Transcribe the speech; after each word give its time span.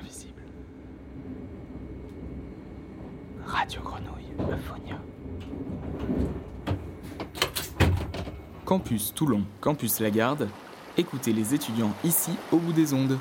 invisible. 0.00 0.42
Radio 3.46 3.80
Grenouille, 3.82 4.32
Euphonia. 4.50 4.98
Campus 8.64 9.14
Toulon, 9.14 9.44
Campus 9.60 10.00
Lagarde, 10.00 10.48
écoutez 10.96 11.32
les 11.32 11.54
étudiants 11.54 11.92
ici 12.02 12.32
au 12.50 12.58
bout 12.58 12.72
des 12.72 12.92
ondes. 12.92 13.18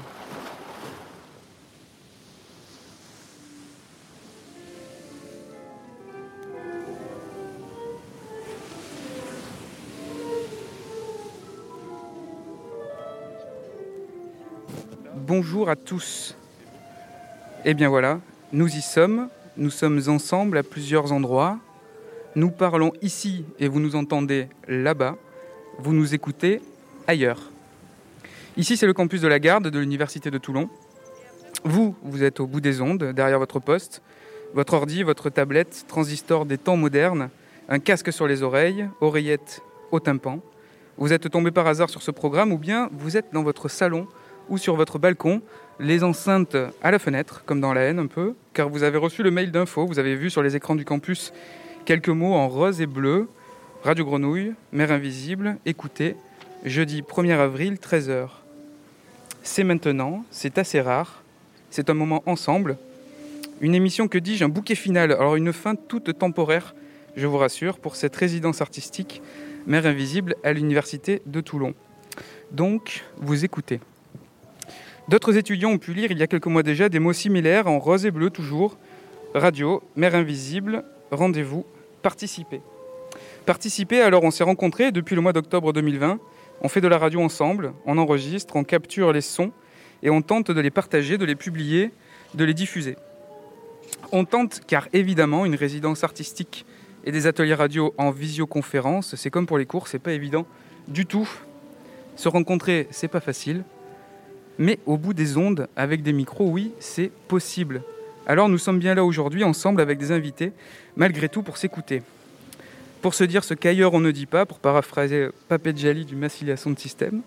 Bonjour 15.28 15.70
à 15.70 15.76
tous. 15.76 16.36
Eh 17.68 17.74
bien 17.74 17.89
voilà, 17.89 18.19
nous 18.54 18.68
y 18.68 18.82
sommes. 18.82 19.28
Nous 19.57 19.71
sommes 19.71 20.00
ensemble 20.06 20.60
à 20.60 20.61
plusieurs 20.61 21.11
endroits. 21.11 21.57
Nous 22.36 22.51
parlons 22.51 22.93
ici 23.01 23.43
et 23.57 23.68
vous 23.68 23.79
nous 23.79 23.96
entendez 23.96 24.50
là-bas. 24.68 25.18
Vous 25.79 25.92
nous 25.92 26.14
écoutez 26.14 26.61
ailleurs. 27.07 27.42
Ici, 28.56 28.78
c'est 28.78 28.86
le 28.86 28.93
campus 28.93 29.20
de 29.20 29.28
la 29.28 29.39
Garde 29.39 29.70
de 29.70 29.79
l'Université 29.79 30.29
de 30.29 30.37
Toulon. 30.37 30.70
Vous, 31.64 31.96
vous 32.03 32.23
êtes 32.23 32.39
au 32.39 32.45
bout 32.45 32.61
des 32.61 32.81
ondes, 32.81 33.03
derrière 33.03 33.39
votre 33.39 33.59
poste, 33.59 34.03
votre 34.53 34.75
ordi, 34.75 35.02
votre 35.02 35.31
tablette, 35.31 35.86
transistor 35.88 36.45
des 36.45 36.59
temps 36.59 36.78
modernes, 36.78 37.31
un 37.67 37.80
casque 37.80 38.14
sur 38.14 38.28
les 38.28 38.44
oreilles, 38.44 38.88
oreillette 39.02 39.64
au 39.89 40.00
tympan. 40.00 40.39
Vous 40.97 41.14
êtes 41.14 41.31
tombé 41.31 41.50
par 41.50 41.66
hasard 41.66 41.89
sur 41.89 42.03
ce 42.03 42.11
programme 42.11 42.52
ou 42.52 42.59
bien 42.59 42.92
vous 42.94 43.17
êtes 43.17 43.34
dans 43.34 43.42
votre 43.42 43.70
salon 43.70 44.08
ou 44.50 44.58
sur 44.58 44.76
votre 44.76 45.00
balcon, 45.00 45.42
les 45.80 46.04
enceintes 46.04 46.58
à 46.82 46.92
la 46.92 47.00
fenêtre, 47.00 47.44
comme 47.46 47.60
dans 47.60 47.74
la 47.74 47.82
haine 47.82 48.00
un 48.00 48.08
peu, 48.08 48.34
car 48.54 48.70
vous 48.70 48.84
avez 48.84 48.98
reçu 48.98 49.24
le 49.24 49.32
mail 49.32 49.52
d'info, 49.52 49.86
vous 49.86 50.00
avez 50.00 50.16
vu 50.16 50.30
sur 50.30 50.42
les 50.42 50.56
écrans 50.56 50.76
du 50.76 50.86
campus 50.86 51.34
quelques 51.86 52.10
mots 52.10 52.34
en 52.34 52.48
rose 52.48 52.82
et 52.82 52.88
bleu. 52.88 53.28
Radio 53.84 54.06
Grenouille, 54.06 54.54
Mère 54.72 54.92
Invisible, 54.92 55.58
écoutez, 55.66 56.16
jeudi 56.64 57.04
1er 57.04 57.38
avril, 57.38 57.76
13h. 57.76 58.30
C'est 59.44 59.64
maintenant, 59.64 60.26
c'est 60.32 60.58
assez 60.58 60.82
rare, 60.82 61.22
c'est 61.70 61.90
un 61.92 61.94
moment 61.94 62.24
ensemble, 62.26 62.78
une 63.62 63.76
émission 63.76 64.08
que 64.08 64.18
dis-je, 64.18 64.44
un 64.44 64.50
bouquet 64.50 64.76
final, 64.76 65.12
alors 65.12 65.36
une 65.36 65.54
fin 65.54 65.76
toute 65.76 66.18
temporaire, 66.18 66.74
je 67.16 67.28
vous 67.28 67.38
rassure, 67.38 67.78
pour 67.78 67.96
cette 67.96 68.16
résidence 68.16 68.62
artistique 68.62 69.22
Mère 69.68 69.86
Invisible 69.86 70.36
à 70.44 70.52
l'Université 70.52 71.22
de 71.26 71.42
Toulon. 71.42 71.74
Donc, 72.52 73.04
vous 73.18 73.46
écoutez. 73.46 73.80
D'autres 75.08 75.38
étudiants 75.38 75.70
ont 75.70 75.78
pu 75.78 75.94
lire 75.94 76.11
il 76.11 76.17
y 76.17 76.23
a 76.23 76.28
quelques 76.28 76.48
mois 76.48 76.64
déjà 76.64 76.89
des 76.89 76.98
mots 76.98 77.14
similaires 77.14 77.67
en 77.67 77.78
rose 77.78 78.08
et 78.08 78.11
bleu 78.11 78.31
toujours. 78.31 78.78
Radio, 79.36 79.84
Mère 79.95 80.16
Invisible, 80.16 80.84
rendez-vous, 81.12 81.64
participez. 82.02 82.62
Participer, 83.45 84.02
alors 84.02 84.23
on 84.23 84.31
s'est 84.31 84.44
rencontrés 84.44 84.92
depuis 84.92 85.16
le 85.16 85.22
mois 85.22 85.34
d'octobre 85.34 85.73
2020. 85.73 86.20
On 86.62 86.70
fait 86.70 86.81
de 86.81 86.88
la 86.88 86.97
radio 86.97 87.22
ensemble, 87.22 87.73
on 87.86 88.00
enregistre, 88.00 88.56
on 88.56 88.64
capture 88.64 89.14
les 89.14 89.22
sons 89.22 89.52
et 90.02 90.09
on 90.09 90.23
tente 90.23 90.50
de 90.50 90.62
les 90.62 90.72
partager, 90.72 91.19
de 91.19 91.25
les 91.25 91.36
publier, 91.36 91.92
de 92.34 92.44
les 92.44 92.56
diffuser. 92.56 92.95
On 94.12 94.25
tente 94.25 94.62
car 94.66 94.88
évidemment 94.94 95.45
une 95.45 95.56
résidence 95.56 96.03
artistique 96.03 96.66
et 97.03 97.12
des 97.12 97.28
ateliers 97.28 97.53
radio 97.53 97.94
en 98.00 98.09
visioconférence, 98.09 99.16
c'est 99.16 99.30
comme 99.30 99.45
pour 99.45 99.59
les 99.59 99.67
cours, 99.67 99.88
c'est 99.88 100.00
pas 100.00 100.14
évident 100.14 100.47
du 100.88 101.06
tout. 101.06 101.30
Se 102.16 102.28
rencontrer, 102.28 102.88
c'est 102.90 103.08
pas 103.08 103.19
facile. 103.19 103.64
Mais 104.58 104.80
au 104.86 104.98
bout 104.98 105.14
des 105.14 105.38
ondes, 105.38 105.67
avec 105.75 106.02
des 106.02 106.14
micros, 106.14 106.50
oui, 106.50 106.72
c'est 106.80 107.11
possible. 107.28 107.81
Alors 108.28 108.50
nous 108.50 108.58
sommes 108.58 108.80
bien 108.80 108.95
là 108.95 109.06
aujourd'hui, 109.06 109.44
ensemble 109.44 109.81
avec 109.81 110.00
des 110.00 110.12
invités, 110.12 110.52
malgré 110.96 111.30
tout 111.30 111.44
pour 111.44 111.57
s'écouter. 111.57 112.02
Pour 113.02 113.13
se 113.13 113.24
dire 113.24 113.44
ce 113.44 113.53
qu'ailleurs 113.53 113.94
on 113.94 114.00
ne 114.00 114.12
dit 114.12 114.25
pas, 114.25 114.46
pour 114.46 114.59
paraphraser 114.59 115.30
Papet 115.47 115.74
du 115.74 116.16
Massilia 116.16 116.56
de 116.56 116.80
Système, 116.80 117.22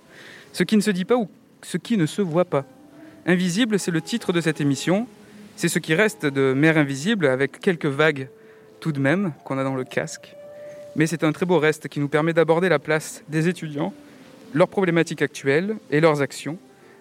ce 0.53 0.65
qui 0.65 0.77
ne 0.77 0.81
se 0.81 0.91
dit 0.91 1.05
pas 1.05 1.17
ou 1.17 1.29
ce 1.63 1.77
qui 1.77 1.97
ne 1.97 2.07
se 2.07 2.23
voit 2.23 2.45
pas. 2.45 2.65
Invisible, 3.27 3.79
c'est 3.79 3.91
le 3.91 4.01
titre 4.01 4.33
de 4.33 4.41
cette 4.41 4.61
émission. 4.61 5.07
C'est 5.55 5.69
ce 5.69 5.79
qui 5.79 5.95
reste 5.95 6.25
de 6.25 6.53
Mère 6.53 6.79
Invisible, 6.79 7.27
avec 7.27 7.61
quelques 7.61 7.87
vagues 7.87 8.29
tout 8.81 8.93
de 8.93 9.01
même 9.01 9.33
qu'on 9.45 9.59
a 9.59 9.65
dans 9.65 9.75
le 9.75 9.85
casque. 9.85 10.35
Mais 10.97 11.07
c'est 11.07 11.25
un 11.25 11.33
très 11.33 11.47
beau 11.47 11.59
reste 11.59 11.89
qui 11.89 12.01
nous 12.01 12.09
permet 12.09 12.33
d'aborder 12.33 12.69
la 12.69 12.79
place 12.79 13.23
des 13.29 13.49
étudiants, 13.49 13.93
leurs 14.55 14.69
problématiques 14.69 15.21
actuelles 15.21 15.77
et 15.91 16.01
leurs 16.01 16.23
actions 16.23 16.59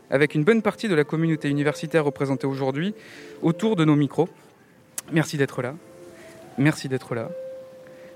avec 0.09 0.35
une 0.35 0.43
bonne 0.43 0.61
partie 0.61 0.87
de 0.87 0.95
la 0.95 1.03
communauté 1.03 1.49
universitaire 1.49 2.05
représentée 2.05 2.47
aujourd'hui 2.47 2.93
autour 3.41 3.75
de 3.75 3.85
nos 3.85 3.95
micros. 3.95 4.29
Merci 5.11 5.37
d'être 5.37 5.61
là. 5.61 5.75
Merci 6.57 6.89
d'être 6.89 7.15
là. 7.15 7.29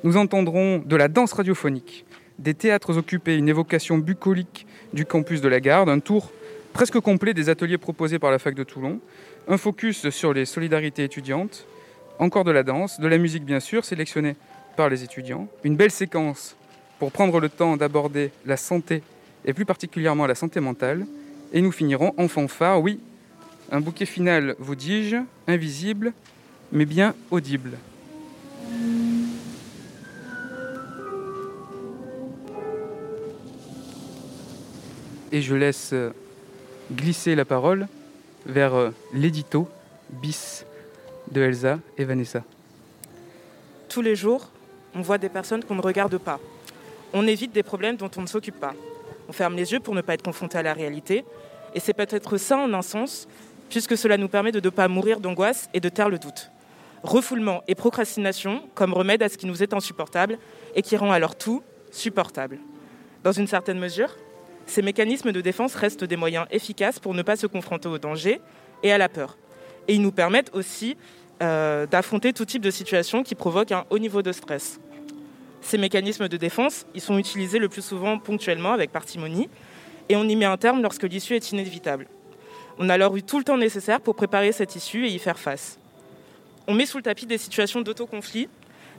Nous 0.03 0.18
entendrons 0.18 0.80
de 0.80 0.96
la 0.96 1.07
danse 1.07 1.34
radiophonique, 1.34 2.06
des 2.40 2.53
théâtres 2.53 2.97
occupés, 2.97 3.38
une 3.38 3.50
évocation 3.50 3.97
bucolique 3.97 4.66
du 4.94 5.06
campus 5.06 5.41
de 5.41 5.47
la 5.47 5.59
Garde, 5.59 5.90
un 5.90 6.00
tour 6.00 6.31
presque 6.74 7.00
complet 7.00 7.34
des 7.34 7.50
ateliers 7.50 7.78
proposés 7.78 8.18
par 8.18 8.31
la 8.31 8.40
fac 8.40 8.56
de 8.56 8.63
Toulon, 8.63 9.00
un 9.47 9.57
focus 9.57 10.09
sur 10.09 10.34
les 10.34 10.46
solidarités 10.46 11.03
étudiantes, 11.03 11.68
encore 12.19 12.44
de 12.44 12.51
la 12.51 12.63
danse, 12.63 13.00
de 13.00 13.07
la 13.07 13.18
musique 13.18 13.46
bien 13.46 13.59
sûr, 13.59 13.85
sélectionnée 13.85 14.35
par 14.75 14.90
les 14.90 15.03
étudiants, 15.03 15.47
une 15.63 15.75
belle 15.75 15.91
séquence 15.91 16.56
pour 17.00 17.12
prendre 17.12 17.40
le 17.40 17.50
temps 17.50 17.78
d'aborder 17.78 18.31
la 18.46 18.57
santé 18.57 19.03
et 19.46 19.53
plus 19.53 19.66
particulièrement 19.66 20.28
la 20.28 20.35
santé 20.35 20.59
mentale, 20.59 21.06
et 21.51 21.62
nous 21.62 21.72
finirons 21.72 22.13
en 22.17 22.28
fanfare, 22.28 22.81
oui, 22.81 23.00
un 23.72 23.81
bouquet 23.81 24.06
final, 24.06 24.56
vous 24.59 24.75
dis-je, 24.75 25.17
invisible, 25.47 26.13
mais 26.72 26.85
bien 26.85 27.13
audible. 27.29 27.78
Et 35.34 35.41
je 35.41 35.56
laisse 35.56 35.94
glisser 36.91 37.35
la 37.35 37.45
parole 37.45 37.88
vers 38.45 38.73
euh, 38.73 38.89
l'édito 39.13 39.68
bis 40.09 40.66
de 41.31 41.41
Elsa 41.41 41.79
et 41.97 42.03
Vanessa. 42.03 42.44
Tous 43.88 44.01
les 44.01 44.16
jours, 44.16 44.50
on 44.94 45.01
voit 45.01 45.18
des 45.18 45.29
personnes 45.29 45.63
qu'on 45.63 45.75
ne 45.75 45.81
regarde 45.81 46.18
pas. 46.18 46.39
On 47.13 47.28
évite 47.28 47.53
des 47.53 47.63
problèmes 47.63 47.95
dont 47.95 48.12
on 48.18 48.22
ne 48.22 48.28
s'occupe 48.28 48.59
pas. 48.59 48.73
On 49.31 49.34
ferme 49.34 49.56
les 49.56 49.72
yeux 49.72 49.80
pour 49.80 49.96
ne 49.96 50.02
pas 50.02 50.14
être 50.16 50.24
confronté 50.24 50.58
à 50.58 50.62
la 50.62 50.74
réalité. 50.74 51.24
Et 51.74 51.80
c'est 51.80 51.94
peut-être 51.94 52.36
ça 52.36 52.58
en 52.58 52.74
un 52.74 52.81
sens, 52.81 53.30
puisque 53.69 53.96
cela 53.96 54.18
nous 54.18 54.28
permet 54.28 54.52
de 54.52 54.59
ne 54.59 54.69
pas 54.69 54.90
mourir 54.90 55.22
d'angoisse 55.22 55.69
et 55.74 55.80
de 55.80 55.88
taire 55.88 56.09
le 56.09 56.19
doute. 56.19 56.52
Refoulement 57.02 57.64
et 57.69 57.74
procrastination 57.74 58.62
comme 58.75 58.94
remède 58.94 59.24
à 59.24 59.30
ce 59.30 59.38
qui 59.38 59.46
nous 59.46 59.64
est 59.64 59.74
insupportable 59.74 60.38
et 60.75 60.81
qui 60.81 60.97
rend 60.97 61.14
alors 61.14 61.38
tout 61.38 61.64
supportable. 61.92 62.59
Dans 63.24 63.31
une 63.31 63.47
certaine 63.47 63.80
mesure, 63.80 64.18
ces 64.66 64.81
mécanismes 64.81 65.31
de 65.31 65.40
défense 65.40 65.75
restent 65.75 66.03
des 66.03 66.18
moyens 66.18 66.46
efficaces 66.52 67.00
pour 67.00 67.13
ne 67.13 67.22
pas 67.22 67.38
se 67.38 67.48
confronter 67.48 67.88
au 67.88 68.00
danger 68.00 68.42
et 68.84 68.92
à 68.92 68.98
la 68.98 69.08
peur. 69.08 69.38
Et 69.88 69.94
ils 69.94 70.02
nous 70.02 70.12
permettent 70.12 70.53
aussi 70.53 70.98
euh, 71.42 71.86
d'affronter 71.86 72.34
tout 72.34 72.44
type 72.44 72.63
de 72.63 72.69
situation 72.69 73.24
qui 73.24 73.36
provoque 73.36 73.72
un 73.72 73.86
haut 73.92 74.00
niveau 74.00 74.24
de 74.24 74.34
stress. 74.34 74.81
Ces 75.62 75.78
mécanismes 75.78 76.28
de 76.28 76.38
défense, 76.38 76.86
ils 76.96 77.02
sont 77.02 77.18
utilisés 77.18 77.60
le 77.60 77.70
plus 77.70 77.84
souvent 77.84 78.18
ponctuellement 78.18 78.74
avec 78.74 78.92
parcimonie, 78.92 79.50
et 80.10 80.16
on 80.16 80.24
y 80.24 80.36
met 80.36 80.46
un 80.46 80.58
terme 80.58 80.82
lorsque 80.82 81.04
l'issue 81.04 81.36
est 81.36 81.52
inévitable. 81.52 82.08
On 82.80 82.90
a 82.90 82.96
alors 82.96 83.16
eu 83.16 83.24
tout 83.24 83.38
le 83.38 83.44
temps 83.44 83.58
nécessaire 83.58 84.02
pour 84.02 84.16
préparer 84.16 84.52
cette 84.52 84.76
issue 84.76 85.06
et 85.06 85.10
y 85.10 85.20
faire 85.20 85.40
face. 85.40 85.80
On 86.68 86.74
met 86.74 86.86
sous 86.86 86.98
le 86.98 87.04
tapis 87.04 87.26
des 87.26 87.38
situations 87.38 87.82
d'autoconflit 87.82 88.50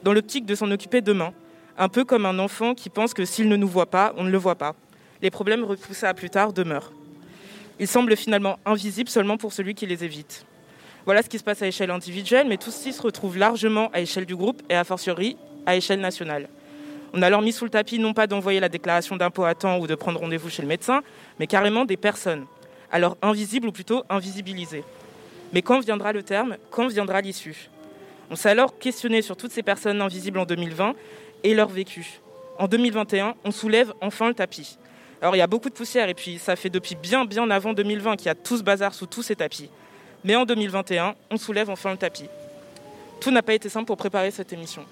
dans 0.03 0.13
l'optique 0.13 0.47
de 0.47 0.55
s'en 0.55 0.71
occuper 0.71 1.01
demain, 1.01 1.33
un 1.79 1.89
peu 1.89 2.05
comme 2.05 2.27
un 2.27 2.39
enfant 2.39 2.75
qui 2.75 2.91
pense 2.91 3.15
que 3.15 3.25
s'il 3.25 3.49
ne 3.49 3.57
nous 3.57 3.69
voit 3.69 3.91
pas, 3.91 4.15
on 4.17 4.25
ne 4.25 4.31
le 4.31 4.39
voit 4.39 4.57
pas. 4.57 4.75
Les 5.21 5.31
problèmes 5.31 5.65
repoussés 5.65 6.07
à 6.07 6.15
plus 6.15 6.31
tard 6.31 6.53
demeurent. 6.53 6.93
Ils 7.79 7.89
semblent 7.89 8.17
finalement 8.17 8.59
invisibles 8.65 9.09
seulement 9.09 9.37
pour 9.37 9.53
celui 9.53 9.75
qui 9.75 9.87
les 9.87 10.05
évite. 10.05 10.47
Voilà 11.05 11.23
ce 11.23 11.29
qui 11.29 11.39
se 11.39 11.45
passe 11.45 11.63
à 11.63 11.67
échelle 11.67 11.91
individuelle, 11.91 12.47
mais 12.49 12.57
tout 12.57 12.71
ceci 12.71 12.93
se 12.93 13.03
retrouve 13.03 13.37
largement 13.37 13.91
à 13.93 14.01
échelle 14.01 14.27
du 14.27 14.37
groupe 14.37 14.63
et 14.69 14.75
a 14.75 14.85
fortiori 14.85 15.37
à 15.67 15.77
échelle 15.77 16.01
nationale. 16.01 16.49
On 17.15 17.21
a 17.23 17.27
alors 17.27 17.43
mis 17.43 17.53
sous 17.53 17.65
le 17.65 17.71
tapis 17.71 17.99
non 17.99 18.15
pas 18.15 18.27
d'envoyer 18.27 18.61
la 18.61 18.69
déclaration 18.69 19.17
d'impôt 19.17 19.45
à 19.45 19.55
temps 19.55 19.79
ou 19.79 19.87
de 19.87 19.95
prendre 19.95 20.21
rendez-vous 20.21 20.49
chez 20.49 20.63
le 20.63 20.69
médecin, 20.69 21.03
mais 21.39 21.47
carrément 21.47 21.85
des 21.85 21.97
personnes, 21.97 22.47
alors 22.91 23.17
invisibles 23.21 23.69
ou 23.69 23.73
plutôt 23.73 24.05
invisibilisées. 24.09 24.85
Mais 25.53 25.61
quand 25.61 25.81
viendra 25.81 26.13
le 26.13 26.23
terme 26.23 26.57
Quand 26.71 26.89
viendra 26.89 27.21
l'issue? 27.21 27.69
On 28.31 28.37
s'est 28.37 28.49
alors 28.49 28.79
questionné 28.79 29.21
sur 29.21 29.37
toutes 29.37 29.53
ces 29.53 29.63
personnes 29.63 30.01
invisibles 30.01 30.39
en 30.39 30.47
2020 30.47 30.95
et 31.45 31.55
leur 31.55 31.69
vécu. 31.69 32.21
En 32.59 32.67
2021, 32.67 33.35
on 33.45 33.51
soulève 33.51 33.93
enfin 34.01 34.29
le 34.29 34.35
tapis. 34.35 34.79
Alors 35.21 35.37
il 35.37 35.39
y 35.39 35.43
a 35.43 35.47
beaucoup 35.47 35.69
de 35.69 35.75
poussière 35.75 36.09
et 36.09 36.15
puis 36.15 36.39
ça 36.39 36.57
fait 36.57 36.71
depuis 36.71 36.95
bien 36.95 37.27
bien 37.27 37.49
avant 37.51 37.75
2020 37.75 38.17
qu'il 38.17 38.27
y 38.27 38.31
a 38.31 38.35
tout 38.35 38.57
ce 38.57 38.63
bazar 38.63 38.95
sous 38.95 39.07
tous 39.07 39.23
ces 39.23 39.37
tapis. 39.37 39.69
Mais 40.25 40.35
en 40.35 40.45
2021, 40.47 41.15
on 41.31 41.37
soulève 41.37 41.69
enfin 41.69 41.91
le 41.91 41.99
tapis. 41.99 42.29
Tout 43.21 43.31
n'a 43.31 43.43
pas 43.43 43.55
été 43.55 43.69
simple 43.69 43.87
pour 43.87 43.97
préparer 43.97 44.31
cette 44.31 44.53
émission. 44.53 44.85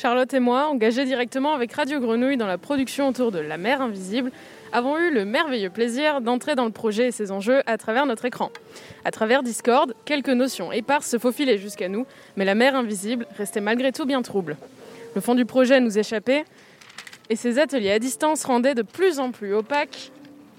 Charlotte 0.00 0.32
et 0.32 0.40
moi, 0.40 0.68
engagés 0.68 1.04
directement 1.04 1.52
avec 1.52 1.74
Radio 1.74 2.00
Grenouille 2.00 2.38
dans 2.38 2.46
la 2.46 2.56
production 2.56 3.08
autour 3.08 3.32
de 3.32 3.38
La 3.38 3.58
mer 3.58 3.82
invisible, 3.82 4.32
avons 4.72 4.96
eu 4.96 5.12
le 5.12 5.26
merveilleux 5.26 5.68
plaisir 5.68 6.22
d'entrer 6.22 6.54
dans 6.54 6.64
le 6.64 6.70
projet 6.70 7.08
et 7.08 7.10
ses 7.10 7.30
enjeux 7.30 7.60
à 7.66 7.76
travers 7.76 8.06
notre 8.06 8.24
écran. 8.24 8.50
À 9.04 9.10
travers 9.10 9.42
Discord, 9.42 9.94
quelques 10.06 10.30
notions 10.30 10.72
éparses 10.72 11.06
se 11.06 11.18
faufilaient 11.18 11.58
jusqu'à 11.58 11.90
nous, 11.90 12.06
mais 12.38 12.46
la 12.46 12.54
mer 12.54 12.76
invisible 12.76 13.26
restait 13.36 13.60
malgré 13.60 13.92
tout 13.92 14.06
bien 14.06 14.22
trouble. 14.22 14.56
Le 15.14 15.20
fond 15.20 15.34
du 15.34 15.44
projet 15.44 15.80
nous 15.80 15.98
échappait, 15.98 16.46
et 17.28 17.36
ces 17.36 17.58
ateliers 17.58 17.92
à 17.92 17.98
distance 17.98 18.44
rendaient 18.44 18.74
de 18.74 18.80
plus 18.80 19.20
en 19.20 19.32
plus 19.32 19.52
opaque 19.52 20.12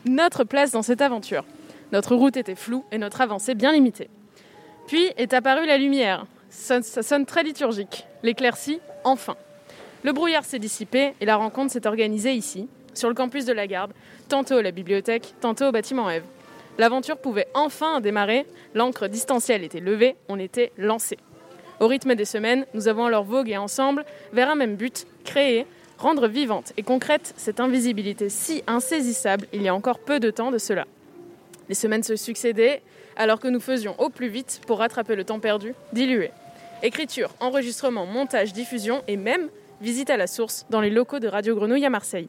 notre 0.06 0.44
place 0.44 0.70
dans 0.70 0.84
cette 0.84 1.02
aventure. 1.02 1.46
Notre 1.94 2.14
route 2.14 2.38
était 2.38 2.54
floue 2.54 2.86
et 2.92 3.00
notre 3.00 3.22
avancée 3.22 3.56
bien 3.56 3.72
limitée. 3.74 4.12
Puis 4.86 5.10
est 5.18 5.34
apparue 5.34 5.66
la 5.66 5.80
lumière. 5.80 6.28
Ça, 6.52 6.82
sonne 6.82 7.26
très 7.26 7.44
liturgique. 7.44 8.06
L'éclaircie, 8.24 8.82
enfin. 9.06 9.38
Le 10.04 10.12
brouillard 10.12 10.44
s'est 10.44 10.60
dissipé 10.60 11.14
et 11.22 11.26
la 11.26 11.38
rencontre 11.38 11.72
s'est 11.72 11.88
organisée 11.88 12.34
ici, 12.34 12.68
sur 12.94 13.08
le 13.08 13.16
campus 13.16 13.46
de 13.46 13.54
la 13.54 13.68
Garde, 13.68 13.94
tantôt 14.28 14.58
à 14.58 14.62
la 14.62 14.72
bibliothèque, 14.72 15.34
tantôt 15.40 15.68
au 15.68 15.72
bâtiment 15.72 16.10
Eve. 16.10 16.26
L'aventure 16.78 17.18
pouvait 17.18 17.48
enfin 17.54 18.02
démarrer, 18.02 18.46
l'encre 18.76 19.08
distancielle 19.08 19.64
était 19.64 19.80
levée, 19.80 20.18
on 20.28 20.40
était 20.40 20.74
lancé. 20.78 21.18
Au 21.80 21.88
rythme 21.88 22.16
des 22.16 22.26
semaines, 22.26 22.66
nous 22.74 22.90
avons 22.90 23.06
alors 23.06 23.24
vogué 23.24 23.56
ensemble 23.56 24.04
vers 24.34 24.50
un 24.50 24.56
même 24.56 24.76
but, 24.76 25.08
créer, 25.24 25.66
rendre 25.98 26.28
vivante 26.28 26.74
et 26.76 26.84
concrète 26.84 27.34
cette 27.38 27.62
invisibilité 27.62 28.28
si 28.28 28.62
insaisissable 28.68 29.48
il 29.54 29.62
y 29.62 29.70
a 29.70 29.76
encore 29.76 30.00
peu 30.00 30.20
de 30.20 30.30
temps 30.30 30.52
de 30.52 30.58
cela. 30.58 30.86
Les 31.70 31.76
semaines 31.76 32.04
se 32.04 32.18
succédaient 32.18 32.82
alors 33.16 33.40
que 33.40 33.48
nous 33.48 33.62
faisions 33.62 33.96
au 34.00 34.10
plus 34.10 34.28
vite 34.28 34.62
pour 34.68 34.80
rattraper 34.80 35.16
le 35.16 35.24
temps 35.24 35.40
perdu, 35.40 35.74
dilué. 35.94 36.32
Écriture, 36.84 37.30
enregistrement, 37.40 38.08
montage, 38.08 38.54
diffusion 38.54 39.04
et 39.08 39.16
même 39.16 39.50
visite 39.82 40.10
à 40.10 40.18
la 40.18 40.26
source 40.26 40.66
dans 40.72 40.82
les 40.82 40.90
locaux 40.90 41.20
de 41.20 41.28
Radio 41.28 41.56
Grenouille 41.56 41.86
à 41.86 41.92
Marseille. 41.92 42.28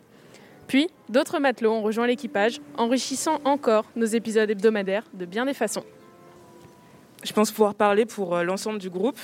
Puis, 0.67 0.89
d'autres 1.09 1.39
matelots 1.39 1.73
ont 1.73 1.81
rejoint 1.81 2.07
l'équipage, 2.07 2.61
enrichissant 2.77 3.41
encore 3.45 3.87
nos 3.97 4.05
épisodes 4.05 4.51
hebdomadaires 4.51 5.05
de 5.15 5.25
bien 5.25 5.47
des 5.47 5.55
façons. 5.55 5.85
Je 7.25 7.33
pense 7.33 7.51
pouvoir 7.51 7.75
parler 7.75 8.05
pour 8.05 8.37
euh, 8.37 8.43
l'ensemble 8.43 8.79
du 8.79 8.91
groupe 8.91 9.19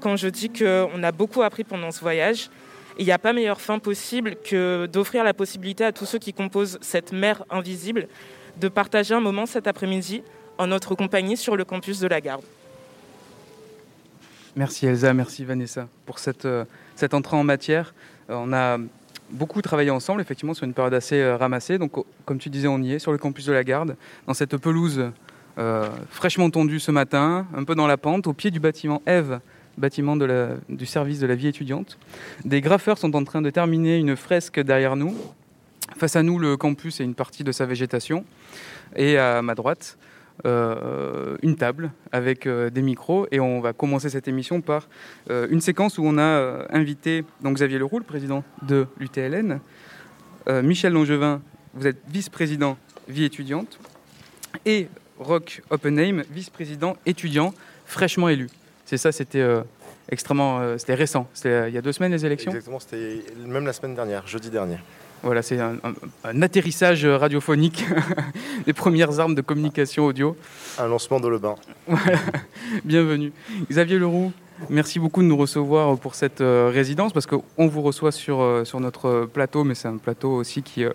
quand 0.00 0.16
je 0.16 0.26
dis 0.26 0.50
qu'on 0.50 1.02
a 1.04 1.12
beaucoup 1.12 1.42
appris 1.42 1.62
pendant 1.62 1.92
ce 1.92 2.00
voyage. 2.00 2.50
Il 2.98 3.04
n'y 3.04 3.12
a 3.12 3.18
pas 3.18 3.32
meilleure 3.32 3.60
fin 3.60 3.78
possible 3.78 4.34
que 4.36 4.86
d'offrir 4.86 5.22
la 5.22 5.34
possibilité 5.34 5.84
à 5.84 5.92
tous 5.92 6.06
ceux 6.06 6.18
qui 6.18 6.32
composent 6.32 6.78
cette 6.80 7.12
mer 7.12 7.44
invisible 7.48 8.08
de 8.60 8.68
partager 8.68 9.14
un 9.14 9.20
moment 9.20 9.46
cet 9.46 9.68
après-midi 9.68 10.22
en 10.58 10.66
notre 10.66 10.96
compagnie 10.96 11.36
sur 11.36 11.56
le 11.56 11.64
campus 11.64 12.00
de 12.00 12.08
la 12.08 12.20
Garde. 12.20 12.44
Merci 14.56 14.86
Elsa, 14.86 15.12
merci 15.14 15.44
Vanessa 15.44 15.88
pour 16.06 16.20
cette, 16.20 16.44
euh, 16.44 16.64
cette 16.94 17.12
entrée 17.12 17.36
en 17.36 17.42
matière. 17.42 17.92
Euh, 18.30 18.34
on 18.36 18.52
a 18.52 18.78
beaucoup 19.30 19.60
travaillé 19.62 19.90
ensemble, 19.90 20.20
effectivement, 20.20 20.54
sur 20.54 20.64
une 20.64 20.74
période 20.74 20.94
assez 20.94 21.20
euh, 21.20 21.36
ramassée. 21.36 21.76
Donc, 21.76 21.98
oh, 21.98 22.06
comme 22.24 22.38
tu 22.38 22.50
disais, 22.50 22.68
on 22.68 22.78
y 22.78 22.92
est, 22.92 23.00
sur 23.00 23.10
le 23.10 23.18
campus 23.18 23.46
de 23.46 23.52
la 23.52 23.64
Garde, 23.64 23.96
dans 24.26 24.34
cette 24.34 24.56
pelouse 24.56 25.10
fraîchement 26.10 26.50
tondue 26.50 26.80
ce 26.80 26.90
matin, 26.90 27.46
un 27.54 27.62
peu 27.62 27.76
dans 27.76 27.86
la 27.86 27.96
pente, 27.96 28.26
au 28.26 28.32
pied 28.32 28.50
du 28.50 28.58
bâtiment 28.58 29.02
Eve, 29.06 29.38
bâtiment 29.78 30.16
du 30.16 30.84
service 30.84 31.20
de 31.20 31.28
la 31.28 31.36
vie 31.36 31.46
étudiante. 31.46 31.96
Des 32.44 32.60
graffeurs 32.60 32.98
sont 32.98 33.14
en 33.14 33.22
train 33.22 33.40
de 33.40 33.50
terminer 33.50 33.98
une 33.98 34.16
fresque 34.16 34.58
derrière 34.58 34.96
nous. 34.96 35.16
Face 35.96 36.16
à 36.16 36.24
nous, 36.24 36.40
le 36.40 36.56
campus 36.56 36.98
et 36.98 37.04
une 37.04 37.14
partie 37.14 37.44
de 37.44 37.52
sa 37.52 37.66
végétation. 37.66 38.24
Et 38.96 39.16
à 39.16 39.42
ma 39.42 39.54
droite, 39.54 39.96
euh, 40.44 41.36
une 41.42 41.56
table 41.56 41.92
avec 42.10 42.46
euh, 42.46 42.68
des 42.68 42.82
micros. 42.82 43.26
Et 43.30 43.38
on 43.38 43.60
va 43.60 43.72
commencer 43.72 44.10
cette 44.10 44.26
émission 44.26 44.60
par 44.60 44.88
euh, 45.30 45.46
une 45.48 45.60
séquence 45.60 45.96
où 45.96 46.02
on 46.04 46.18
a 46.18 46.66
invité 46.70 47.24
donc 47.40 47.54
Xavier 47.54 47.78
Leroux, 47.78 47.98
le 47.98 48.04
président 48.04 48.42
de 48.62 48.86
l'UTLN, 48.98 49.60
Michel 50.62 50.92
Langevin, 50.92 51.40
vous 51.72 51.86
êtes 51.86 51.96
vice-président 52.08 52.76
vie 53.08 53.24
étudiante, 53.24 53.78
et 54.66 54.88
Roch 55.18 55.62
Oppenheim, 55.70 56.22
vice-président 56.30 56.98
étudiant 57.06 57.54
fraîchement 57.86 58.28
élu. 58.28 58.50
C'est 58.84 58.98
ça, 58.98 59.10
c'était 59.10 59.42
extrêmement, 60.10 60.76
c'était 60.76 60.94
récent. 60.94 61.26
C'était 61.32 61.70
il 61.70 61.74
y 61.74 61.78
a 61.78 61.80
deux 61.80 61.92
semaines 61.92 62.12
les 62.12 62.26
élections? 62.26 62.50
Exactement, 62.50 62.78
c'était 62.78 63.24
même 63.46 63.64
la 63.64 63.72
semaine 63.72 63.94
dernière, 63.94 64.26
jeudi 64.26 64.50
dernier. 64.50 64.76
Voilà, 65.24 65.40
c'est 65.42 65.58
un, 65.58 65.76
un- 65.82 65.94
un 66.24 66.42
atterrissage 66.42 67.06
radiophonique 67.06 67.84
des 68.66 68.74
premières 68.74 69.20
armes 69.20 69.34
de 69.34 69.40
communication 69.40 70.04
audio. 70.04 70.36
Un 70.78 70.86
lancement 70.86 71.18
de 71.18 71.28
le 71.28 71.38
bain. 71.38 71.54
Voilà, 71.88 72.18
bienvenue. 72.84 73.32
Xavier 73.70 73.98
Leroux, 73.98 74.32
merci 74.68 74.98
beaucoup 74.98 75.22
de 75.22 75.26
nous 75.26 75.36
recevoir 75.38 75.96
pour 75.96 76.14
cette 76.14 76.42
euh, 76.42 76.70
résidence, 76.72 77.14
parce 77.14 77.24
qu'on 77.26 77.66
vous 77.68 77.80
reçoit 77.80 78.12
sur, 78.12 78.42
euh, 78.42 78.64
sur 78.64 78.80
notre 78.80 79.24
plateau, 79.32 79.64
mais 79.64 79.74
c'est 79.74 79.88
un 79.88 79.96
plateau 79.96 80.30
aussi 80.34 80.62
qui, 80.62 80.84
euh, 80.84 80.90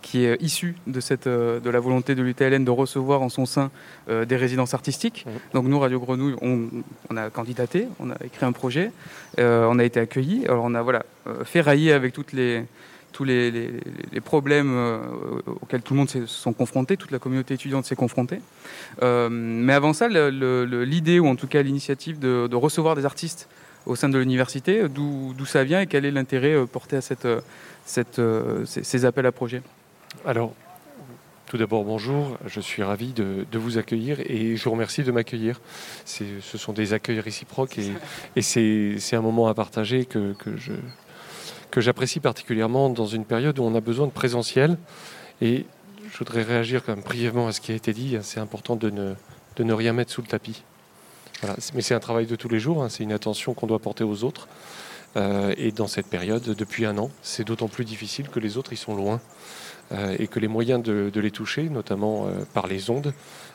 qui 0.00 0.24
est 0.24 0.40
issu 0.42 0.76
de, 0.86 1.00
cette, 1.00 1.28
de 1.28 1.70
la 1.70 1.80
volonté 1.80 2.14
de 2.14 2.22
l'UTLN 2.22 2.64
de 2.64 2.70
recevoir 2.70 3.20
en 3.20 3.28
son 3.28 3.44
sein 3.44 3.70
des 4.08 4.36
résidences 4.36 4.72
artistiques. 4.72 5.26
Mhm. 5.26 5.32
Donc 5.52 5.66
nous, 5.66 5.78
Radio 5.78 6.00
Grenouille, 6.00 6.36
on, 6.40 6.68
on 7.10 7.16
a 7.18 7.28
candidaté, 7.28 7.86
on 8.00 8.10
a 8.10 8.14
écrit 8.24 8.46
un 8.46 8.52
projet, 8.52 8.92
on 9.38 9.78
a 9.78 9.84
été 9.84 10.00
accueillis, 10.00 10.46
alors 10.46 10.64
on 10.64 10.74
a 10.74 10.80
voilà, 10.82 11.04
euh, 11.26 11.44
ferraillé 11.44 11.92
avec 11.92 12.12
toutes 12.14 12.32
les 12.32 12.64
tous 13.14 13.24
les, 13.24 13.50
les- 13.50 13.70
les 14.12 14.20
problèmes 14.20 14.72
euh, 14.74 14.98
auxquels 15.62 15.82
tout 15.82 15.94
le 15.94 15.98
monde 16.00 16.10
s'est- 16.10 16.26
se 16.26 16.38
sont 16.46 16.52
confrontés, 16.52 16.96
toute 16.96 17.12
la 17.12 17.20
communauté 17.20 17.54
étudiante 17.54 17.84
s'est 17.86 17.94
confrontée. 18.04 18.40
Euh, 19.02 19.28
mais 19.30 19.72
avant 19.72 19.92
ça, 19.94 20.06
l'idée, 20.08 21.18
ou 21.20 21.26
en 21.28 21.36
tout 21.36 21.46
cas 21.46 21.62
l'initiative 21.62 22.18
de, 22.18 22.48
de 22.48 22.56
recevoir 22.56 22.96
des 22.96 23.04
artistes 23.06 23.48
au 23.86 23.94
sein 23.96 24.08
de 24.08 24.18
l'université, 24.18 24.88
d'où 24.88 25.46
ça 25.46 25.62
vient 25.62 25.80
et 25.80 25.86
quel 25.86 26.04
est 26.04 26.10
l'intérêt 26.10 26.54
euh, 26.54 26.66
porté 26.66 26.96
à 26.96 27.00
cette, 27.00 27.28
cette, 27.86 28.20
ces, 28.66 28.82
ces 28.82 29.04
appels 29.04 29.26
à 29.26 29.32
projets? 29.32 29.62
Alors, 30.26 30.52
tout 31.46 31.58
d'abord, 31.58 31.84
bonjour. 31.84 32.36
Je 32.46 32.60
suis 32.60 32.82
ravi 32.82 33.12
de, 33.12 33.46
de 33.52 33.58
vous 33.58 33.78
accueillir 33.78 34.18
et 34.20 34.56
je 34.56 34.64
vous 34.64 34.72
remercie 34.72 35.04
de 35.04 35.12
m'accueillir. 35.12 35.60
Ce 36.04 36.24
sont 36.58 36.72
des 36.72 36.94
accueils 36.94 37.20
réciproques 37.20 37.78
et, 37.78 37.92
et 38.34 38.42
c'est 38.42 38.96
c'est 38.98 39.14
un 39.14 39.20
moment 39.22 39.46
à 39.46 39.54
partager 39.54 40.04
que, 40.06 40.32
que 40.32 40.56
je 40.56 40.72
que 41.74 41.80
j'apprécie 41.80 42.20
particulièrement 42.20 42.88
dans 42.88 43.06
une 43.06 43.24
période 43.24 43.58
où 43.58 43.64
on 43.64 43.74
a 43.74 43.80
besoin 43.80 44.06
de 44.06 44.12
présentiel. 44.12 44.78
Et 45.42 45.66
je 46.08 46.18
voudrais 46.18 46.44
réagir 46.44 46.84
quand 46.84 46.94
même 46.94 47.04
brièvement 47.04 47.48
à 47.48 47.52
ce 47.52 47.60
qui 47.60 47.72
a 47.72 47.74
été 47.74 47.92
dit. 47.92 48.16
C'est 48.22 48.38
important 48.38 48.76
de 48.76 48.90
ne, 48.90 49.14
de 49.56 49.64
ne 49.64 49.72
rien 49.72 49.92
mettre 49.92 50.12
sous 50.12 50.22
le 50.22 50.28
tapis. 50.28 50.62
Mais 51.74 51.82
c'est 51.82 51.94
un 51.94 52.00
travail 52.00 52.26
de 52.26 52.36
tous 52.36 52.48
les 52.48 52.60
jours. 52.60 52.84
hein. 52.84 52.88
C'est 52.88 53.02
une 53.02 53.12
attention 53.12 53.54
qu'on 53.54 53.66
doit 53.66 53.80
porter 53.80 54.04
aux 54.04 54.22
autres. 54.22 54.46
Euh, 55.16 55.52
et 55.56 55.72
dans 55.72 55.88
cette 55.88 56.06
période, 56.06 56.44
depuis 56.44 56.86
un 56.86 56.96
an, 56.96 57.10
c'est 57.22 57.44
d'autant 57.44 57.66
plus 57.66 57.84
difficile 57.84 58.28
que 58.28 58.38
les 58.38 58.56
autres, 58.56 58.72
ils 58.72 58.76
sont 58.76 58.94
loin 58.94 59.20
euh, 59.90 60.14
et 60.20 60.28
que 60.28 60.38
les 60.38 60.48
moyens 60.48 60.80
de, 60.80 61.10
les 61.12 61.30
toucher, 61.32 61.68
notamment 61.68 62.28
euh, 62.28 62.44
par 62.54 62.68
les 62.68 62.88
ondes, 62.88 63.12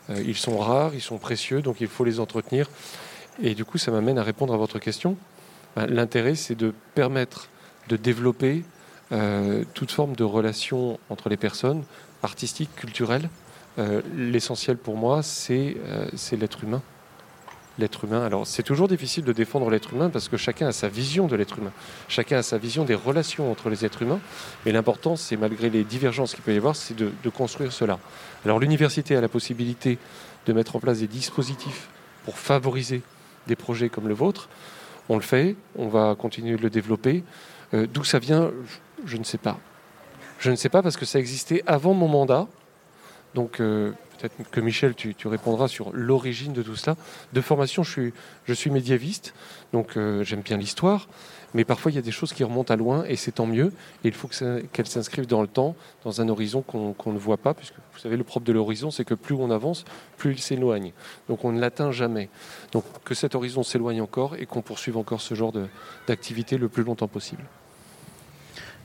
ils 0.09 0.35
sont 0.35 0.57
rares, 0.57 0.93
ils 0.93 1.01
sont 1.01 1.19
précieux, 1.19 1.61
donc 1.61 1.79
il 1.79 1.87
faut 1.87 2.03
les 2.03 2.19
entretenir. 2.19 2.69
Et 3.41 3.55
du 3.55 3.63
coup, 3.63 3.77
ça 3.77 3.91
m'amène 3.91 4.17
à 4.17 4.23
répondre 4.23 4.53
à 4.53 4.57
votre 4.57 4.77
question. 4.77 5.15
Ben, 5.77 5.85
L'intérêt, 5.85 6.35
c'est 6.35 6.55
de 6.55 6.73
permettre 6.95 7.47
de 7.89 7.97
développer 7.97 8.63
euh, 9.11 9.63
toute 9.73 9.91
forme 9.91 10.15
de 10.15 10.23
relation 10.23 10.99
entre 11.09 11.29
les 11.29 11.37
personnes, 11.37 11.83
artistiques, 12.23 12.73
culturelles. 12.75 13.29
Euh, 13.79 14.01
L'essentiel 14.15 14.77
pour 14.77 14.95
moi, 14.95 15.23
c'est 15.23 15.75
euh, 15.85 16.07
c'est 16.15 16.37
l'être 16.37 16.63
humain. 16.63 16.81
L'être 17.79 18.03
humain. 18.03 18.23
Alors, 18.25 18.45
c'est 18.45 18.61
toujours 18.61 18.87
difficile 18.87 19.23
de 19.23 19.31
défendre 19.31 19.69
l'être 19.69 19.93
humain 19.93 20.09
parce 20.09 20.27
que 20.27 20.37
chacun 20.37 20.67
a 20.67 20.71
sa 20.71 20.89
vision 20.89 21.27
de 21.27 21.35
l'être 21.35 21.57
humain. 21.59 21.71
Chacun 22.09 22.37
a 22.37 22.43
sa 22.43 22.57
vision 22.57 22.83
des 22.83 22.93
relations 22.93 23.49
entre 23.49 23.69
les 23.69 23.85
êtres 23.85 24.01
humains. 24.01 24.19
Mais 24.65 24.73
l'important, 24.73 25.15
c'est 25.15 25.37
malgré 25.37 25.69
les 25.69 25.83
divergences 25.83 26.35
qu'il 26.35 26.43
peut 26.43 26.53
y 26.53 26.57
avoir, 26.57 26.75
c'est 26.75 26.95
de, 26.95 27.11
de 27.23 27.29
construire 27.29 27.71
cela. 27.71 27.97
Alors 28.45 28.59
l'université 28.59 29.15
a 29.15 29.21
la 29.21 29.29
possibilité 29.29 29.97
de 30.45 30.53
mettre 30.53 30.75
en 30.75 30.79
place 30.79 30.99
des 30.99 31.07
dispositifs 31.07 31.87
pour 32.25 32.37
favoriser 32.37 33.01
des 33.47 33.55
projets 33.55 33.89
comme 33.89 34.07
le 34.07 34.13
vôtre. 34.13 34.49
On 35.07 35.15
le 35.15 35.21
fait, 35.21 35.55
on 35.77 35.87
va 35.87 36.15
continuer 36.15 36.57
de 36.57 36.61
le 36.61 36.69
développer. 36.69 37.23
Euh, 37.73 37.87
D'où 37.91 38.03
ça 38.03 38.19
vient, 38.19 38.51
je, 39.05 39.17
ne 39.17 39.23
sais 39.23 39.37
pas. 39.37 39.59
Je 40.39 40.51
ne 40.51 40.55
sais 40.55 40.69
pas 40.69 40.81
parce 40.81 40.97
que 40.97 41.05
ça 41.05 41.19
existait 41.19 41.63
avant 41.67 41.93
mon 41.93 42.07
mandat. 42.07 42.47
Donc 43.35 43.59
euh, 43.59 43.91
peut-être 44.17 44.49
que 44.49 44.59
Michel, 44.59 44.95
tu, 44.95 45.15
répondras 45.27 45.67
sur 45.67 45.91
l'origine 45.93 46.53
de 46.53 46.63
tout 46.63 46.75
cela. 46.75 46.95
De 47.33 47.41
formation, 47.41 47.83
je 47.83 48.53
suis, 48.53 48.71
médiéviste, 48.71 49.33
donc 49.73 49.97
euh, 49.97 50.23
j'aime 50.23 50.41
bien 50.41 50.57
l'histoire. 50.57 51.07
Mais 51.55 51.65
parfois, 51.65 51.91
il 51.91 51.95
y 51.95 51.97
a 51.97 52.03
des 52.03 52.11
choses 52.11 52.31
qui 52.31 52.43
remontent 52.43 52.71
à 52.71 52.77
loin 52.77 53.03
et 53.05 53.15
c'est 53.15 53.31
tant 53.31 53.47
mieux. 53.47 53.73
Et 54.03 54.09
il 54.09 54.13
faut 54.13 54.27
qu'elles 54.27 54.87
s'inscrivent 54.87 55.25
dans 55.25 55.41
le 55.41 55.47
temps, 55.47 55.75
dans 56.03 56.21
un 56.21 56.29
horizon 56.29 56.61
qu'on 56.61 57.11
ne 57.11 57.17
voit 57.17 57.37
pas, 57.37 57.55
puisque 57.55 57.73
vous 57.75 57.99
savez, 57.99 58.17
le 58.17 58.23
propre 58.23 58.45
de 58.45 58.53
l'horizon, 58.53 58.91
c'est 58.91 59.03
que 59.03 59.15
plus 59.15 59.33
on 59.33 59.49
avance, 59.49 59.83
plus 60.17 60.33
il 60.33 60.39
s'éloigne. 60.39 60.93
Donc 61.27 61.45
on 61.45 61.51
ne 61.51 61.59
l'atteint 61.59 61.91
jamais. 61.91 62.29
Donc 62.71 62.83
que 63.03 63.15
cet 63.15 63.33
horizon 63.33 63.63
s'éloigne 63.63 64.01
encore 64.01 64.35
et 64.35 64.45
qu'on 64.45 64.61
poursuive 64.61 64.97
encore 64.97 65.21
ce 65.21 65.33
genre 65.33 65.53
d'activité 66.07 66.57
le 66.57 66.69
plus 66.69 66.83
longtemps 66.83 67.07
possible. 67.07 67.43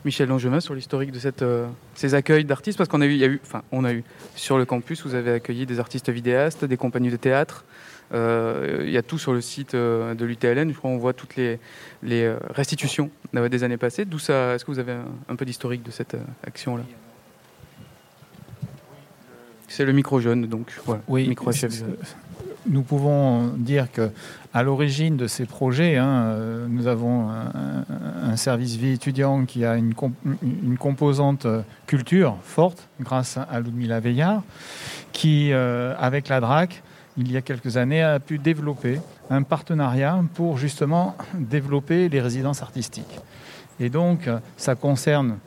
Michel 0.04 0.28
Langevin, 0.28 0.60
sur 0.60 0.74
l'historique 0.74 1.12
de 1.12 1.18
cette, 1.18 1.42
euh, 1.42 1.66
ces 1.94 2.14
accueils 2.14 2.44
d'artistes, 2.44 2.78
parce 2.78 2.88
qu'on 2.88 3.00
a 3.00 3.06
eu, 3.06 3.12
il 3.12 3.18
y 3.18 3.24
a 3.24 3.28
eu, 3.28 3.40
enfin, 3.44 3.62
on 3.72 3.84
a 3.84 3.92
eu 3.92 4.04
sur 4.36 4.58
le 4.58 4.64
campus, 4.64 5.04
vous 5.04 5.14
avez 5.14 5.32
accueilli 5.32 5.66
des 5.66 5.80
artistes 5.80 6.10
vidéastes, 6.10 6.64
des 6.64 6.76
compagnies 6.76 7.10
de 7.10 7.16
théâtre, 7.16 7.64
Il 8.12 8.90
y 8.90 8.98
a 8.98 9.02
tout 9.02 9.18
sur 9.18 9.32
le 9.32 9.40
site 9.40 9.74
de 9.74 10.24
l'UTLN. 10.24 10.70
Je 10.70 10.76
crois 10.76 10.90
on 10.90 10.98
voit 10.98 11.14
toutes 11.14 11.36
les, 11.36 11.58
les 12.02 12.32
restitutions 12.50 13.10
des 13.32 13.64
années 13.64 13.78
passées. 13.78 14.04
D'où 14.04 14.20
ça 14.20 14.54
Est-ce 14.54 14.64
que 14.64 14.70
vous 14.70 14.78
avez 14.78 14.94
un, 15.28 15.36
peu 15.36 15.44
d'historique 15.44 15.82
de 15.82 15.90
cette 15.90 16.16
action-là? 16.46 16.84
C'est 19.66 19.84
le 19.84 19.92
micro 19.92 20.20
jeune, 20.20 20.46
donc 20.46 20.72
voilà. 20.84 21.02
Oui, 21.08 21.26
micro 21.26 21.50
nous 22.66 22.82
pouvons 22.82 23.48
dire 23.56 23.90
que 23.90 24.10
à 24.52 24.62
l'origine 24.62 25.16
de 25.16 25.26
ces 25.26 25.46
projets, 25.46 25.96
hein, 25.96 26.24
euh, 26.26 26.66
nous 26.68 26.86
avons 26.86 27.28
un, 27.28 28.36
service 28.36 28.76
vie 28.76 28.92
étudiant 28.92 29.44
qui 29.44 29.64
a 29.64 29.76
une, 29.76 29.94
composante 30.78 31.46
culture 31.86 32.36
forte 32.42 32.88
grâce 33.00 33.38
à 33.38 33.60
Ludmila 33.60 34.00
Veillard, 34.00 34.42
qui, 35.12 35.52
euh, 35.52 35.94
avec 35.98 36.28
la 36.28 36.40
DRAC, 36.40 36.82
il 37.16 37.30
y 37.30 37.36
a 37.36 37.42
quelques 37.42 37.76
années, 37.76 38.02
a 38.02 38.18
pu 38.18 38.38
développer 38.38 39.00
un 39.30 39.42
partenariat 39.42 40.20
pour 40.34 40.58
justement 40.58 41.16
développer 41.34 42.08
les 42.08 42.20
résidences 42.20 42.62
artistiques. 42.62 43.20
Et 43.78 43.88
donc, 43.88 44.28
ça 44.56 44.74
concerne 44.74 45.38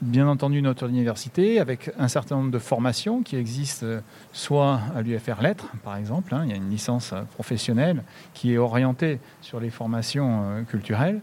bien 0.00 0.28
entendu 0.28 0.60
notre 0.62 0.88
université 0.88 1.58
avec 1.58 1.90
un 1.98 2.08
certain 2.08 2.36
nombre 2.36 2.50
de 2.50 2.58
formations 2.58 3.22
qui 3.22 3.36
existent 3.36 3.86
euh, 3.86 4.00
soit 4.32 4.80
à 4.94 5.02
l'UFR 5.02 5.40
Lettres 5.40 5.68
par 5.82 5.96
exemple, 5.96 6.34
hein, 6.34 6.42
il 6.44 6.50
y 6.50 6.52
a 6.52 6.56
une 6.56 6.70
licence 6.70 7.12
euh, 7.12 7.22
professionnelle 7.34 8.02
qui 8.34 8.52
est 8.52 8.58
orientée 8.58 9.18
sur 9.40 9.60
les 9.60 9.70
formations 9.70 10.42
euh, 10.42 10.62
culturelles. 10.62 11.20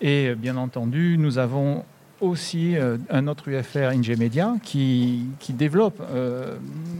Et 0.00 0.34
bien 0.34 0.56
entendu 0.56 1.16
nous 1.18 1.38
avons 1.38 1.84
aussi 2.20 2.76
un 3.10 3.26
autre 3.28 3.48
UFR 3.48 3.90
Ingemedia 3.92 4.54
qui, 4.62 5.26
qui 5.38 5.52
développe 5.52 6.02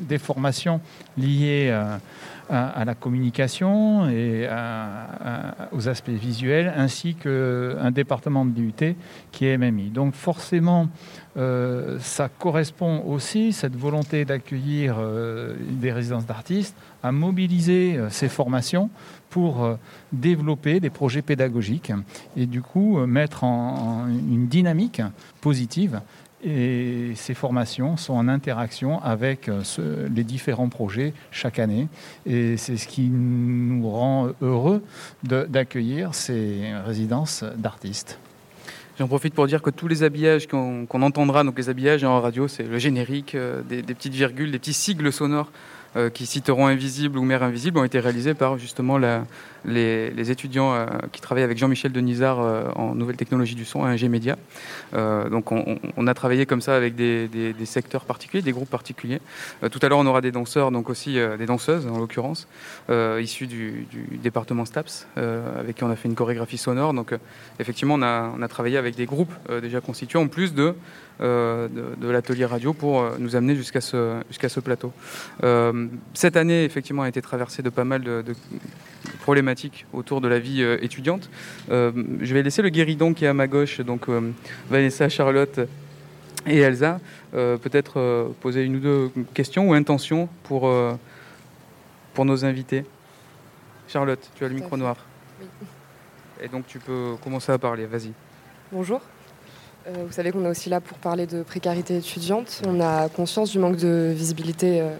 des 0.02 0.18
formations 0.18 0.80
liées 1.16 1.70
à 1.70 2.00
à, 2.48 2.84
la 2.84 2.94
communication 2.94 4.08
et 4.08 4.48
aux 5.72 5.88
aspects 5.88 6.10
visuels, 6.10 6.72
ainsi 6.76 7.14
qu'un 7.14 7.90
département 7.90 8.44
de 8.44 8.50
DUT 8.50 8.96
qui 9.32 9.46
est 9.46 9.58
MMI. 9.58 9.90
Donc 9.90 10.14
forcément, 10.14 10.88
euh, 11.36 11.98
ça 12.00 12.28
correspond 12.28 13.02
aussi, 13.06 13.52
cette 13.52 13.76
volonté 13.76 14.24
d'accueillir 14.24 14.96
euh, 14.98 15.54
des 15.70 15.92
résidences 15.92 16.26
d'artistes, 16.26 16.74
à 17.02 17.12
mobiliser 17.12 17.96
euh, 17.96 18.08
ces 18.10 18.28
formations 18.28 18.88
pour 19.28 19.76
développer 20.12 20.80
des 20.80 20.88
projets 20.88 21.20
pédagogiques 21.20 21.92
et 22.38 22.46
du 22.46 22.62
coup 22.62 23.04
mettre 23.06 23.44
en 23.44 24.06
une 24.06 24.46
dynamique 24.46 25.02
positive 25.42 26.00
et 26.46 27.12
ces 27.16 27.34
formations 27.34 27.96
sont 27.96 28.14
en 28.14 28.28
interaction 28.28 29.02
avec 29.02 29.48
euh, 29.48 29.62
les 30.14 30.22
différents 30.22 30.68
projets 30.68 31.12
chaque 31.32 31.58
année. 31.58 31.88
Et 32.24 32.56
c'est 32.56 32.76
ce 32.76 32.86
qui 32.86 33.08
nous 33.10 33.88
rend 33.90 34.28
heureux 34.40 34.82
d'accueillir 35.24 36.14
ces 36.14 36.72
résidences 36.84 37.44
d'artistes. 37.56 38.20
J'en 38.98 39.08
profite 39.08 39.34
pour 39.34 39.46
dire 39.46 39.60
que 39.60 39.68
tous 39.68 39.88
les 39.88 40.04
habillages 40.04 40.46
qu'on 40.46 40.86
entendra, 40.90 41.44
donc 41.44 41.58
les 41.58 41.68
habillages 41.68 42.02
en 42.04 42.18
radio, 42.20 42.48
c'est 42.48 42.62
le 42.62 42.78
générique, 42.78 43.34
euh, 43.34 43.62
des, 43.62 43.82
petites 43.82 44.14
virgules, 44.14 44.52
des 44.52 44.58
petits 44.58 44.72
sigles 44.72 45.12
sonores 45.12 45.50
euh, 45.96 46.10
qui 46.10 46.26
citeront 46.26 46.66
Invisible 46.66 47.18
ou 47.18 47.24
Mère 47.24 47.42
Invisible 47.42 47.78
ont 47.78 47.84
été 47.84 47.98
réalisés 48.00 48.34
par 48.34 48.58
justement 48.58 48.98
les, 48.98 50.30
étudiants 50.30 50.74
euh, 50.74 50.86
qui 51.10 51.22
travaillent 51.22 51.44
avec 51.44 51.56
Jean-Michel 51.56 51.90
Denisard 51.90 52.38
euh, 52.38 52.68
en 52.74 52.94
nouvelles 52.94 53.16
technologies 53.16 53.54
du 53.54 53.64
son 53.64 53.82
à 53.82 53.88
Ingé 53.88 54.10
Média. 54.10 54.36
donc 54.92 55.52
on, 55.52 56.06
a 56.06 56.14
travaillé 56.14 56.44
comme 56.44 56.60
ça 56.60 56.76
avec 56.76 56.96
des, 56.96 57.54
secteurs 57.64 58.04
particuliers, 58.04 58.42
des 58.42 58.52
groupes 58.52 58.68
particuliers. 58.68 59.20
tout 59.70 59.78
à 59.80 59.88
l'heure 59.88 59.98
on 59.98 60.06
aura 60.06 60.20
des 60.20 60.32
danseurs, 60.32 60.70
donc 60.70 60.90
aussi 60.90 61.14
des 61.14 61.46
danseuses 61.46 61.86
en 61.86 61.98
l'occurrence, 61.98 62.46
issues 63.20 63.46
du, 63.46 63.86
département 64.22 64.64
STAPS, 64.64 65.06
avec 65.16 65.76
qui 65.76 65.84
on 65.84 65.90
a 65.90 65.96
fait 65.96 66.08
une 66.08 66.14
chorégraphie 66.14 66.58
sonore. 66.58 66.92
Donc 66.94 67.14
effectivement 67.58 67.94
on 67.94 68.42
a 68.42 68.48
travaillé 68.48 68.76
avec 68.76 68.94
des 68.96 69.06
groupes 69.06 69.32
déjà 69.62 69.80
constitués 69.80 70.18
en 70.18 70.28
plus 70.28 70.54
de 70.54 70.74
euh, 71.20 71.68
de, 71.68 72.11
l'atelier 72.11 72.44
radio 72.44 72.75
pour 72.75 73.00
euh, 73.00 73.16
nous 73.18 73.37
amener 73.37 73.56
jusqu'à 73.56 73.80
ce, 73.80 74.20
jusqu'à 74.28 74.50
ce 74.50 74.61
plateau. 74.61 74.92
Euh, 75.44 75.87
cette 76.12 76.37
année, 76.37 76.64
effectivement, 76.64 77.02
a 77.02 77.08
été 77.08 77.23
traversée 77.23 77.62
de 77.62 77.70
pas 77.70 77.85
mal 77.85 78.02
de, 78.02 78.23
problématiques 79.20 79.87
autour 79.92 80.20
de 80.20 80.28
la 80.28 80.38
vie 80.38 80.62
étudiante. 80.82 81.30
je 81.68 82.35
vais 82.35 82.42
laisser 82.42 82.62
le 82.62 82.68
guéridon 82.68 83.14
qui 83.14 83.25
est 83.25 83.28
à 83.28 83.35
ma 83.35 83.46
gauche, 83.46 83.80
donc 83.80 84.06
Vanessa, 84.70 85.08
Charlotte 85.08 85.61
et 86.46 86.58
Elsa, 86.58 87.00
peut-être 87.32 88.32
poser 88.40 88.62
une 88.64 88.76
ou 88.76 88.80
deux 88.80 89.11
questions 89.35 89.70
ou 89.70 89.75
intentions 89.75 90.28
pour, 90.44 90.73
pour 92.14 92.25
nos 92.25 92.44
invités. 92.44 92.85
Charlotte, 93.88 94.30
tu 94.37 94.44
as 94.44 94.49
le 94.49 94.54
micro 94.54 94.76
noir. 94.76 94.96
Oui. 95.40 95.46
Et 96.40 96.49
donc 96.49 96.66
tu 96.66 96.78
peux 96.78 97.14
commencer 97.23 97.50
à 97.50 97.58
parler, 97.58 97.87
vas-y. 97.87 98.12
Bonjour. 98.70 99.00
Euh, 99.87 100.05
vous 100.07 100.12
savez 100.12 100.33
qu'on 100.33 100.45
est 100.45 100.49
aussi 100.49 100.69
là 100.69 100.81
pour 100.81 100.99
parler 100.99 101.26
de 101.26 101.43
précarité 101.43 101.97
étudiante. 101.97 102.62
On 102.66 102.81
a 102.81 103.09
conscience 103.09 103.50
du 103.50 103.59
manque 103.59 103.76
de 103.76 104.12
visibilité 104.14 104.81
euh, 104.81 104.97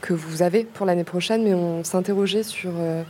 que 0.00 0.12
vous 0.12 0.42
avez 0.42 0.64
pour 0.64 0.86
l'année 0.86 1.04
prochaine, 1.04 1.44
mais 1.44 1.54
on 1.54 1.82
s'interrogeait 1.82 2.42
sur 2.42 2.72
euh, 2.76 3.02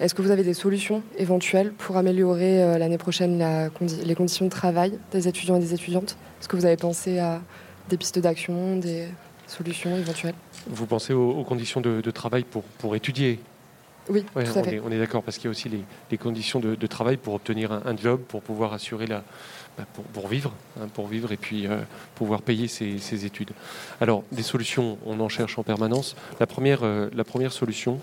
est-ce 0.00 0.14
que 0.14 0.22
vous 0.22 0.30
avez 0.30 0.42
des 0.42 0.54
solutions 0.54 1.02
éventuelles 1.16 1.72
pour 1.72 1.96
améliorer 1.96 2.78
l'année 2.78 2.98
prochaine 2.98 3.70
les 4.04 4.14
conditions 4.14 4.44
de 4.44 4.50
travail 4.50 4.96
des 5.10 5.26
étudiants 5.26 5.56
et 5.56 5.60
des 5.60 5.74
étudiantes? 5.74 6.16
Est-ce 6.40 6.46
que 6.46 6.54
vous 6.54 6.66
avez 6.66 6.76
pensé 6.76 7.18
à 7.18 7.40
des 7.88 7.96
pistes 7.96 8.20
d'action, 8.20 8.76
des 8.76 9.08
solutions 9.48 9.96
éventuelles? 9.96 10.36
Vous 10.68 10.86
pensez 10.86 11.14
aux, 11.14 11.42
conditions 11.42 11.80
de, 11.80 12.10
travail 12.12 12.44
pour, 12.44 12.62
pour 12.62 12.94
étudier? 12.94 13.40
Oui, 14.08 14.22
tout 14.22 14.38
à 14.38 14.42
on, 14.42 14.64
fait. 14.64 14.76
Est, 14.76 14.80
on 14.80 14.90
est 14.92 14.98
d'accord 14.98 15.24
parce 15.24 15.36
qu'il 15.36 15.46
y 15.46 15.48
a 15.48 15.50
aussi 15.50 15.68
les, 15.68 16.18
conditions 16.18 16.60
de, 16.60 16.86
travail 16.86 17.16
pour 17.16 17.34
obtenir 17.34 17.72
un, 17.72 17.96
job, 17.96 18.20
pour 18.20 18.40
pouvoir 18.40 18.74
assurer 18.74 19.08
la, 19.08 19.24
bah, 19.78 19.84
pour, 20.12 20.26
vivre, 20.26 20.52
hein, 20.80 20.88
pour 20.92 21.06
vivre 21.06 21.30
et 21.30 21.36
puis 21.36 21.68
euh, 21.68 21.78
pouvoir 22.16 22.42
payer 22.42 22.66
ses, 22.66 23.24
études. 23.24 23.52
Alors, 24.00 24.24
des 24.32 24.42
solutions, 24.42 24.98
on 25.06 25.20
en 25.20 25.28
cherche 25.28 25.56
en 25.56 25.62
permanence. 25.62 26.16
La 26.40 26.46
première, 26.48 26.80
euh, 26.82 27.48
solution, 27.48 28.00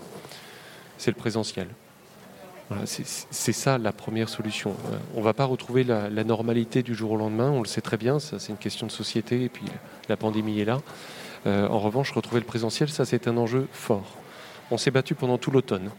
c'est 0.96 1.10
le 1.10 1.16
présentiel. 1.16 1.68
c'est 2.86 3.52
ça 3.52 3.76
la 3.76 3.92
première 3.92 4.30
solution. 4.30 4.70
Euh, 4.70 4.96
on 5.14 5.18
ne 5.18 5.24
va 5.24 5.34
pas 5.34 5.44
retrouver 5.44 5.84
la, 5.84 6.08
normalité 6.24 6.82
du 6.82 6.94
jour 6.94 7.12
au 7.12 7.16
lendemain, 7.18 7.50
on 7.50 7.60
le 7.60 7.68
sait 7.68 7.82
très 7.82 7.98
bien, 7.98 8.18
c'est 8.20 8.48
une 8.48 8.56
question 8.56 8.86
de 8.86 8.92
société 8.92 9.44
et 9.44 9.48
puis 9.50 9.66
la 10.08 10.16
pandémie 10.16 10.60
est 10.60 10.64
là. 10.64 10.80
en 11.44 11.78
revanche, 11.78 12.10
retrouver 12.12 12.40
le 12.40 12.46
présentiel, 12.46 12.88
ça 12.88 13.04
c'est 13.04 13.28
un 13.28 13.36
enjeu 13.36 13.68
fort. 13.70 14.16
On 14.70 14.78
s'est 14.78 14.90
battu 14.90 15.14
pendant 15.14 15.36
tout 15.36 15.50
l'automne 15.50 15.90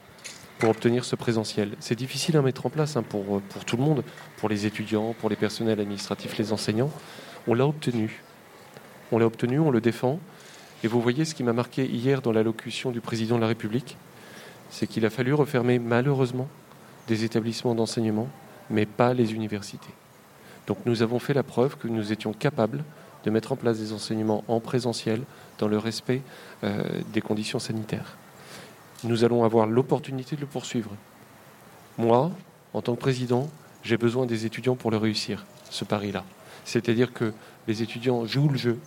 pour 0.59 0.69
obtenir 0.69 1.05
ce 1.05 1.15
présentiel. 1.15 1.71
C'est 1.79 1.95
difficile 1.95 2.37
à 2.37 2.41
mettre 2.41 2.65
en 2.65 2.69
place 2.69 2.97
hein, 2.97 3.03
pour, 3.03 3.41
pour 3.41 3.65
tout 3.65 3.77
le 3.77 3.83
monde, 3.83 4.03
pour 4.37 4.49
les 4.49 4.65
étudiants, 4.65 5.13
pour 5.19 5.29
les 5.29 5.35
personnels 5.35 5.79
administratifs, 5.79 6.37
les 6.37 6.51
enseignants. 6.51 6.91
On 7.47 7.53
l'a 7.53 7.67
obtenu. 7.67 8.23
On 9.11 9.19
l'a 9.19 9.25
obtenu, 9.25 9.59
on 9.59 9.71
le 9.71 9.81
défend. 9.81 10.19
Et 10.83 10.87
vous 10.87 11.01
voyez 11.01 11.25
ce 11.25 11.35
qui 11.35 11.43
m'a 11.43 11.53
marqué 11.53 11.85
hier 11.85 12.21
dans 12.21 12.31
l'allocution 12.31 12.91
du 12.91 13.01
président 13.01 13.35
de 13.35 13.41
la 13.41 13.47
République, 13.47 13.97
c'est 14.69 14.87
qu'il 14.87 15.05
a 15.05 15.09
fallu 15.09 15.33
refermer 15.33 15.79
malheureusement 15.79 16.47
des 17.07 17.23
établissements 17.23 17.73
d'enseignement, 17.73 18.27
mais 18.69 18.85
pas 18.85 19.13
les 19.13 19.33
universités. 19.33 19.93
Donc 20.65 20.79
nous 20.85 21.01
avons 21.01 21.19
fait 21.19 21.33
la 21.33 21.43
preuve 21.43 21.77
que 21.77 21.87
nous 21.87 22.11
étions 22.11 22.33
capables 22.33 22.83
de 23.23 23.29
mettre 23.31 23.53
en 23.53 23.55
place 23.55 23.79
des 23.79 23.93
enseignements 23.93 24.43
en 24.47 24.59
présentiel 24.59 25.21
dans 25.57 25.67
le 25.67 25.77
respect 25.77 26.21
euh, 26.63 26.83
des 27.13 27.21
conditions 27.21 27.59
sanitaires 27.59 28.17
nous 29.03 29.23
allons 29.23 29.43
avoir 29.43 29.67
l'opportunité 29.67 30.35
de 30.35 30.41
le 30.41 30.47
poursuivre. 30.47 30.91
Moi, 31.97 32.31
en 32.73 32.81
tant 32.81 32.95
que 32.95 32.99
président, 32.99 33.49
j'ai 33.83 33.97
besoin 33.97 34.25
des 34.25 34.45
étudiants 34.45 34.75
pour 34.75 34.91
le 34.91 34.97
réussir, 34.97 35.45
ce 35.69 35.85
pari-là. 35.85 36.23
C'est-à-dire 36.65 37.13
que 37.13 37.33
les 37.67 37.81
étudiants 37.81 38.25
jouent 38.25 38.49
le 38.49 38.57
jeu. 38.57 38.79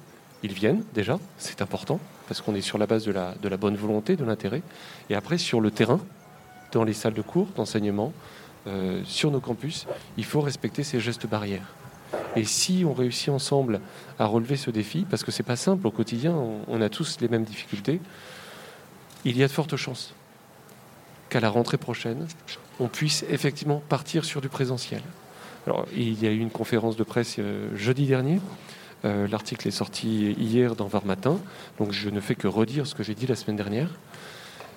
Ils 0.43 0.53
viennent 0.53 0.83
déjà, 0.95 1.19
c'est 1.39 1.63
important, 1.63 2.01
parce 2.29 2.41
qu'on 2.41 2.55
est 2.55 2.61
sur 2.61 2.79
la 2.79 2.87
base 2.87 3.05
de 3.05 3.13
la, 3.13 3.57
bonne 3.57 3.77
volonté, 3.77 4.17
de 4.17 4.25
l'intérêt. 4.25 4.63
Et 5.09 5.15
après, 5.15 5.39
sur 5.39 5.61
le 5.61 5.71
terrain, 5.71 6.01
dans 6.73 6.85
les 6.85 6.93
salles 6.93 7.15
de 7.15 7.23
cours, 7.23 7.49
d'enseignement, 7.57 8.13
euh, 8.67 9.03
sur 9.05 9.31
nos 9.31 9.41
campus, 9.41 9.87
il 10.17 10.25
faut 10.25 10.41
respecter 10.41 10.83
ces 10.83 11.01
gestes 11.01 11.27
barrières. 11.27 11.75
Et 12.37 12.45
si 12.45 12.85
on 12.87 12.93
réussit 12.93 13.29
ensemble 13.29 13.81
à 14.19 14.27
relever 14.27 14.57
ce 14.57 14.71
défi, 14.71 15.07
parce 15.09 15.25
que 15.25 15.31
c'est 15.31 15.43
pas 15.43 15.57
simple 15.57 15.87
au 15.87 15.91
quotidien, 15.91 16.35
on 16.69 16.81
a 16.81 16.89
tous 16.89 17.19
les 17.21 17.29
mêmes 17.29 17.45
difficultés, 17.45 18.01
il 19.25 19.37
y 19.37 19.43
a 19.43 19.47
de 19.47 19.53
fortes 19.53 19.77
chances 19.77 20.15
qu'à 21.29 21.41
la 21.41 21.49
rentrée 21.49 21.77
prochaine, 21.77 22.27
on 22.81 22.89
puisse 22.89 23.25
effectivement 23.29 23.83
partir 23.89 24.25
sur 24.25 24.41
du 24.41 24.49
présentiel. 24.49 25.03
Alors, 25.67 25.87
il 25.95 26.23
y 26.23 26.27
a 26.27 26.31
eu 26.31 26.39
une 26.39 26.51
conférence 26.51 26.97
de 26.97 27.05
presse 27.05 27.37
euh, 27.39 27.69
jeudi 27.77 28.07
dernier. 28.07 28.41
Euh, 29.05 29.29
l'article 29.29 29.69
est 29.69 29.73
sorti 29.73 30.33
hier 30.33 30.75
dans 30.75 30.87
Var 30.87 31.05
Matin, 31.05 31.39
donc 31.79 31.93
je 31.93 32.11
ne 32.11 32.21
fais 32.21 32.35
que 32.35 32.49
redire 32.49 32.87
ce 32.87 32.95
que 32.95 33.03
j'ai 33.03 33.15
dit 33.15 33.27
la 33.27 33.37
semaine 33.37 33.57
dernière. 33.57 33.91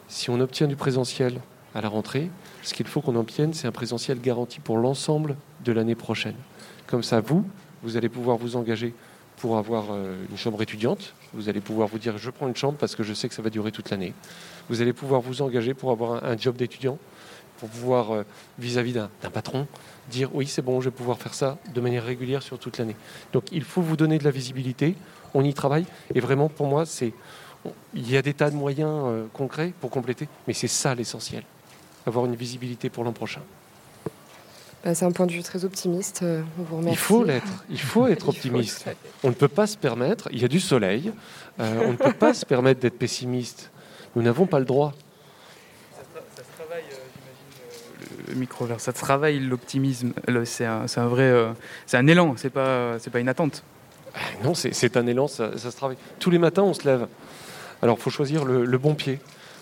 Si 0.07 0.29
on 0.29 0.39
obtient 0.39 0.67
du 0.67 0.75
présentiel 0.75 1.39
à 1.73 1.81
la 1.81 1.89
rentrée, 1.89 2.29
ce 2.61 2.73
qu'il 2.73 2.85
faut 2.85 3.01
qu'on 3.01 3.15
obtienne, 3.15 3.53
c'est 3.53 3.67
un 3.67 3.71
présentiel 3.71 4.21
garanti 4.21 4.59
pour 4.59 4.77
l'ensemble 4.77 5.35
de 5.65 5.71
l'année 5.71 5.95
prochaine. 5.95 6.35
Comme 6.87 7.03
ça, 7.03 7.19
vous, 7.19 7.45
vous 7.81 7.97
allez 7.97 8.09
pouvoir 8.09 8.37
vous 8.37 8.55
engager 8.55 8.93
pour 9.43 9.57
avoir 9.57 9.87
euh, 9.91 10.15
une 10.31 10.37
chambre 10.37 10.61
étudiante. 10.61 11.13
Vous 11.33 11.49
allez 11.49 11.59
pouvoir 11.59 11.89
vous 11.89 11.99
dire 11.99 12.17
je 12.17 12.29
prends 12.29 12.47
une 12.47 12.55
chambre 12.55 12.77
parce 12.77 12.95
que 12.95 13.03
je 13.03 13.13
sais 13.13 13.27
que 13.27 13.35
ça 13.35 13.41
va 13.41 13.49
durer 13.49 13.73
toute 13.73 13.89
l'année. 13.89 14.13
Vous 14.69 14.81
allez 14.81 14.93
pouvoir 14.93 15.19
vous 15.19 15.41
engager 15.41 15.73
pour 15.73 15.91
avoir 15.91 16.23
un, 16.23 16.37
job 16.37 16.55
d'étudiant, 16.55 16.97
pour 17.57 17.67
pouvoir, 17.67 18.11
euh, 18.11 18.23
vis-à-vis 18.57 18.93
d'un 18.93 19.09
patron, 19.33 19.67
dire 20.09 20.33
oui 20.33 20.47
c'est 20.47 20.61
bon, 20.61 20.79
je 20.79 20.87
vais 20.87 20.95
pouvoir 20.95 21.17
faire 21.17 21.33
ça 21.33 21.57
de 21.73 21.81
manière 21.81 22.05
régulière 22.05 22.41
sur 22.41 22.57
toute 22.57 22.77
l'année. 22.77 22.95
Donc 23.33 23.43
il 23.51 23.65
faut 23.65 23.81
vous 23.81 23.97
donner 23.97 24.17
de 24.17 24.23
la 24.23 24.31
visibilité, 24.31 24.95
on 25.33 25.43
y 25.43 25.53
travaille, 25.53 25.85
et 26.15 26.21
vraiment 26.21 26.47
pour 26.47 26.67
moi 26.67 26.85
c'est... 26.85 27.11
Il 27.93 28.09
y 28.09 28.15
a 28.15 28.21
des 28.21 28.33
tas 28.33 28.49
de 28.49 28.55
moyens 28.55 29.03
euh, 29.07 29.25
concrets 29.33 29.73
pour 29.81 29.89
compléter, 29.89 30.29
mais 30.47 30.53
c'est 30.53 30.69
ça 30.69 30.95
l'essentiel, 30.95 31.43
avoir 32.05 32.25
une 32.27 32.35
visibilité 32.35 32.89
pour 32.89 33.03
l'an 33.03 33.11
prochain. 33.11 33.41
Bah, 34.83 34.93
c'est 34.93 35.05
un 35.05 35.11
point 35.11 35.25
de 35.25 35.31
vue 35.31 35.43
très 35.43 35.63
optimiste. 35.63 36.21
Euh, 36.23 36.41
on 36.59 36.63
vous 36.63 36.77
remercie. 36.77 36.99
Il 36.99 37.01
faut 37.01 37.23
l'être. 37.23 37.63
Il 37.69 37.79
faut 37.79 38.07
être 38.07 38.29
optimiste. 38.29 38.85
on 39.23 39.29
ne 39.29 39.33
peut 39.33 39.47
pas 39.47 39.65
se 39.65 39.77
permettre. 39.77 40.27
Il 40.31 40.41
y 40.41 40.45
a 40.45 40.49
du 40.49 40.59
soleil. 40.59 41.13
Euh, 41.59 41.85
on 41.85 41.91
ne 41.93 41.97
peut 41.97 42.13
pas 42.13 42.33
se 42.33 42.45
permettre 42.45 42.81
d'être 42.81 42.97
pessimiste. 42.97 43.71
Nous 44.15 44.21
n'avons 44.21 44.45
pas 44.45 44.59
le 44.59 44.65
droit. 44.65 44.93
Ça, 45.95 46.03
se 46.43 46.57
travaille, 46.57 46.83
euh, 46.91 46.95
j'imagine, 47.15 48.27
le 48.27 48.35
micro 48.35 48.67
Ça 48.77 48.91
se 48.91 48.99
travaille 48.99 49.39
l'optimisme. 49.39 50.13
C'est 50.45 50.65
un, 50.65 50.85
un, 50.95 51.07
vrai, 51.07 51.33
c'est 51.85 51.97
un 51.97 52.07
élan. 52.07 52.35
C'est 52.35 52.49
pas, 52.49 52.99
c'est 52.99 53.09
pas 53.09 53.21
une 53.21 53.29
attente. 53.29 53.63
Non, 54.43 54.53
c'est 54.53 54.97
un 54.97 55.07
élan. 55.07 55.27
Ça, 55.27 55.57
se 55.57 55.67
travaille. 55.69 55.97
Tous 56.19 56.29
les 56.29 56.39
matins, 56.39 56.63
on 56.63 56.73
se 56.73 56.85
lève. 56.85 57.07
Alors, 57.81 57.97
il 57.97 58.01
faut 58.01 58.09
choisir 58.09 58.43
le, 58.43 58.65
le 58.65 58.77
bon 58.77 58.95
pied. 58.95 59.19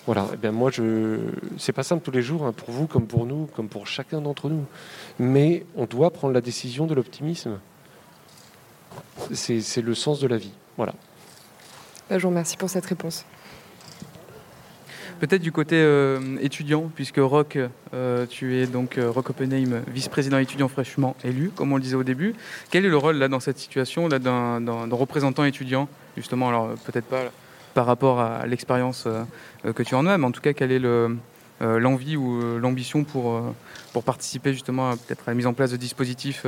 Voilà, 0.08 0.28
eh 0.34 0.38
bien 0.38 0.52
moi, 0.52 0.72
je... 0.72 1.20
c'est 1.58 1.74
pas 1.74 1.84
simple 1.84 2.04
tous 2.04 2.12
les 2.12 2.24
jours, 2.24 2.46
hein, 2.46 2.54
pour 2.54 2.72
vous 2.72 2.88
comme 2.88 3.06
pour 3.06 3.26
nous, 3.26 3.48
comme 3.56 3.68
pour 3.68 3.86
chacun 3.86 4.20
d'entre 4.20 4.50
nous. 4.50 4.66
Mais 5.20 5.66
on 5.76 5.86
doit 5.86 6.10
prendre 6.12 6.34
la 6.34 6.42
décision 6.42 6.88
de 6.88 6.96
l'optimisme. 6.96 7.60
C'est 9.32 9.82
le 9.82 9.94
sens 9.94 10.20
de 10.20 10.28
la 10.28 10.38
vie. 10.38 10.54
Voilà. 10.76 10.94
Bah, 12.10 12.18
je 12.18 12.24
vous 12.24 12.30
remercie 12.30 12.58
pour 12.58 12.70
cette 12.70 12.86
réponse. 12.86 13.26
Peut-être 15.20 15.44
du 15.44 15.52
côté 15.52 15.76
euh, 15.76 16.38
étudiant, 16.42 16.90
puisque 16.96 17.20
Rock, 17.20 17.60
euh, 17.94 18.26
tu 18.28 18.58
es 18.58 18.66
donc 18.66 18.98
euh, 18.98 19.12
Rock 19.12 19.30
Oppenheim, 19.30 19.84
vice-président 19.88 20.40
étudiant 20.40 20.68
fraîchement 20.68 21.16
élu, 21.24 21.52
comme 21.56 21.72
on 21.72 21.76
le 21.76 21.84
disait 21.84 21.96
au 21.96 22.04
début. 22.04 22.34
Quel 22.72 22.86
est 22.86 22.90
le 22.90 22.98
rôle 22.98 23.18
là 23.18 23.28
dans 23.28 23.40
cette 23.40 23.60
situation 23.60 24.08
là 24.08 24.18
d'un 24.18 24.90
représentant 24.90 25.46
étudiant 25.46 25.88
justement? 26.18 26.50
Alors 26.50 26.70
peut-être 26.86 27.06
pas 27.06 27.26
par 27.74 27.86
rapport 27.86 28.20
à 28.20 28.46
l'expérience 28.46 29.06
euh, 29.08 29.74
que 29.74 29.84
tu 29.84 29.96
en 29.96 30.06
as, 30.06 30.18
mais 30.18 30.26
en 30.26 30.32
tout 30.32 30.42
cas, 30.42 30.54
quelle 30.54 30.72
est 30.72 30.84
euh, 30.84 31.10
l'envie 31.60 32.18
ou 32.18 32.42
euh, 32.42 32.60
l'ambition 32.60 33.04
pour, 33.04 33.42
participer 34.06 34.54
justement 34.54 34.96
peut-être 34.96 35.28
à 35.28 35.32
la 35.32 35.36
mise 35.36 35.48
en 35.48 35.54
place 35.54 35.72
de 35.72 35.78
dispositifs 35.78 36.46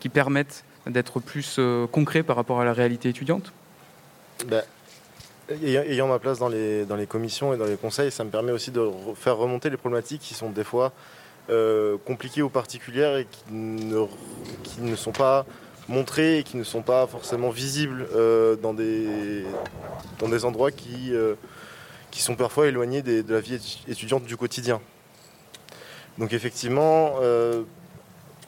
qui 0.00 0.08
permettent 0.08 0.64
d'être 0.86 1.20
plus 1.20 1.60
concrets 1.92 2.22
par 2.22 2.36
rapport 2.36 2.60
à 2.60 2.64
la 2.64 2.72
réalité 2.72 3.10
étudiante? 3.10 3.52
Ben, 4.46 4.62
Ayant 5.62 6.08
ma 6.08 6.18
place 6.18 6.38
dans 6.38 6.48
les, 6.48 6.86
commissions 7.08 7.54
et 7.54 7.56
dans 7.56 7.66
les 7.66 7.76
conseils, 7.76 8.10
ça 8.10 8.24
me 8.24 8.30
permet 8.30 8.52
aussi 8.52 8.70
de 8.70 8.88
faire 9.14 9.36
remonter 9.36 9.70
les 9.70 9.76
problématiques 9.76 10.22
qui 10.22 10.34
sont 10.34 10.50
des 10.50 10.64
fois 10.64 10.92
compliquées 12.06 12.42
ou 12.42 12.48
particulières 12.48 13.18
et 13.18 13.26
qui 13.26 14.80
ne 14.80 14.96
sont 14.96 15.12
pas 15.12 15.44
montrées 15.88 16.38
et 16.38 16.42
qui 16.42 16.56
ne 16.56 16.64
sont 16.64 16.82
pas 16.82 17.06
forcément 17.06 17.50
visibles 17.50 18.06
dans, 18.62 18.74
des, 18.74 19.44
dans 20.18 20.28
des 20.28 20.44
endroits 20.44 20.70
qui, 20.70 21.12
qui 22.10 22.22
sont 22.22 22.36
parfois 22.36 22.68
éloignés 22.68 23.02
de 23.02 23.32
la 23.32 23.40
vie 23.40 23.82
étudiante 23.88 24.24
du 24.24 24.36
quotidien. 24.36 24.80
Donc 26.18 26.32
effectivement, 26.32 27.14
euh, 27.22 27.62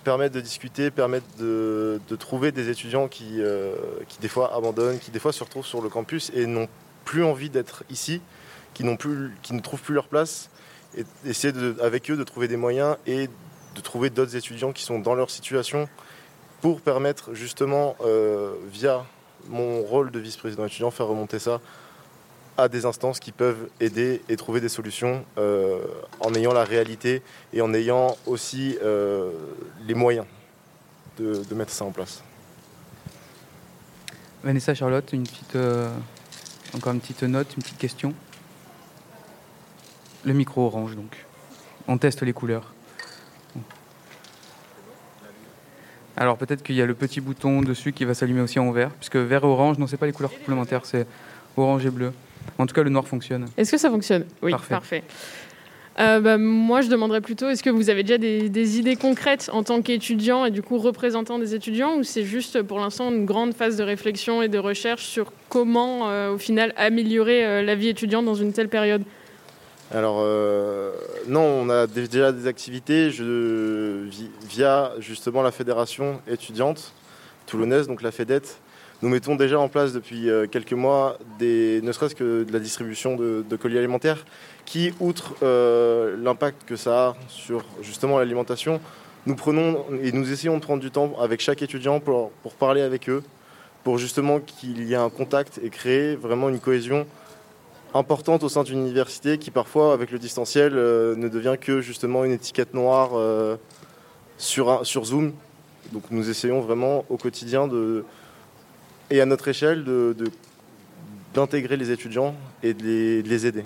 permettre 0.02 0.34
de 0.34 0.40
discuter, 0.40 0.90
permettre 0.90 1.26
de, 1.38 2.00
trouver 2.18 2.50
des 2.52 2.68
étudiants 2.68 3.06
qui, 3.06 3.40
euh, 3.40 3.74
qui 4.08 4.18
des 4.18 4.28
fois 4.28 4.54
abandonnent, 4.54 4.98
qui 4.98 5.12
des 5.12 5.20
fois 5.20 5.32
se 5.32 5.42
retrouvent 5.44 5.66
sur 5.66 5.80
le 5.80 5.88
campus 5.88 6.32
et 6.34 6.46
n'ont 6.46 6.68
plus 7.04 7.24
envie 7.24 7.48
d'être 7.48 7.84
ici, 7.88 8.20
qui, 8.74 8.82
plus, 8.96 9.32
qui 9.42 9.54
ne 9.54 9.60
trouvent 9.60 9.80
plus 9.80 9.94
leur 9.94 10.08
place, 10.08 10.50
et 10.96 11.04
essayer 11.24 11.52
de, 11.52 11.76
avec 11.80 12.10
eux 12.10 12.16
de 12.16 12.24
trouver 12.24 12.48
des 12.48 12.56
moyens 12.56 12.96
et 13.06 13.28
de 13.76 13.80
trouver 13.80 14.10
d'autres 14.10 14.34
étudiants 14.34 14.72
qui 14.72 14.82
sont 14.82 14.98
dans 14.98 15.14
leur 15.14 15.30
situation 15.30 15.88
pour 16.60 16.80
permettre 16.80 17.34
justement, 17.34 17.96
euh, 18.02 18.54
via 18.70 19.04
mon 19.48 19.80
rôle 19.82 20.10
de 20.10 20.18
vice-président 20.18 20.66
étudiant, 20.66 20.90
faire 20.90 21.06
remonter 21.06 21.38
ça 21.38 21.60
à 22.56 22.68
des 22.68 22.84
instances 22.84 23.20
qui 23.20 23.32
peuvent 23.32 23.68
aider 23.80 24.20
et 24.28 24.36
trouver 24.36 24.60
des 24.60 24.68
solutions 24.68 25.24
euh, 25.38 25.80
en 26.20 26.34
ayant 26.34 26.52
la 26.52 26.64
réalité 26.64 27.22
et 27.54 27.62
en 27.62 27.72
ayant 27.72 28.16
aussi 28.26 28.76
euh, 28.82 29.30
les 29.86 29.94
moyens 29.94 30.26
de, 31.18 31.42
mettre 31.54 31.72
ça 31.72 31.84
en 31.84 31.90
place. 31.90 32.22
Vanessa, 34.42 34.74
Charlotte, 34.74 35.12
une 35.12 35.24
petite, 35.24 35.56
encore 36.74 36.92
une 36.94 37.00
petite 37.00 37.22
note, 37.24 37.54
une 37.56 37.62
petite 37.62 37.78
question? 37.78 38.14
Le 40.24 40.32
micro 40.32 40.66
orange, 40.66 40.96
donc. 40.96 41.26
On 41.88 41.98
teste 41.98 42.22
les 42.22 42.32
couleurs. 42.32 42.72
Alors 46.20 46.36
peut-être 46.36 46.62
qu'il 46.62 46.74
y 46.74 46.82
a 46.82 46.86
le 46.86 46.92
petit 46.92 47.22
bouton 47.22 47.62
dessus 47.62 47.92
qui 47.92 48.04
va 48.04 48.12
s'allumer 48.12 48.42
aussi 48.42 48.58
en 48.58 48.70
vert, 48.72 48.90
puisque 48.90 49.16
vert 49.16 49.42
et 49.42 49.46
orange, 49.46 49.78
non, 49.78 49.86
c'est 49.86 49.96
pas 49.96 50.04
les 50.04 50.12
couleurs 50.12 50.30
complémentaires, 50.30 50.84
c'est 50.84 51.06
orange 51.56 51.86
et 51.86 51.90
bleu. 51.90 52.12
En 52.58 52.66
tout 52.66 52.74
cas, 52.74 52.82
le 52.82 52.90
noir 52.90 53.08
fonctionne. 53.08 53.46
Est-ce 53.56 53.72
que 53.72 53.78
ça 53.78 53.88
fonctionne? 53.88 54.26
Oui, 54.42 54.52
parfait. 54.68 55.02
Euh, 55.98 56.20
bah, 56.20 56.36
moi, 56.36 56.82
je 56.82 56.88
demanderais 56.88 57.22
plutôt, 57.22 57.48
est-ce 57.48 57.62
que 57.62 57.70
vous 57.70 57.88
avez 57.88 58.02
déjà 58.02 58.18
des, 58.18 58.78
idées 58.78 58.96
concrètes 58.96 59.48
en 59.54 59.62
tant 59.62 59.80
qu'étudiant 59.80 60.44
et 60.44 60.50
du 60.50 60.60
coup 60.60 60.76
représentant 60.76 61.38
des 61.38 61.54
étudiants 61.54 61.96
ou 61.96 62.02
c'est 62.02 62.24
juste 62.24 62.60
pour 62.62 62.78
l'instant 62.78 63.10
une 63.10 63.24
grande 63.24 63.54
phase 63.54 63.78
de 63.78 63.82
réflexion 63.82 64.42
et 64.42 64.48
de 64.48 64.58
recherche 64.58 65.04
sur 65.04 65.32
comment, 65.48 66.10
euh, 66.10 66.34
au 66.34 66.38
final, 66.38 66.74
améliorer 66.76 67.46
euh, 67.46 67.62
la 67.62 67.74
vie 67.74 67.88
étudiante 67.88 68.26
dans 68.26 68.34
une 68.34 68.52
telle 68.52 68.68
période? 68.68 69.04
Alors 69.92 70.24
non, 71.26 71.40
on 71.40 71.68
a 71.68 71.86
déjà 71.86 72.32
des 72.32 72.46
activités 72.46 73.10
via 74.48 74.92
justement 74.98 75.42
la 75.42 75.50
fédération 75.50 76.20
étudiante 76.28 76.92
toulonnaise, 77.46 77.88
donc 77.88 78.02
la 78.02 78.12
FEDET, 78.12 78.42
nous 79.02 79.08
mettons 79.08 79.34
déjà 79.34 79.58
en 79.58 79.68
place 79.68 79.92
depuis 79.92 80.28
euh, 80.28 80.46
quelques 80.46 80.74
mois, 80.74 81.18
des, 81.38 81.80
ne 81.82 81.90
serait-ce 81.90 82.14
que 82.14 82.44
de 82.44 82.52
la 82.52 82.58
distribution 82.58 83.16
de, 83.16 83.56
colis 83.56 83.78
alimentaires, 83.78 84.24
qui, 84.66 84.92
outre 85.00 85.36
euh, 85.42 86.16
l'impact 86.22 86.64
que 86.66 86.76
ça 86.76 87.08
a 87.08 87.16
sur 87.28 87.64
justement 87.80 88.18
l'alimentation, 88.18 88.80
nous 89.26 89.34
prenons 89.34 89.86
et 90.02 90.12
nous 90.12 90.30
essayons 90.30 90.56
de 90.56 90.62
prendre 90.62 90.82
du 90.82 90.90
temps 90.90 91.14
avec 91.18 91.40
chaque 91.40 91.62
étudiant 91.62 91.98
pour, 91.98 92.30
pour 92.42 92.54
parler 92.54 92.82
avec 92.82 93.08
eux, 93.08 93.22
pour 93.84 93.96
justement 93.96 94.38
qu'il 94.38 94.82
y 94.84 94.92
ait 94.92 94.96
un 94.96 95.10
contact 95.10 95.58
et 95.62 95.70
créer 95.70 96.14
vraiment 96.14 96.50
une 96.50 96.60
cohésion 96.60 97.06
importante 97.94 98.42
au 98.42 98.48
sein 98.48 98.62
d'une 98.62 98.80
université 98.80 99.38
qui 99.38 99.50
parfois, 99.50 99.92
avec 99.92 100.10
le 100.10 100.18
distanciel, 100.18 100.72
euh, 100.74 101.16
ne 101.16 101.28
devient 101.28 101.56
que 101.60 101.80
justement 101.80 102.24
une 102.24 102.32
étiquette 102.32 102.74
noire 102.74 103.10
sur, 104.38 104.86
sur 104.86 105.04
Zoom. 105.04 105.32
Donc 105.92 106.04
nous 106.10 106.30
essayons 106.30 106.60
vraiment 106.60 107.04
au 107.08 107.16
quotidien 107.16 107.66
de, 107.66 108.04
et 109.10 109.20
à 109.20 109.26
notre 109.26 109.48
échelle 109.48 109.84
d'intégrer 111.34 111.76
les 111.76 111.90
étudiants 111.90 112.34
et 112.62 112.74
de 112.74 113.22
les, 113.22 113.46
aider. 113.46 113.64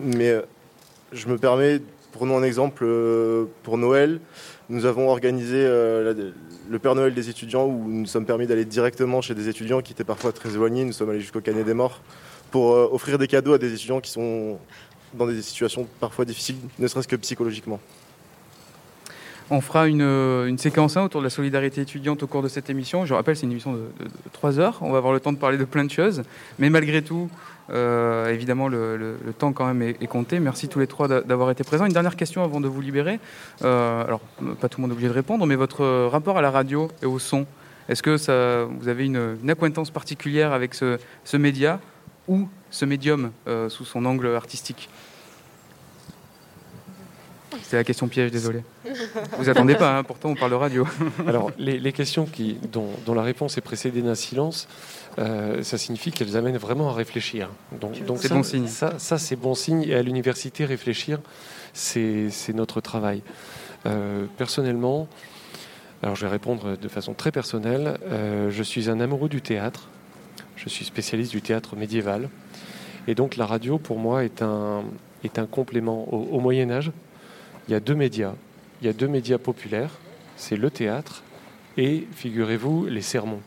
Mais 0.00 0.30
euh, 0.30 0.42
je 1.12 1.28
me 1.28 1.38
permets, 1.38 1.80
prenons 2.12 2.38
un 2.38 2.42
exemple 2.42 2.84
euh, 2.84 3.46
pour 3.62 3.78
Noël. 3.78 4.20
Nous 4.68 4.86
avons 4.86 5.08
organisé 5.08 5.58
euh, 5.58 6.32
le 6.68 6.78
Père 6.78 6.94
Noël 6.94 7.14
des 7.14 7.28
étudiants 7.28 7.66
où 7.66 7.84
nous 7.88 8.00
nous 8.00 8.06
sommes 8.06 8.26
permis 8.26 8.46
d'aller 8.46 8.64
directement 8.64 9.20
chez 9.20 9.34
des 9.34 9.48
étudiants 9.48 9.82
qui 9.82 9.92
étaient 9.92 10.04
parfois 10.04 10.32
très 10.32 10.50
éloignés. 10.50 10.84
Nous 10.84 10.92
sommes 10.92 11.10
allés 11.10 11.20
jusqu'au 11.20 11.40
Canet 11.40 11.64
des 11.64 11.74
Morts 11.74 12.00
pour 12.50 12.70
offrir 12.92 13.18
des 13.18 13.26
cadeaux 13.26 13.54
à 13.54 13.58
des 13.58 13.72
étudiants 13.72 14.00
qui 14.00 14.10
sont 14.10 14.58
dans 15.14 15.26
des 15.26 15.42
situations 15.42 15.86
parfois 16.00 16.24
difficiles, 16.24 16.56
ne 16.78 16.88
serait-ce 16.88 17.08
que 17.08 17.16
psychologiquement. 17.16 17.80
On 19.50 19.60
fera 19.60 19.86
une, 19.88 20.00
une 20.00 20.56
séquence 20.56 20.96
1 20.96 21.04
autour 21.04 21.20
de 21.20 21.26
la 21.26 21.30
solidarité 21.30 21.82
étudiante 21.82 22.22
au 22.22 22.26
cours 22.26 22.42
de 22.42 22.48
cette 22.48 22.70
émission. 22.70 23.04
Je 23.04 23.12
rappelle, 23.12 23.36
c'est 23.36 23.44
une 23.44 23.52
émission 23.52 23.74
de, 23.74 23.82
3 24.32 24.58
heures. 24.58 24.78
On 24.80 24.90
va 24.90 24.98
avoir 24.98 25.12
le 25.12 25.20
temps 25.20 25.32
de 25.32 25.38
parler 25.38 25.58
de 25.58 25.64
plein 25.64 25.84
de 25.84 25.90
choses. 25.90 26.22
Mais 26.58 26.70
malgré 26.70 27.02
tout, 27.02 27.28
euh, 27.70 28.28
évidemment, 28.28 28.68
le, 28.68 29.16
temps 29.38 29.52
quand 29.52 29.66
même 29.66 29.82
est, 29.82 30.06
compté. 30.06 30.38
Merci 30.40 30.68
tous 30.68 30.78
les 30.78 30.86
trois 30.86 31.08
d'avoir 31.08 31.50
été 31.50 31.64
présents. 31.64 31.86
Une 31.86 31.92
dernière 31.92 32.16
question 32.16 32.44
avant 32.44 32.60
de 32.60 32.68
vous 32.68 32.80
libérer. 32.80 33.20
Euh, 33.62 34.04
alors, 34.04 34.20
pas 34.60 34.68
tout 34.68 34.80
le 34.80 34.82
monde 34.82 34.90
est 34.90 34.94
obligé 34.94 35.08
de 35.08 35.14
répondre, 35.14 35.46
mais 35.46 35.56
votre 35.56 36.08
rapport 36.08 36.38
à 36.38 36.42
la 36.42 36.50
radio 36.50 36.88
et 37.02 37.06
au 37.06 37.18
son, 37.18 37.46
est-ce 37.88 38.02
que 38.02 38.16
ça, 38.16 38.64
vous 38.64 38.88
avez 38.88 39.06
une, 39.06 39.38
acquaintance 39.48 39.90
particulière 39.90 40.52
avec 40.52 40.74
ce, 40.74 41.36
média 41.36 41.80
ou 42.28 42.48
ce 42.70 42.84
médium 42.84 43.30
euh, 43.46 43.68
sous 43.68 43.84
son 43.84 44.04
angle 44.04 44.34
artistique? 44.34 44.88
C'est 47.66 47.76
la 47.76 47.84
question 47.84 48.08
piège, 48.08 48.30
désolé. 48.30 48.62
Vous 49.38 49.48
attendez 49.48 49.74
pas, 49.74 49.98
hein, 49.98 50.02
pourtant 50.02 50.30
on 50.30 50.34
parle 50.34 50.50
de 50.50 50.56
radio. 50.56 50.86
Alors, 51.26 51.50
les, 51.58 51.92
questions 51.92 52.26
qui, 52.26 52.58
dont, 52.72 53.14
la 53.14 53.22
réponse 53.22 53.56
est 53.56 53.62
précédée 53.62 54.02
d'un 54.02 54.14
silence, 54.14 54.68
euh, 55.18 55.62
ça 55.62 55.78
signifie 55.78 56.12
qu'elles 56.12 56.36
amènent 56.36 56.58
vraiment 56.58 56.90
à 56.90 56.92
réfléchir. 56.92 57.48
Donc, 57.80 58.04
donc 58.04 58.18
c'est 58.20 58.28
bon 58.28 58.42
signe. 58.42 58.66
Ça, 58.66 58.98
ça 58.98 59.18
c'est 59.18 59.36
bon 59.36 59.54
signe. 59.54 59.82
Et 59.82 59.94
à 59.94 60.02
l'université, 60.02 60.64
réfléchir, 60.64 61.20
c'est 61.72 62.30
notre 62.54 62.80
travail. 62.80 63.22
Euh, 63.86 64.26
personnellement, 64.36 65.08
Alors 66.02 66.16
je 66.16 66.26
vais 66.26 66.30
répondre 66.30 66.76
de 66.76 66.88
façon 66.88 67.14
très 67.14 67.32
personnelle. 67.32 67.98
Euh, 68.08 68.50
je 68.50 68.62
suis 68.62 68.90
un 68.90 69.00
amoureux 69.00 69.28
du 69.28 69.40
théâtre. 69.40 69.88
Je 70.56 70.68
suis 70.68 70.84
spécialiste 70.84 71.30
du 71.30 71.42
théâtre 71.42 71.76
médiéval. 71.76 72.28
Et 73.06 73.14
donc 73.14 73.36
la 73.36 73.46
radio, 73.46 73.78
pour 73.78 73.98
moi, 73.98 74.24
est 74.24 74.42
un, 74.42 74.84
est 75.24 75.38
un 75.38 75.46
complément. 75.46 76.12
Au, 76.12 76.40
Moyen 76.40 76.70
Âge, 76.70 76.92
il 77.68 77.72
y 77.72 77.74
a 77.74 77.80
deux 77.80 77.94
médias. 77.94 78.34
Il 78.80 78.86
y 78.86 78.90
a 78.90 78.92
deux 78.92 79.08
médias 79.08 79.38
populaires. 79.38 79.90
C'est 80.36 80.56
le 80.56 80.70
théâtre 80.70 81.22
et, 81.76 82.06
figurez-vous, 82.12 82.86
les 82.86 83.02
sermons. 83.02 83.40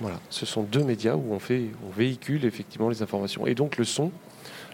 Voilà, 0.00 0.18
ce 0.30 0.46
sont 0.46 0.62
deux 0.62 0.82
médias 0.82 1.14
où 1.14 1.32
on, 1.32 1.38
fait, 1.38 1.66
on 1.86 1.90
véhicule 1.90 2.44
effectivement 2.44 2.88
les 2.88 3.02
informations. 3.02 3.46
Et 3.46 3.54
donc 3.54 3.76
le 3.76 3.84
son, 3.84 4.10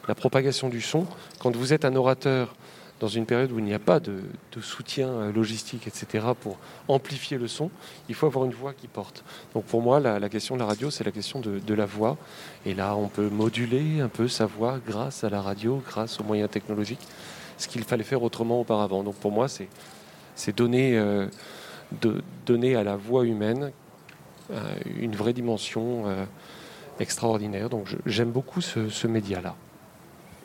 la 0.08 0.14
propagation 0.14 0.68
du 0.68 0.80
son, 0.80 1.06
quand 1.38 1.54
vous 1.54 1.72
êtes 1.72 1.84
un 1.84 1.94
orateur 1.94 2.54
dans 3.00 3.08
une 3.08 3.24
période 3.24 3.50
où 3.50 3.58
il 3.58 3.64
n'y 3.64 3.74
a 3.74 3.78
pas 3.78 3.98
de, 3.98 4.20
soutien 4.60 5.08
euh, 5.08 5.32
logistique, 5.32 5.86
etc., 5.86 6.26
pour 6.38 6.58
amplifier 6.86 7.38
le 7.38 7.48
son, 7.48 7.70
il 8.08 8.14
faut 8.14 8.26
avoir 8.26 8.44
une 8.44 8.52
voix 8.52 8.74
qui 8.74 8.88
porte. 8.88 9.24
Donc 9.54 9.64
pour 9.64 9.80
moi, 9.80 10.00
la, 10.00 10.28
question 10.28 10.54
de 10.54 10.60
la 10.60 10.66
radio, 10.66 10.90
c'est 10.90 11.04
la 11.04 11.10
question 11.10 11.40
de, 11.40 11.74
la 11.74 11.86
voix. 11.86 12.18
Et 12.66 12.74
là, 12.74 12.94
on 12.94 13.08
peut 13.08 13.28
moduler 13.30 14.00
un 14.00 14.08
peu 14.08 14.28
sa 14.28 14.44
voix 14.44 14.78
grâce 14.86 15.24
à 15.24 15.30
la 15.30 15.40
radio, 15.40 15.82
grâce 15.86 16.20
aux 16.20 16.24
moyens 16.24 16.50
technologiques, 16.50 17.06
ce 17.60 17.68
qu'il 17.68 17.84
fallait 17.84 18.04
faire 18.04 18.22
autrement 18.22 18.60
auparavant. 18.60 19.02
Donc 19.02 19.14
pour 19.16 19.32
moi, 19.32 19.46
c'est 19.48 20.56
donner, 20.56 20.98
euh, 20.98 21.26
donner 22.46 22.74
à 22.74 22.82
la 22.82 22.96
voix 22.96 23.24
humaine 23.24 23.72
euh, 24.50 24.60
une 24.98 25.14
vraie 25.14 25.32
dimension 25.32 26.04
extraordinaire. 26.98 27.70
Donc 27.70 27.86
j'aime 28.06 28.30
beaucoup 28.30 28.60
ce 28.60 29.06
média-là. 29.06 29.54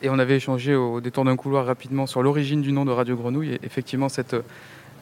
Et 0.02 0.10
on 0.10 0.18
avait 0.18 0.36
échangé 0.36 0.74
au 0.74 1.00
détour 1.00 1.24
d'un 1.24 1.36
couloir 1.36 1.64
rapidement 1.66 2.06
sur 2.06 2.22
l'origine 2.22 2.60
du 2.60 2.70
nom 2.70 2.84
de 2.84 2.90
Radio 2.90 3.16
Grenouille. 3.16 3.54
Et 3.54 3.60
effectivement, 3.62 4.08
cette 4.08 4.36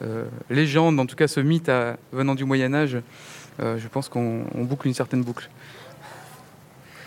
euh, 0.01 0.25
légende, 0.49 0.99
en 0.99 1.05
tout 1.05 1.15
cas 1.15 1.27
ce 1.27 1.39
mythe 1.39 1.71
venant 2.11 2.35
du 2.35 2.45
Moyen 2.45 2.73
Âge, 2.73 2.97
euh, 3.59 3.77
je 3.77 3.87
pense 3.87 4.09
qu'on 4.09 4.45
boucle 4.55 4.87
une 4.87 4.93
certaine 4.93 5.23
boucle. 5.23 5.49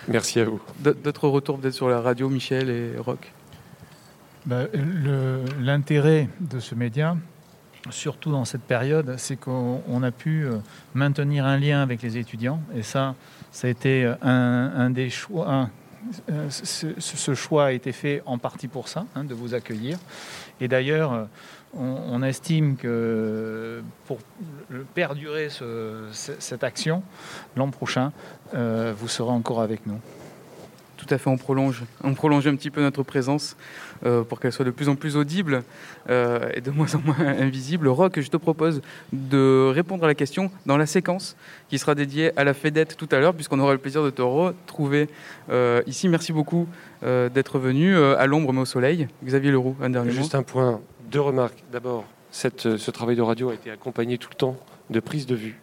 Merci 0.07 0.41
à 0.41 0.45
vous. 0.45 0.61
D'autres 0.81 1.29
retours 1.29 1.59
peut-être 1.59 1.75
sur 1.75 1.89
la 1.89 2.01
radio, 2.01 2.29
Michel 2.29 2.71
et 2.71 2.99
Roch? 2.99 3.19
Bah, 4.49 4.65
L'intérêt 5.61 6.29
de 6.41 6.59
ce 6.59 6.75
média, 6.75 7.17
surtout 7.91 8.33
dans 8.33 8.45
cette 8.45 8.63
période, 8.63 9.15
c'est 9.19 9.37
qu'on 9.37 10.03
a 10.03 10.11
pu 10.11 10.45
euh, 10.45 10.59
maintenir 10.95 11.47
un 11.47 11.59
lien 11.59 11.83
avec 11.83 12.03
les 12.03 12.17
étudiants. 12.17 12.61
Et 12.75 12.83
ça, 12.83 13.15
ça 13.53 13.69
a 13.69 13.71
été 13.71 14.05
un, 14.23 14.73
un 14.75 14.91
des 14.91 15.11
choix, 15.11 15.69
euh, 16.31 16.49
ce, 16.51 17.35
choix 17.35 17.67
a 17.67 17.73
été 17.73 17.93
fait 17.93 18.23
en 18.27 18.39
partie 18.39 18.69
pour 18.69 18.89
ça, 18.89 19.05
hein, 19.15 19.25
de 19.25 19.35
vous 19.35 19.55
accueillir. 19.55 19.99
Et 20.61 20.69
d'ailleurs, 20.69 21.13
euh, 21.13 21.25
on, 21.75 22.23
estime 22.23 22.77
que 22.77 23.83
pour 24.07 24.19
perdurer 24.95 25.49
cette 26.13 26.65
action, 26.65 27.03
l'an 27.57 27.71
prochain, 27.71 28.13
euh, 28.55 28.95
vous 28.97 29.09
serez 29.09 29.33
encore 29.33 29.61
avec 29.61 29.87
nous. 29.87 30.01
Tout 30.99 31.07
à 31.15 31.19
fait, 31.19 31.31
on 31.31 31.37
prolonge, 31.37 31.85
on 32.03 32.13
prolonge 32.13 32.47
un 32.49 32.57
petit 32.57 32.71
peu 32.71 32.83
notre 32.83 33.05
présence 33.05 33.57
euh, 34.05 34.25
pour 34.25 34.41
qu'elle 34.41 34.53
soit 34.53 34.65
de 34.65 34.73
plus 34.73 34.89
en 34.89 34.97
plus 34.97 35.17
audible 35.17 35.63
euh, 36.11 36.51
et 36.55 36.61
de 36.61 36.73
moins 36.73 36.93
en 36.97 36.99
moins 36.99 37.17
invisible. 37.21 37.87
Rock, 37.87 38.19
je 38.21 38.29
te 38.29 38.37
propose 38.37 38.83
de 39.13 39.71
répondre 39.73 40.03
à 40.03 40.09
la 40.09 40.17
question 40.17 40.51
dans 40.67 40.77
la 40.77 40.87
séquence 40.87 41.37
qui 41.69 41.79
sera 41.79 41.95
dédiée 41.95 42.33
à 42.37 42.43
la 42.43 42.53
FEDET 42.53 42.87
tout 42.97 43.09
à 43.13 43.21
l'heure, 43.21 43.33
puisqu'on 43.33 43.61
aura 43.61 43.73
le 43.73 43.79
plaisir 43.79 44.03
de 44.03 44.11
te 44.11 44.23
retrouver 44.23 45.09
euh, 45.51 45.83
ici. 45.87 46.09
Merci 46.09 46.33
beaucoup 46.33 46.67
d'être 47.01 47.61
venu 47.61 47.97
à 47.97 48.27
l'ombre 48.27 48.53
mais 48.53 48.63
au 48.63 48.65
soleil. 48.65 49.07
Xavier 49.25 49.53
Leroux, 49.53 49.77
un 49.81 49.91
dernier 49.91 50.11
Juste 50.11 50.35
un 50.35 50.43
point, 50.43 50.81
deux 51.13 51.21
remarques. 51.21 51.63
D'abord, 51.71 52.05
ce 52.33 52.91
travail 52.91 53.15
de 53.15 53.23
radio 53.23 53.51
a 53.51 53.55
été 53.55 53.71
accompagné 53.71 54.19
tout 54.19 54.31
le 54.33 54.37
temps 54.37 54.57
de 54.91 54.99
prise 54.99 55.27
de 55.27 55.37
vue 55.37 55.61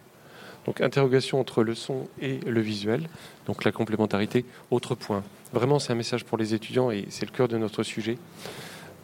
donc 0.66 0.80
interrogation 0.80 1.40
entre 1.40 1.62
le 1.62 1.74
son 1.74 2.08
et 2.20 2.38
le 2.40 2.60
visuel, 2.60 3.08
donc 3.46 3.64
la 3.64 3.72
complémentarité. 3.72 4.44
Autre 4.70 4.94
point, 4.94 5.22
vraiment 5.52 5.78
c'est 5.78 5.92
un 5.92 5.96
message 5.96 6.24
pour 6.24 6.36
les 6.36 6.54
étudiants 6.54 6.90
et 6.90 7.06
c'est 7.08 7.24
le 7.24 7.30
cœur 7.30 7.46
de 7.48 7.56
notre 7.56 7.84
sujet. 7.84 8.18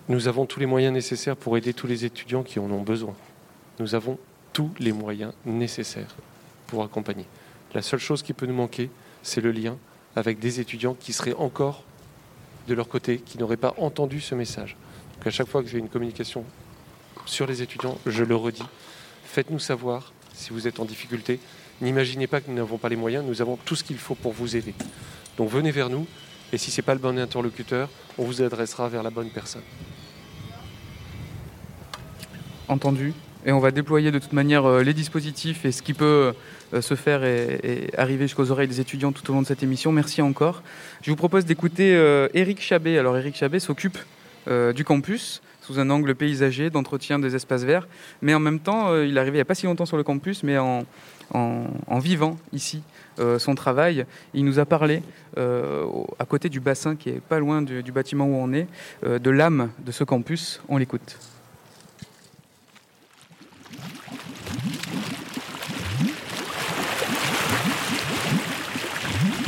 Nous 0.08 0.26
avons 0.26 0.44
tous 0.44 0.58
les 0.58 0.66
moyens 0.66 0.92
nécessaires 0.92 1.36
pour 1.36 1.56
aider 1.56 1.72
tous 1.72 1.86
les 1.86 2.04
étudiants 2.04 2.42
qui 2.42 2.58
en 2.58 2.70
ont 2.70 2.82
besoin. 2.82 3.14
Nous 3.78 3.94
avons 3.94 4.18
tous 4.52 4.70
les 4.80 4.92
moyens 4.92 5.32
nécessaires 5.46 6.14
pour 6.66 6.82
accompagner. 6.82 7.26
La 7.74 7.82
seule 7.82 8.00
chose 8.00 8.22
qui 8.22 8.32
peut 8.32 8.46
nous 8.46 8.54
manquer, 8.54 8.90
c'est 9.22 9.40
le 9.40 9.52
lien 9.52 9.78
avec 10.16 10.40
des 10.40 10.58
étudiants 10.60 10.94
qui 10.94 11.12
seraient 11.12 11.34
encore 11.34 11.84
de 12.66 12.74
leur 12.74 12.88
côté, 12.88 13.18
qui 13.18 13.38
n'auraient 13.38 13.56
pas 13.56 13.74
entendu 13.78 14.20
ce 14.20 14.34
message. 14.34 14.76
Donc 15.16 15.28
à 15.28 15.30
chaque 15.30 15.48
fois 15.48 15.62
que 15.62 15.68
j'ai 15.68 15.78
une 15.78 15.88
communication 15.88 16.44
sur 17.24 17.46
les 17.46 17.62
étudiants, 17.62 17.98
je 18.04 18.24
le 18.24 18.34
redis, 18.34 18.64
faites-nous 19.24 19.60
savoir 19.60 20.12
si 20.34 20.50
vous 20.50 20.66
êtes 20.66 20.80
en 20.80 20.84
difficulté. 20.84 21.38
N'imaginez 21.80 22.26
pas 22.26 22.40
que 22.40 22.48
nous 22.50 22.56
n'avons 22.56 22.78
pas 22.78 22.88
les 22.88 22.96
moyens, 22.96 23.24
nous 23.26 23.40
avons 23.42 23.56
tout 23.56 23.74
ce 23.74 23.84
qu'il 23.84 23.98
faut 23.98 24.14
pour 24.14 24.32
vous 24.32 24.56
aider. 24.56 24.74
Donc 25.36 25.50
venez 25.50 25.70
vers 25.70 25.88
nous, 25.88 26.06
et 26.52 26.58
si 26.58 26.70
ce 26.70 26.80
n'est 26.80 26.84
pas 26.84 26.94
le 26.94 27.00
bon 27.00 27.18
interlocuteur, 27.18 27.88
on 28.18 28.24
vous 28.24 28.42
adressera 28.42 28.88
vers 28.88 29.02
la 29.02 29.10
bonne 29.10 29.30
personne. 29.30 29.62
Entendu. 32.68 33.14
Et 33.44 33.50
on 33.50 33.58
va 33.58 33.72
déployer 33.72 34.12
de 34.12 34.18
toute 34.20 34.32
manière 34.32 34.64
euh, 34.66 34.82
les 34.82 34.94
dispositifs 34.94 35.64
et 35.64 35.72
ce 35.72 35.82
qui 35.82 35.94
peut 35.94 36.32
euh, 36.72 36.80
se 36.80 36.94
faire 36.94 37.24
et, 37.24 37.90
arriver 37.96 38.26
jusqu'aux 38.26 38.52
oreilles 38.52 38.68
des 38.68 38.80
étudiants 38.80 39.10
tout 39.10 39.28
au 39.30 39.34
long 39.34 39.42
de 39.42 39.46
cette 39.46 39.64
émission. 39.64 39.90
Merci 39.90 40.22
encore. 40.22 40.62
Je 41.02 41.10
vous 41.10 41.16
propose 41.16 41.44
d'écouter 41.44 41.90
Eric 42.34 42.58
euh, 42.58 42.62
Chabet. 42.62 42.98
Alors 42.98 43.16
Eric 43.16 43.36
Chabet 43.36 43.58
s'occupe 43.58 43.98
du 44.74 44.84
campus 44.84 45.40
sous 45.62 45.78
un 45.78 45.88
angle 45.90 46.14
paysager, 46.14 46.70
d'entretien 46.70 47.18
des 47.18 47.34
espaces 47.34 47.62
verts. 47.62 47.88
Mais 48.20 48.34
en 48.34 48.40
même 48.40 48.58
temps, 48.58 48.90
euh, 48.90 49.06
il 49.06 49.16
est 49.16 49.20
arrivé 49.20 49.36
il 49.36 49.38
n'y 49.38 49.42
a 49.42 49.46
pas 49.46 49.54
si 49.54 49.66
longtemps 49.66 49.86
sur 49.86 49.96
le 49.96 50.02
campus, 50.02 50.42
mais 50.42 50.58
en, 50.58 50.84
en, 51.32 51.98
vivant 51.98 52.36
ici 52.52 52.82
euh, 53.18 53.38
son 53.38 53.54
travail. 53.54 54.04
Il 54.34 54.44
nous 54.44 54.58
a 54.58 54.66
parlé, 54.66 55.02
euh, 55.38 55.86
à 56.18 56.24
côté 56.26 56.48
du 56.48 56.60
bassin 56.60 56.96
qui 56.96 57.10
est 57.10 57.20
pas 57.20 57.38
loin 57.38 57.62
du, 57.62 57.82
du 57.82 57.92
bâtiment 57.92 58.26
où 58.26 58.34
on 58.34 58.52
est, 58.52 58.66
de 59.04 59.30
l'âme 59.30 59.70
de 59.84 59.92
ce 59.92 60.04
campus. 60.04 60.60
On 60.68 60.76
l'écoute. 60.76 61.16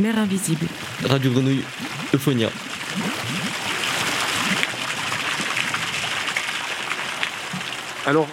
Mère 0.00 0.18
invisible. 0.18 0.66
Radio 1.08 1.30
Grenouille, 1.32 1.64
Euphonia. 2.12 2.50
Alors 8.06 8.26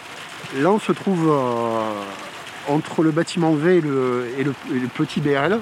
là, 0.57 0.69
on 0.69 0.79
se 0.79 0.91
trouve 0.91 1.29
euh, 1.29 2.03
entre 2.67 3.03
le 3.03 3.11
bâtiment 3.11 3.53
V 3.53 3.77
et 3.77 3.81
le, 3.81 4.53
petit 4.93 5.21
BL, 5.21 5.59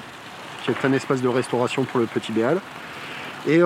qui 0.64 0.72
est 0.72 0.84
un 0.84 0.92
espace 0.92 1.22
de 1.22 1.28
restauration 1.28 1.84
pour 1.84 2.00
le 2.00 2.06
petit 2.06 2.32
BL. 2.32 2.58
Et 3.46 3.60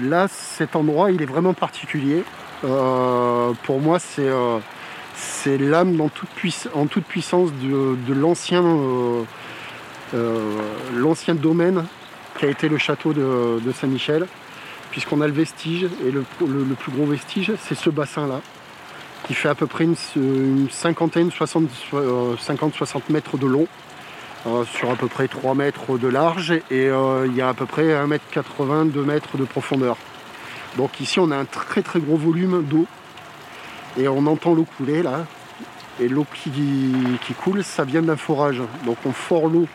là, 0.00 0.28
cet 0.28 0.76
endroit, 0.76 1.10
il 1.10 1.22
est 1.22 1.26
vraiment 1.26 1.54
particulier. 1.54 2.22
Euh, 2.64 3.52
pour 3.64 3.80
moi, 3.80 3.98
c'est 3.98 4.28
euh, 4.28 4.58
l'âme 5.46 5.98
en 6.00 6.08
toute 6.08 7.04
puissance 7.04 7.50
de, 7.62 8.12
l'ancien 10.94 11.34
domaine 11.34 11.86
qui 12.38 12.44
a 12.44 12.48
été 12.48 12.68
le 12.68 12.76
château 12.76 13.14
de, 13.14 13.72
Saint-Michel, 13.72 14.26
puisqu'on 14.90 15.22
a 15.22 15.26
le 15.26 15.32
vestige, 15.32 15.84
et 16.04 16.10
le 16.10 16.24
plus 16.78 16.92
gros 16.92 17.06
vestige, 17.06 17.52
c'est 17.58 17.74
ce 17.74 17.88
bassin-là 17.88 18.42
qui 19.30 19.36
fait 19.36 19.48
à 19.48 19.54
peu 19.54 19.68
près 19.68 19.84
une, 19.84 20.68
cinquantaine, 20.72 21.28
50-60 21.28 21.62
euh, 21.94 22.34
mètres 23.10 23.38
de 23.38 23.46
long, 23.46 23.68
euh, 24.48 24.64
sur 24.64 24.90
à 24.90 24.96
peu 24.96 25.06
près 25.06 25.28
3 25.28 25.54
mètres 25.54 25.98
de 25.98 26.08
large, 26.08 26.50
et 26.50 26.88
euh, 26.88 27.28
il 27.28 27.36
y 27.36 27.40
a 27.40 27.48
à 27.48 27.54
peu 27.54 27.64
près 27.64 27.94
1 27.94 28.08
mètre 28.08 28.24
80, 28.32 28.86
2 28.86 29.04
mètres 29.04 29.38
de 29.38 29.44
profondeur. 29.44 29.96
Donc 30.76 30.98
ici 30.98 31.20
on 31.20 31.30
a 31.30 31.36
un 31.36 31.44
très 31.44 31.82
très 31.82 32.00
gros 32.00 32.16
volume 32.16 32.64
d'eau, 32.64 32.86
et 33.96 34.08
on 34.08 34.26
entend 34.26 34.52
l'eau 34.52 34.66
couler 34.76 35.00
là, 35.04 35.26
et 36.00 36.08
l'eau 36.08 36.26
qui, 36.34 36.50
qui, 37.24 37.34
coule, 37.34 37.62
ça 37.62 37.84
vient 37.84 38.02
d'un 38.02 38.16
forage. 38.16 38.60
Donc 38.84 38.96
on 39.06 39.12
fore 39.12 39.46
l'eau 39.46 39.68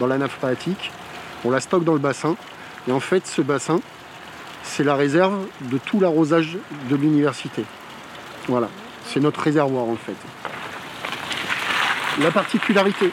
dans 0.00 0.06
la 0.06 0.16
nappe 0.16 0.30
phréatique, 0.30 0.92
on 1.44 1.50
la 1.50 1.60
stocke 1.60 1.84
dans 1.84 1.92
le 1.92 1.98
bassin, 1.98 2.36
et 2.88 2.92
en 2.92 3.00
fait 3.00 3.26
ce 3.26 3.42
bassin, 3.42 3.80
c'est 4.62 4.82
la 4.82 4.94
réserve 4.94 5.44
de 5.60 5.76
tout 5.76 6.00
l'arrosage 6.00 6.56
de 6.88 6.96
l'université. 6.96 7.66
Voilà, 8.48 8.68
c'est 9.04 9.20
notre 9.20 9.40
réservoir 9.40 9.84
en 9.84 9.96
fait. 9.96 10.16
La 12.22 12.30
particularité, 12.30 13.10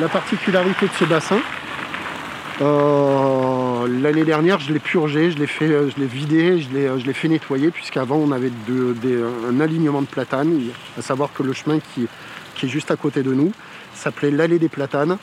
la 0.00 0.08
particularité 0.08 0.86
de 0.86 0.92
ce 0.92 1.04
bassin, 1.04 1.40
euh, 2.60 3.86
l'année 4.02 4.24
dernière, 4.24 4.58
je 4.58 4.72
l'ai 4.72 4.78
purgé, 4.78 5.30
je 5.30 5.38
l'ai 5.38 6.06
vidé, 6.06 6.60
je 6.60 7.06
l'ai, 7.06 7.12
fait 7.12 7.28
nettoyer, 7.28 7.70
puisqu'avant 7.70 8.16
on 8.16 8.32
avait 8.32 8.50
un 9.48 9.60
alignement 9.60 10.02
de 10.02 10.06
platanes, 10.06 10.60
à 10.98 11.02
savoir 11.02 11.32
que 11.32 11.42
le 11.42 11.52
chemin 11.52 11.78
qui, 11.78 12.08
est 12.62 12.68
juste 12.68 12.90
à 12.90 12.96
côté 12.96 13.22
de 13.22 13.32
nous 13.32 13.52
s'appelait 13.94 14.30
l'allée 14.30 14.58
des 14.58 14.68
platanes. 14.68 15.18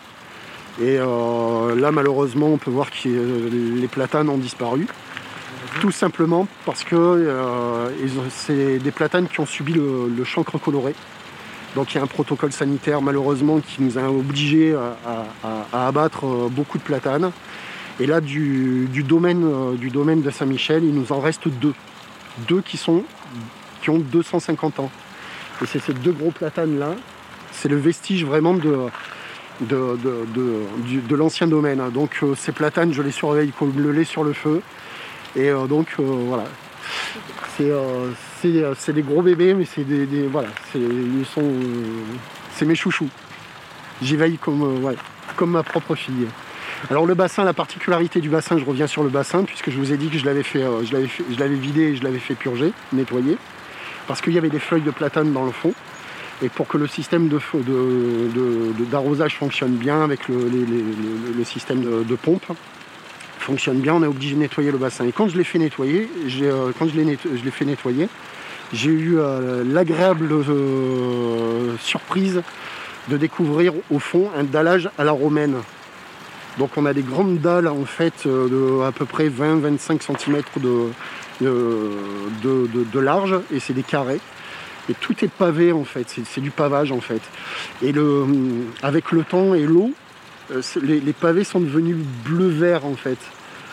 Et 0.82 0.98
euh, 1.00 1.76
là, 1.76 1.92
malheureusement, 1.92 2.48
on 2.48 2.58
peut 2.58 2.72
voir 2.72 2.90
que 2.92 3.08
les 3.08 3.88
platanes 3.88 4.30
ont 4.30 4.38
disparu. 4.38 4.88
Tout 5.82 5.92
simplement 5.92 6.48
parce 6.66 6.84
que 6.84 6.96
euh, 6.96 7.90
c'est 8.30 8.80
des 8.80 8.92
platanes 8.92 9.28
qui 9.28 9.40
ont 9.40 9.46
subi 9.46 9.74
le, 9.74 10.24
chancre 10.24 10.58
coloré. 10.58 10.96
Donc 11.76 11.94
il 11.94 11.98
y 11.98 12.00
a 12.00 12.04
un 12.04 12.08
protocole 12.08 12.54
sanitaire 12.54 13.02
malheureusement 13.02 13.60
qui 13.60 13.84
nous 13.84 13.98
a 13.98 14.10
obligés 14.10 14.74
à, 15.44 15.88
abattre 15.88 16.26
euh, 16.26 16.48
beaucoup 16.50 16.78
de 16.78 16.84
platanes. 16.84 17.32
Et 18.00 18.06
là 18.06 18.22
du, 18.22 18.88
domaine, 19.08 19.44
euh, 19.44 19.76
du 19.76 19.90
domaine 19.90 20.22
de 20.22 20.30
Saint-Michel, 20.30 20.84
il 20.84 20.94
nous 20.94 21.12
en 21.12 21.20
reste 21.20 21.48
deux. 21.48 21.74
Deux 22.48 22.62
qui, 22.62 22.78
sont, 22.78 23.04
qui 23.82 23.90
ont 23.90 24.00
250 24.00 24.80
ans. 24.80 24.92
Et 25.62 25.66
c'est 25.66 25.80
ces 25.80 25.94
deux 25.94 26.12
gros 26.12 26.32
platanes 26.32 26.80
là, 26.80 26.96
c'est 27.52 27.70
le 27.70 27.78
vestige 27.78 28.26
vraiment 28.26 28.54
de, 28.54 28.90
de, 29.62 29.98
de, 31.08 31.16
l'ancien 31.16 31.48
domaine. 31.48 31.82
Donc 31.92 32.20
euh, 32.24 32.36
ces 32.36 32.52
platanes, 32.52 32.94
je 32.94 33.02
les 33.02 33.12
surveille 33.12 33.54
comme 33.58 33.74
le 33.78 33.92
lait 33.92 34.04
sur 34.04 34.24
le 34.24 34.34
feu. 34.34 34.62
Et 35.36 35.52
donc 35.68 35.88
voilà, 35.98 36.46
euh, 37.62 38.12
euh, 38.46 38.74
c'est 38.78 38.94
des 38.94 39.02
gros 39.02 39.22
bébés, 39.22 39.54
mais 39.54 39.66
c'est 39.66 39.84
des, 39.84 40.28
voilà, 40.28 40.50
ils 40.76 41.26
sont, 41.26 41.52
c'est 42.54 42.66
mes 42.66 42.76
chouchous. 42.76 43.10
J'y 44.02 44.16
veille 44.16 44.38
comme, 44.38 44.86
euh, 44.86 44.94
comme 45.36 45.52
ma 45.52 45.64
propre 45.64 45.96
fille. 45.96 46.28
Alors 46.90 47.06
le 47.06 47.14
bassin, 47.14 47.44
la 47.44 47.54
particularité 47.54 48.20
du 48.20 48.30
bassin, 48.30 48.58
je 48.58 48.66
reviens 48.66 48.88
sur 48.88 49.04
le 49.04 49.10
bassin, 49.10 49.44
puisque 49.44 49.70
je 49.72 49.78
vous 49.78 49.94
ai 49.94 49.98
dit 49.98 50.10
que 50.10 50.18
je 50.18 50.26
l'avais 50.26 50.44
fait, 50.44 50.62
je 50.62 51.40
l'avais 51.40 51.56
vidé 51.56 51.82
et 51.84 51.96
je 51.96 52.04
l'avais 52.04 52.20
fait 52.20 52.36
purger, 52.36 52.74
nettoyer, 52.92 53.38
parce 54.08 54.22
qu'il 54.22 54.34
y 54.34 54.38
avait 54.38 54.50
des 54.50 54.60
feuilles 54.60 54.82
de 54.82 54.92
platane 54.92 55.32
dans 55.32 55.46
le 55.46 55.52
fond. 55.52 55.74
Et 56.42 56.50
pour 56.50 56.68
que 56.68 56.78
le 56.78 56.86
système 56.86 57.30
d'arrosage 58.92 59.34
de, 59.34 59.38
fonctionne 59.38 59.78
bien 59.78 60.04
avec 60.04 60.28
le 60.28 61.44
système 61.46 62.04
de, 62.04 62.16
pompe, 62.16 62.46
fonctionne 63.46 63.80
bien, 63.80 63.94
on 63.94 64.04
est 64.04 64.08
obligé 64.08 64.34
de 64.34 64.40
nettoyer 64.40 64.72
le 64.72 64.78
bassin. 64.80 65.06
Et 65.06 65.12
quand 65.12 65.28
je 65.28 65.38
l'ai 65.38 65.44
fait 65.44 65.60
nettoyer, 65.60 66.10
euh, 66.42 66.72
quand 66.78 66.88
je 66.88 66.96
l'ai, 66.96 67.52
fait 67.52 67.66
nettoyer, 67.66 68.10
j'ai 68.74 68.90
eu 68.90 69.20
euh, 69.20 69.64
l'agréable 69.64 70.32
euh, 70.32 71.78
surprise 71.78 72.42
de 73.08 73.18
découvrir 73.18 73.74
au 73.92 74.00
fond 74.00 74.32
un 74.36 74.44
dallage 74.44 74.90
à 74.98 75.04
la 75.04 75.12
romaine. 75.12 75.58
Donc 76.58 76.72
on 76.76 76.88
a 76.88 76.94
des 76.94 77.04
grandes 77.04 77.40
dalles 77.40 77.68
en 77.68 77.86
fait 77.86 78.26
de 78.26 78.82
à 78.82 78.92
peu 78.92 79.06
près 79.06 79.30
20-25 79.30 80.02
cm 80.02 80.42
de, 80.58 80.90
de, 82.42 83.00
large 83.00 83.36
et 83.54 83.60
c'est 83.60 83.74
des 83.74 83.84
carrés. 83.84 84.22
Et 84.90 84.94
tout 84.94 85.14
est 85.24 85.32
pavé 85.32 85.72
en 85.72 85.84
fait, 85.84 86.08
c'est, 86.08 86.42
du 86.42 86.50
pavage 86.50 86.92
en 86.92 87.02
fait. 87.02 87.22
Et 87.84 87.92
le, 87.92 88.26
avec 88.82 89.12
le 89.12 89.24
temps 89.24 89.54
et 89.54 89.64
l'eau, 89.64 89.94
les, 90.82 91.00
les, 91.00 91.14
pavés 91.14 91.44
sont 91.44 91.60
devenus 91.60 91.98
bleu-vert 92.26 92.86
en 92.86 92.96
fait. 92.96 93.18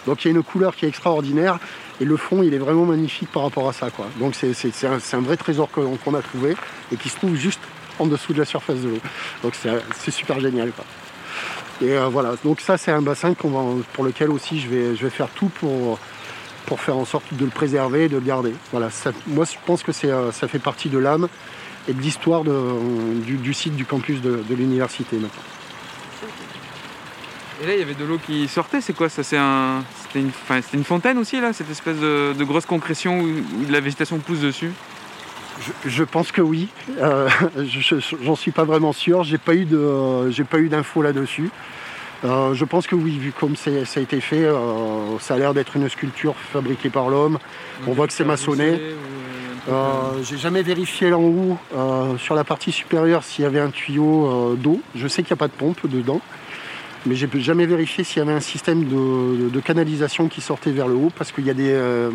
Donc 0.06 0.24
il 0.24 0.28
y 0.28 0.34
a 0.34 0.36
une 0.36 0.42
couleur 0.42 0.74
qui 0.74 0.84
est 0.84 0.88
extraordinaire 0.88 1.58
et 2.00 2.04
le 2.04 2.16
fond 2.16 2.42
il 2.42 2.54
est 2.54 2.58
vraiment 2.58 2.84
magnifique 2.84 3.30
par 3.30 3.42
rapport 3.42 3.68
à 3.68 3.72
ça. 3.72 3.90
Quoi. 3.90 4.06
Donc 4.18 4.34
c'est 4.34 4.86
un, 4.86 5.20
vrai 5.20 5.36
trésor 5.36 5.70
qu'on 5.70 6.14
a 6.14 6.22
trouvé 6.22 6.56
et 6.92 6.96
qui 6.96 7.08
se 7.08 7.16
trouve 7.16 7.36
juste 7.36 7.60
en 7.98 8.06
dessous 8.06 8.32
de 8.32 8.38
la 8.38 8.44
surface 8.44 8.80
de 8.80 8.88
l'eau. 8.88 9.00
Donc 9.42 9.54
c'est 9.54 10.10
super 10.10 10.40
génial. 10.40 10.72
Et 11.80 11.92
euh, 11.92 12.08
voilà, 12.08 12.34
donc 12.44 12.60
ça 12.60 12.76
c'est 12.76 12.92
un 12.92 13.02
bassin 13.02 13.34
pour 13.34 14.04
lequel 14.04 14.30
aussi 14.30 14.60
je 14.60 14.68
vais, 14.68 14.96
je 14.96 15.02
vais 15.04 15.10
faire 15.10 15.28
tout 15.28 15.48
pour, 15.48 15.98
pour 16.66 16.80
faire 16.80 16.96
en 16.96 17.04
sorte 17.04 17.24
de 17.32 17.44
le 17.44 17.50
préserver 17.50 18.04
et 18.04 18.08
de 18.08 18.16
le 18.16 18.22
garder. 18.22 18.54
Voilà, 18.72 18.88
moi 19.26 19.44
je 19.44 19.56
pense 19.66 19.82
que 19.82 19.92
euh, 20.06 20.32
ça 20.32 20.48
fait 20.48 20.58
partie 20.58 20.88
de 20.88 20.98
l'âme 20.98 21.28
et 21.88 21.92
de 21.92 22.00
l'histoire 22.00 22.44
du, 22.44 23.36
du, 23.36 23.54
site 23.54 23.74
du 23.74 23.84
campus 23.84 24.20
de, 24.20 24.42
de 24.48 24.54
l'université 24.54 25.16
maintenant. 25.16 25.42
Et 27.62 27.66
là, 27.66 27.74
il 27.74 27.78
y 27.78 27.82
avait 27.82 27.94
de 27.94 28.04
l'eau 28.04 28.18
qui 28.18 28.48
sortait. 28.48 28.80
C'est 28.80 28.92
quoi 28.92 29.08
ça? 29.08 29.22
C'est 29.22 29.36
un... 29.36 29.84
C'était 30.02 30.20
une... 30.20 30.30
une 30.74 30.84
fontaine 30.84 31.16
aussi, 31.18 31.40
là 31.40 31.52
Cette 31.52 31.70
espèce 31.70 31.96
de, 31.96 32.44
grosse 32.44 32.66
concrétion 32.66 33.20
où... 33.20 33.44
la 33.70 33.78
végétation 33.78 34.18
pousse 34.18 34.40
dessus? 34.40 34.72
Je, 35.86 36.02
pense 36.02 36.32
que 36.32 36.40
oui. 36.40 36.68
Euh, 36.98 37.28
j'en 38.24 38.34
suis 38.34 38.50
pas 38.50 38.64
vraiment 38.64 38.92
sûr. 38.92 39.22
J'ai 39.22 39.38
pas 39.38 39.54
eu 39.54 39.64
de, 39.64 40.28
j'ai 40.30 40.42
pas 40.42 40.58
eu 40.58 40.68
d'infos 40.68 41.02
là-dessus. 41.02 41.50
Euh, 42.24 42.52
je 42.54 42.64
pense 42.64 42.88
que 42.88 42.96
oui, 42.96 43.18
vu 43.18 43.32
comme 43.32 43.54
ça 43.54 43.70
a 43.70 44.00
été 44.00 44.20
fait, 44.20 44.44
euh, 44.44 45.18
ça 45.20 45.34
a 45.34 45.38
l'air 45.38 45.54
d'être 45.54 45.76
une 45.76 45.88
sculpture 45.88 46.34
fabriquée 46.52 46.90
par 46.90 47.10
l'homme. 47.10 47.38
On 47.86 47.92
voit 47.92 48.08
que 48.08 48.12
c'est 48.12 48.24
maçonné. 48.24 48.80
j'ai 50.24 50.38
jamais 50.38 50.62
vérifié 50.62 51.10
là 51.10 51.18
en 51.18 51.22
haut, 51.22 51.58
sur 52.18 52.34
la 52.34 52.42
partie 52.42 52.72
supérieure, 52.72 53.22
s'il 53.22 53.44
y 53.44 53.46
avait 53.46 53.60
un 53.60 53.70
tuyau 53.70 54.56
d'eau. 54.56 54.80
Je 54.96 55.06
sais 55.06 55.22
qu'il 55.22 55.32
n'y 55.32 55.38
a 55.38 55.42
pas 55.42 55.48
de 55.48 55.52
pompe 55.52 55.86
dedans 55.86 56.20
mais 57.06 57.16
j'ai 57.16 57.28
jamais 57.40 57.66
vérifié 57.66 58.04
s'il 58.04 58.18
y 58.18 58.22
avait 58.22 58.32
un 58.32 58.40
système 58.40 58.84
de, 58.84 59.60
canalisation 59.60 60.28
qui 60.28 60.40
sortait 60.40 60.70
vers 60.70 60.88
le 60.88 60.94
haut 60.94 61.10
parce 61.16 61.32
qu'il 61.32 61.46
y, 61.46 61.50
a 61.50 61.54
des, 61.54 61.72
euh, 61.72 62.10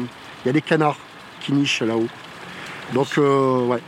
des 0.45 0.62
canards 0.62 0.97
qui 1.41 1.54
nichent 1.54 1.82
là-haut. 1.82 2.08
Donc 2.93 3.17
euh, 3.17 3.65
ouais, 3.65 3.82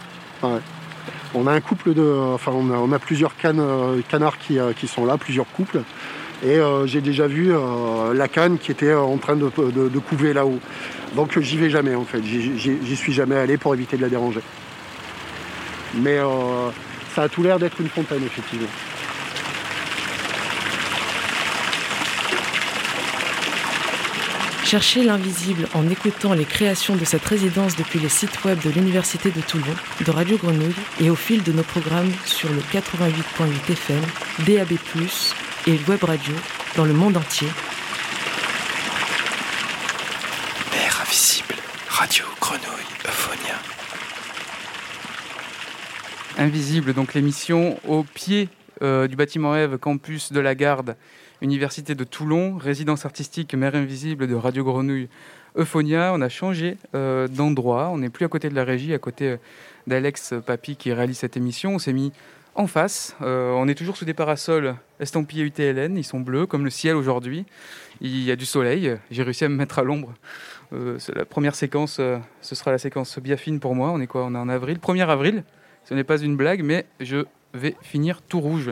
On 1.34 1.48
a 1.48 1.52
un 1.54 1.62
couple 1.62 1.94
de. 1.94 2.34
Enfin 2.34 2.52
on 2.52 2.92
a, 2.92 3.00
plusieurs 3.00 3.34
euh, 3.46 4.02
canards 4.10 4.38
qui, 4.40 4.88
sont 4.88 5.06
là, 5.06 5.18
plusieurs 5.18 5.48
couples. 5.48 5.82
Et 6.46 6.58
j'ai 6.86 7.02
déjà 7.02 7.28
vu 7.28 7.52
la 8.14 8.28
canne 8.30 8.60
qui 8.60 8.72
était 8.72 8.94
en 8.94 9.18
train 9.18 9.36
de, 9.36 9.50
de 9.50 10.00
couver 10.00 10.32
là-haut. 10.32 10.60
Donc 11.14 11.38
j'y 11.40 11.58
vais 11.58 11.70
jamais 11.70 11.96
en 11.96 12.06
fait. 12.06 12.22
J'y 12.24 12.96
suis 12.96 13.12
jamais 13.12 13.36
allé 13.36 13.58
pour 13.58 13.74
éviter 13.74 13.98
de 13.98 14.02
la 14.02 14.10
déranger. 14.10 14.40
Mais 15.96 16.18
ça 17.14 17.24
a 17.24 17.30
tout 17.30 17.44
l'air 17.44 17.60
d'être 17.60 17.82
une 17.82 17.90
fontaine 17.90 18.24
effectivement. 18.24 18.70
Cherchez 24.70 25.02
l'invisible 25.02 25.68
en 25.74 25.90
écoutant 25.90 26.34
les 26.34 26.46
créations 26.46 26.96
de 26.96 27.04
cette 27.04 27.26
résidence 27.26 27.76
depuis 27.76 27.98
le 27.98 28.08
site 28.08 28.44
web 28.44 28.60
de 28.64 28.70
l'Université 28.70 29.32
de 29.32 29.42
Toulon, 29.42 29.74
de 30.06 30.12
Radio 30.12 30.38
Grenouille 30.38 30.76
et 31.02 31.10
au 31.10 31.16
fil 31.16 31.42
de 31.42 31.52
nos 31.52 31.64
programmes 31.64 32.12
sur 32.24 32.50
le 32.54 32.60
88.8 32.60 33.72
FM, 33.72 34.02
DAB+, 34.46 34.78
et 35.66 35.80
web 35.90 36.04
radio 36.04 36.36
dans 36.76 36.86
le 36.86 36.94
monde 36.94 37.18
entier. 37.18 37.48
Mer 40.72 41.02
invisible, 41.02 41.56
Radio 41.88 42.26
Grenouille, 42.40 42.86
Euphonia. 43.08 43.56
Invisible, 46.38 46.94
donc 46.94 47.16
l'émission 47.16 47.80
au 47.88 48.04
pied 48.04 48.50
euh, 48.84 49.08
du 49.08 49.16
bâtiment 49.16 49.56
Eve, 49.56 49.80
campus 49.80 50.32
de 50.32 50.40
la 50.40 50.54
Garde 50.54 50.96
Université 51.42 51.96
de 51.96 52.04
Toulon, 52.04 52.58
résidence 52.58 53.06
artistique 53.06 53.54
Mère 53.54 53.76
Invisible 53.76 54.28
de 54.28 54.36
Radio 54.36 54.66
Grenouille 54.66 55.08
Euphonia. 55.56 56.12
On 56.14 56.20
a 56.20 56.28
changé 56.28 56.76
euh, 56.96 57.30
d'endroit. 57.30 57.90
On 57.90 58.00
n'est 58.00 58.10
plus 58.10 58.26
à 58.26 58.28
côté 58.28 58.50
de 58.50 58.56
la 58.56 58.66
régie, 58.66 58.94
à 58.94 59.00
côté 59.00 59.30
euh, 59.30 59.38
d'Alex 59.88 60.34
Papy 60.46 60.76
qui 60.76 60.92
réalise 60.92 61.18
cette 61.18 61.38
émission. 61.38 61.76
On 61.76 61.80
s'est 61.80 61.94
mis 61.94 62.12
en 62.56 62.68
face. 62.68 63.16
Euh, 63.22 63.52
on 63.52 63.70
est 63.70 63.76
toujours 63.76 63.96
sous 63.96 64.04
des 64.04 64.14
parasols 64.14 64.76
estampillés 65.00 65.44
UTLN. 65.46 65.98
Ils 65.98 66.04
sont 66.04 66.20
bleus 66.20 66.46
comme 66.46 66.66
le 66.66 66.70
ciel 66.70 66.98
aujourd'hui. 66.98 67.46
Il 68.02 68.22
y 68.22 68.32
a 68.32 68.36
du 68.36 68.46
soleil. 68.46 68.98
J'ai 69.10 69.24
réussi 69.24 69.46
à 69.46 69.50
me 69.50 69.56
mettre 69.56 69.80
à 69.80 69.84
l'ombre. 69.84 70.14
la 70.72 71.26
première 71.26 71.56
séquence, 71.56 72.02
ce 72.42 72.56
sera 72.56 72.72
la 72.72 72.78
séquence 72.80 73.18
Biafine 73.18 73.62
pour 73.62 73.76
moi. 73.76 73.92
On 73.92 74.02
est 74.02 74.08
quoi? 74.08 74.26
On 74.26 74.36
est 74.36 74.38
en 74.38 74.50
avril, 74.50 74.78
1er 74.78 75.08
avril. 75.08 75.44
Ce 75.86 75.94
n'est 75.94 76.04
pas 76.04 76.18
une 76.18 76.36
blague, 76.36 76.64
mais 76.64 76.86
je 77.00 77.26
vais 77.54 77.76
finir 77.82 78.22
tout 78.22 78.40
rouge. 78.40 78.72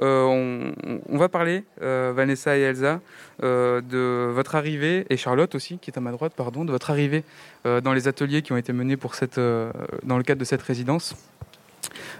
Euh, 0.00 0.72
on, 1.08 1.18
va 1.18 1.28
parler, 1.28 1.64
euh, 1.82 2.12
Vanessa 2.14 2.56
et 2.56 2.62
Elsa, 2.62 3.00
euh, 3.42 3.80
de 3.80 4.30
votre 4.32 4.54
arrivée, 4.54 5.06
et 5.10 5.16
Charlotte 5.16 5.54
aussi, 5.54 5.78
qui 5.78 5.90
est 5.90 5.98
à 5.98 6.00
ma 6.00 6.12
droite, 6.12 6.32
pardon, 6.34 6.64
de 6.64 6.70
votre 6.70 6.90
arrivée 6.90 7.24
dans 7.64 7.92
les 7.92 8.08
ateliers 8.08 8.40
qui 8.40 8.52
ont 8.52 8.56
été 8.56 8.72
menés 8.72 8.96
pour 8.96 9.14
cette, 9.14 9.38
dans 9.38 10.16
le 10.16 10.22
cadre 10.22 10.40
de 10.40 10.46
cette 10.46 10.62
résidence. 10.62 11.14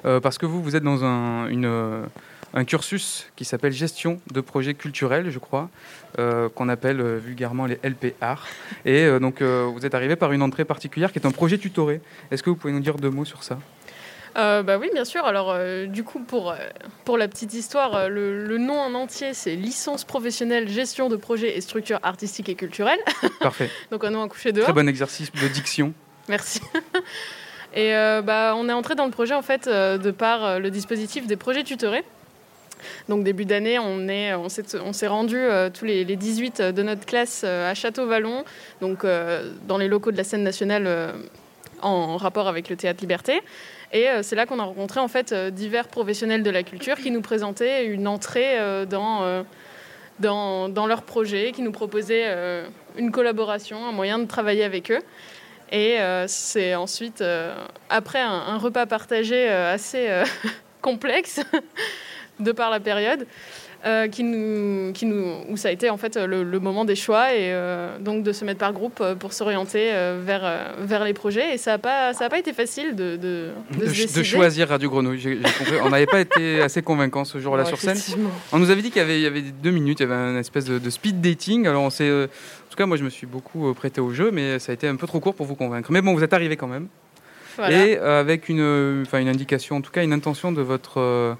parce 0.02 0.36
que 0.36 0.44
vous, 0.44 0.62
vous 0.62 0.76
êtes 0.76 0.82
dans 0.82 1.02
un, 1.02 1.48
une, 1.48 2.04
un 2.52 2.64
cursus 2.64 3.30
qui 3.36 3.46
s'appelle 3.46 3.72
gestion 3.72 4.20
de 4.32 4.42
projets 4.42 4.74
culturels, 4.74 5.30
je 5.30 5.38
crois, 5.38 5.70
qu'on 6.18 6.68
appelle 6.68 7.00
vulgairement 7.16 7.64
les 7.64 7.78
LPR. 7.82 8.46
Et 8.84 9.08
donc, 9.18 9.40
vous 9.40 9.86
êtes 9.86 9.94
arrivé 9.94 10.14
par 10.14 10.32
une 10.32 10.42
entrée 10.42 10.66
particulière 10.66 11.10
qui 11.10 11.18
est 11.18 11.26
un 11.26 11.30
projet 11.30 11.56
tutoré. 11.56 12.02
Est-ce 12.30 12.42
que 12.42 12.50
vous 12.50 12.56
pouvez 12.56 12.74
nous 12.74 12.80
dire 12.80 12.96
deux 12.96 13.10
mots 13.10 13.24
sur 13.24 13.42
ça? 13.42 13.58
Euh, 14.36 14.62
bah 14.62 14.78
oui, 14.78 14.90
bien 14.92 15.04
sûr. 15.04 15.24
Alors, 15.24 15.50
euh, 15.50 15.86
du 15.86 16.04
coup, 16.04 16.20
pour, 16.20 16.50
euh, 16.50 16.56
pour 17.04 17.18
la 17.18 17.28
petite 17.28 17.54
histoire, 17.54 18.08
le, 18.08 18.58
nom 18.58 18.78
en 18.78 18.94
entier, 18.94 19.34
c'est 19.34 19.56
licence 19.56 20.04
professionnelle 20.04 20.68
gestion 20.68 21.08
de 21.08 21.16
projets 21.16 21.56
et 21.56 21.60
structures 21.60 21.98
artistiques 22.02 22.48
et 22.48 22.54
culturelles. 22.54 23.00
Parfait. 23.40 23.70
Donc, 23.90 24.04
un 24.04 24.10
nom 24.10 24.22
à 24.22 24.28
coucher 24.28 24.52
dehors. 24.52 24.64
Très 24.64 24.72
bon 24.72 24.88
exercice 24.88 25.32
de 25.32 25.48
diction. 25.48 25.92
Merci. 26.28 26.60
Et 27.72 27.92
bah, 28.24 28.54
on 28.56 28.68
est 28.68 28.72
entré 28.72 28.96
dans 28.96 29.04
le 29.04 29.12
projet, 29.12 29.32
en 29.32 29.42
fait, 29.42 29.68
de 29.68 30.10
par 30.10 30.58
le 30.58 30.70
dispositif 30.72 31.28
des 31.28 31.36
projets 31.36 31.62
tutorés. 31.62 32.02
Donc 33.08 33.22
début 33.22 33.44
d'année, 33.44 33.78
on 33.78 34.08
est, 34.08 34.34
on 34.34 34.48
s'est, 34.48 34.76
on 34.84 34.92
s'est 34.92 35.06
rendu 35.06 35.38
tous 35.72 35.84
les, 35.84 36.04
les, 36.04 36.16
18 36.16 36.62
de 36.62 36.82
notre 36.82 37.06
classe 37.06 37.44
à 37.44 37.72
Château-Vallon, 37.74 38.44
donc 38.80 39.06
dans 39.68 39.78
les 39.78 39.86
locaux 39.86 40.10
de 40.10 40.16
la 40.16 40.24
scène 40.24 40.42
nationale 40.42 41.14
en 41.82 42.16
rapport 42.16 42.48
avec 42.48 42.68
le 42.68 42.76
théâtre 42.76 43.00
Liberté. 43.02 43.40
Et 43.92 44.08
euh, 44.08 44.22
c'est 44.22 44.36
là 44.36 44.46
qu'on 44.46 44.58
a 44.58 44.64
rencontré 44.64 45.00
en 45.00 45.08
fait 45.08 45.32
euh, 45.32 45.50
divers 45.50 45.88
professionnels 45.88 46.42
de 46.42 46.50
la 46.50 46.62
culture 46.62 46.96
qui 46.96 47.10
nous 47.10 47.22
présentaient 47.22 47.86
une 47.86 48.06
entrée 48.06 48.58
euh, 48.58 48.86
dans, 48.86 50.68
dans, 50.68 50.86
leur 50.86 51.02
projet, 51.02 51.52
qui 51.52 51.62
nous 51.62 51.72
proposaient 51.72 52.26
une 52.96 53.10
collaboration, 53.10 53.86
un 53.86 53.92
moyen 53.92 54.18
de 54.18 54.26
travailler 54.26 54.64
avec 54.64 54.90
eux. 54.90 55.00
Et 55.72 55.96
c'est 56.26 56.74
ensuite, 56.74 57.24
après 57.88 58.20
un, 58.20 58.58
repas 58.58 58.84
partagé 58.84 59.48
assez 59.48 60.10
complexe 60.82 61.40
de 62.40 62.52
par 62.52 62.70
la 62.70 62.80
période, 62.80 63.26
euh, 63.86 64.08
qui 64.08 64.24
nous, 64.24 64.92
qui 64.92 65.06
nous, 65.06 65.24
où 65.48 65.56
ça 65.56 65.68
a 65.68 65.70
été 65.70 65.88
en 65.88 65.96
fait 65.96 66.16
le, 66.16 66.44
moment 66.60 66.84
des 66.84 66.94
choix 66.94 67.32
et 67.32 67.50
euh, 67.52 67.98
donc 67.98 68.22
de 68.22 68.32
se 68.32 68.44
mettre 68.44 68.58
par 68.58 68.74
groupe 68.74 68.98
euh, 69.00 69.14
pour 69.14 69.32
s'orienter 69.32 69.90
vers, 70.20 70.74
vers 70.80 71.02
les 71.02 71.14
projets. 71.14 71.54
Et 71.54 71.58
ça 71.58 71.72
n'a 71.72 71.78
pas, 71.78 72.12
ça 72.12 72.26
a 72.26 72.28
pas 72.28 72.38
été 72.38 72.52
facile 72.52 72.94
de, 72.94 73.16
de, 73.16 73.48
de, 73.78 74.22
choisir 74.22 74.68
Radio 74.68 74.90
Grenouille. 74.90 75.40
On 75.82 75.88
n'avait 75.88 76.04
pas 76.04 76.20
été 76.20 76.60
assez 76.60 76.82
convaincant 76.82 77.24
ce 77.24 77.38
jour-là 77.38 77.64
sur 77.64 77.78
scène. 77.78 77.96
On 78.52 78.58
nous 78.58 78.70
avait 78.70 78.82
dit 78.82 78.90
qu'il 78.90 79.00
y 79.00 79.04
avait, 79.04 79.18
il 79.18 79.22
y 79.22 79.26
avait 79.26 79.40
deux 79.40 79.70
minutes, 79.70 80.00
il 80.00 80.08
y 80.08 80.12
avait 80.12 80.30
une 80.30 80.36
espèce 80.36 80.66
de, 80.66 80.90
speed 80.90 81.22
dating. 81.22 81.66
Alors 81.66 81.82
on 81.82 81.90
s'est, 81.90 82.10
en 82.10 82.70
tout 82.70 82.76
cas, 82.76 82.84
moi 82.84 82.98
je 82.98 83.04
me 83.04 83.10
suis 83.10 83.26
beaucoup 83.26 83.72
prêté 83.72 84.02
au 84.02 84.12
jeu, 84.12 84.30
mais 84.30 84.58
ça 84.58 84.72
a 84.72 84.74
été 84.74 84.88
un 84.88 84.96
peu 84.96 85.06
trop 85.06 85.20
court 85.20 85.34
pour 85.34 85.46
vous 85.46 85.56
convaincre. 85.56 85.90
Mais 85.90 86.02
bon, 86.02 86.12
vous 86.14 86.22
êtes 86.22 86.34
arrivé 86.34 86.56
quand 86.58 86.68
même. 86.68 86.88
Et 87.70 87.96
avec 87.96 88.50
une, 88.50 89.04
enfin, 89.06 89.20
une 89.20 89.28
indication, 89.28 89.76
en 89.76 89.80
tout 89.80 89.90
cas 89.90 90.02
une 90.02 90.12
intention 90.12 90.52
de 90.52 90.60
votre 90.60 91.36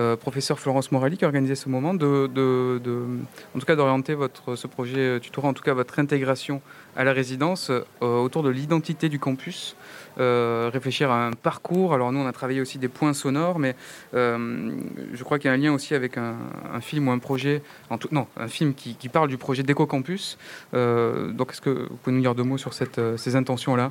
euh, 0.00 0.16
professeur 0.16 0.58
Florence 0.58 0.90
Morali 0.90 1.16
qui 1.16 1.24
a 1.24 1.28
organisé 1.28 1.54
ce 1.54 1.68
moment, 1.68 1.90
en 1.90 1.98
tout 1.98 3.66
cas 3.66 3.76
d'orienter 3.76 4.14
votre, 4.14 4.56
ce 4.56 4.66
projet 4.66 4.98
euh, 4.98 5.18
tutorat, 5.20 5.48
en 5.48 5.54
tout 5.54 5.62
cas 5.62 5.72
votre 5.72 6.00
intégration 6.00 6.62
à 6.96 7.04
la 7.04 7.12
résidence 7.12 7.70
euh, 7.70 7.82
autour 8.00 8.42
de 8.42 8.50
l'identité 8.50 9.08
du 9.08 9.20
campus, 9.20 9.76
réfléchir 10.16 11.10
à 11.10 11.26
un 11.26 11.32
parcours. 11.32 11.94
Alors 11.94 12.10
nous, 12.12 12.18
on 12.18 12.26
a 12.26 12.32
travaillé 12.32 12.60
aussi 12.60 12.78
des 12.78 12.88
points 12.88 13.12
sonores, 13.12 13.58
mais 13.58 13.74
je 14.12 15.22
crois 15.24 15.38
qu'il 15.38 15.48
y 15.48 15.50
a 15.50 15.54
un 15.54 15.58
lien 15.58 15.72
aussi 15.72 15.94
avec 15.94 16.18
un, 16.18 16.36
film 16.80 17.08
ou 17.08 17.10
un 17.10 17.18
projet, 17.18 17.62
en 17.90 17.98
tout, 17.98 18.08
non, 18.12 18.26
un 18.36 18.48
film 18.48 18.74
qui, 18.74 19.08
parle 19.08 19.28
du 19.28 19.38
projet 19.38 19.62
d'Eco-Campus. 19.62 20.38
donc 20.72 21.50
est-ce 21.50 21.60
que 21.60 21.88
vous 21.88 21.96
pouvez 21.96 22.14
nous 22.14 22.22
dire 22.22 22.34
deux 22.34 22.44
mots 22.44 22.58
sur 22.58 22.72
ces 22.74 23.36
intentions-là? 23.36 23.90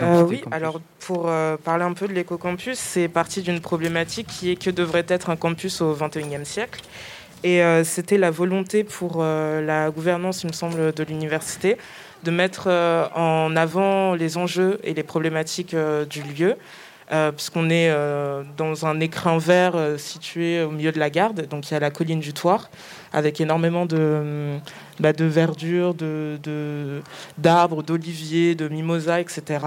Euh, 0.00 0.22
oui, 0.22 0.42
alors 0.50 0.80
pour 1.00 1.28
euh, 1.28 1.56
parler 1.56 1.84
un 1.84 1.92
peu 1.92 2.08
de 2.08 2.12
l'éco-campus, 2.12 2.78
c'est 2.78 3.08
parti 3.08 3.42
d'une 3.42 3.60
problématique 3.60 4.26
qui 4.26 4.50
est 4.50 4.56
que 4.56 4.70
devrait 4.70 5.06
être 5.08 5.30
un 5.30 5.36
campus 5.36 5.80
au 5.80 5.94
XXIe 5.94 6.44
siècle. 6.44 6.82
Et 7.42 7.62
euh, 7.62 7.84
c'était 7.84 8.16
la 8.16 8.30
volonté 8.30 8.84
pour 8.84 9.22
la 9.22 9.90
gouvernance, 9.90 10.42
il 10.42 10.48
me 10.48 10.52
semble, 10.52 10.92
de 10.92 11.04
l'université 11.04 11.76
de 12.22 12.30
mettre 12.30 12.68
en 13.14 13.54
avant 13.54 14.14
les 14.14 14.38
enjeux 14.38 14.80
et 14.82 14.94
les 14.94 15.02
problématiques 15.02 15.76
du 16.08 16.22
lieu. 16.22 16.56
puisqu'on 17.36 17.68
est 17.68 17.94
dans 18.56 18.86
un 18.86 18.98
écrin 19.00 19.36
vert 19.36 19.74
situé 19.98 20.62
au 20.62 20.70
milieu 20.70 20.90
de 20.90 20.98
la 20.98 21.10
garde, 21.10 21.46
donc 21.48 21.68
il 21.68 21.74
y 21.74 21.76
a 21.76 21.80
la 21.80 21.90
colline 21.90 22.20
du 22.20 22.32
Toire, 22.32 22.70
avec 23.12 23.42
énormément 23.42 23.84
de, 23.84 24.56
bah, 25.00 25.12
de 25.12 25.24
verdure, 25.24 25.94
d'arbres, 27.38 27.82
de, 27.82 27.86
d'oliviers, 27.86 28.54
de 28.54 28.68
mimosas, 28.68 29.20
etc. 29.20 29.66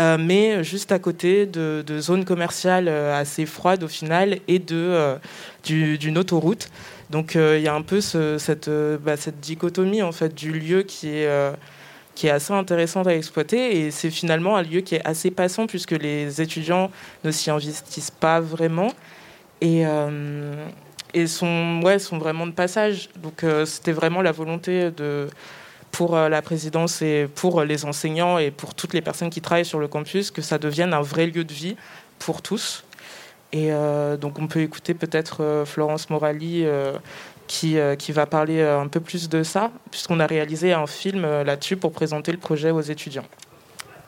Euh, 0.00 0.16
mais 0.18 0.62
juste 0.62 0.92
à 0.92 0.98
côté 0.98 1.46
de, 1.46 1.84
zones 1.98 2.24
commerciales 2.24 2.88
euh, 2.88 3.18
assez 3.18 3.46
froides 3.46 3.82
au 3.82 3.88
final 3.88 4.38
et 4.48 4.58
de, 4.58 4.76
euh, 4.76 5.16
d'une 5.64 6.18
autoroute. 6.18 6.68
Donc 7.10 7.34
il 7.34 7.60
y 7.60 7.66
a 7.66 7.74
un 7.74 7.82
peu 7.82 8.00
cette, 8.00 8.70
bah, 9.02 9.16
cette 9.16 9.40
dichotomie 9.40 10.02
en 10.02 10.12
fait 10.12 10.32
du 10.32 10.52
lieu 10.52 10.82
qui 10.84 11.08
est 11.08 11.28
qui 12.14 12.28
est 12.28 12.30
assez 12.30 12.52
intéressante 12.52 13.08
à 13.08 13.14
exploiter 13.16 13.80
et 13.80 13.90
c'est 13.90 14.10
finalement 14.10 14.56
un 14.56 14.62
lieu 14.62 14.80
qui 14.80 14.94
est 14.94 15.04
assez 15.04 15.32
passant 15.32 15.66
puisque 15.66 15.92
les 15.92 16.40
étudiants 16.40 16.90
ne 17.24 17.32
s'y 17.32 17.50
investissent 17.50 18.12
pas 18.12 18.40
vraiment 18.40 18.92
et, 19.60 19.84
et 21.14 21.26
sont, 21.26 21.80
ouais, 21.82 21.98
sont 21.98 22.18
vraiment 22.18 22.46
de 22.46 22.52
passage. 22.52 23.08
Donc 23.16 23.44
euh, 23.44 23.66
c'était 23.66 23.92
vraiment 23.92 24.22
la 24.22 24.32
volonté 24.32 24.90
de, 24.90 25.28
pour 25.90 26.16
euh, 26.16 26.28
la 26.28 26.42
présidence 26.42 27.02
et 27.02 27.28
pour 27.34 27.62
les 27.62 27.84
enseignants 27.84 28.38
et 28.38 28.50
pour 28.50 28.74
toutes 28.74 28.94
les 28.94 29.02
personnes 29.02 29.30
qui 29.30 29.40
travaillent 29.40 29.64
sur 29.64 29.80
le 29.80 29.88
campus 29.88 30.30
que 30.30 30.42
ça 30.42 30.58
devienne 30.58 30.94
un 30.94 31.00
vrai 31.02 31.26
lieu 31.26 31.44
de 31.44 31.52
vie 31.52 31.76
pour 32.18 32.42
tous. 32.42 32.84
Et 33.52 33.72
euh, 33.72 34.16
donc 34.16 34.38
on 34.38 34.46
peut 34.46 34.60
écouter 34.60 34.94
peut-être 34.94 35.64
Florence 35.66 36.08
Morali 36.10 36.64
qui, 37.48 37.76
qui 37.98 38.12
va 38.12 38.26
parler 38.26 38.62
un 38.62 38.86
peu 38.86 39.00
plus 39.00 39.28
de 39.28 39.42
ça, 39.42 39.72
puisqu'on 39.90 40.20
a 40.20 40.26
réalisé 40.26 40.72
un 40.72 40.86
film 40.86 41.22
là-dessus 41.22 41.76
pour 41.76 41.90
présenter 41.90 42.30
le 42.30 42.38
projet 42.38 42.70
aux 42.70 42.80
étudiants. 42.80 43.26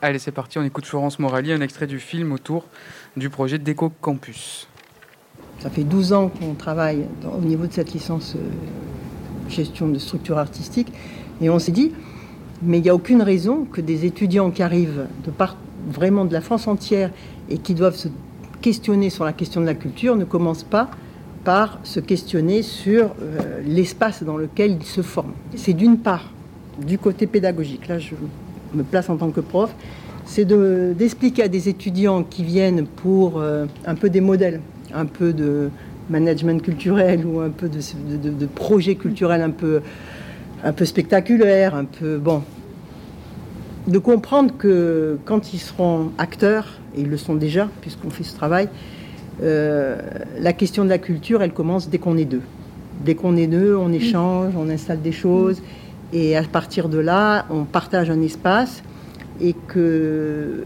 Allez, 0.01 0.19
c'est 0.19 0.31
parti, 0.31 0.57
on 0.57 0.63
écoute 0.63 0.85
Florence 0.85 1.19
Morali, 1.19 1.51
un 1.51 1.59
extrait 1.59 1.87
du 1.87 1.99
film 1.99 2.31
autour 2.31 2.65
du 3.17 3.29
projet 3.29 3.57
Déco 3.57 3.89
Campus. 3.89 4.67
Ça 5.59 5.69
fait 5.69 5.83
12 5.83 6.13
ans 6.13 6.29
qu'on 6.29 6.53
travaille 6.53 7.05
au 7.25 7.41
niveau 7.41 7.67
de 7.67 7.73
cette 7.73 7.93
licence 7.93 8.35
euh, 8.35 9.49
gestion 9.49 9.87
de 9.87 9.99
structure 9.99 10.37
artistique. 10.37 10.91
Et 11.41 11.49
on 11.49 11.59
s'est 11.59 11.71
dit, 11.71 11.91
mais 12.61 12.79
il 12.79 12.83
n'y 12.83 12.89
a 12.89 12.95
aucune 12.95 13.21
raison 13.21 13.65
que 13.71 13.81
des 13.81 14.05
étudiants 14.05 14.51
qui 14.51 14.63
arrivent 14.63 15.07
de 15.25 15.31
part 15.31 15.57
vraiment 15.89 16.25
de 16.25 16.33
la 16.33 16.41
France 16.41 16.67
entière 16.67 17.11
et 17.49 17.57
qui 17.57 17.73
doivent 17.73 17.95
se 17.95 18.07
questionner 18.61 19.09
sur 19.09 19.25
la 19.25 19.33
question 19.33 19.61
de 19.61 19.65
la 19.65 19.73
culture 19.73 20.15
ne 20.15 20.23
commencent 20.23 20.63
pas 20.63 20.89
par 21.43 21.79
se 21.83 21.99
questionner 21.99 22.61
sur 22.61 23.11
euh, 23.21 23.61
l'espace 23.65 24.23
dans 24.23 24.37
lequel 24.37 24.77
ils 24.79 24.85
se 24.85 25.01
forment. 25.01 25.33
C'est 25.55 25.73
d'une 25.73 25.97
part 25.97 26.31
du 26.81 26.97
côté 26.97 27.27
pédagogique, 27.27 27.87
là 27.87 27.99
je 27.99 28.15
me 28.73 28.83
place 28.83 29.09
en 29.09 29.17
tant 29.17 29.29
que 29.29 29.41
prof, 29.41 29.75
c'est 30.25 30.45
d'expliquer 30.45 31.43
à 31.43 31.47
des 31.49 31.67
étudiants 31.67 32.23
qui 32.23 32.43
viennent 32.43 32.85
pour 32.85 33.39
euh, 33.39 33.65
un 33.85 33.95
peu 33.95 34.09
des 34.09 34.21
modèles 34.21 34.61
un 34.93 35.05
peu 35.05 35.33
de 35.33 35.69
management 36.09 36.61
culturel 36.61 37.25
ou 37.25 37.39
un 37.39 37.49
peu 37.49 37.69
de, 37.69 38.45
projet 38.45 38.95
culturel 38.95 39.41
un 39.41 39.51
peu, 39.51 39.81
un 40.63 40.73
peu 40.73 40.85
spectaculaire, 40.85 41.75
un 41.75 41.85
peu 41.85 42.17
bon. 42.17 42.43
De 43.87 43.97
comprendre 43.97 44.53
que 44.57 45.17
quand 45.25 45.53
ils 45.53 45.59
seront 45.59 46.11
acteurs, 46.17 46.79
et 46.95 47.01
ils 47.01 47.09
le 47.09 47.17
sont 47.17 47.35
déjà 47.35 47.69
puisqu'on 47.81 48.09
fait 48.09 48.23
ce 48.23 48.35
travail, 48.35 48.69
euh, 49.41 49.99
la 50.39 50.53
question 50.53 50.83
de 50.83 50.89
la 50.89 50.99
culture, 50.99 51.41
elle 51.41 51.53
commence 51.53 51.89
dès 51.89 51.97
qu'on 51.97 52.17
est 52.17 52.25
deux. 52.25 52.41
Dès 53.03 53.15
qu'on 53.15 53.35
est 53.35 53.47
deux, 53.47 53.75
on 53.75 53.91
échange, 53.91 54.53
on 54.57 54.69
installe 54.69 55.01
des 55.01 55.11
choses, 55.11 55.61
et 56.13 56.37
à 56.37 56.43
partir 56.43 56.87
de 56.89 56.99
là, 56.99 57.45
on 57.49 57.63
partage 57.63 58.09
un 58.09 58.21
espace, 58.21 58.83
et 59.41 59.53
que 59.67 60.63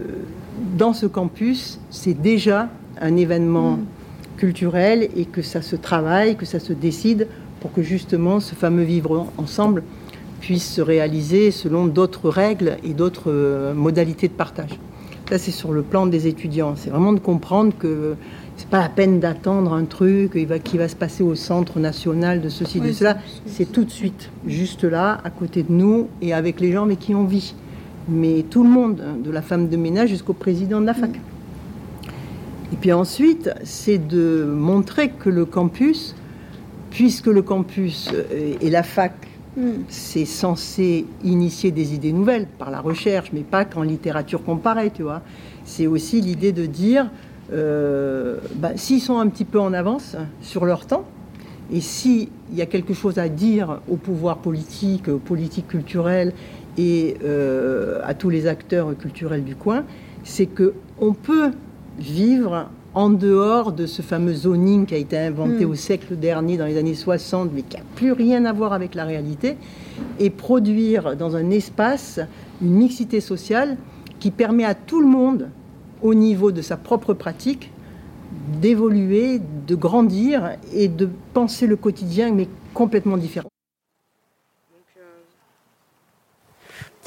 dans 0.76 0.92
ce 0.92 1.06
campus, 1.06 1.80
c'est 1.90 2.20
déjà 2.20 2.68
un 3.00 3.16
événement 3.16 3.78
culturel 4.38 5.10
et 5.14 5.26
que 5.26 5.42
ça 5.42 5.60
se 5.60 5.76
travaille, 5.76 6.36
que 6.36 6.46
ça 6.46 6.60
se 6.60 6.72
décide 6.72 7.28
pour 7.60 7.72
que 7.72 7.82
justement 7.82 8.40
ce 8.40 8.54
fameux 8.54 8.84
vivre 8.84 9.26
ensemble 9.36 9.82
puisse 10.40 10.72
se 10.72 10.80
réaliser 10.80 11.50
selon 11.50 11.86
d'autres 11.86 12.30
règles 12.30 12.76
et 12.84 12.94
d'autres 12.94 13.30
euh, 13.30 13.74
modalités 13.74 14.28
de 14.28 14.32
partage. 14.32 14.78
Ça, 15.28 15.36
c'est 15.36 15.50
sur 15.50 15.72
le 15.72 15.82
plan 15.82 16.06
des 16.06 16.26
étudiants. 16.26 16.74
C'est 16.76 16.88
vraiment 16.88 17.12
de 17.12 17.18
comprendre 17.18 17.74
que 17.78 18.14
c'est 18.56 18.68
pas 18.68 18.80
la 18.80 18.88
peine 18.88 19.20
d'attendre 19.20 19.74
un 19.74 19.84
truc 19.84 20.32
qui 20.32 20.46
va, 20.46 20.58
qui 20.58 20.78
va 20.78 20.88
se 20.88 20.96
passer 20.96 21.22
au 21.22 21.34
centre 21.34 21.78
national 21.80 22.40
de 22.40 22.48
ceci, 22.48 22.80
de 22.80 22.92
cela. 22.92 23.18
C'est 23.44 23.70
tout 23.70 23.84
de 23.84 23.90
suite, 23.90 24.30
juste 24.46 24.84
là, 24.84 25.20
à 25.24 25.30
côté 25.30 25.64
de 25.64 25.72
nous 25.72 26.08
et 26.22 26.32
avec 26.32 26.60
les 26.60 26.72
gens 26.72 26.84
avec 26.84 27.00
qui 27.00 27.14
on 27.14 27.24
vit. 27.24 27.54
Mais 28.08 28.42
tout 28.48 28.62
le 28.62 28.70
monde, 28.70 29.02
hein, 29.06 29.18
de 29.22 29.30
la 29.30 29.42
femme 29.42 29.68
de 29.68 29.76
ménage 29.76 30.08
jusqu'au 30.08 30.32
président 30.32 30.80
de 30.80 30.86
la 30.86 30.94
fac. 30.94 31.10
Et 32.72 32.76
puis 32.76 32.92
ensuite, 32.92 33.50
c'est 33.64 33.98
de 33.98 34.44
montrer 34.44 35.10
que 35.10 35.30
le 35.30 35.44
campus, 35.44 36.14
puisque 36.90 37.26
le 37.26 37.42
campus 37.42 38.10
et 38.60 38.70
la 38.70 38.82
fac, 38.82 39.14
hmm. 39.56 39.70
c'est 39.88 40.26
censé 40.26 41.06
initier 41.24 41.70
des 41.70 41.94
idées 41.94 42.12
nouvelles 42.12 42.46
par 42.58 42.70
la 42.70 42.80
recherche, 42.80 43.30
mais 43.32 43.40
pas 43.40 43.64
qu'en 43.64 43.82
littérature 43.82 44.44
comparée, 44.44 44.90
tu 44.90 45.02
vois. 45.02 45.22
C'est 45.64 45.86
aussi 45.86 46.20
l'idée 46.20 46.52
de 46.52 46.66
dire, 46.66 47.10
euh, 47.52 48.38
bah, 48.56 48.72
s'ils 48.76 49.00
sont 49.00 49.18
un 49.18 49.28
petit 49.28 49.44
peu 49.44 49.60
en 49.60 49.72
avance 49.72 50.16
sur 50.42 50.66
leur 50.66 50.86
temps, 50.86 51.04
et 51.72 51.80
s'il 51.80 52.28
y 52.54 52.62
a 52.62 52.66
quelque 52.66 52.94
chose 52.94 53.18
à 53.18 53.28
dire 53.28 53.80
au 53.88 53.96
pouvoir 53.96 54.38
politique, 54.38 55.08
aux 55.08 55.18
politiques 55.18 55.68
culturelles 55.68 56.32
et 56.78 57.16
euh, 57.24 58.00
à 58.04 58.14
tous 58.14 58.30
les 58.30 58.46
acteurs 58.46 58.96
culturels 58.96 59.44
du 59.44 59.54
coin, 59.54 59.84
c'est 60.24 60.46
que 60.46 60.74
on 60.98 61.12
peut 61.12 61.52
vivre 61.98 62.68
en 62.94 63.10
dehors 63.10 63.72
de 63.72 63.86
ce 63.86 64.02
fameux 64.02 64.34
zoning 64.34 64.86
qui 64.86 64.94
a 64.94 64.98
été 64.98 65.18
inventé 65.18 65.64
hmm. 65.64 65.70
au 65.70 65.74
siècle 65.74 66.16
dernier, 66.16 66.56
dans 66.56 66.66
les 66.66 66.78
années 66.78 66.94
60, 66.94 67.50
mais 67.52 67.62
qui 67.62 67.76
n'a 67.76 67.82
plus 67.94 68.12
rien 68.12 68.44
à 68.44 68.52
voir 68.52 68.72
avec 68.72 68.94
la 68.94 69.04
réalité, 69.04 69.56
et 70.18 70.30
produire 70.30 71.16
dans 71.16 71.36
un 71.36 71.50
espace 71.50 72.20
une 72.62 72.72
mixité 72.72 73.20
sociale 73.20 73.76
qui 74.18 74.30
permet 74.30 74.64
à 74.64 74.74
tout 74.74 75.00
le 75.00 75.06
monde, 75.06 75.48
au 76.02 76.14
niveau 76.14 76.52
de 76.52 76.62
sa 76.62 76.76
propre 76.76 77.14
pratique, 77.14 77.70
d'évoluer, 78.60 79.40
de 79.66 79.74
grandir 79.74 80.56
et 80.72 80.88
de 80.88 81.08
penser 81.34 81.66
le 81.66 81.76
quotidien, 81.76 82.32
mais 82.32 82.48
complètement 82.74 83.16
différent. 83.16 83.48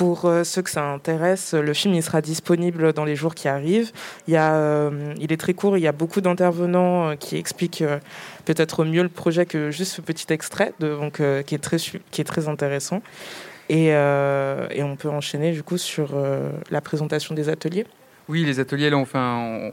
Pour 0.02 0.26
euh, 0.26 0.44
ceux 0.44 0.64
que 0.64 0.72
ça 0.72 0.84
intéresse, 0.84 1.54
le 1.54 1.76
film 1.76 1.94
il 1.94 2.02
sera 2.02 2.22
disponible 2.22 2.92
dans 2.92 3.06
les 3.06 3.16
jours 3.16 3.36
qui 3.36 3.48
arrivent. 3.48 3.92
Il, 4.28 4.36
euh, 4.36 5.14
est 5.14 5.40
très 5.40 5.54
court, 5.54 5.78
il 5.78 5.82
y 5.82 5.88
a 5.88 5.92
beaucoup 5.92 6.22
d'intervenants 6.22 7.10
euh, 7.10 7.16
qui 7.16 7.38
expliquent 7.38 7.84
peut-être 8.46 8.84
mieux 8.84 9.04
le 9.04 9.10
projet 9.10 9.46
que 9.46 9.70
juste 9.70 9.94
ce 9.94 10.02
petit 10.02 10.34
extrait, 10.34 10.74
donc, 10.80 11.22
qui, 11.46 11.54
est 11.54 11.60
très, 11.60 11.78
qui 11.78 12.20
est 12.20 12.24
très 12.24 12.48
intéressant. 12.48 13.04
Et, 13.70 13.90
et 13.90 14.84
on 14.84 14.96
peut 14.98 15.08
enchaîner 15.08 15.52
du 15.52 15.62
coup 15.62 15.78
sur 15.78 16.16
la 16.72 16.82
présentation 16.82 17.36
des 17.36 17.48
ateliers. 17.50 17.86
Oui, 18.32 18.46
les 18.46 18.62
ateliers, 18.62 18.90
là, 18.90 18.96
on, 18.96 19.06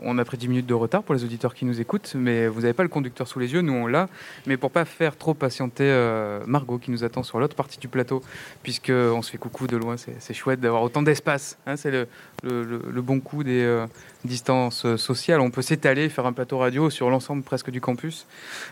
on 0.03 0.19
a 0.19 0.25
pris 0.25 0.37
10 0.37 0.49
minutes 0.49 0.67
de 0.67 0.75
retard 0.75 1.05
pour 1.05 1.15
les 1.15 1.23
auditeurs 1.23 1.55
qui 1.55 1.65
nous 1.65 1.81
écoutent, 1.81 2.17
mais 2.17 2.49
vous 2.49 2.63
n'avez 2.63 2.73
pas 2.73 2.83
le 2.83 2.89
conducteur 2.89 3.29
sous 3.29 3.39
les 3.39 3.53
yeux, 3.53 3.61
nous 3.61 3.73
on 3.73 3.87
l'a. 3.87 4.09
Mais 4.49 4.57
pour 4.57 4.73
pas 4.73 4.85
faire 4.85 5.17
trop 5.17 5.33
patienter 5.33 5.85
euh, 5.85 6.41
Margot 6.45 6.79
qui 6.79 6.91
nous 6.91 7.05
attend 7.05 7.23
sur 7.23 7.39
l'autre 7.39 7.55
partie 7.55 7.79
du 7.79 7.87
plateau, 7.87 8.21
puisqu'on 8.65 9.23
se 9.23 9.31
fait 9.31 9.39
coucou 9.39 9.69
de 9.69 9.77
loin, 9.77 9.95
c'est 9.97 10.35
chouette 10.35 10.59
d'avoir 10.59 10.83
autant 10.83 11.03
d'espace. 11.03 11.57
Hein, 11.69 11.77
c'est 11.77 11.93
le, 11.93 13.01
bon 13.01 13.21
coup 13.21 13.45
des 13.45 13.63
euh, 13.63 13.87
distances 14.25 14.85
euh, 14.87 14.97
sociales. 14.97 15.41
On 15.41 15.53
peut 15.53 15.63
s'étaler, 15.63 16.09
faire 16.09 16.27
un 16.27 16.33
plateau 16.33 16.59
radio 16.59 16.91
sur 16.91 17.11
l'ensemble 17.11 17.45
presque 17.45 17.71
du 17.71 17.81
campus. 17.81 18.27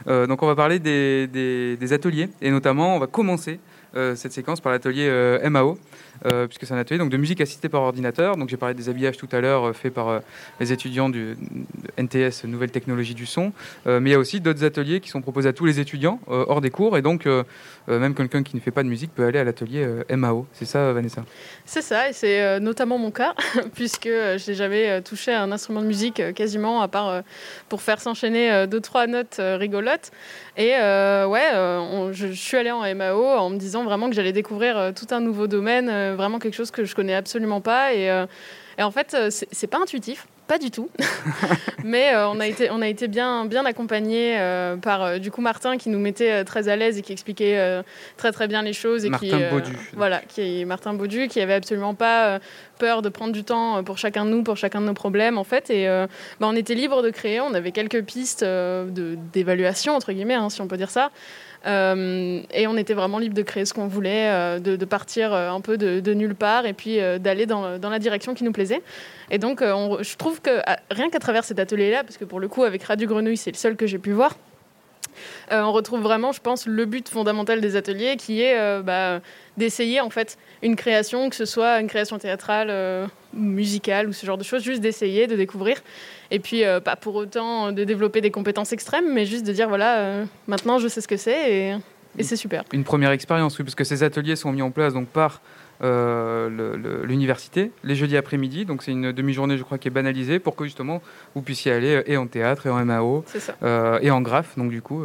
donc 0.08 0.42
on 0.42 0.48
va 0.48 0.56
parler 0.56 0.80
des, 0.80 1.92
ateliers, 1.92 2.28
et 2.42 2.50
notamment 2.50 2.96
on 2.96 2.98
va 2.98 3.06
commencer 3.06 3.60
cette 3.94 4.32
séquence 4.32 4.60
par 4.60 4.72
l'atelier 4.72 5.08
MAO. 5.48 5.78
Euh, 6.24 6.46
puisque 6.46 6.66
c'est 6.66 6.74
un 6.74 6.78
atelier 6.78 6.98
donc, 6.98 7.10
de 7.10 7.16
musique 7.16 7.40
assistée 7.40 7.68
par 7.68 7.82
ordinateur. 7.82 8.36
Donc 8.36 8.48
j'ai 8.48 8.56
parlé 8.56 8.74
des 8.74 8.88
habillages 8.88 9.16
tout 9.16 9.28
à 9.32 9.40
l'heure 9.40 9.68
euh, 9.68 9.72
faits 9.72 9.92
par 9.92 10.08
euh, 10.08 10.18
les 10.60 10.72
étudiants 10.72 11.08
du 11.08 11.36
NTS, 11.98 12.44
Nouvelle 12.44 12.70
Technologie 12.70 13.14
du 13.14 13.26
Son. 13.26 13.52
mais 13.86 14.10
il 14.10 14.12
y 14.12 14.14
a 14.14 14.18
aussi 14.18 14.40
d'autres 14.40 14.64
ateliers 14.64 15.00
qui 15.00 15.08
sont 15.08 15.20
proposés 15.20 15.48
à 15.48 15.52
tous 15.52 15.66
les 15.66 15.80
étudiants 15.80 16.20
hors 16.26 16.60
des 16.60 16.70
cours. 16.70 16.96
Et 16.96 17.02
donc 17.02 17.26
même 17.88 18.14
quelqu'un 18.14 18.42
qui 18.42 18.56
ne 18.56 18.60
fait 18.60 18.70
pas 18.70 18.82
de 18.82 18.88
musique 18.88 19.14
peut 19.14 19.24
aller 19.24 19.38
à 19.38 19.44
l'atelier 19.44 19.86
MAO. 20.10 20.46
C'est 20.52 20.64
ça, 20.64 20.92
Vanessa? 20.92 21.24
C'est 21.64 21.82
ça, 21.82 22.08
et 22.08 22.12
c'est 22.12 22.60
notamment 22.60 22.98
mon 22.98 23.10
cas, 23.10 23.34
puisque 23.74 24.06
je 24.08 24.50
n'ai 24.50 24.54
jamais 24.54 25.02
touché 25.02 25.32
à 25.32 25.42
un 25.42 25.52
instrument 25.52 25.82
de 25.82 25.86
musique 25.86 26.22
quasiment, 26.34 26.82
à 26.82 26.88
part 26.88 27.22
pour 27.68 27.82
faire 27.82 28.00
s'enchaîner 28.00 28.66
deux, 28.66 28.80
trois 28.80 29.06
notes 29.06 29.40
rigolotes. 29.40 30.10
Et 30.56 30.70
ouais, 30.70 31.50
je, 32.12 32.28
je, 32.28 32.32
suis 32.32 32.56
allée 32.56 32.70
en 32.70 32.82
MAO 32.94 33.24
en 33.24 33.50
me 33.50 33.58
disant 33.58 33.84
vraiment 33.84 34.08
que 34.08 34.14
j'allais 34.14 34.32
découvrir 34.32 34.92
tout 34.94 35.14
un 35.14 35.20
nouveau 35.20 35.46
domaine 35.46 35.90
euh, 36.05 36.05
vraiment 36.14 36.38
quelque 36.38 36.54
chose 36.54 36.70
que 36.70 36.84
je 36.84 36.94
connais 36.94 37.14
absolument 37.14 37.60
pas. 37.60 37.94
Et, 37.94 38.10
euh, 38.10 38.26
et 38.78 38.82
en 38.82 38.90
fait, 38.90 39.14
euh, 39.14 39.30
c'est 39.30 39.66
pas 39.66 39.78
intuitif. 39.78 40.26
Pas 40.46 40.58
du 40.58 40.70
tout. 40.70 40.90
Mais 41.84 42.14
on 42.14 42.38
a 42.38 42.46
été, 42.46 42.70
on 42.70 42.80
a 42.80 42.86
été 42.86 43.08
bien, 43.08 43.46
bien 43.46 43.64
accompagnés 43.64 44.38
par 44.80 45.18
du 45.18 45.32
coup 45.32 45.40
Martin 45.40 45.76
qui 45.76 45.88
nous 45.88 45.98
mettait 45.98 46.44
très 46.44 46.68
à 46.68 46.76
l'aise 46.76 46.98
et 46.98 47.02
qui 47.02 47.12
expliquait 47.12 47.82
très 48.16 48.30
très 48.30 48.46
bien 48.46 48.62
les 48.62 48.72
choses. 48.72 49.04
Et 49.04 49.10
Martin 49.10 49.26
qui, 49.26 49.44
Baudu. 49.50 49.72
Voilà, 49.94 50.20
qui 50.20 50.60
est 50.60 50.64
Martin 50.64 50.94
Baudu, 50.94 51.26
qui 51.26 51.40
avait 51.40 51.54
absolument 51.54 51.94
pas 51.94 52.38
peur 52.78 53.02
de 53.02 53.08
prendre 53.08 53.32
du 53.32 53.42
temps 53.42 53.82
pour 53.82 53.98
chacun 53.98 54.24
de 54.24 54.30
nous, 54.30 54.44
pour 54.44 54.56
chacun 54.56 54.80
de 54.80 54.86
nos 54.86 54.94
problèmes 54.94 55.36
en 55.36 55.42
fait. 55.42 55.68
Et 55.68 55.88
bah, 56.38 56.46
on 56.48 56.54
était 56.54 56.74
libre 56.74 57.02
de 57.02 57.10
créer. 57.10 57.40
On 57.40 57.52
avait 57.52 57.72
quelques 57.72 58.04
pistes 58.04 58.44
d'évaluation 58.44 59.96
entre 59.96 60.12
guillemets, 60.12 60.34
hein, 60.34 60.48
si 60.48 60.60
on 60.60 60.68
peut 60.68 60.76
dire 60.76 60.90
ça. 60.90 61.10
Euh, 61.66 62.42
et 62.52 62.66
on 62.66 62.76
était 62.76 62.94
vraiment 62.94 63.18
libre 63.18 63.34
de 63.34 63.42
créer 63.42 63.64
ce 63.64 63.74
qu'on 63.74 63.88
voulait, 63.88 64.30
euh, 64.30 64.58
de, 64.60 64.84
partir 64.84 65.32
euh, 65.32 65.50
un 65.50 65.60
peu 65.60 65.76
de, 65.76 66.14
nulle 66.14 66.34
part 66.34 66.66
et 66.66 66.72
puis 66.72 66.98
d'aller 67.18 67.46
dans, 67.46 67.78
la 67.78 67.98
direction 67.98 68.34
qui 68.34 68.44
nous 68.44 68.52
plaisait. 68.52 68.82
Et 69.30 69.38
donc, 69.38 69.60
je 69.62 70.16
trouve 70.16 70.40
que 70.40 70.60
rien 70.90 71.10
qu'à 71.10 71.18
travers 71.18 71.44
cet 71.44 71.58
atelier-là, 71.58 72.04
parce 72.04 72.16
que 72.16 72.24
pour 72.24 72.40
le 72.40 72.48
coup, 72.48 72.64
avec 72.64 72.82
Radio 72.84 73.08
Grenouille, 73.08 73.36
c'est 73.36 73.50
le 73.50 73.56
seul 73.56 73.76
que 73.76 73.86
j'ai 73.86 73.98
pu 73.98 74.12
voir, 74.12 74.36
on 75.50 75.72
retrouve 75.72 76.00
vraiment, 76.00 76.32
je 76.32 76.40
pense, 76.40 76.66
le 76.66 76.84
but 76.84 77.08
fondamental 77.08 77.60
des 77.60 77.76
ateliers 77.76 78.16
qui 78.16 78.42
est 78.42 78.82
bah, 78.82 79.20
d'essayer 79.56 80.00
en 80.00 80.10
fait 80.10 80.38
une 80.62 80.76
création, 80.76 81.30
que 81.30 81.36
ce 81.36 81.46
soit 81.46 81.80
une 81.80 81.88
création 81.88 82.18
théâtrale, 82.18 83.08
musicale 83.36 84.08
ou 84.08 84.12
ce 84.12 84.26
genre 84.26 84.38
de 84.38 84.44
choses, 84.44 84.62
juste 84.62 84.80
d'essayer, 84.80 85.26
de 85.26 85.36
découvrir. 85.36 85.78
Et 86.30 86.38
puis, 86.38 86.64
euh, 86.64 86.80
pas 86.80 86.96
pour 86.96 87.14
autant 87.14 87.72
de 87.72 87.84
développer 87.84 88.20
des 88.20 88.30
compétences 88.30 88.72
extrêmes, 88.72 89.12
mais 89.12 89.26
juste 89.26 89.46
de 89.46 89.52
dire 89.52 89.68
voilà, 89.68 89.98
euh, 89.98 90.24
maintenant 90.46 90.78
je 90.78 90.88
sais 90.88 91.00
ce 91.00 91.08
que 91.08 91.16
c'est 91.16 91.52
et, 91.52 91.76
et 92.18 92.22
c'est 92.22 92.36
super. 92.36 92.64
Une 92.72 92.84
première 92.84 93.10
expérience, 93.10 93.58
oui, 93.58 93.64
parce 93.64 93.74
que 93.74 93.84
ces 93.84 94.02
ateliers 94.02 94.36
sont 94.36 94.52
mis 94.52 94.62
en 94.62 94.70
place 94.70 94.94
donc 94.94 95.08
par 95.08 95.40
euh, 95.82 97.04
l'université 97.04 97.70
les 97.84 97.94
jeudis 97.94 98.16
après-midi. 98.16 98.64
Donc 98.64 98.82
c'est 98.82 98.92
une 98.92 99.12
demi-journée, 99.12 99.58
je 99.58 99.62
crois, 99.62 99.78
qui 99.78 99.88
est 99.88 99.90
banalisée 99.90 100.38
pour 100.38 100.56
que 100.56 100.64
justement 100.64 101.02
vous 101.34 101.42
puissiez 101.42 101.72
aller 101.72 101.96
euh, 101.96 102.02
et 102.06 102.16
en 102.16 102.26
théâtre 102.26 102.66
et 102.66 102.70
en 102.70 102.84
MAO 102.84 103.24
euh, 103.62 103.98
et 104.00 104.10
en 104.10 104.20
graphe. 104.20 104.56
Donc 104.56 104.70
du 104.70 104.80
coup, 104.80 105.02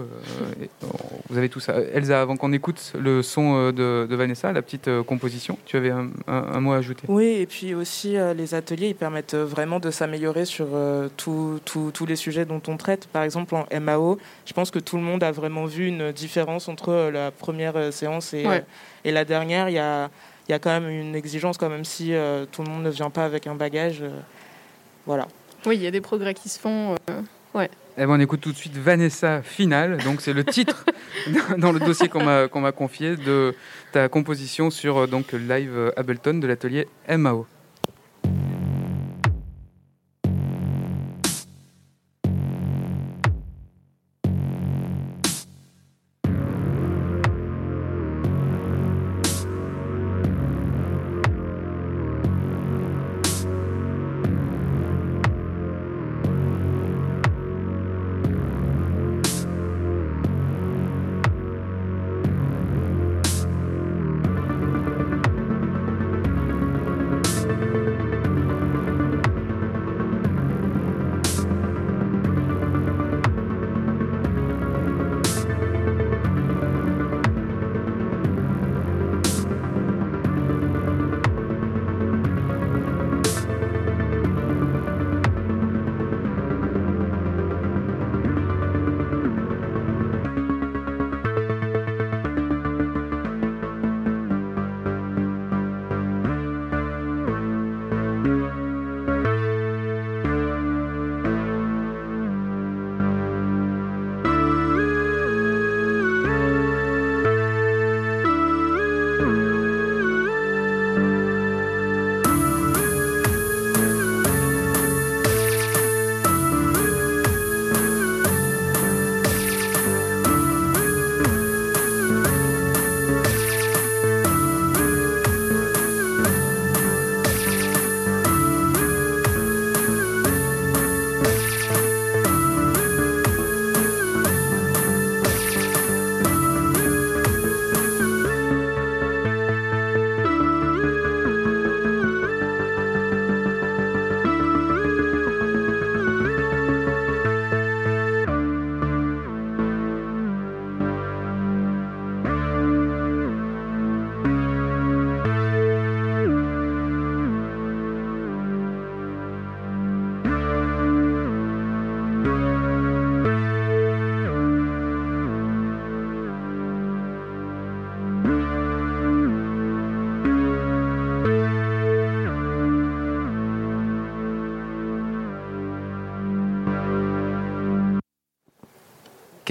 vous 1.30 1.38
avez 1.38 1.50
tout 1.50 1.60
ça. 1.60 1.76
Elsa, 1.94 2.22
avant 2.22 2.38
qu'on 2.38 2.54
écoute 2.54 2.94
le 2.98 3.22
son 3.22 3.72
de, 3.72 4.08
Vanessa, 4.10 4.52
la 4.52 4.62
petite 4.62 4.90
composition, 5.04 5.58
tu 5.66 5.78
avais 5.78 5.92
un, 5.92 6.60
mot 6.60 6.74
à 6.74 6.78
ajouter? 6.78 7.04
Oui, 7.08 7.26
et 7.26 7.46
puis 7.46 7.74
aussi 7.74 8.16
les 8.36 8.54
ateliers, 8.56 8.90
ils 8.90 8.96
permettent 8.96 9.36
vraiment 9.36 9.80
de 9.80 9.92
s'améliorer 9.92 10.46
sur 10.46 10.68
tous 11.18 12.06
les 12.08 12.16
sujets 12.16 12.46
dont 12.46 12.62
on 12.68 12.78
traite. 12.78 13.08
Par 13.08 13.24
exemple, 13.24 13.56
en 13.56 13.66
MAO, 13.80 14.18
je 14.46 14.54
pense 14.54 14.72
que 14.72 14.80
tout 14.80 14.98
le 14.98 15.04
monde 15.04 15.24
a 15.24 15.32
vraiment 15.32 15.66
vu 15.66 15.88
une 15.88 16.12
différence 16.12 16.68
entre 16.68 17.10
la 17.12 17.32
première 17.32 17.92
séance 17.92 18.34
et, 18.34 18.46
et 19.04 19.12
la 19.12 19.26
dernière. 19.26 19.70
Il 19.70 19.74
y 19.76 19.80
a 19.80 20.10
il 20.52 20.54
y 20.54 20.56
a 20.56 20.60
quand 20.60 20.82
même 20.82 20.90
une 20.90 21.16
exigence, 21.16 21.58
quand 21.58 21.70
même 21.70 21.86
si 21.86 22.14
euh, 22.14 22.46
tout 22.52 22.62
le 22.62 22.70
monde 22.70 22.84
ne 22.84 22.90
vient 22.90 23.10
pas 23.10 23.24
avec 23.24 23.48
un 23.48 23.56
bagage. 23.56 24.02
Euh, 24.02 24.10
voilà. 25.06 25.26
Oui, 25.66 25.78
il 25.78 25.82
y 25.82 25.88
a 25.88 25.92
des 25.92 26.02
progrès 26.02 26.34
qui 26.34 26.50
se 26.50 26.60
font. 26.60 26.98
Euh, 27.10 27.22
ouais. 27.54 27.70
Eh 27.98 28.06
ben, 28.06 28.10
on 28.10 28.20
écoute 28.20 28.42
tout 28.42 28.52
de 28.52 28.58
suite 28.58 28.76
Vanessa 28.76 29.42
Finale. 29.44 30.04
Donc, 30.04 30.20
c'est 30.20 30.34
le 30.34 30.44
titre 30.44 30.84
dans 31.58 31.72
le 31.72 31.80
dossier 31.80 32.10
qu'on 32.10 32.26
m'a, 32.26 32.50
qu'on 32.50 32.60
m'a 32.60 32.74
confié 32.74 33.16
de 33.16 33.56
ta 33.94 34.10
composition 34.10 34.70
sur 34.72 35.08
donc, 35.08 35.32
Live 35.32 35.94
Ableton 35.96 36.40
de 36.40 36.48
l'atelier 36.48 36.90
MAO. 37.08 37.48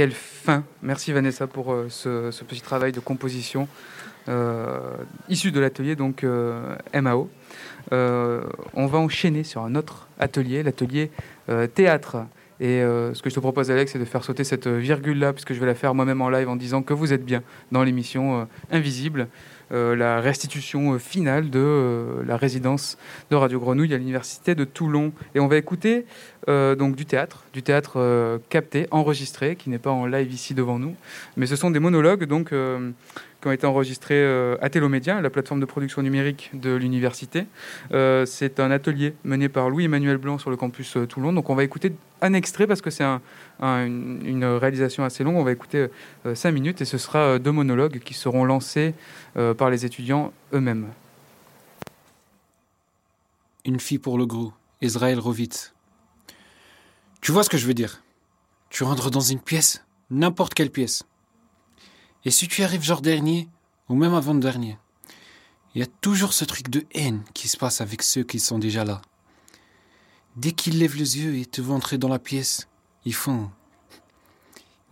Fin 0.09 0.64
Merci 0.82 1.12
Vanessa 1.12 1.46
pour 1.46 1.72
euh, 1.72 1.88
ce, 1.90 2.44
petit 2.44 2.62
travail 2.62 2.92
de 2.92 3.01
composition 3.01 3.68
euh, 4.28 4.96
issu 5.28 5.53
de 5.53 5.61
l'atelier 5.61 5.96
donc 5.96 6.24
euh, 6.24 6.74
MAO. 6.94 7.28
On 7.92 8.86
va 8.86 8.98
enchaîner 8.98 9.44
sur 9.44 9.62
un 9.62 9.74
autre 9.74 10.09
atelier, 10.18 10.62
l'atelier 10.62 11.11
théâtre. 11.74 12.18
Et 12.61 12.80
ce 12.82 13.20
que 13.22 13.30
je 13.30 13.34
te 13.34 13.40
propose, 13.40 13.70
Alex, 13.70 13.92
c'est 13.92 13.98
de 13.98 14.05
faire 14.05 14.22
sauter 14.22 14.44
cette 14.44 14.68
virgule-là, 14.68 15.32
puisque 15.32 15.55
je 15.55 15.61
vais 15.61 15.66
la 15.66 15.74
faire 15.74 15.94
moi-même 15.94 16.20
en 16.20 16.28
live 16.28 16.48
en 16.48 16.57
disant 16.57 16.82
que 16.82 16.92
vous 16.92 17.12
êtes 17.12 17.24
bien 17.24 17.42
dans 17.72 17.82
l'émission 17.82 18.46
Invisible, 18.70 19.28
la 19.70 20.20
restitution 20.20 20.94
euh, 20.94 20.98
finale 20.98 21.50
de 21.50 21.58
euh, 21.58 22.22
la 22.26 22.36
résidence 22.36 22.98
de 23.30 23.36
Radio 23.36 23.60
Grenouille 23.60 23.94
à 23.94 23.98
l'université 23.98 24.54
de 24.54 24.64
Toulon. 24.64 25.12
Et 25.34 25.40
on 25.40 25.46
va 25.46 25.56
écouter 25.56 26.06
euh, 26.48 26.74
donc 26.74 26.96
du 26.96 27.06
théâtre, 27.06 27.44
du 27.52 27.62
théâtre 27.62 27.94
euh, 27.96 28.38
capté, 28.48 28.86
enregistré, 28.90 29.56
qui 29.56 29.70
n'est 29.70 29.78
pas 29.78 29.90
en 29.90 30.06
live 30.06 30.32
ici 30.32 30.54
devant 30.54 30.78
nous, 30.78 30.94
mais 31.36 31.46
ce 31.46 31.56
sont 31.56 31.70
des 31.70 31.80
monologues 31.80 32.24
donc 32.24 32.52
euh, 32.52 32.90
qui 33.40 33.48
ont 33.48 33.52
été 33.52 33.66
enregistrés 33.66 34.22
euh, 34.22 34.56
à 34.60 34.68
Télomédia, 34.68 35.20
la 35.20 35.30
plateforme 35.30 35.60
de 35.60 35.66
production 35.66 36.02
numérique 36.02 36.50
de 36.54 36.74
l'université. 36.74 37.46
Euh, 37.92 38.26
c'est 38.26 38.60
un 38.60 38.70
atelier 38.70 39.14
mené 39.24 39.48
par 39.48 39.70
Louis-Emmanuel 39.70 40.18
Blanc 40.18 40.38
sur 40.38 40.50
le 40.50 40.56
campus 40.56 40.96
euh, 40.96 41.06
Toulon. 41.06 41.32
Donc 41.32 41.50
on 41.50 41.54
va 41.54 41.64
écouter 41.64 41.92
un 42.22 42.32
extrait 42.34 42.66
parce 42.66 42.80
que 42.80 42.90
c'est 42.90 43.04
un- 43.04 43.20
un- 43.60 43.84
une, 43.86 44.20
une 44.24 44.44
réalisation 44.44 45.04
assez 45.04 45.24
longue. 45.24 45.36
On 45.36 45.44
va 45.44 45.52
écouter 45.52 45.88
euh, 46.26 46.34
cinq 46.34 46.52
minutes 46.52 46.80
et 46.80 46.84
ce 46.84 46.98
sera 46.98 47.18
euh, 47.20 47.38
deux 47.38 47.52
monologues 47.52 48.00
qui 48.00 48.14
seront 48.14 48.44
lancés 48.44 48.94
euh, 49.36 49.54
par 49.54 49.70
les 49.70 49.84
étudiants 49.84 50.32
eux-mêmes. 50.52 50.88
Une 53.64 53.80
fille 53.80 53.98
pour 53.98 54.16
le 54.18 54.26
gros, 54.26 54.52
Israël 54.80 55.18
Rovitz. 55.18 55.74
Tu 57.20 57.32
vois 57.32 57.44
ce 57.44 57.50
que 57.50 57.58
je 57.58 57.66
veux 57.66 57.74
dire? 57.74 58.02
Tu 58.70 58.84
rentres 58.84 59.10
dans 59.10 59.20
une 59.20 59.40
pièce, 59.40 59.84
n'importe 60.10 60.54
quelle 60.54 60.70
pièce. 60.70 61.04
Et 62.24 62.30
si 62.30 62.48
tu 62.48 62.62
arrives 62.62 62.82
genre 62.82 63.02
dernier, 63.02 63.48
ou 63.88 63.94
même 63.94 64.14
avant-dernier, 64.14 64.78
il 65.74 65.80
y 65.80 65.84
a 65.84 65.88
toujours 66.00 66.32
ce 66.32 66.44
truc 66.44 66.68
de 66.70 66.84
haine 66.94 67.22
qui 67.34 67.48
se 67.48 67.56
passe 67.56 67.80
avec 67.80 68.02
ceux 68.02 68.22
qui 68.22 68.40
sont 68.40 68.58
déjà 68.58 68.84
là. 68.84 69.02
Dès 70.37 70.53
qu'ils 70.53 70.78
lèvent 70.78 70.97
les 70.97 71.18
yeux 71.18 71.37
et 71.37 71.47
te 71.47 71.61
voient 71.61 71.76
entrer 71.76 71.99
dans 71.99 72.09
la 72.09 72.18
pièce, 72.18 72.68
ils 73.05 73.14
font 73.14 73.51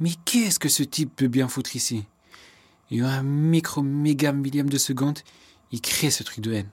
Mais 0.00 0.10
qu'est-ce 0.24 0.58
que 0.58 0.68
ce 0.68 0.82
type 0.82 1.14
peut 1.14 1.28
bien 1.28 1.48
foutre 1.48 1.76
ici? 1.76 2.04
Et 2.90 3.02
en 3.02 3.06
un 3.06 3.22
micro 3.22 3.82
méga 3.82 4.32
millième 4.32 4.70
de 4.70 4.78
seconde, 4.78 5.20
il 5.70 5.80
crée 5.80 6.10
ce 6.10 6.22
truc 6.22 6.40
de 6.40 6.52
haine. 6.52 6.70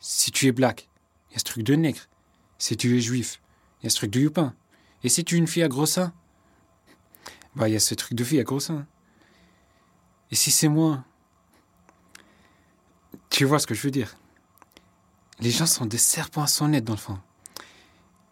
Si 0.00 0.30
tu 0.30 0.46
es 0.46 0.52
black, 0.52 0.88
il 1.30 1.34
y 1.34 1.36
a 1.36 1.38
ce 1.38 1.44
truc 1.44 1.64
de 1.64 1.74
nègre. 1.74 2.02
Si 2.58 2.76
tu 2.76 2.96
es 2.96 3.00
juif, 3.00 3.40
il 3.80 3.84
y 3.84 3.86
a 3.86 3.90
ce 3.90 3.96
truc 3.96 4.10
de 4.10 4.20
youpin. 4.20 4.54
Et 5.02 5.08
si 5.08 5.24
tu 5.24 5.34
es 5.34 5.38
une 5.38 5.46
fille 5.46 5.62
à 5.62 5.68
gros 5.68 5.86
seins, 5.86 6.12
bah 7.54 7.68
il 7.68 7.72
y 7.72 7.76
a 7.76 7.80
ce 7.80 7.94
truc 7.94 8.14
de 8.14 8.24
fille 8.24 8.40
à 8.40 8.44
gros 8.44 8.60
seins. 8.60 8.86
Et 10.30 10.34
si 10.34 10.50
c'est 10.50 10.68
moi, 10.68 11.04
tu 13.30 13.44
vois 13.44 13.58
ce 13.58 13.66
que 13.66 13.74
je 13.74 13.82
veux 13.82 13.90
dire. 13.90 14.16
Les 15.40 15.50
gens 15.50 15.66
sont 15.66 15.86
des 15.86 15.98
serpents 15.98 16.42
à 16.42 16.46
son 16.46 16.68
dans 16.68 16.92
le 16.92 16.98
fond. 16.98 17.18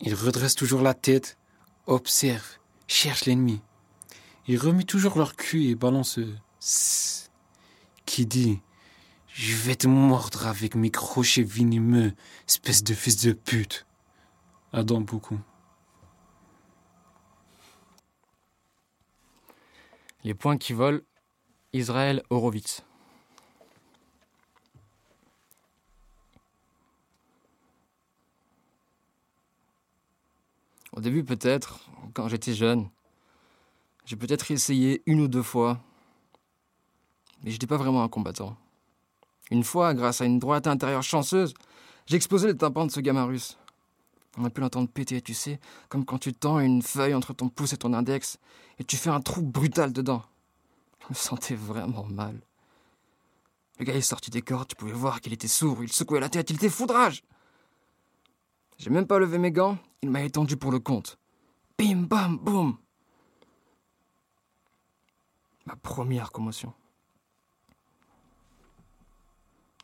Ils 0.06 0.14
redressent 0.14 0.54
toujours 0.54 0.82
la 0.82 0.92
tête, 0.92 1.38
observent, 1.86 2.58
cherchent 2.86 3.24
l'ennemi. 3.24 3.62
Ils 4.46 4.58
remuent 4.58 4.84
toujours 4.84 5.16
leur 5.16 5.34
cul 5.34 5.70
et 5.70 5.74
balancent 5.74 6.20
ce 6.60 7.28
qui 8.04 8.26
dit 8.26 8.60
Je 9.28 9.56
vais 9.56 9.76
te 9.76 9.88
mordre 9.88 10.46
avec 10.46 10.74
mes 10.74 10.90
crochets 10.90 11.42
venimeux, 11.42 12.12
espèce 12.46 12.84
de 12.84 12.92
fils 12.92 13.16
de 13.24 13.32
pute. 13.32 13.86
Adam 14.74 15.00
beaucoup. 15.00 15.40
Les 20.22 20.34
points 20.34 20.58
qui 20.58 20.74
volent, 20.74 21.00
Israël 21.72 22.22
Horowitz. 22.28 22.82
Au 30.94 31.00
début, 31.00 31.24
peut-être, 31.24 31.80
quand 32.14 32.28
j'étais 32.28 32.54
jeune, 32.54 32.88
j'ai 34.04 34.14
peut-être 34.14 34.50
essayé 34.52 35.02
une 35.06 35.20
ou 35.20 35.28
deux 35.28 35.42
fois, 35.42 35.80
mais 37.42 37.50
j'étais 37.50 37.66
pas 37.66 37.76
vraiment 37.76 38.04
un 38.04 38.08
combattant. 38.08 38.56
Une 39.50 39.64
fois, 39.64 39.92
grâce 39.92 40.20
à 40.20 40.24
une 40.24 40.38
droite 40.38 40.68
intérieure 40.68 41.02
chanceuse, 41.02 41.52
j'ai 42.06 42.14
explosé 42.14 42.46
le 42.46 42.56
tympan 42.56 42.86
de 42.86 42.92
ce 42.92 43.00
gamin 43.00 43.24
russe. 43.24 43.58
On 44.36 44.44
a 44.44 44.50
pu 44.50 44.60
l'entendre 44.60 44.88
péter, 44.88 45.20
tu 45.20 45.34
sais, 45.34 45.58
comme 45.88 46.04
quand 46.04 46.18
tu 46.18 46.32
tends 46.32 46.60
une 46.60 46.80
feuille 46.80 47.14
entre 47.14 47.32
ton 47.32 47.48
pouce 47.48 47.72
et 47.72 47.76
ton 47.76 47.92
index, 47.92 48.38
et 48.78 48.84
tu 48.84 48.96
fais 48.96 49.10
un 49.10 49.20
trou 49.20 49.42
brutal 49.42 49.92
dedans. 49.92 50.22
Je 51.00 51.06
me 51.10 51.14
sentais 51.14 51.56
vraiment 51.56 52.04
mal. 52.04 52.40
Le 53.80 53.84
gars 53.84 53.94
est 53.94 54.00
sorti 54.00 54.30
des 54.30 54.42
cordes, 54.42 54.68
tu 54.68 54.76
pouvais 54.76 54.92
voir 54.92 55.20
qu'il 55.20 55.32
était 55.32 55.48
sourd, 55.48 55.82
il 55.82 55.92
secouait 55.92 56.20
la 56.20 56.28
tête, 56.28 56.50
il 56.50 56.56
était 56.56 56.68
foudrage. 56.68 57.24
J'ai 58.78 58.90
même 58.90 59.06
pas 59.06 59.18
levé 59.18 59.38
mes 59.38 59.52
gants, 59.52 59.78
il 60.02 60.10
m'a 60.10 60.22
étendu 60.22 60.56
pour 60.56 60.70
le 60.70 60.78
compte. 60.78 61.18
Bim 61.78 62.02
bam 62.02 62.36
boum. 62.38 62.76
Ma 65.66 65.76
première 65.76 66.30
commotion. 66.30 66.72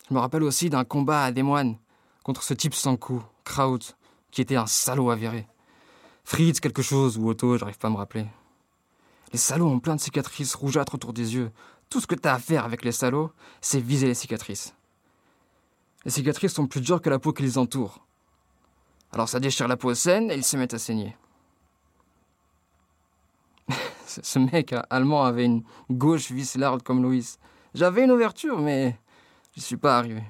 Je 0.09 0.15
me 0.15 0.19
rappelle 0.19 0.43
aussi 0.43 0.71
d'un 0.71 0.85
combat 0.85 1.25
à 1.25 1.33
des 1.33 1.43
moines 1.43 1.79
contre 2.25 2.43
ce 2.43 2.53
type 2.53 2.75
sans 2.75 2.97
cou, 2.97 3.23
Kraut, 3.45 3.79
qui 4.31 4.41
était 4.41 4.57
un 4.57 4.67
salaud 4.67 5.11
avéré. 5.11 5.47
Fritz 6.25 6.61
quelque 6.61 6.83
chose 6.83 7.17
ou 7.17 7.29
Otto, 7.29 7.57
j'arrive 7.57 7.79
pas 7.79 7.89
à 7.89 7.91
me 7.91 7.97
rappeler. 7.97 8.27
Les 9.33 9.39
salauds 9.39 9.69
ont 9.69 9.81
plein 9.81 9.97
de 9.97 10.01
cicatrices 10.01 10.55
rougeâtres 10.55 10.95
autour 10.95 11.13
des 11.13 11.35
yeux. 11.35 11.53
Tout 11.89 12.01
ce 12.01 12.07
que 12.07 12.15
t'as 12.15 12.35
à 12.35 12.39
faire 12.39 12.65
avec 12.65 12.85
les 12.85 12.93
salauds, 12.93 13.31
c'est 13.61 13.81
viser 13.81 14.09
les 14.09 14.15
cicatrices. 14.15 14.75
Les 16.05 16.11
cicatrices 16.11 16.55
sont 16.55 16.67
plus 16.67 16.81
dures 16.81 17.01
que 17.01 17.11
la 17.11 17.19
peau 17.19 17.33
qui 17.33 17.43
les 17.43 17.59
entoure. 17.59 18.05
Alors 19.13 19.29
ça 19.29 19.41
déchire 19.41 19.67
la 19.69 19.77
peau 19.77 19.95
saine 19.95 20.31
et 20.31 20.35
ils 20.35 20.45
se 20.45 20.57
mettent 20.57 20.75
à 20.75 20.79
saigner. 20.79 21.17
Ce 24.07 24.39
mec 24.39 24.75
allemand 24.89 25.25
avait 25.25 25.45
une 25.45 25.65
gauche 25.91 26.31
vislarde 26.31 26.83
comme 26.83 27.03
Louis. 27.03 27.37
J'avais 27.75 28.05
une 28.05 28.11
ouverture, 28.13 28.59
mais 28.59 28.99
je 29.55 29.61
suis 29.61 29.77
pas 29.77 29.99
arrivé. 29.99 30.23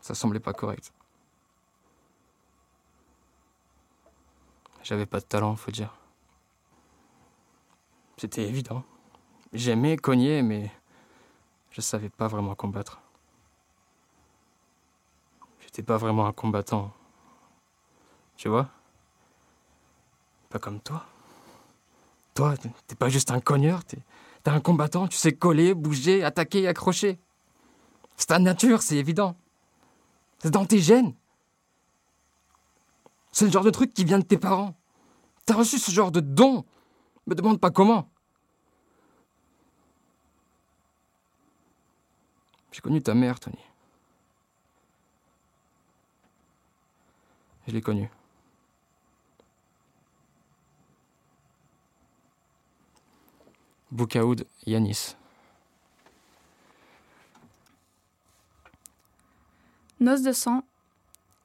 Ça 0.00 0.14
semblait 0.14 0.40
pas 0.40 0.52
correct. 0.52 0.92
J'avais 4.84 5.06
pas 5.06 5.18
de 5.18 5.24
talent, 5.24 5.56
faut 5.56 5.72
dire. 5.72 5.92
C'était 8.16 8.44
évident. 8.44 8.84
J'aimais 9.52 9.96
cogner, 9.96 10.42
mais 10.42 10.70
je 11.70 11.80
savais 11.80 12.08
pas 12.08 12.28
vraiment 12.28 12.54
combattre. 12.54 13.00
J'étais 15.76 15.88
pas 15.88 15.98
vraiment 15.98 16.24
un 16.26 16.32
combattant. 16.32 16.90
Tu 18.38 18.48
vois? 18.48 18.70
Pas 20.48 20.58
comme 20.58 20.80
toi. 20.80 21.04
Toi, 22.32 22.56
t'es- 22.56 22.70
t'es 22.86 22.94
pas 22.94 23.10
juste 23.10 23.30
un 23.30 23.40
cogneur, 23.40 23.84
t'es 23.84 23.98
t'es 24.42 24.50
un 24.50 24.60
combattant, 24.60 25.06
tu 25.06 25.18
sais 25.18 25.32
coller, 25.32 25.74
bouger, 25.74 26.24
attaquer, 26.24 26.66
accrocher. 26.66 27.18
C'est 28.16 28.28
ta 28.28 28.38
nature, 28.38 28.80
c'est 28.80 28.96
évident. 28.96 29.36
C'est 30.38 30.50
dans 30.50 30.64
tes 30.64 30.78
gènes. 30.78 31.12
C'est 33.30 33.44
le 33.44 33.50
genre 33.50 33.64
de 33.64 33.70
truc 33.70 33.92
qui 33.92 34.06
vient 34.06 34.18
de 34.18 34.24
tes 34.24 34.38
parents. 34.38 34.74
T'as 35.44 35.56
reçu 35.56 35.78
ce 35.78 35.90
genre 35.90 36.10
de 36.10 36.20
don. 36.20 36.64
Me 37.26 37.34
demande 37.34 37.60
pas 37.60 37.70
comment. 37.70 38.08
J'ai 42.72 42.80
connu 42.80 43.02
ta 43.02 43.12
mère, 43.12 43.38
Tony. 43.38 43.65
Je 47.66 47.72
l'ai 47.72 47.82
connue. 47.82 48.10
Boukaoud 53.90 54.46
Yanis. 54.66 55.16
Noce 60.00 60.22
de 60.22 60.32
sang, 60.32 60.62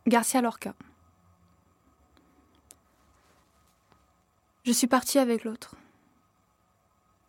Garcia 0.05 0.41
Lorca. 0.41 0.73
Je 4.63 4.71
suis 4.71 4.87
partie 4.87 5.17
avec 5.17 5.43
l'autre. 5.43 5.75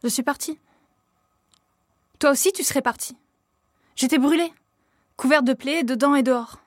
Je 0.03 0.09
suis 0.09 0.23
partie. 0.23 0.59
Toi 2.19 2.31
aussi, 2.31 2.53
tu 2.53 2.65
serais 2.65 2.83
parti. 2.83 3.17
J'étais 3.97 4.19
brûlée, 4.19 4.53
couverte 5.17 5.45
de 5.45 5.55
plaies, 5.55 5.85
dedans 5.85 6.15
et 6.15 6.23
dehors. 6.23 6.62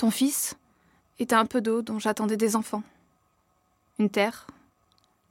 Ton 0.00 0.10
fils 0.10 0.54
était 1.18 1.34
un 1.34 1.44
peu 1.44 1.60
d'eau 1.60 1.82
dont 1.82 1.98
j'attendais 1.98 2.38
des 2.38 2.56
enfants. 2.56 2.82
Une 3.98 4.08
terre, 4.08 4.46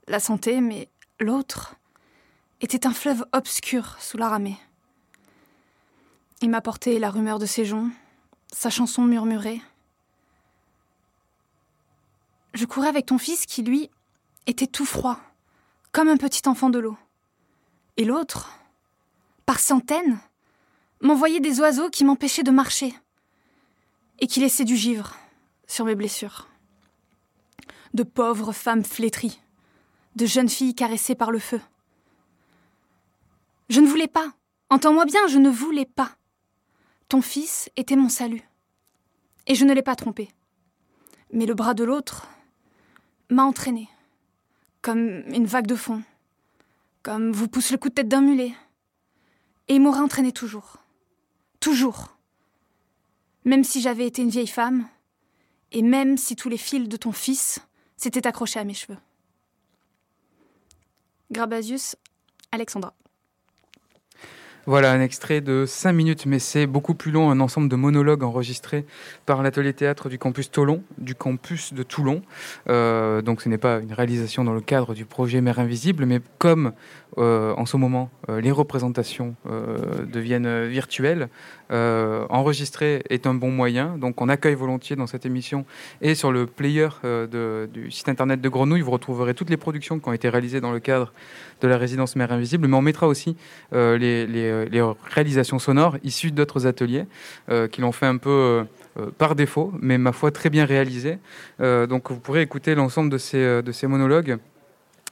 la 0.06 0.20
santé, 0.20 0.60
mais 0.60 0.88
l'autre 1.18 1.74
était 2.60 2.86
un 2.86 2.92
fleuve 2.92 3.26
obscur 3.32 3.96
sous 3.98 4.16
la 4.16 4.28
ramée. 4.28 4.56
Il 6.40 6.50
m'apportait 6.50 7.00
la 7.00 7.10
rumeur 7.10 7.40
de 7.40 7.46
ses 7.46 7.64
joncs, 7.64 7.90
sa 8.52 8.70
chanson 8.70 9.02
murmurée. 9.02 9.60
je 12.54 12.64
courais 12.64 12.86
avec 12.86 13.06
ton 13.06 13.18
fils 13.18 13.46
qui, 13.46 13.64
lui, 13.64 13.90
était 14.46 14.68
tout 14.68 14.86
froid, 14.86 15.18
comme 15.90 16.06
un 16.06 16.16
petit 16.16 16.48
enfant 16.48 16.70
de 16.70 16.78
l'eau. 16.78 16.96
Et 17.96 18.04
l'autre, 18.04 18.56
par 19.46 19.58
centaines, 19.58 20.20
m'envoyait 21.00 21.40
des 21.40 21.58
oiseaux 21.58 21.90
qui 21.90 22.04
m'empêchaient 22.04 22.44
de 22.44 22.52
marcher 22.52 22.94
et 24.20 24.26
qui 24.26 24.40
laissaient 24.40 24.64
du 24.64 24.76
givre 24.76 25.16
sur 25.66 25.84
mes 25.84 25.94
blessures. 25.94 26.48
De 27.94 28.02
pauvres 28.02 28.52
femmes 28.52 28.84
flétries, 28.84 29.40
de 30.16 30.26
jeunes 30.26 30.48
filles 30.48 30.74
caressées 30.74 31.14
par 31.14 31.30
le 31.30 31.38
feu. 31.38 31.60
Je 33.68 33.80
ne 33.80 33.88
voulais 33.88 34.08
pas, 34.08 34.32
entends-moi 34.68 35.04
bien, 35.04 35.26
je 35.28 35.38
ne 35.38 35.50
voulais 35.50 35.86
pas. 35.86 36.16
Ton 37.08 37.22
fils 37.22 37.70
était 37.76 37.96
mon 37.96 38.08
salut. 38.08 38.42
Et 39.46 39.54
je 39.54 39.64
ne 39.64 39.72
l'ai 39.72 39.82
pas 39.82 39.96
trompé. 39.96 40.30
Mais 41.32 41.46
le 41.46 41.54
bras 41.54 41.74
de 41.74 41.84
l'autre 41.84 42.28
m'a 43.30 43.44
entraîné, 43.44 43.88
comme 44.82 45.22
une 45.28 45.46
vague 45.46 45.66
de 45.66 45.76
fond, 45.76 46.02
comme 47.02 47.32
vous 47.32 47.48
pousse 47.48 47.70
le 47.70 47.78
coup 47.78 47.88
de 47.88 47.94
tête 47.94 48.08
d'un 48.08 48.20
mulet. 48.20 48.52
Et 49.68 49.76
il 49.76 49.80
m'aurait 49.80 50.00
entraîné 50.00 50.32
toujours. 50.32 50.78
Toujours. 51.60 52.16
Même 53.44 53.64
si 53.64 53.80
j'avais 53.80 54.06
été 54.06 54.22
une 54.22 54.30
vieille 54.30 54.46
femme, 54.46 54.86
et 55.72 55.82
même 55.82 56.16
si 56.16 56.36
tous 56.36 56.48
les 56.48 56.58
fils 56.58 56.88
de 56.88 56.96
ton 56.96 57.12
fils 57.12 57.60
s'étaient 57.96 58.26
accrochés 58.26 58.60
à 58.60 58.64
mes 58.64 58.74
cheveux. 58.74 58.98
Grabasius, 61.30 61.96
Alexandra. 62.50 62.94
Voilà 64.66 64.92
un 64.92 65.00
extrait 65.00 65.40
de 65.40 65.64
5 65.66 65.92
minutes, 65.92 66.26
mais 66.26 66.38
c'est 66.38 66.66
beaucoup 66.66 66.94
plus 66.94 67.10
long, 67.10 67.30
un 67.30 67.40
ensemble 67.40 67.70
de 67.70 67.76
monologues 67.76 68.22
enregistrés 68.22 68.84
par 69.24 69.42
l'atelier 69.42 69.72
théâtre 69.72 70.10
du 70.10 70.18
campus 70.18 70.50
Toulon, 70.50 70.82
du 70.98 71.14
campus 71.14 71.72
de 71.72 71.82
Toulon. 71.82 72.20
Euh, 72.68 73.22
donc 73.22 73.40
ce 73.40 73.48
n'est 73.48 73.58
pas 73.58 73.78
une 73.80 73.94
réalisation 73.94 74.44
dans 74.44 74.52
le 74.52 74.60
cadre 74.60 74.92
du 74.92 75.06
projet 75.06 75.40
Mère 75.40 75.60
Invisible, 75.60 76.04
mais 76.04 76.20
comme 76.36 76.72
euh, 77.16 77.54
en 77.56 77.64
ce 77.64 77.78
moment 77.78 78.10
euh, 78.28 78.40
les 78.40 78.50
représentations 78.50 79.34
deviennent 80.12 80.66
virtuelles, 80.66 81.28
enregistrer 81.70 83.02
est 83.08 83.26
un 83.26 83.34
bon 83.34 83.50
moyen. 83.50 83.96
Donc 83.96 84.20
on 84.20 84.28
accueille 84.28 84.54
volontiers 84.54 84.96
dans 84.96 85.06
cette 85.06 85.24
émission 85.24 85.64
et 86.02 86.14
sur 86.14 86.32
le 86.32 86.46
player 86.46 86.88
du 87.72 87.90
site 87.90 88.08
internet 88.08 88.40
de 88.40 88.48
Grenouille, 88.48 88.82
vous 88.82 88.90
retrouverez 88.90 89.34
toutes 89.34 89.50
les 89.50 89.56
productions 89.56 89.98
qui 89.98 90.08
ont 90.08 90.12
été 90.12 90.28
réalisées 90.28 90.60
dans 90.60 90.72
le 90.72 90.80
cadre 90.80 91.12
de 91.60 91.68
la 91.68 91.78
résidence 91.78 92.16
Mère 92.16 92.32
Invisible, 92.32 92.68
mais 92.68 92.76
on 92.76 92.82
mettra 92.82 93.06
aussi 93.08 93.36
les, 93.72 94.26
les 94.26 94.50
euh, 94.50 94.66
les, 94.70 94.82
réalisations 95.14 95.58
sonores 95.58 95.96
issues 96.02 96.32
d'autres 96.32 96.66
ateliers 96.66 97.06
euh, 97.50 97.68
qui 97.68 97.80
l'ont 97.80 97.92
fait 97.92 98.06
un 98.06 98.16
peu 98.16 98.30
euh, 98.30 98.64
par 99.18 99.34
défaut, 99.34 99.72
mais 99.80 99.98
ma 99.98 100.12
foi 100.12 100.30
très 100.30 100.50
bien 100.50 100.64
réalisé. 100.64 101.18
donc 101.60 102.10
vous 102.10 102.18
pourrez 102.18 102.42
écouter 102.42 102.74
l'ensemble 102.74 103.10
de 103.10 103.18
ces 103.18 103.86
monologues 103.86 104.38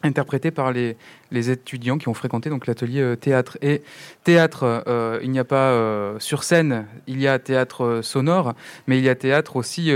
interprétés 0.03 0.51
par 0.51 0.73
les, 0.73 0.97
les 1.31 1.51
étudiants 1.51 1.99
qui 1.99 2.09
ont 2.09 2.15
fréquenté 2.15 2.51
donc 2.51 2.67
l'atelier 2.67 3.01
euh, 3.01 3.17
théâtre. 3.17 3.59
Et 3.63 3.83
théâtre, 4.25 4.85
euh, 4.87 5.19
il 5.23 5.31
n'y 5.31 5.39
a 5.39 5.45
pas 5.45 5.71
euh, 5.71 6.19
sur 6.19 6.45
scène, 6.45 6.87
il 7.07 7.21
y 7.21 7.29
a 7.29 7.39
théâtre 7.39 8.01
sonore, 8.03 8.55
mais 8.87 8.99
il 8.99 9.05
y 9.05 9.09
a 9.09 9.15
théâtre 9.15 9.57
aussi 9.57 9.93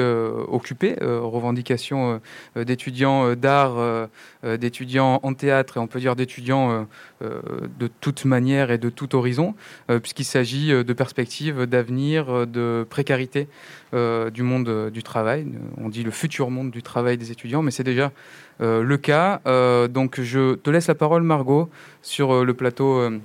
occupé, 0.48 0.96
revendication 1.00 2.20
d'étudiants 2.56 3.34
d'art, 3.34 4.08
d'étudiants 4.44 5.20
en 5.22 5.34
théâtre, 5.34 5.76
et 5.76 5.80
on 5.80 5.86
peut 5.86 6.00
dire 6.00 6.16
d'étudiants 6.16 6.86
de 7.22 7.90
toute 8.00 8.24
manière 8.24 8.70
et 8.70 8.78
de 8.78 8.90
tout 8.90 9.14
horizon, 9.14 9.54
puisqu'il 10.02 10.24
s'agit 10.24 10.68
de 10.68 10.92
perspectives, 10.92 11.66
d'avenir, 11.66 12.46
de 12.46 12.86
précarité 12.88 13.48
du 13.92 14.42
monde 14.42 14.90
du 14.90 15.02
travail. 15.02 15.46
On 15.78 15.88
dit 15.88 16.02
le 16.02 16.10
futur 16.10 16.50
monde 16.50 16.70
du 16.70 16.82
travail 16.82 17.18
des 17.18 17.30
étudiants, 17.30 17.62
mais 17.62 17.70
c'est 17.70 17.84
déjà 17.84 18.12
le 18.60 18.96
cas. 18.96 19.40
donc 19.88 20.20
je 20.20 20.54
te 20.54 20.70
laisse 20.70 20.88
la 20.88 20.94
parole 20.94 21.22
Margot 21.22 21.68
sur 22.02 22.32
euh, 22.32 22.44
le 22.44 22.54
plateau 22.54 22.98
euh, 22.98 23.18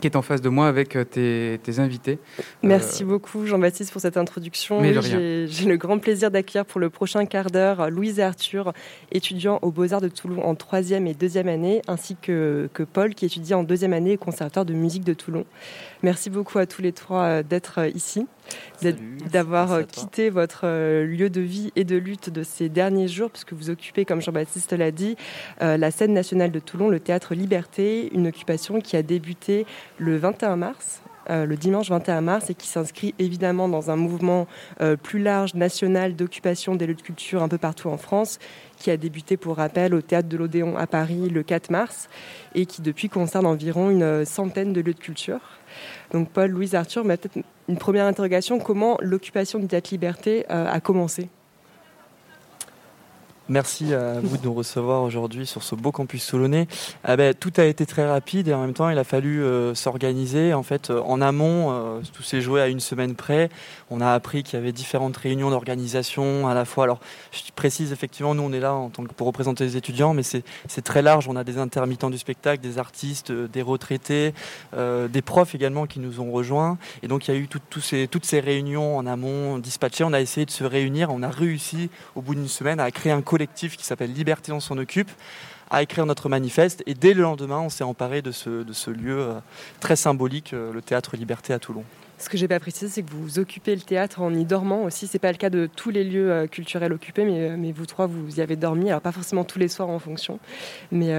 qui 0.00 0.06
est 0.06 0.16
en 0.16 0.22
face 0.22 0.40
de 0.40 0.48
moi 0.48 0.68
avec 0.68 0.96
euh, 0.96 1.04
tes, 1.04 1.78
invités. 1.78 2.18
Merci 2.62 3.04
beaucoup 3.04 3.46
Jean-Baptiste 3.46 3.92
pour 3.92 4.00
cette 4.00 4.16
introduction. 4.16 4.82
J'ai 4.82 5.66
le 5.66 5.76
grand 5.76 5.98
plaisir 5.98 6.30
d'accueillir 6.30 6.64
pour 6.64 6.80
le 6.80 6.90
prochain 6.90 7.24
quart 7.26 7.50
d'heure 7.50 7.90
Louise 7.90 8.18
et 8.18 8.22
Arthur, 8.22 8.72
étudiants 9.12 9.58
aux 9.62 9.70
Beaux-Arts 9.70 10.00
de 10.00 10.08
Toulon 10.08 10.44
en 10.44 10.54
troisième 10.54 11.06
et 11.06 11.14
deuxième 11.14 11.48
année, 11.48 11.82
ainsi 11.88 12.16
que, 12.20 12.68
que 12.72 12.82
Paul 12.82 13.14
qui 13.14 13.26
étudie 13.26 13.54
en 13.54 13.64
deuxième 13.64 13.92
année 13.92 14.14
au 14.14 14.18
Conservatoire 14.18 14.64
de 14.64 14.74
musique 14.74 15.04
de 15.04 15.14
Toulon. 15.14 15.44
Merci 16.04 16.30
beaucoup 16.30 16.58
à 16.58 16.66
tous 16.66 16.82
les 16.82 16.92
trois 16.92 17.42
d'être 17.42 17.88
ici 17.96 18.26
d'avoir 19.32 19.72
euh, 19.72 19.82
quitté 19.82 20.30
votre 20.30 20.62
euh, 20.64 21.06
lieu 21.06 21.30
de 21.30 21.40
vie 21.40 21.72
et 21.76 21.84
de 21.84 21.96
lutte 21.96 22.30
de 22.30 22.42
ces 22.42 22.68
derniers 22.68 23.08
jours, 23.08 23.30
puisque 23.30 23.52
vous 23.52 23.70
occupez, 23.70 24.04
comme 24.04 24.20
Jean-Baptiste 24.20 24.72
l'a 24.72 24.90
dit, 24.90 25.16
euh, 25.62 25.76
la 25.76 25.90
scène 25.90 26.12
nationale 26.12 26.50
de 26.50 26.58
Toulon, 26.58 26.88
le 26.88 27.00
théâtre 27.00 27.34
Liberté, 27.34 28.10
une 28.12 28.26
occupation 28.26 28.80
qui 28.80 28.96
a 28.96 29.02
débuté 29.02 29.66
le 29.98 30.16
21 30.18 30.56
mars. 30.56 31.00
Le 31.28 31.54
dimanche 31.56 31.88
21 31.90 32.20
mars 32.20 32.50
et 32.50 32.54
qui 32.54 32.66
s'inscrit 32.66 33.14
évidemment 33.18 33.68
dans 33.68 33.90
un 33.90 33.96
mouvement 33.96 34.46
plus 35.02 35.20
large 35.20 35.54
national 35.54 36.16
d'occupation 36.16 36.74
des 36.74 36.86
lieux 36.86 36.94
de 36.94 37.02
culture 37.02 37.42
un 37.42 37.48
peu 37.48 37.58
partout 37.58 37.88
en 37.88 37.96
France 37.96 38.38
qui 38.76 38.90
a 38.90 38.96
débuté 38.96 39.36
pour 39.36 39.56
rappel 39.56 39.94
au 39.94 40.00
théâtre 40.00 40.28
de 40.28 40.36
l'Odéon 40.36 40.76
à 40.76 40.86
Paris 40.86 41.28
le 41.30 41.42
4 41.42 41.70
mars 41.70 42.08
et 42.54 42.66
qui 42.66 42.82
depuis 42.82 43.08
concerne 43.08 43.46
environ 43.46 43.90
une 43.90 44.24
centaine 44.24 44.72
de 44.72 44.80
lieux 44.80 44.94
de 44.94 44.98
culture. 44.98 45.40
Donc 46.12 46.30
Paul, 46.30 46.50
Louise, 46.50 46.74
Arthur, 46.74 47.04
une 47.68 47.76
première 47.76 48.06
interrogation, 48.06 48.58
comment 48.58 48.98
l'occupation 49.00 49.58
du 49.58 49.66
Théâtre 49.66 49.90
Liberté 49.92 50.46
euh, 50.50 50.66
a 50.70 50.80
commencé? 50.80 51.28
Merci 53.50 53.92
à 53.92 54.20
vous 54.22 54.38
de 54.38 54.44
nous 54.44 54.54
recevoir 54.54 55.02
aujourd'hui 55.02 55.44
sur 55.44 55.62
ce 55.62 55.74
beau 55.74 55.92
campus 55.92 56.26
toulonnais. 56.26 56.66
Ah 57.04 57.14
ben, 57.14 57.34
tout 57.34 57.52
a 57.58 57.64
été 57.64 57.84
très 57.84 58.08
rapide 58.08 58.48
et 58.48 58.54
en 58.54 58.62
même 58.62 58.72
temps 58.72 58.88
il 58.88 58.96
a 58.96 59.04
fallu 59.04 59.44
euh, 59.44 59.74
s'organiser. 59.74 60.54
En 60.54 60.62
fait, 60.62 60.88
euh, 60.88 61.02
en 61.02 61.20
amont, 61.20 61.70
euh, 61.70 62.00
tout 62.14 62.22
s'est 62.22 62.40
joué 62.40 62.62
à 62.62 62.68
une 62.68 62.80
semaine 62.80 63.14
près. 63.14 63.50
On 63.90 64.00
a 64.00 64.12
appris 64.12 64.44
qu'il 64.44 64.58
y 64.58 64.62
avait 64.62 64.72
différentes 64.72 65.18
réunions 65.18 65.50
d'organisation 65.50 66.48
à 66.48 66.54
la 66.54 66.64
fois. 66.64 66.84
Alors, 66.84 67.00
je 67.32 67.42
précise 67.54 67.92
effectivement, 67.92 68.34
nous 68.34 68.44
on 68.44 68.52
est 68.54 68.60
là 68.60 68.72
en 68.72 68.88
tant 68.88 69.04
que 69.04 69.12
pour 69.12 69.26
représenter 69.26 69.64
les 69.64 69.76
étudiants, 69.76 70.14
mais 70.14 70.22
c'est 70.22 70.82
très 70.82 71.02
large. 71.02 71.28
On 71.28 71.36
a 71.36 71.44
des 71.44 71.58
intermittents 71.58 72.08
du 72.08 72.16
spectacle, 72.16 72.62
des 72.62 72.78
artistes, 72.78 73.30
des 73.30 73.60
retraités, 73.60 74.32
des 74.74 75.22
profs 75.22 75.54
également 75.54 75.86
qui 75.86 76.00
nous 76.00 76.18
ont 76.20 76.32
rejoints. 76.32 76.78
Et 77.02 77.08
donc 77.08 77.28
il 77.28 77.34
y 77.34 77.36
a 77.36 77.38
eu 77.38 77.46
toutes 77.46 78.24
ces 78.24 78.40
réunions 78.40 78.96
en 78.96 79.06
amont 79.06 79.58
dispatchées. 79.58 80.04
On 80.04 80.14
a 80.14 80.22
essayé 80.22 80.46
de 80.46 80.50
se 80.50 80.64
réunir. 80.64 81.10
On 81.10 81.22
a 81.22 81.28
réussi 81.28 81.90
au 82.14 82.22
bout 82.22 82.34
d'une 82.34 82.48
semaine 82.48 82.80
à 82.80 82.90
créer 82.90 83.12
un 83.12 83.20
collectif 83.34 83.76
qui 83.76 83.84
s'appelle 83.84 84.12
Liberté, 84.12 84.52
on 84.52 84.60
s'en 84.60 84.78
occupe, 84.78 85.10
à 85.68 85.82
écrire 85.82 86.06
notre 86.06 86.28
manifeste. 86.28 86.84
Et 86.86 86.94
dès 86.94 87.14
le 87.14 87.22
lendemain, 87.22 87.58
on 87.58 87.68
s'est 87.68 87.82
emparé 87.82 88.22
de 88.22 88.30
ce, 88.30 88.90
lieu 88.90 89.18
euh, 89.18 89.32
très 89.80 89.96
symbolique, 89.96 90.52
euh, 90.52 90.72
le 90.72 90.80
théâtre 90.80 91.16
Liberté 91.16 91.52
à 91.52 91.58
Toulon. 91.58 91.82
Ce 92.18 92.28
que 92.28 92.36
j'ai 92.36 92.48
pas 92.48 92.60
précisé, 92.60 92.88
c'est 92.88 93.02
que 93.02 93.10
vous 93.10 93.38
occupez 93.38 93.74
le 93.74 93.80
théâtre 93.80 94.22
en 94.22 94.32
y 94.32 94.44
dormant 94.44 94.84
aussi. 94.84 95.06
C'est 95.06 95.18
pas 95.18 95.32
le 95.32 95.38
cas 95.38 95.50
de 95.50 95.68
tous 95.74 95.90
les 95.90 96.04
lieux 96.04 96.30
euh, 96.30 96.46
culturels 96.46 96.92
occupés, 96.92 97.24
mais, 97.24 97.56
mais, 97.56 97.72
vous 97.72 97.86
trois, 97.86 98.06
vous 98.06 98.38
y 98.38 98.40
avez 98.40 98.56
dormi. 98.56 98.88
Alors 98.88 99.00
pas 99.00 99.12
forcément 99.12 99.44
tous 99.44 99.58
les 99.58 99.68
soirs 99.68 99.88
en 99.88 99.98
fonction, 99.98 100.38
mais, 100.92 101.12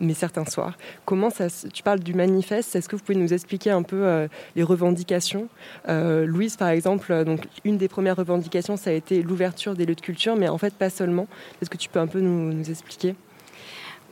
mais 0.00 0.14
certains 0.14 0.44
soirs. 0.44 0.76
Comment 1.04 1.30
ça 1.30 1.48
Tu 1.72 1.82
parles 1.82 2.00
du 2.00 2.14
manifeste. 2.14 2.76
Est-ce 2.76 2.88
que 2.88 2.96
vous 2.96 3.02
pouvez 3.02 3.18
nous 3.18 3.32
expliquer 3.32 3.70
un 3.70 3.82
peu 3.82 4.28
les 4.56 4.62
revendications? 4.62 5.48
Louise, 5.86 6.56
par 6.56 6.68
exemple, 6.68 7.24
donc 7.24 7.46
une 7.64 7.78
des 7.78 7.88
premières 7.88 8.16
revendications, 8.16 8.76
ça 8.76 8.90
a 8.90 8.92
été 8.92 9.22
l'ouverture 9.22 9.74
des 9.74 9.86
lieux 9.86 9.94
de 9.94 10.00
culture, 10.00 10.36
mais 10.36 10.48
en 10.48 10.58
fait 10.58 10.74
pas 10.74 10.90
seulement. 10.90 11.26
Est-ce 11.60 11.70
que 11.70 11.76
tu 11.76 11.88
peux 11.88 12.00
un 12.00 12.06
peu 12.06 12.20
nous, 12.20 12.70
expliquer? 12.70 13.14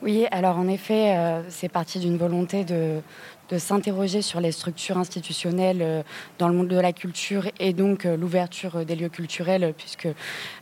Oui, 0.01 0.27
alors 0.29 0.57
en 0.57 0.67
effet, 0.67 1.17
euh, 1.17 1.41
c'est 1.49 1.69
parti 1.69 1.99
d'une 1.99 2.17
volonté 2.17 2.63
de, 2.63 3.01
s'interroger 3.57 4.21
sur 4.21 4.39
les 4.39 4.51
structures 4.51 4.97
institutionnelles 4.97 5.81
euh, 5.81 6.03
dans 6.39 6.47
le 6.47 6.53
monde 6.53 6.67
de 6.67 6.79
la 6.79 6.93
culture 6.93 7.45
et 7.59 7.73
donc 7.73 8.05
euh, 8.05 8.17
l'ouverture 8.17 8.85
des 8.85 8.95
lieux 8.95 9.09
culturels, 9.09 9.73
puisque 9.77 10.07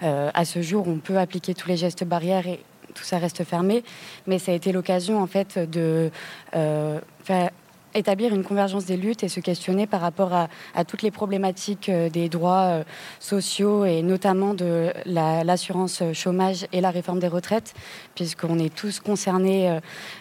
à 0.02 0.46
ce 0.46 0.62
jour, 0.62 0.88
on 0.88 0.98
peut 0.98 1.18
appliquer 1.18 1.54
tous 1.54 1.68
les 1.68 1.78
gestes 1.78 2.04
barrières 2.04 2.48
et 2.48 2.60
tout 2.94 3.04
ça 3.04 3.18
reste 3.18 3.44
fermé. 3.44 3.84
Mais 4.28 4.40
ça 4.40 4.52
a 4.52 4.56
été 4.56 4.72
l'occasion, 4.72 5.22
en 5.22 5.28
fait, 5.28 5.58
de 5.58 6.12
faire 6.52 7.50
établir 7.96 8.34
une 8.34 8.44
convergence 8.44 8.86
des 8.86 8.98
luttes 8.98 9.24
et 9.24 9.30
se 9.30 9.40
questionner 9.40 9.88
par 9.88 10.02
rapport 10.02 10.32
à, 10.34 10.86
toutes 10.86 11.02
les 11.02 11.12
problématiques 11.12 11.90
euh, 11.90 12.10
des 12.10 12.30
droits 12.30 12.66
euh, 12.66 12.84
sociaux 13.20 13.86
et 13.86 14.02
notamment 14.02 14.54
de 14.54 14.92
l'assurance 15.06 16.04
chômage 16.14 16.68
et 16.72 16.82
la 16.82 16.92
réforme 16.92 17.20
des 17.20 17.28
retraites, 17.28 17.74
puisqu'on 18.14 18.60
est 18.60 18.74
tous 18.74 19.00
concernés 19.00 19.80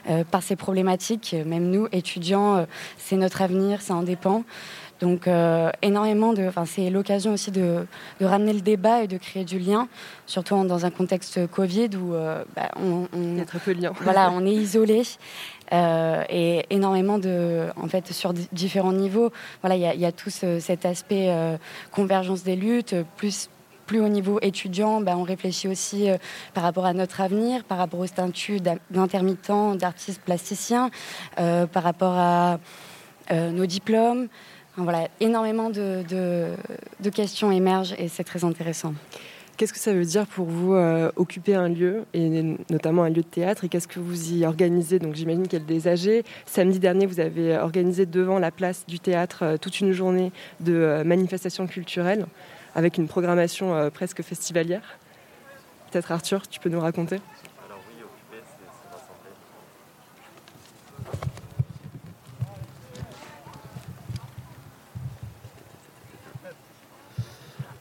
euh, 0.08 0.24
par 0.30 0.42
ces 0.42 0.56
problématiques. 0.56 1.34
Même 1.44 1.70
nous, 1.70 1.88
étudiants, 1.92 2.66
c'est 2.96 3.16
notre 3.16 3.42
avenir, 3.42 3.82
ça 3.82 3.94
en 3.94 4.02
dépend. 4.02 4.44
Donc 5.00 5.28
énormément 5.82 6.32
de, 6.32 6.46
enfin 6.46 6.64
c'est 6.64 6.88
l'occasion 6.88 7.32
aussi 7.32 7.50
de, 7.50 7.84
ramener 8.20 8.52
le 8.52 8.60
débat 8.60 9.02
et 9.02 9.08
de 9.08 9.18
créer 9.18 9.44
du 9.44 9.58
lien, 9.58 9.88
surtout 10.24 10.64
dans 10.64 10.86
un 10.86 10.90
contexte 10.90 11.46
Covid 11.48 11.90
où 11.96 12.12
bah, 12.54 12.70
on, 12.76 13.08
on, 13.12 13.38
a 13.38 13.44
très 13.44 13.58
peu 13.58 13.74
de 13.74 13.82
lien. 13.82 13.92
Voilà, 14.00 14.30
on 14.30 14.46
est 14.46 14.54
isolé 14.54 15.02
euh, 15.74 16.22
et 16.28 16.64
énormément 16.70 17.18
de, 17.18 17.66
en 17.76 17.88
fait, 17.88 18.12
sur 18.12 18.32
différents 18.32 18.92
niveaux. 18.92 19.32
Voilà, 19.60 19.76
il 19.76 20.00
y, 20.00 20.06
a 20.06 20.12
tout 20.12 20.30
cet 20.30 20.86
aspect 20.86 21.26
euh, 21.30 21.56
convergence 21.90 22.44
des 22.44 22.56
luttes, 22.56 22.94
plus 23.16 23.50
plus 23.86 24.00
au 24.00 24.08
niveau 24.08 24.38
étudiant, 24.40 25.02
ben, 25.02 25.14
on 25.14 25.24
réfléchit 25.24 25.68
aussi 25.68 26.08
par 26.54 26.62
rapport 26.62 26.86
à 26.86 26.94
notre 26.94 27.20
avenir, 27.20 27.64
par 27.64 27.76
rapport 27.76 28.00
au 28.00 28.06
statut 28.06 28.58
d'intermittent, 28.90 29.76
d'artiste 29.76 30.22
plasticien, 30.22 30.90
par 31.36 31.82
rapport 31.82 32.14
à 32.14 32.60
nos 33.30 33.66
diplômes. 33.66 34.28
voilà, 34.78 35.08
énormément 35.20 35.68
de 35.68 36.56
questions 37.12 37.52
émergent 37.52 37.94
et 37.98 38.08
c'est 38.08 38.24
très 38.24 38.42
intéressant. 38.42 38.94
Qu'est-ce 39.56 39.72
que 39.72 39.78
ça 39.78 39.92
veut 39.92 40.04
dire 40.04 40.26
pour 40.26 40.46
vous 40.46 40.74
euh, 40.74 41.12
occuper 41.14 41.54
un 41.54 41.68
lieu, 41.68 42.04
et 42.12 42.56
notamment 42.70 43.04
un 43.04 43.08
lieu 43.08 43.22
de 43.22 43.28
théâtre, 43.28 43.64
et 43.64 43.68
qu'est-ce 43.68 43.86
que 43.86 44.00
vous 44.00 44.32
y 44.32 44.44
organisez? 44.44 44.98
Donc 44.98 45.14
j'imagine 45.14 45.46
a 45.52 45.58
des 45.58 45.86
âgés. 45.86 46.24
Samedi 46.44 46.80
dernier, 46.80 47.06
vous 47.06 47.20
avez 47.20 47.56
organisé 47.56 48.04
devant 48.04 48.40
la 48.40 48.50
place 48.50 48.84
du 48.86 48.98
théâtre 48.98 49.38
euh, 49.42 49.56
toute 49.56 49.78
une 49.80 49.92
journée 49.92 50.32
de 50.60 50.74
euh, 50.74 51.04
manifestations 51.04 51.68
culturelles, 51.68 52.26
avec 52.74 52.98
une 52.98 53.06
programmation 53.06 53.90
presque 53.94 54.22
festivalière. 54.22 54.98
Peut-être 55.92 56.10
Arthur, 56.10 56.48
tu 56.48 56.58
peux 56.58 56.68
nous 56.68 56.80
raconter? 56.80 57.20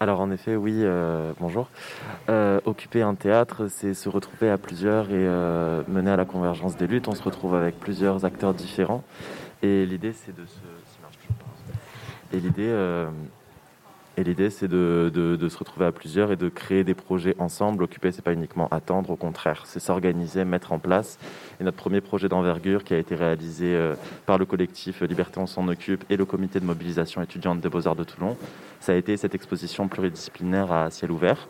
Alors 0.04 0.20
en 0.20 0.32
effet, 0.32 0.58
oui, 0.58 0.74
euh, 0.84 1.32
bonjour. 1.40 1.70
Euh, 2.28 2.60
occuper 2.66 3.02
un 3.02 3.16
théâtre, 3.16 3.70
c'est 3.70 3.94
se 3.94 4.10
retrouver 4.10 4.50
à 4.50 4.58
plusieurs 4.58 5.06
et 5.06 5.14
euh, 5.14 5.82
mener 5.88 6.12
à 6.12 6.18
la 6.18 6.26
convergence 6.26 6.76
des 6.76 6.88
luttes. 6.88 7.08
On 7.08 7.16
se 7.16 7.24
retrouve 7.24 7.56
avec 7.56 7.80
plusieurs 7.80 8.26
acteurs 8.26 8.54
différents. 8.54 9.02
Et 9.62 9.86
l'idée, 9.86 10.12
c'est 10.12 10.36
de 10.36 10.46
se... 10.46 12.36
Et 12.36 12.42
l'idée, 12.42 12.70
et 14.16 14.24
l'idée, 14.24 14.52
c'est 14.52 14.68
de, 14.68 15.48
se 15.50 15.58
retrouver 15.58 15.88
à 15.88 15.92
plusieurs 15.92 16.32
et 16.32 16.36
de 16.36 16.48
créer 16.48 16.84
des 16.84 16.94
projets 16.94 17.36
ensemble. 17.40 17.84
Occuper, 17.84 18.12
c'est 18.12 18.22
pas 18.22 18.34
uniquement 18.34 18.68
attendre, 18.70 19.10
au 19.10 19.16
contraire, 19.16 19.64
c'est 19.66 19.80
s'organiser, 19.80 20.46
mettre 20.46 20.72
en 20.72 20.78
place. 20.78 21.18
Et 21.60 21.64
notre 21.64 21.78
premier 21.78 22.00
projet 22.00 22.30
d'envergure 22.30 22.84
qui 22.84 22.94
a 22.94 23.00
été 23.00 23.16
réalisé 23.16 23.76
euh, 23.76 23.96
par 24.28 24.38
le 24.38 24.46
collectif 24.46 25.02
Liberté, 25.02 25.40
on 25.40 25.48
s'en 25.48 25.68
occupe 25.68 26.04
et 26.12 26.18
le 26.18 26.26
comité 26.26 26.60
de 26.60 26.66
mobilisation 26.66 27.22
étudiante 27.24 27.60
des 27.60 27.70
Beaux-Arts 27.70 27.96
de 27.96 28.04
Toulon, 28.04 28.38
ça 28.80 28.92
a 28.92 28.96
été 28.96 29.18
cette 29.18 29.34
exposition 29.34 29.88
pluridisciplinaire 29.88 30.72
à 30.72 30.92
ciel 30.92 31.12
ouvert 31.12 31.48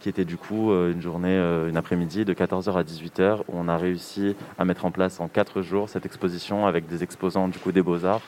qui 0.00 0.08
était 0.08 0.24
du 0.24 0.36
coup 0.36 0.72
euh, 0.72 0.92
une 0.92 1.00
journée, 1.00 1.36
euh, 1.36 1.68
une 1.68 1.76
après-midi 1.76 2.24
de 2.24 2.34
14h 2.34 2.72
à 2.76 2.82
18h 2.82 3.42
où 3.46 3.52
on 3.54 3.68
a 3.68 3.76
réussi 3.76 4.34
à 4.58 4.64
mettre 4.64 4.84
en 4.84 4.90
place 4.90 5.20
en 5.20 5.28
quatre 5.28 5.62
jours 5.62 5.88
cette 5.88 6.04
exposition 6.04 6.66
avec 6.66 6.88
des 6.88 7.04
exposants 7.04 7.46
du 7.46 7.58
coup 7.60 7.70
des 7.70 7.82
beaux-arts, 7.82 8.22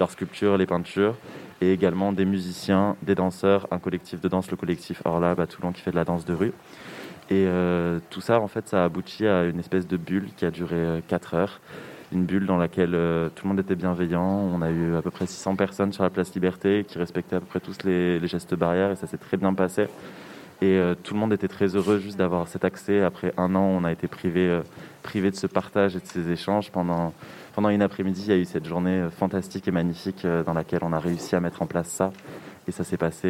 leurs 0.00 0.10
sculptures, 0.10 0.58
les 0.58 0.66
peintures 0.66 1.14
et 1.62 1.72
également 1.72 2.12
des 2.12 2.24
musiciens, 2.24 2.96
des 3.02 3.14
danseurs, 3.14 3.68
un 3.70 3.78
collectif 3.78 4.20
de 4.20 4.26
danse, 4.26 4.50
le 4.50 4.56
collectif 4.56 5.00
Orlab 5.04 5.38
à 5.38 5.46
Toulon 5.46 5.70
qui 5.70 5.80
fait 5.80 5.92
de 5.92 5.96
la 5.96 6.04
danse 6.04 6.24
de 6.24 6.34
rue. 6.34 6.52
Et 7.30 7.46
euh, 7.46 8.00
tout 8.10 8.20
ça, 8.20 8.40
en 8.40 8.48
fait, 8.48 8.66
ça 8.66 8.82
a 8.82 8.84
abouti 8.84 9.28
à 9.28 9.44
une 9.44 9.60
espèce 9.60 9.86
de 9.86 9.96
bulle 9.96 10.30
qui 10.36 10.44
a 10.44 10.50
duré 10.50 11.00
4 11.06 11.34
heures. 11.34 11.60
Une 12.10 12.24
bulle 12.24 12.46
dans 12.46 12.56
laquelle 12.56 12.90
tout 12.90 13.44
le 13.44 13.48
monde 13.48 13.60
était 13.60 13.76
bienveillant. 13.76 14.26
On 14.26 14.60
a 14.60 14.70
eu 14.70 14.96
à 14.96 15.02
peu 15.02 15.12
près 15.12 15.26
600 15.26 15.54
personnes 15.54 15.92
sur 15.92 16.02
la 16.02 16.10
place 16.10 16.34
Liberté 16.34 16.84
qui 16.86 16.98
respectaient 16.98 17.36
à 17.36 17.40
peu 17.40 17.46
près 17.46 17.60
tous 17.60 17.84
les, 17.84 18.26
gestes 18.26 18.56
barrières 18.56 18.90
et 18.90 18.96
ça 18.96 19.06
s'est 19.06 19.16
très 19.16 19.36
bien 19.36 19.54
passé. 19.54 19.86
Et 20.62 20.78
euh, 20.78 20.94
tout 21.00 21.14
le 21.14 21.20
monde 21.20 21.32
était 21.32 21.48
très 21.48 21.76
heureux 21.76 22.00
juste 22.00 22.18
d'avoir 22.18 22.48
cet 22.48 22.64
accès. 22.64 23.02
Après 23.02 23.32
un 23.36 23.54
an, 23.54 23.64
on 23.64 23.84
a 23.84 23.92
été 23.92 24.08
privé, 24.08 24.48
euh, 24.48 24.62
privé 25.02 25.30
de 25.30 25.36
ce 25.36 25.46
partage 25.46 25.94
et 25.94 26.00
de 26.00 26.06
ces 26.06 26.30
échanges. 26.30 26.70
Pendant, 26.70 27.14
pendant 27.54 27.68
une 27.68 27.82
après-midi, 27.82 28.22
il 28.26 28.30
y 28.30 28.32
a 28.32 28.38
eu 28.38 28.44
cette 28.44 28.66
journée 28.66 29.00
euh, 29.00 29.10
fantastique 29.10 29.68
et 29.68 29.70
magnifique 29.70 30.26
dans 30.26 30.54
laquelle 30.54 30.80
on 30.82 30.92
a 30.92 30.98
réussi 30.98 31.36
à 31.36 31.40
mettre 31.40 31.62
en 31.62 31.66
place 31.66 31.88
ça. 31.88 32.12
Et 32.68 32.72
ça 32.72 32.84
s'est 32.84 32.96
passé 32.96 33.28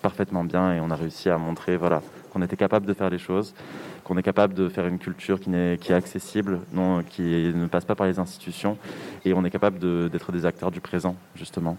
parfaitement 0.00 0.44
bien 0.44 0.72
et 0.72 0.80
on 0.80 0.90
a 0.90 0.96
réussi 0.96 1.28
à 1.28 1.36
montrer 1.36 1.76
voilà, 1.76 2.02
qu'on 2.32 2.40
était 2.40 2.56
capable 2.56 2.86
de 2.86 2.94
faire 2.94 3.10
les 3.10 3.18
choses, 3.18 3.54
qu'on 4.02 4.16
est 4.16 4.22
capable 4.22 4.54
de 4.54 4.68
faire 4.70 4.86
une 4.86 4.98
culture 4.98 5.38
qui, 5.38 5.54
est, 5.54 5.78
qui 5.78 5.92
est 5.92 5.94
accessible, 5.94 6.60
non, 6.72 7.02
qui 7.02 7.52
ne 7.54 7.66
passe 7.66 7.84
pas 7.84 7.94
par 7.94 8.06
les 8.06 8.18
institutions 8.18 8.78
et 9.26 9.34
on 9.34 9.44
est 9.44 9.50
capable 9.50 9.78
d'être 10.08 10.32
des 10.32 10.46
acteurs 10.46 10.70
du 10.70 10.80
présent, 10.80 11.16
justement. 11.36 11.76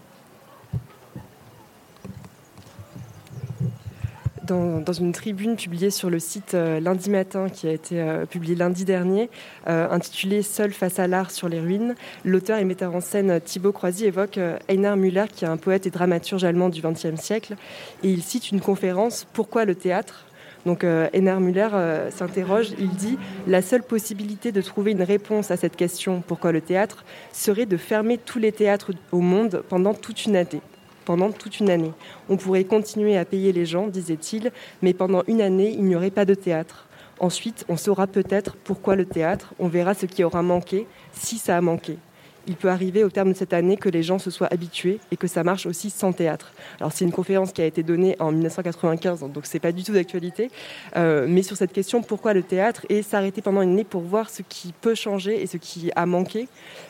Dans, 4.44 4.92
une 4.92 5.12
tribune 5.12 5.56
publiée 5.56 5.90
sur 5.90 6.10
le 6.10 6.18
site 6.18 6.54
euh, 6.54 6.80
lundi 6.80 7.10
matin, 7.10 7.48
qui 7.48 7.68
a 7.68 7.72
été 7.72 8.00
euh, 8.00 8.26
publiée 8.26 8.54
lundi 8.54 8.84
dernier, 8.84 9.30
euh, 9.68 9.88
intitulée 9.90 10.42
Seul 10.42 10.72
face 10.72 10.98
à 10.98 11.06
l'art 11.06 11.30
sur 11.30 11.48
les 11.48 11.60
ruines. 11.60 11.94
L'auteur 12.24 12.58
et 12.58 12.64
metteur 12.64 12.94
en 12.94 13.00
scène 13.00 13.40
Thibaut 13.40 13.72
Croisy 13.72 14.06
évoque 14.06 14.38
Einar 14.68 14.96
Müller, 14.96 15.26
qui 15.32 15.44
est 15.44 15.48
un 15.48 15.56
poète 15.56 15.86
et 15.86 15.90
dramaturge 15.90 16.44
allemand 16.44 16.68
du 16.68 16.82
XXe 16.82 17.20
siècle, 17.20 17.54
et 18.02 18.08
il 18.08 18.22
cite 18.22 18.50
une 18.50 18.60
conférence 18.60 19.26
Pourquoi 19.32 19.64
le 19.64 19.74
théâtre? 19.74 20.26
Donc 20.64 20.84
Einar 20.84 21.40
Müller 21.40 21.68
s'interroge, 22.10 22.70
il 22.78 22.90
dit 22.90 23.18
La 23.48 23.62
seule 23.62 23.82
possibilité 23.82 24.52
de 24.52 24.62
trouver 24.62 24.92
une 24.92 25.02
réponse 25.02 25.50
à 25.50 25.56
cette 25.56 25.74
question 25.74 26.22
pourquoi 26.24 26.52
le 26.52 26.60
théâtre? 26.60 27.04
serait 27.32 27.66
de 27.66 27.76
fermer 27.76 28.16
tous 28.18 28.38
les 28.38 28.52
théâtres 28.52 28.92
au 29.10 29.20
monde 29.20 29.64
pendant 29.68 29.94
toute 29.94 30.24
une 30.24 30.36
année 30.36 30.62
pendant 31.04 31.30
toute 31.32 31.60
une 31.60 31.70
année. 31.70 31.92
On 32.28 32.36
pourrait 32.36 32.64
continuer 32.64 33.16
à 33.16 33.24
payer 33.24 33.52
les 33.52 33.66
gens, 33.66 33.86
disait-il, 33.86 34.52
mais 34.82 34.94
pendant 34.94 35.22
une 35.26 35.40
année, 35.40 35.70
il 35.70 35.84
n'y 35.84 35.96
aurait 35.96 36.10
pas 36.10 36.24
de 36.24 36.34
théâtre. 36.34 36.86
Ensuite, 37.20 37.64
on 37.68 37.76
saura 37.76 38.06
peut-être 38.06 38.56
pourquoi 38.56 38.96
le 38.96 39.04
théâtre, 39.04 39.54
on 39.58 39.68
verra 39.68 39.94
ce 39.94 40.06
qui 40.06 40.24
aura 40.24 40.42
manqué, 40.42 40.86
si 41.12 41.38
ça 41.38 41.56
a 41.56 41.60
manqué 41.60 41.98
il 42.46 42.56
peut 42.56 42.68
arriver 42.68 43.04
au 43.04 43.10
terme 43.10 43.32
de 43.32 43.36
cette 43.36 43.52
année 43.52 43.76
que 43.76 43.88
les 43.88 44.02
gens 44.02 44.18
se 44.18 44.30
soient 44.30 44.48
habitués 44.50 44.98
et 45.10 45.16
que 45.16 45.26
ça 45.26 45.44
marche 45.44 45.66
aussi 45.66 45.90
sans 45.90 46.12
théâtre. 46.12 46.52
Alors 46.80 46.92
c'est 46.92 47.04
une 47.04 47.12
conférence 47.12 47.52
qui 47.52 47.62
a 47.62 47.66
été 47.66 47.82
donnée 47.82 48.16
en 48.18 48.32
1995, 48.32 49.20
donc 49.32 49.46
c'est 49.46 49.60
pas 49.60 49.72
du 49.72 49.82
tout 49.82 49.92
d'actualité, 49.92 50.50
euh, 50.96 51.26
mais 51.28 51.42
sur 51.42 51.56
cette 51.56 51.72
question 51.72 52.02
pourquoi 52.02 52.34
le 52.34 52.42
théâtre 52.42 52.84
et 52.88 53.02
s'arrêter 53.02 53.42
pendant 53.42 53.62
une 53.62 53.72
année 53.72 53.84
pour 53.84 54.02
voir 54.02 54.30
ce 54.30 54.42
qui 54.42 54.72
peut 54.80 54.94
changer 54.94 55.42
et 55.42 55.46
ce 55.46 55.56
qui 55.56 55.90
a 55.94 56.06
manqué. 56.06 56.48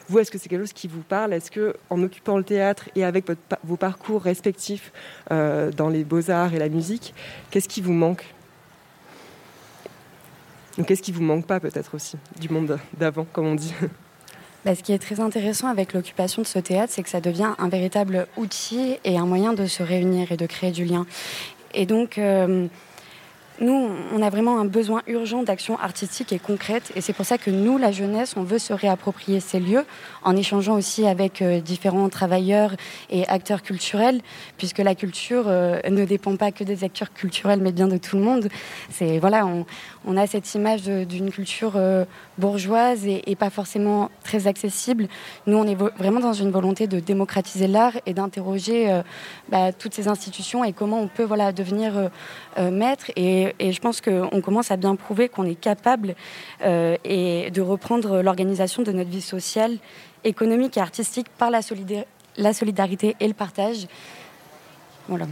Vous, 0.09 0.19
est-ce 0.19 0.31
que 0.31 0.39
c'est 0.39 0.49
quelque 0.49 0.61
chose 0.61 0.73
qui 0.73 0.89
vous 0.89 1.03
parle? 1.03 1.33
Est-ce 1.33 1.51
que 1.51 1.75
en 1.91 2.03
occupant 2.03 2.37
le 2.37 2.45
théâtre 2.45 2.89
et 2.97 3.05
avec 3.05 3.27
vos 3.65 3.77
parcours 3.77 4.23
respectifs 4.23 4.93
euh, 5.31 5.71
dans 5.71 5.89
les 5.89 6.05
beaux 6.05 6.31
arts 6.31 6.55
et 6.55 6.59
la 6.59 6.69
musique, 6.69 7.15
qu'est-ce 7.51 7.69
qui 7.69 7.81
vous 7.81 7.93
manque? 7.93 8.25
Donc 10.79 10.87
qu'est-ce 10.87 11.03
qui 11.03 11.13
vous 11.13 11.23
manque 11.23 11.47
pas 11.47 11.61
peut-être 11.61 11.95
aussi 11.95 12.17
du 12.41 12.49
monde 12.49 12.79
d'avant, 12.99 13.27
comme 13.33 13.47
on 13.47 13.55
dit? 13.55 13.75
bah, 14.65 14.75
ce 14.75 14.83
qui 14.83 14.93
est 14.93 14.99
très 14.99 15.21
intéressant 15.21 15.69
avec 15.69 15.93
l'occupation 15.93 16.43
de 16.43 16.47
ce 16.47 16.59
théâtre, 16.59 16.93
c'est 16.95 17.03
que 17.03 17.09
ça 17.09 17.21
devient 17.21 17.53
un 17.59 17.69
véritable 17.69 18.27
outil 18.37 18.99
et 19.05 19.19
un 19.19 19.27
moyen 19.27 19.53
de 19.53 19.67
se 19.67 19.83
réunir 19.83 20.31
et 20.31 20.37
de 20.37 20.47
créer 20.47 20.71
du 20.71 20.85
lien. 20.85 21.05
Et 21.75 21.87
donc, 21.87 22.19
euh, 22.19 22.67
nous, 23.61 23.91
on 24.13 24.23
a 24.23 24.31
vraiment 24.31 24.59
un 24.59 24.65
besoin 24.65 25.03
urgent 25.07 25.43
d'action 25.43 25.79
artistique 25.79 26.33
et 26.33 26.39
concrète. 26.39 26.91
Et 26.97 27.01
c'est 27.01 27.13
pour 27.13 27.27
ça 27.27 27.39
que 27.39 27.51
nous, 27.51 27.77
la 27.79 27.93
jeunesse, 27.93 28.35
on 28.37 28.43
veut 28.43 28.59
se 28.59 28.73
réapproprier 28.73 29.41
ces 29.41 29.61
lieux 29.61 29.85
en 30.25 30.37
échangeant 30.37 30.75
aussi 30.75 31.07
avec 31.07 31.43
euh, 31.43 31.61
différents 31.61 32.09
travailleurs 32.09 32.73
et 33.11 33.27
acteurs 33.29 33.63
culturels, 33.63 34.21
puisque 34.57 34.79
la 34.79 34.95
culture 34.95 35.45
euh, 35.47 35.79
ne 35.89 36.05
dépend 36.05 36.37
pas 36.37 36.51
que 36.51 36.65
des 36.65 36.83
acteurs 36.83 37.13
culturels, 37.13 37.61
mais 37.61 37.73
bien 37.73 37.89
de 37.89 37.99
tout 37.99 38.17
le 38.17 38.23
monde. 38.23 38.49
C'est 38.91 39.19
voilà, 39.19 39.47
on, 39.47 40.17
a 40.17 40.27
cette 40.27 40.55
image 40.55 40.83
d'une 40.85 41.31
culture 41.31 41.73
euh, 41.77 42.05
bourgeoise 42.39 43.07
et, 43.07 43.37
pas 43.37 43.51
forcément 43.51 44.11
très 44.23 44.47
accessible. 44.47 45.09
Nous, 45.47 45.57
on 45.57 45.67
est 45.67 45.75
vraiment 45.75 46.21
dans 46.21 46.33
une 46.33 46.51
volonté 46.51 46.87
de 46.87 47.01
démocratiser 47.01 47.67
l'art 47.67 47.95
et 48.07 48.15
d'interroger 48.15 49.03
bah, 49.49 49.73
toutes 49.73 49.95
ces 49.95 50.07
institutions 50.07 50.63
et 50.63 50.73
comment 50.73 51.01
on 51.01 51.09
peut 51.09 51.25
voilà 51.25 51.51
devenir 51.51 52.11
maître 52.59 53.07
et 53.17 53.42
et, 53.59 53.73
je 53.73 53.81
pense 53.81 54.01
qu'on 54.01 54.41
commence 54.41 54.71
à 54.71 54.77
bien 54.77 54.97
prouver 54.97 55.29
qu'on 55.29 55.45
est 55.45 55.61
capable 55.61 56.15
euh, 56.65 56.97
et 57.05 57.51
de 57.51 57.61
reprendre 57.61 58.23
l'organisation 58.23 58.83
de 58.83 58.93
notre 58.93 59.11
vie 59.11 59.21
sociale, 59.21 59.79
économique 60.25 60.77
et 60.77 60.81
artistique 60.81 61.29
par 61.39 61.51
la, 61.51 61.61
la 62.37 62.53
solidarité 62.53 63.17
et 63.21 63.29
le 63.29 63.35
partage. 63.35 63.87
Voilà. 65.09 65.27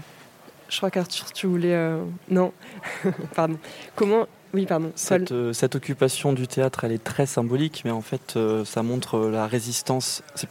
Je 0.68 0.76
crois 0.76 0.90
qu'Arthur, 0.90 1.32
tu 1.32 1.46
voulais... 1.46 1.74
Euh, 1.74 2.04
non, 2.28 2.52
pardon. 3.34 3.58
Comment... 3.96 4.26
Oui, 4.52 4.66
pardon. 4.66 4.90
Cette, 4.96 5.30
euh, 5.30 5.52
cette, 5.52 5.76
occupation 5.76 6.32
du 6.32 6.48
théâtre, 6.48 6.82
elle 6.82 6.90
est 6.90 7.04
très 7.04 7.24
symbolique, 7.26 7.82
mais 7.84 7.92
en 7.92 8.00
fait, 8.00 8.36
ça 8.64 8.82
montre 8.82 9.28
la 9.28 9.46
résistance. 9.46 10.24
C'est 10.34 10.48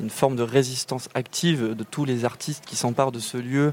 une 0.00 0.08
forme 0.08 0.36
de 0.36 0.42
résistance 0.42 1.10
active 1.14 1.74
de 1.74 1.84
tous 1.84 2.06
les 2.06 2.24
artistes 2.24 2.64
qui 2.64 2.76
s'emparent 2.76 3.12
de 3.12 3.18
ce 3.18 3.36
lieu 3.36 3.72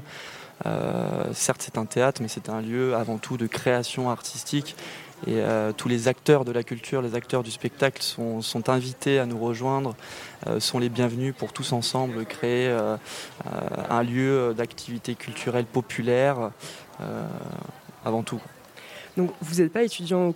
certes, 1.32 1.62
c'est 1.62 1.78
un 1.78 1.86
théâtre, 1.86 2.20
mais 2.22 2.28
c'est 2.28 2.48
un 2.48 2.60
lieu 2.60 2.94
avant 2.94 3.18
tout 3.18 3.36
de 3.36 3.46
création 3.46 4.10
artistique. 4.10 4.76
Et 5.26 5.34
euh, 5.36 5.72
tous 5.72 5.88
les 5.88 6.08
acteurs 6.08 6.44
de 6.44 6.52
la 6.52 6.62
culture, 6.62 7.02
les 7.02 7.14
acteurs 7.14 7.42
du 7.42 7.50
spectacle 7.50 8.02
sont, 8.02 8.68
invités 8.68 9.18
à 9.18 9.26
nous 9.26 9.38
rejoindre, 9.38 9.94
euh, 10.46 10.60
sont 10.60 10.78
les 10.78 10.88
bienvenus 10.88 11.34
pour 11.36 11.52
tous 11.52 11.72
ensemble 11.72 12.24
créer 12.24 12.74
un 13.90 14.02
lieu 14.02 14.54
d'activité 14.56 15.14
culturelle 15.14 15.66
populaire 15.66 16.50
avant 18.04 18.22
tout. 18.22 18.40
Donc, 19.16 19.32
vous 19.42 19.60
n'êtes 19.60 19.72
pas 19.72 19.82
étudiant 19.82 20.32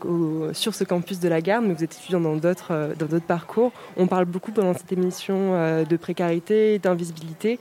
sur 0.53 0.75
ce 0.75 0.85
campus 0.85 1.20
de 1.20 1.29
la 1.29 1.41
Garde, 1.41 1.64
mais 1.64 1.75
vous 1.75 1.85
êtes 1.85 1.95
étudiant 1.95 2.20
dans 2.20 2.37
d'autres 2.37 2.95
dans 2.99 3.07
d'autres 3.07 3.27
parcours. 3.27 3.72
On 3.97 4.07
parle 4.07 4.25
beaucoup 4.25 4.53
pendant 4.53 4.75
cette 4.75 4.93
émission 4.93 5.85
de 5.85 5.97
précarité, 5.97 6.79
d'invisibilité. 6.79 7.59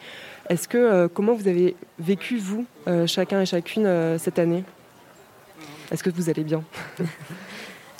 Est-ce 0.49 0.67
que 0.67 1.07
comment 1.07 1.33
vous 1.33 1.47
avez 1.47 1.75
vécu 1.99 2.37
vous, 2.37 2.65
chacun 3.07 3.41
et 3.41 3.45
chacune, 3.45 4.17
cette 4.19 4.39
année? 4.39 4.63
Est-ce 5.91 6.03
que 6.03 6.09
vous 6.09 6.29
allez 6.29 6.43
bien? 6.43 6.63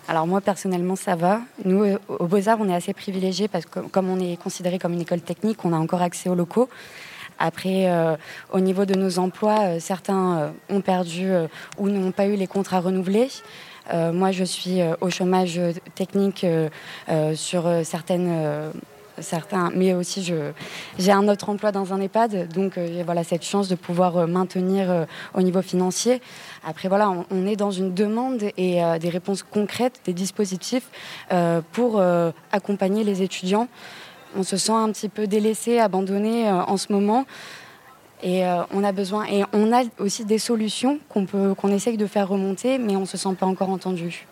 Alors 0.08 0.28
moi 0.28 0.42
personnellement 0.42 0.96
ça 0.96 1.16
va. 1.16 1.42
Nous 1.64 1.84
euh, 1.84 1.98
au 2.08 2.26
Beaux-Arts 2.26 2.58
on 2.60 2.68
est 2.68 2.76
assez 2.76 2.94
privilégiés 2.94 3.48
parce 3.48 3.66
que 3.66 3.80
comme 3.80 4.10
on 4.10 4.20
est 4.20 4.36
considéré 4.36 4.78
comme 4.78 4.94
une 4.94 5.02
école 5.02 5.22
technique, 5.22 5.64
on 5.64 5.72
a 5.74 5.78
encore 5.78 6.02
accès 6.02 6.30
aux 6.30 6.36
locaux. 6.36 6.70
Après, 7.40 7.90
euh, 7.90 8.16
au 8.52 8.60
niveau 8.60 8.86
de 8.86 8.96
nos 8.96 9.18
emplois, 9.18 9.62
euh, 9.62 9.80
certains 9.80 10.54
ont 10.70 10.82
perdu 10.82 11.32
ou 11.78 11.90
n'ont 11.90 12.12
pas 12.12 12.28
eu 12.28 12.36
les 12.36 12.48
contrats 12.48 12.80
renouvelés. 12.80 13.30
moi, 13.92 14.32
je 14.32 14.44
suis 14.44 14.80
au 15.02 15.10
chômage 15.10 15.60
technique 15.96 16.46
sur 17.36 17.64
certaines 17.84 18.72
certains, 19.20 19.72
mais 19.76 19.94
aussi 19.94 20.24
j'ai 20.98 21.12
un 21.12 21.28
autre 21.28 21.50
emploi 21.50 21.72
dans 21.72 21.94
un 21.94 22.02
EHPAD, 22.02 22.52
donc 22.54 22.78
euh, 22.78 23.04
voilà 23.06 23.24
cette 23.24 23.44
chance 23.44 23.68
de 23.68 23.76
pouvoir 23.76 24.18
euh, 24.18 24.28
maintenir 24.28 24.90
euh, 24.90 25.06
au 25.34 25.42
niveau 25.42 25.62
financier. 25.62 26.22
Après 26.66 26.90
on, 26.92 27.48
est 27.48 27.56
dans 27.56 27.72
une 27.72 27.94
demande 27.94 28.44
et 28.58 28.82
des 29.00 29.10
réponses 29.10 29.44
concrètes, 29.44 30.00
des 30.06 30.14
dispositifs 30.14 30.90
pour 31.74 32.02
accompagner 32.52 33.04
les 33.04 33.22
étudiants. 33.22 33.68
On 34.38 34.44
se 34.44 34.56
sent 34.56 34.72
un 34.72 34.90
petit 34.92 35.10
peu 35.10 35.28
délaissé, 35.28 35.80
abandonné 35.80 36.50
en 36.50 36.78
ce 36.78 36.94
moment. 36.94 37.26
Et 38.22 38.44
on 38.72 38.84
a 38.84 38.94
besoin, 38.94 39.26
et 39.26 39.44
on 39.52 39.74
a 39.74 39.84
aussi 40.00 40.24
des 40.24 40.38
solutions 40.38 41.00
qu'on 41.10 41.26
peut, 41.26 41.54
qu'on 41.54 41.70
essaye 41.70 41.98
de 41.98 42.08
faire 42.08 42.30
remonter, 42.30 42.78
mais 42.78 42.96
on 42.96 43.02
ne 43.02 43.06
se 43.06 43.18
sent 43.18 43.36
pas 43.38 43.46
encore 43.46 43.70
entendu. 43.70 44.26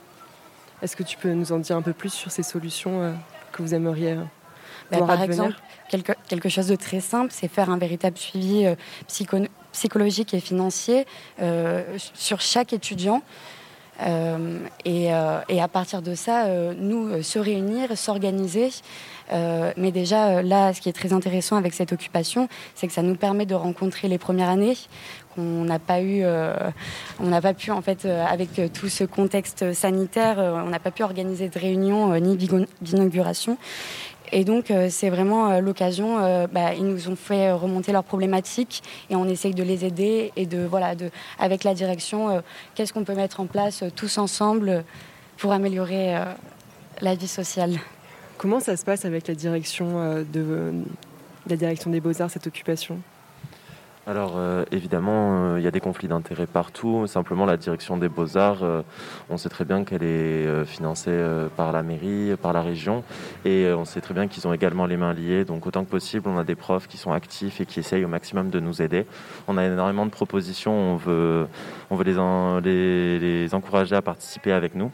Est-ce 0.82 0.95
que 0.95 1.03
tu 1.03 1.17
peux 1.17 1.34
nous 1.34 1.51
en 1.51 1.59
dire 1.59 1.75
un 1.75 1.82
peu 1.82 1.93
plus 1.93 2.13
sur 2.13 2.32
ces 2.32 2.43
solutions 2.43 3.13
que 3.51 3.61
vous 3.61 3.73
aimeriez 3.73 4.15
bah, 4.91 5.05
par 5.05 5.23
exemple, 5.23 5.55
quelque, 5.89 6.13
quelque, 6.27 6.49
chose 6.49 6.67
de 6.67 6.75
très 6.75 6.99
simple, 6.99 7.29
c'est 7.31 7.47
faire 7.47 7.69
un 7.69 7.77
véritable 7.77 8.17
suivi 8.17 8.65
euh, 8.65 9.45
psychologique 9.71 10.33
et 10.33 10.39
financier 10.39 11.05
euh, 11.41 11.83
sur 11.97 12.41
chaque 12.41 12.73
étudiant. 12.73 13.21
Euh, 14.01 14.57
et, 14.83 15.09
et, 15.49 15.61
à 15.61 15.67
partir 15.67 16.01
de 16.01 16.15
ça, 16.15 16.47
nous 16.75 17.21
se 17.21 17.37
réunir, 17.37 17.95
s'organiser. 17.95 18.71
mais 19.31 19.91
déjà, 19.91 20.41
là, 20.41 20.73
ce 20.73 20.81
qui 20.81 20.89
est 20.89 20.93
très 20.93 21.13
intéressant 21.13 21.55
avec 21.55 21.73
cette 21.75 21.93
occupation, 21.93 22.47
c'est 22.73 22.87
que 22.87 22.93
ça 22.93 23.03
nous 23.03 23.15
permet 23.15 23.45
de 23.45 23.53
rencontrer 23.53 24.07
les 24.07 24.17
premières 24.17 24.49
années 24.49 24.75
qu'on 25.35 25.63
n'a 25.65 25.77
pas 25.77 26.01
eu, 26.01 26.23
on 27.19 27.27
n'a 27.27 27.41
pas 27.41 27.53
pu 27.53 27.69
en 27.69 27.83
fait, 27.83 28.05
avec 28.05 28.49
tout 28.73 28.89
ce 28.89 29.03
contexte 29.03 29.71
sanitaire, 29.73 30.39
on 30.39 30.69
n'a 30.69 30.79
pas 30.79 30.91
pu 30.91 31.03
organiser 31.03 31.49
de 31.49 31.59
réunion 31.59 32.19
ni 32.19 32.37
d'inauguration. 32.81 33.57
Et 34.32 34.45
donc, 34.45 34.71
euh, 34.71 34.88
c'est 34.89 35.09
vraiment 35.09 35.49
euh, 35.49 35.59
l'occasion. 35.59 36.19
Euh, 36.19 36.47
bah, 36.47 36.73
ils 36.73 36.86
nous 36.86 37.09
ont 37.09 37.15
fait 37.15 37.51
remonter 37.51 37.91
leurs 37.91 38.03
problématiques 38.03 38.82
et 39.09 39.15
on 39.15 39.25
essaye 39.25 39.53
de 39.53 39.63
les 39.63 39.86
aider 39.86 40.32
et 40.36 40.45
de, 40.45 40.65
voilà, 40.65 40.95
de, 40.95 41.09
avec 41.39 41.63
la 41.63 41.73
direction, 41.73 42.41
qu'est-ce 42.75 42.93
qu'on 42.93 43.03
peut 43.03 43.15
mettre 43.15 43.39
en 43.39 43.45
place 43.45 43.84
tous 43.95 44.17
ensemble 44.17 44.84
pour 45.38 45.51
améliorer 45.51 46.15
la 47.01 47.15
vie 47.15 47.27
sociale. 47.27 47.77
Comment 48.38 48.59
ça 48.59 48.77
se 48.77 48.86
passe 48.86 49.05
avec 49.05 49.27
la 49.27 49.36
direction, 49.36 50.23
de, 50.32 50.73
la 51.47 51.55
direction 51.55 51.89
des 51.89 51.99
beaux-arts, 51.99 52.29
cette 52.29 52.47
occupation? 52.47 52.99
Alors 54.12 54.34
euh, 54.36 54.66
évidemment, 54.74 55.53
euh, 55.53 55.59
il 55.59 55.64
y 55.64 55.68
a 55.68 55.72
des 55.72 55.80
conflits 55.80 56.09
d'intérêts 56.09 56.45
partout. 56.45 57.07
Simplement, 57.07 57.45
la 57.45 57.55
direction 57.55 57.95
des 57.95 58.09
beaux-arts, 58.09 58.62
euh, 58.62 58.82
on 59.30 59.38
sait 59.38 59.47
très 59.47 59.64
bien 59.64 59.86
qu'elle 59.86 60.03
est 60.03 60.66
financée 60.66 61.18
par 61.55 61.72
la 61.72 61.82
mairie, 61.82 62.36
par 62.41 62.51
la 62.51 62.62
région, 62.62 63.03
et 63.45 63.72
on 63.72 63.86
sait 63.86 64.01
très 64.01 64.14
bien 64.14 64.28
qu'ils 64.28 64.45
ont 64.47 64.53
également 64.53 64.86
les 64.86 64.97
mains 64.97 65.14
liées. 65.14 65.45
Donc 65.45 65.66
autant 65.66 65.86
que 65.86 65.89
possible, 65.89 66.28
on 66.28 66.38
a 66.38 66.43
des 66.43 66.55
profs 66.55 66.88
qui 66.88 66.97
sont 66.97 67.14
actifs 67.14 67.62
et 67.62 67.66
qui 67.66 67.80
essayent 67.80 68.03
au 68.03 68.09
maximum 68.09 68.49
de 68.49 68.59
nous 68.59 68.82
aider. 68.82 69.05
On 69.47 69.57
a 69.57 69.66
énormément 69.66 70.05
de 70.05 70.12
propositions, 70.12 70.74
on 70.74 70.95
veut, 70.97 71.47
on 71.89 71.95
veut 71.95 72.03
les, 72.03 73.20
les 73.20 73.55
encourager 73.55 73.95
à 73.95 74.01
participer 74.01 74.51
avec 74.51 74.76
nous 74.76 74.91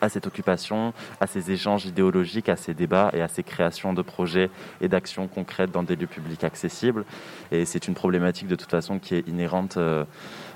à 0.00 0.08
cette 0.08 0.26
occupation, 0.26 0.92
à 1.20 1.26
ces 1.26 1.50
échanges 1.50 1.86
idéologiques, 1.86 2.48
à 2.48 2.56
ces 2.56 2.74
débats 2.74 3.10
et 3.12 3.20
à 3.20 3.28
ces 3.28 3.42
créations 3.42 3.92
de 3.92 4.02
projets 4.02 4.50
et 4.80 4.88
d'actions 4.88 5.28
concrètes 5.28 5.70
dans 5.70 5.82
des 5.82 5.96
lieux 5.96 6.06
publics 6.06 6.44
accessibles. 6.44 7.04
Et 7.52 7.64
c'est 7.64 7.88
une 7.88 7.94
problématique 7.94 8.48
de 8.48 8.56
toute 8.56 8.70
façon 8.70 8.98
qui 8.98 9.14
est 9.14 9.26
inhérente 9.28 9.76
euh, 9.76 10.04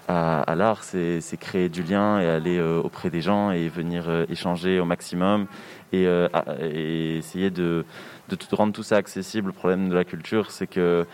à, 0.07 0.55
l'art, 0.55 0.85
c'est 0.85 1.37
créer 1.39 1.69
du 1.69 1.83
lien 1.83 2.21
et 2.21 2.27
aller 2.27 2.59
euh, 2.59 2.81
auprès 2.83 3.09
des 3.09 3.23
gens 3.23 3.51
et 3.51 3.69
venir 3.69 4.05
euh, 4.09 4.27
échanger 4.29 4.79
au 4.79 4.85
maximum 4.85 5.47
et, 5.93 6.07
essayer 7.17 7.51
de, 7.51 7.85
de, 8.29 8.37
rendre 8.53 8.73
tout 8.73 8.83
ça 8.83 8.97
accessible. 8.97 9.49
Le 9.49 9.53
problème 9.53 9.89
de 9.89 9.95
la 9.95 10.05
culture, 10.05 10.51
c'est 10.51 10.67
qu'elle 10.67 11.07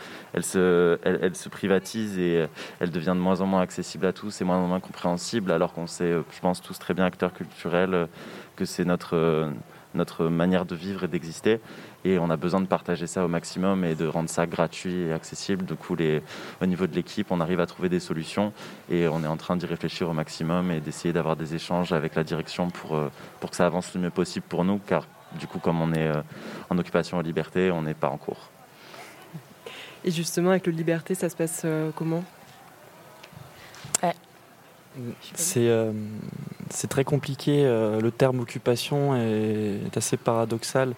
se, 0.42 0.98
elle, 1.02 1.34
se 1.34 1.48
privatise 1.48 2.18
et 2.18 2.46
elle 2.80 2.90
devient 2.90 3.14
de 3.14 3.20
moins 3.20 3.40
en 3.40 3.46
moins 3.46 3.60
accessible 3.60 4.06
à 4.06 4.12
tous 4.12 4.40
et 4.40 4.44
moins 4.44 4.58
en 4.58 4.66
moins 4.66 4.80
compréhensible, 4.80 5.52
alors 5.52 5.72
qu'on 5.72 5.86
sait, 5.86 6.12
je 6.12 6.40
pense, 6.40 6.60
tous 6.60 6.78
très 6.78 6.94
bien 6.94 7.04
acteurs 7.04 7.32
culturels, 7.32 8.08
que 8.56 8.64
c'est 8.64 8.84
notre, 8.84 9.50
notre 9.94 10.26
manière 10.26 10.66
de 10.66 10.74
vivre 10.74 11.04
et 11.04 11.08
d'exister 11.08 11.60
et 12.04 12.18
on 12.18 12.30
a 12.30 12.36
besoin 12.36 12.60
de 12.60 12.66
partager 12.66 13.06
ça 13.06 13.24
au 13.24 13.28
maximum 13.28 13.84
et 13.84 13.94
de 13.94 14.06
rendre 14.06 14.30
ça 14.30 14.46
gratuit 14.46 15.02
et 15.02 15.12
accessible. 15.12 15.64
Du 15.64 15.74
coup, 15.74 15.96
au 16.60 16.66
niveau 16.66 16.86
de 16.86 16.94
l'équipe, 16.94 17.30
on 17.30 17.40
arrive 17.40 17.60
à 17.60 17.66
trouver 17.66 17.88
des 17.88 18.00
solutions 18.00 18.52
et 18.90 19.06
on 19.08 19.22
est 19.22 19.26
en 19.26 19.36
train 19.36 19.56
d'y 19.56 19.66
réfléchir 19.66 20.08
au 20.08 20.12
maximum 20.12 20.70
et 20.70 20.80
d'essayer 20.80 21.12
d'avoir 21.12 21.36
des 21.36 21.54
échanges 21.54 21.92
avec 21.92 22.14
la 22.14 22.24
direction 22.24 22.70
pour, 22.70 22.96
euh, 22.96 23.10
pour 23.40 23.50
que 23.50 23.56
ça 23.56 23.66
avance 23.66 23.94
le 23.94 24.00
mieux 24.00 24.10
possible 24.10 24.46
pour 24.48 24.64
nous, 24.64 24.78
car 24.78 25.06
du 25.38 25.46
coup, 25.46 25.58
comme 25.58 25.80
on 25.80 25.92
est 25.92 26.08
euh, 26.08 26.22
en 26.68 26.78
occupation 26.78 27.18
à 27.18 27.22
liberté, 27.22 27.70
on 27.70 27.82
n'est 27.82 27.94
pas 27.94 28.08
en 28.08 28.16
cours. 28.16 28.50
Et 30.04 30.10
justement, 30.10 30.50
avec 30.50 30.66
le 30.66 30.72
liberté, 30.72 31.14
ça 31.14 31.28
se 31.28 31.36
passe 31.36 31.62
euh, 31.64 31.90
comment? 31.94 32.24
C'est 35.34 35.70
c'est 36.68 36.88
très 36.88 37.04
compliqué. 37.04 37.62
le 37.62 38.10
terme 38.10 38.40
occupation 38.40 39.14
est 39.14 39.96
assez 39.96 40.16
paradoxal 40.16 40.94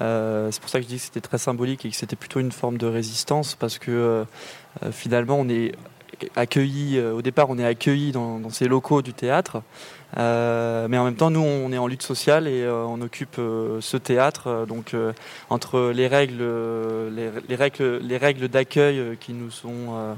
euh, 0.00 0.50
c'est 0.50 0.60
pour 0.60 0.70
ça 0.70 0.78
que 0.78 0.84
je 0.84 0.88
dis 0.88 0.96
que 0.96 1.02
c'était 1.02 1.20
très 1.20 1.38
symbolique 1.38 1.84
et 1.84 1.90
que 1.90 1.96
c'était 1.96 2.16
plutôt 2.16 2.40
une 2.40 2.52
forme 2.52 2.78
de 2.78 2.86
résistance 2.86 3.54
parce 3.54 3.78
que 3.78 3.90
euh, 3.90 4.24
euh, 4.84 4.92
finalement 4.92 5.38
on 5.38 5.48
est 5.48 5.72
accueilli, 6.34 7.00
au 7.00 7.22
départ 7.22 7.48
on 7.48 7.58
est 7.58 7.64
accueilli 7.64 8.10
dans, 8.10 8.50
ces 8.50 8.66
locaux 8.66 9.02
du 9.02 9.12
théâtre, 9.12 9.62
mais 10.16 10.98
en 10.98 11.04
même 11.04 11.16
temps 11.16 11.30
nous 11.30 11.40
on 11.40 11.70
est 11.72 11.78
en 11.78 11.86
lutte 11.86 12.02
sociale 12.02 12.48
et 12.48 12.68
on 12.68 13.00
occupe 13.00 13.36
ce 13.36 13.96
théâtre. 13.96 14.66
donc 14.66 14.94
entre 15.50 15.92
les 15.94 16.06
règles, 16.06 16.42
les, 17.48 17.56
règles, 17.56 17.98
les 17.98 18.16
règles 18.16 18.48
d'accueil 18.48 19.16
qui 19.20 19.32
nous 19.32 19.50
sont 19.50 20.16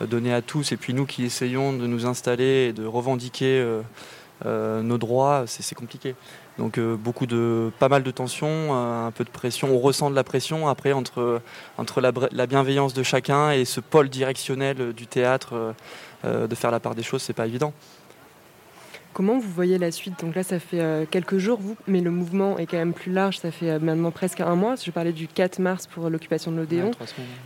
données 0.00 0.34
à 0.34 0.42
tous 0.42 0.72
et 0.72 0.76
puis 0.76 0.94
nous 0.94 1.06
qui 1.06 1.24
essayons 1.24 1.72
de 1.72 1.86
nous 1.86 2.06
installer 2.06 2.68
et 2.68 2.72
de 2.72 2.84
revendiquer 2.84 3.66
nos 4.44 4.98
droits, 4.98 5.44
c'est 5.46 5.74
compliqué. 5.74 6.14
Donc 6.58 6.78
euh, 6.78 6.96
beaucoup 6.96 7.26
de, 7.26 7.70
pas 7.78 7.88
mal 7.88 8.02
de 8.02 8.10
tensions, 8.10 8.48
euh, 8.48 9.06
un 9.06 9.10
peu 9.10 9.24
de 9.24 9.30
pression. 9.30 9.68
On 9.74 9.78
ressent 9.78 10.10
de 10.10 10.14
la 10.14 10.24
pression 10.24 10.68
après 10.68 10.92
entre, 10.92 11.40
entre 11.78 12.00
la, 12.00 12.46
bienveillance 12.46 12.94
de 12.94 13.02
chacun 13.02 13.50
et 13.52 13.64
ce 13.64 13.80
pôle 13.80 14.08
directionnel 14.08 14.92
du 14.92 15.06
théâtre 15.06 15.74
euh, 16.24 16.46
de 16.46 16.54
faire 16.54 16.70
la 16.70 16.80
part 16.80 16.94
des 16.94 17.02
choses, 17.02 17.22
c'est 17.22 17.32
pas 17.32 17.46
évident. 17.46 17.72
Comment 19.12 19.38
vous 19.38 19.50
voyez 19.50 19.78
la 19.78 19.90
suite? 19.90 20.18
Donc 20.20 20.34
là, 20.34 20.42
ça 20.42 20.58
fait 20.58 21.06
quelques 21.10 21.38
jours, 21.38 21.58
vous, 21.60 21.76
mais 21.86 22.00
le 22.00 22.10
mouvement 22.10 22.58
est 22.58 22.66
quand 22.66 22.78
même 22.78 22.94
plus 22.94 23.12
large. 23.12 23.38
Ça 23.38 23.50
fait 23.50 23.78
maintenant 23.78 24.10
presque 24.10 24.40
un 24.40 24.54
mois. 24.54 24.74
Je 24.76 24.90
parlais 24.90 25.12
du 25.12 25.28
4 25.28 25.58
mars 25.58 25.86
pour 25.86 26.08
l'occupation 26.08 26.50
de 26.50 26.56
l'Odéon. 26.56 26.90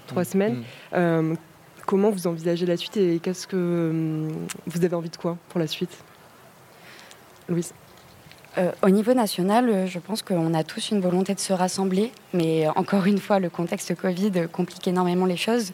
trois 0.06 0.24
semaines. 0.24 0.64
Mm. 0.92 1.34
comment 1.86 2.10
vous 2.10 2.26
envisagez 2.26 2.66
la 2.66 2.76
suite 2.76 2.96
et 2.96 3.18
qu'est-ce 3.20 3.46
que 3.46 4.28
vous 4.66 4.84
avez 4.84 4.94
envie 4.94 5.10
de 5.10 5.16
quoi 5.16 5.38
pour 5.48 5.60
la 5.60 5.66
suite? 5.66 5.96
Louise 7.48 7.72
euh, 8.58 8.72
au 8.82 8.88
niveau 8.88 9.12
national, 9.12 9.68
euh, 9.68 9.86
je 9.86 9.98
pense 9.98 10.22
qu'on 10.22 10.54
a 10.54 10.64
tous 10.64 10.90
une 10.90 11.00
volonté 11.00 11.34
de 11.34 11.40
se 11.40 11.52
rassembler, 11.52 12.10
mais 12.32 12.66
encore 12.68 13.04
une 13.04 13.18
fois, 13.18 13.38
le 13.38 13.50
contexte 13.50 13.94
Covid 13.94 14.48
complique 14.50 14.88
énormément 14.88 15.26
les 15.26 15.36
choses. 15.36 15.72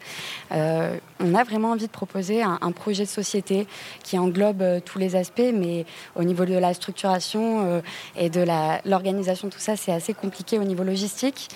Euh, 0.51 0.97
on 1.20 1.35
a 1.35 1.45
vraiment 1.45 1.70
envie 1.70 1.87
de 1.87 1.93
proposer 1.93 2.43
un, 2.43 2.72
projet 2.72 3.05
de 3.05 3.09
société 3.09 3.68
qui 4.03 4.18
englobe 4.18 4.80
tous 4.85 4.99
les 4.99 5.14
aspects, 5.14 5.53
mais 5.55 5.87
au 6.16 6.24
niveau 6.24 6.45
de 6.45 6.55
la 6.55 6.74
structuration 6.74 7.83
et 8.16 8.28
de 8.28 8.45
l'organisation, 8.85 9.49
tout 9.49 9.61
ça, 9.61 9.76
c'est 9.76 9.93
assez 9.93 10.14
compliqué 10.14 10.59
au 10.59 10.64
niveau 10.64 10.83
logistique. 10.83 11.49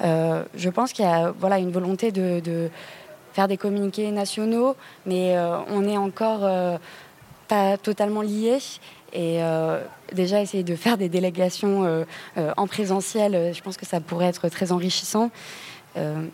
je 0.00 0.68
pense 0.70 0.92
qu'il 0.92 1.04
y 1.04 1.08
a 1.08 1.32
voilà, 1.38 1.58
une 1.58 1.70
volonté 1.70 2.10
de, 2.10 2.70
faire 3.32 3.46
des 3.48 3.56
communiqués 3.56 4.10
nationaux, 4.10 4.74
mais 5.06 5.36
on 5.70 5.84
est 5.84 5.98
encore 5.98 6.78
pas 7.48 7.76
totalement 7.76 8.22
liés. 8.22 8.58
Et 9.12 9.42
euh, 9.42 9.82
déjà, 10.12 10.40
essayer 10.40 10.62
de 10.62 10.74
faire 10.74 10.96
des 10.96 11.08
délégations 11.08 11.84
euh, 11.84 12.04
euh, 12.38 12.52
en 12.56 12.66
présentiel, 12.66 13.52
je 13.54 13.60
pense 13.60 13.76
que 13.76 13.86
ça 13.86 14.00
pourrait 14.00 14.26
être 14.26 14.48
très 14.48 14.72
enrichissant. 14.72 15.30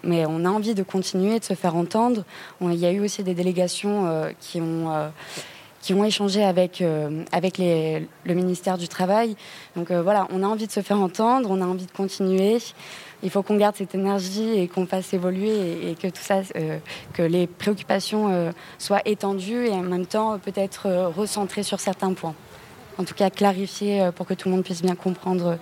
mais 0.05 0.25
on 0.27 0.45
a 0.45 0.49
envie 0.49 0.75
de 0.75 0.85
continuer, 0.85 1.41
de 1.41 1.45
se 1.45 1.55
faire 1.55 1.75
entendre. 1.75 2.25
il 2.61 2.77
y 2.77 2.87
a 2.87 2.93
eu 2.93 3.01
aussi 3.01 3.25
des 3.25 3.35
délégations 3.35 4.07
qui 4.41 4.61
ont 4.61 5.11
qui 5.81 5.93
vont 5.95 6.05
échanger 6.05 6.45
avec, 6.45 6.83
avec 7.33 7.59
le 7.59 8.35
ministère 8.35 8.79
du 8.79 8.87
Travail. 8.87 9.35
Donc 9.75 9.91
voilà, 9.91 10.29
on 10.31 10.45
a 10.45 10.47
envie 10.47 10.69
de 10.69 10.73
se 10.73 10.81
faire 10.81 11.01
entendre, 11.01 11.51
on 11.51 11.61
a 11.61 11.67
envie 11.67 11.87
de 11.87 11.91
continuer 11.91 12.59
il 13.25 13.31
faut 13.31 13.43
qu'on 13.43 13.57
garde 13.57 13.75
cette 13.75 13.97
énergie 13.97 14.61
et 14.61 14.69
qu'on 14.69 14.87
fasse 14.87 15.13
évoluer 15.13 15.91
et, 15.91 15.97
que 15.97 16.07
tout 16.07 16.23
ça, 16.23 16.43
que 17.13 17.23
les 17.23 17.49
préoccupations 17.49 18.53
soient 18.79 19.03
étendues 19.07 19.67
et 19.67 19.73
en 19.73 19.83
même 19.83 20.07
temps 20.07 20.39
peut-être 20.39 20.89
recentrées 21.17 21.65
sur 21.65 21.81
certains 21.81 22.13
points. 22.13 22.37
En 22.99 23.05
tout 23.05 23.15
cas, 23.15 23.31
clarifier 23.31 24.11
pour 24.15 24.27
que 24.27 24.35
tout 24.35 24.49
le 24.49 24.55
monde 24.55 24.65
puisse 24.65 24.83
bien 24.83 24.97
comprendre 24.97 25.57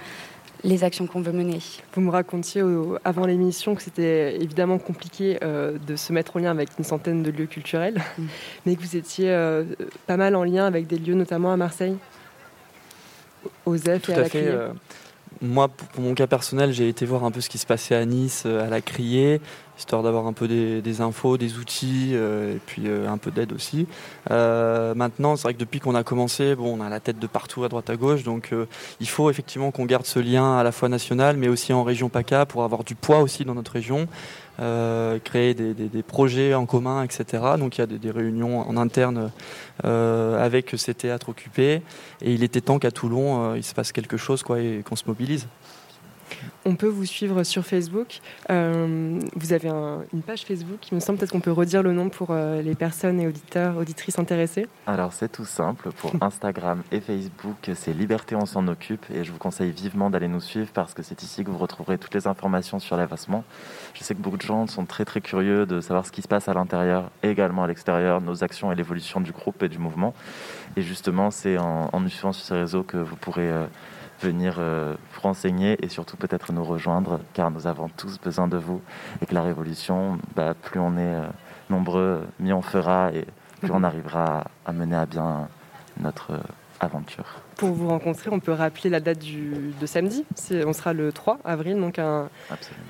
les 0.64 0.84
actions 0.84 1.06
qu'on 1.06 1.20
veut 1.20 1.32
mener. 1.32 1.58
Vous 1.92 2.00
me 2.00 2.10
racontiez 2.10 2.62
avant 3.04 3.26
l'émission 3.26 3.74
que 3.74 3.82
c'était 3.82 4.36
évidemment 4.42 4.78
compliqué 4.78 5.38
de 5.42 5.96
se 5.96 6.12
mettre 6.14 6.36
en 6.36 6.40
lien 6.40 6.50
avec 6.50 6.70
une 6.78 6.84
centaine 6.84 7.22
de 7.22 7.30
lieux 7.30 7.46
culturels, 7.46 8.02
mm. 8.18 8.24
mais 8.66 8.76
que 8.76 8.80
vous 8.80 8.96
étiez 8.96 9.28
pas 10.06 10.16
mal 10.16 10.34
en 10.34 10.44
lien 10.44 10.64
avec 10.64 10.86
des 10.86 10.96
lieux 10.96 11.14
notamment 11.14 11.52
à 11.52 11.58
Marseille, 11.58 11.96
aux 13.66 13.76
F 13.76 14.08
et 14.08 14.14
à, 14.14 14.20
la 14.20 14.24
fait, 14.24 14.50
moi, 15.42 15.68
pour 15.68 16.02
mon 16.02 16.14
cas 16.14 16.26
personnel, 16.26 16.72
j'ai 16.72 16.88
été 16.88 17.04
voir 17.04 17.24
un 17.24 17.30
peu 17.30 17.40
ce 17.40 17.48
qui 17.48 17.58
se 17.58 17.66
passait 17.66 17.94
à 17.94 18.04
Nice, 18.04 18.44
euh, 18.46 18.66
à 18.66 18.70
la 18.70 18.80
Criée, 18.80 19.40
histoire 19.78 20.02
d'avoir 20.02 20.26
un 20.26 20.32
peu 20.32 20.48
des, 20.48 21.00
infos, 21.00 21.36
des 21.36 21.58
outils, 21.58 22.10
euh, 22.12 22.56
et 22.56 22.60
puis 22.64 22.82
euh, 22.86 23.08
un 23.08 23.18
peu 23.18 23.30
d'aide 23.30 23.52
aussi. 23.52 23.86
maintenant, 24.30 25.36
c'est 25.36 25.42
vrai 25.42 25.54
que 25.54 25.58
depuis 25.58 25.80
qu'on 25.80 25.94
a 25.94 26.02
commencé, 26.02 26.54
bon, 26.54 26.78
on 26.78 26.82
a 26.82 26.88
la 26.88 27.00
tête 27.00 27.18
de 27.18 27.26
partout, 27.26 27.64
à 27.64 27.68
droite, 27.68 27.90
à 27.90 27.96
gauche, 27.96 28.22
donc 28.22 28.52
il 29.00 29.08
faut 29.08 29.30
effectivement 29.30 29.70
qu'on 29.70 29.84
garde 29.84 30.06
ce 30.06 30.18
lien 30.18 30.56
à 30.56 30.62
la 30.62 30.72
fois 30.72 30.88
national, 30.88 31.36
mais 31.36 31.48
aussi 31.48 31.72
en 31.72 31.84
région 31.84 32.08
PACA, 32.08 32.46
pour 32.46 32.64
avoir 32.64 32.84
du 32.84 32.94
poids 32.94 33.20
aussi 33.20 33.44
dans 33.44 33.54
notre 33.54 33.72
région. 33.72 34.08
Euh, 34.58 35.18
créer 35.18 35.52
des, 35.52 36.02
projets 36.02 36.54
en 36.54 36.64
commun, 36.64 37.02
etc. 37.02 37.42
Donc 37.58 37.76
il 37.76 37.80
y 37.82 37.84
a 37.84 37.86
des, 37.86 38.10
réunions 38.10 38.66
en 38.66 38.78
interne 38.78 39.30
euh, 39.84 40.42
avec 40.42 40.72
ces 40.78 40.94
théâtres 40.94 41.28
occupés. 41.28 41.82
Et 42.22 42.32
il 42.32 42.42
était 42.42 42.62
temps 42.62 42.78
qu'à 42.78 42.90
Toulon, 42.90 43.50
euh, 43.52 43.58
il 43.58 43.62
se 43.62 43.74
passe 43.74 43.92
quelque 43.92 44.16
chose 44.16 44.42
quoi, 44.42 44.60
et 44.60 44.82
qu'on 44.82 44.96
se 44.96 45.04
mobilise. 45.06 45.46
On 46.64 46.74
peut 46.74 46.88
vous 46.88 47.04
suivre 47.04 47.44
sur 47.44 47.64
Facebook. 47.64 48.20
Euh, 48.50 49.20
vous 49.36 49.52
avez 49.52 49.68
une 49.68 50.22
page 50.22 50.42
Facebook. 50.44 50.78
Il 50.90 50.96
me 50.96 51.00
semble 51.00 51.18
peut-être 51.18 51.30
qu'on 51.30 51.40
peut 51.40 51.52
redire 51.52 51.82
le 51.82 51.92
nom 51.92 52.08
pour 52.08 52.28
euh, 52.30 52.60
les 52.60 52.74
personnes 52.74 53.20
et 53.20 53.26
auditeurs, 53.26 53.76
auditrices 53.76 54.18
intéressées. 54.18 54.66
Alors 54.86 55.12
c'est 55.12 55.30
tout 55.30 55.44
simple. 55.44 55.90
Pour 55.92 56.12
Instagram 56.20 56.82
et 56.90 57.00
Facebook, 57.00 57.70
c'est 57.74 57.92
Liberté, 57.92 58.34
on 58.34 58.46
s'en 58.46 58.66
occupe. 58.66 59.06
Et 59.14 59.22
je 59.22 59.30
vous 59.30 59.38
conseille 59.38 59.70
vivement 59.70 60.10
d'aller 60.10 60.28
nous 60.28 60.40
suivre 60.40 60.68
parce 60.74 60.92
que 60.92 61.02
c'est 61.02 61.22
ici 61.22 61.44
que 61.44 61.50
vous 61.50 61.58
retrouverez 61.58 61.98
toutes 61.98 62.14
les 62.14 62.26
informations 62.26 62.80
sur 62.80 62.96
l'avancement. 62.96 63.44
Je 63.94 64.02
sais 64.02 64.14
que 64.14 64.20
beaucoup 64.20 64.36
de 64.36 64.42
gens 64.42 64.66
sont 64.66 64.86
très 64.86 65.04
très 65.04 65.20
curieux 65.20 65.66
de 65.66 65.80
savoir 65.80 66.04
ce 66.04 66.10
qui 66.10 66.22
se 66.22 66.28
passe 66.28 66.48
à 66.48 66.54
l'intérieur 66.54 67.10
et 67.22 67.30
également 67.30 67.62
à 67.62 67.66
l'extérieur, 67.68 68.20
nos 68.20 68.42
actions 68.42 68.72
et 68.72 68.74
l'évolution 68.74 69.20
du 69.20 69.32
groupe 69.32 69.62
et 69.62 69.68
du 69.68 69.78
mouvement. 69.78 70.14
Et 70.76 70.82
justement, 70.82 71.30
c'est 71.30 71.58
en, 71.58 72.00
nous 72.00 72.08
suivant 72.08 72.32
sur 72.32 72.44
ces 72.44 72.54
réseaux 72.54 72.82
que 72.82 72.96
vous 72.96 73.16
pourrez... 73.16 73.48
Euh, 73.48 73.66
venir 74.20 74.56
euh, 74.58 74.94
vous 75.12 75.20
renseigner 75.20 75.76
et 75.84 75.88
surtout 75.88 76.16
peut-être 76.16 76.52
nous 76.52 76.64
rejoindre 76.64 77.20
car 77.34 77.50
nous 77.50 77.66
avons 77.66 77.88
tous 77.88 78.18
besoin 78.18 78.48
de 78.48 78.56
vous 78.56 78.80
et 79.20 79.26
que 79.26 79.34
la 79.34 79.42
révolution, 79.42 80.18
bah, 80.34 80.54
plus 80.54 80.80
on 80.80 80.96
est 80.96 81.14
euh, 81.14 81.26
nombreux, 81.70 82.26
mieux 82.40 82.54
on 82.54 82.62
fera 82.62 83.12
et 83.12 83.26
plus 83.60 83.70
on 83.72 83.82
arrivera 83.82 84.44
à 84.64 84.72
mener 84.72 84.96
à 84.96 85.06
bien 85.06 85.48
notre 86.00 86.38
aventure 86.80 87.42
pour 87.56 87.70
vous 87.70 87.88
rencontrer, 87.88 88.30
on 88.30 88.38
peut 88.38 88.52
rappeler 88.52 88.90
la 88.90 89.00
date 89.00 89.18
du, 89.18 89.72
de 89.80 89.86
samedi. 89.86 90.24
On 90.66 90.72
sera 90.72 90.92
le 90.92 91.10
3 91.10 91.38
avril, 91.44 91.80
donc 91.80 91.98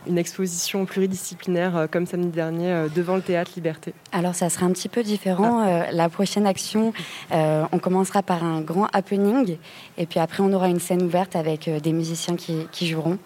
une 0.06 0.18
exposition 0.18 0.84
pluridisciplinaire 0.86 1.76
euh, 1.76 1.86
comme 1.86 2.06
samedi 2.06 2.28
dernier 2.28 2.72
euh, 2.72 2.88
devant 2.88 3.16
le 3.16 3.22
théâtre 3.22 3.52
Liberté. 3.54 3.94
Alors 4.12 4.34
ça 4.34 4.50
sera 4.50 4.66
un 4.66 4.72
petit 4.72 4.88
peu 4.88 5.02
différent. 5.02 5.60
Ah. 5.60 5.68
Euh, 5.68 5.84
la 5.92 6.08
prochaine 6.08 6.46
action, 6.46 6.92
on 7.30 7.78
commencera 7.78 8.22
par 8.22 8.44
un 8.44 8.60
grand 8.60 8.88
happening 8.92 9.58
et 9.98 10.06
puis 10.06 10.18
après 10.18 10.42
on 10.42 10.52
aura 10.52 10.68
une 10.68 10.80
scène 10.80 11.02
ouverte 11.02 11.36
avec 11.36 11.70
des 11.70 11.92
musiciens 11.92 12.36
qui, 12.36 12.66
qui 12.72 12.86
joueront. 12.88 13.18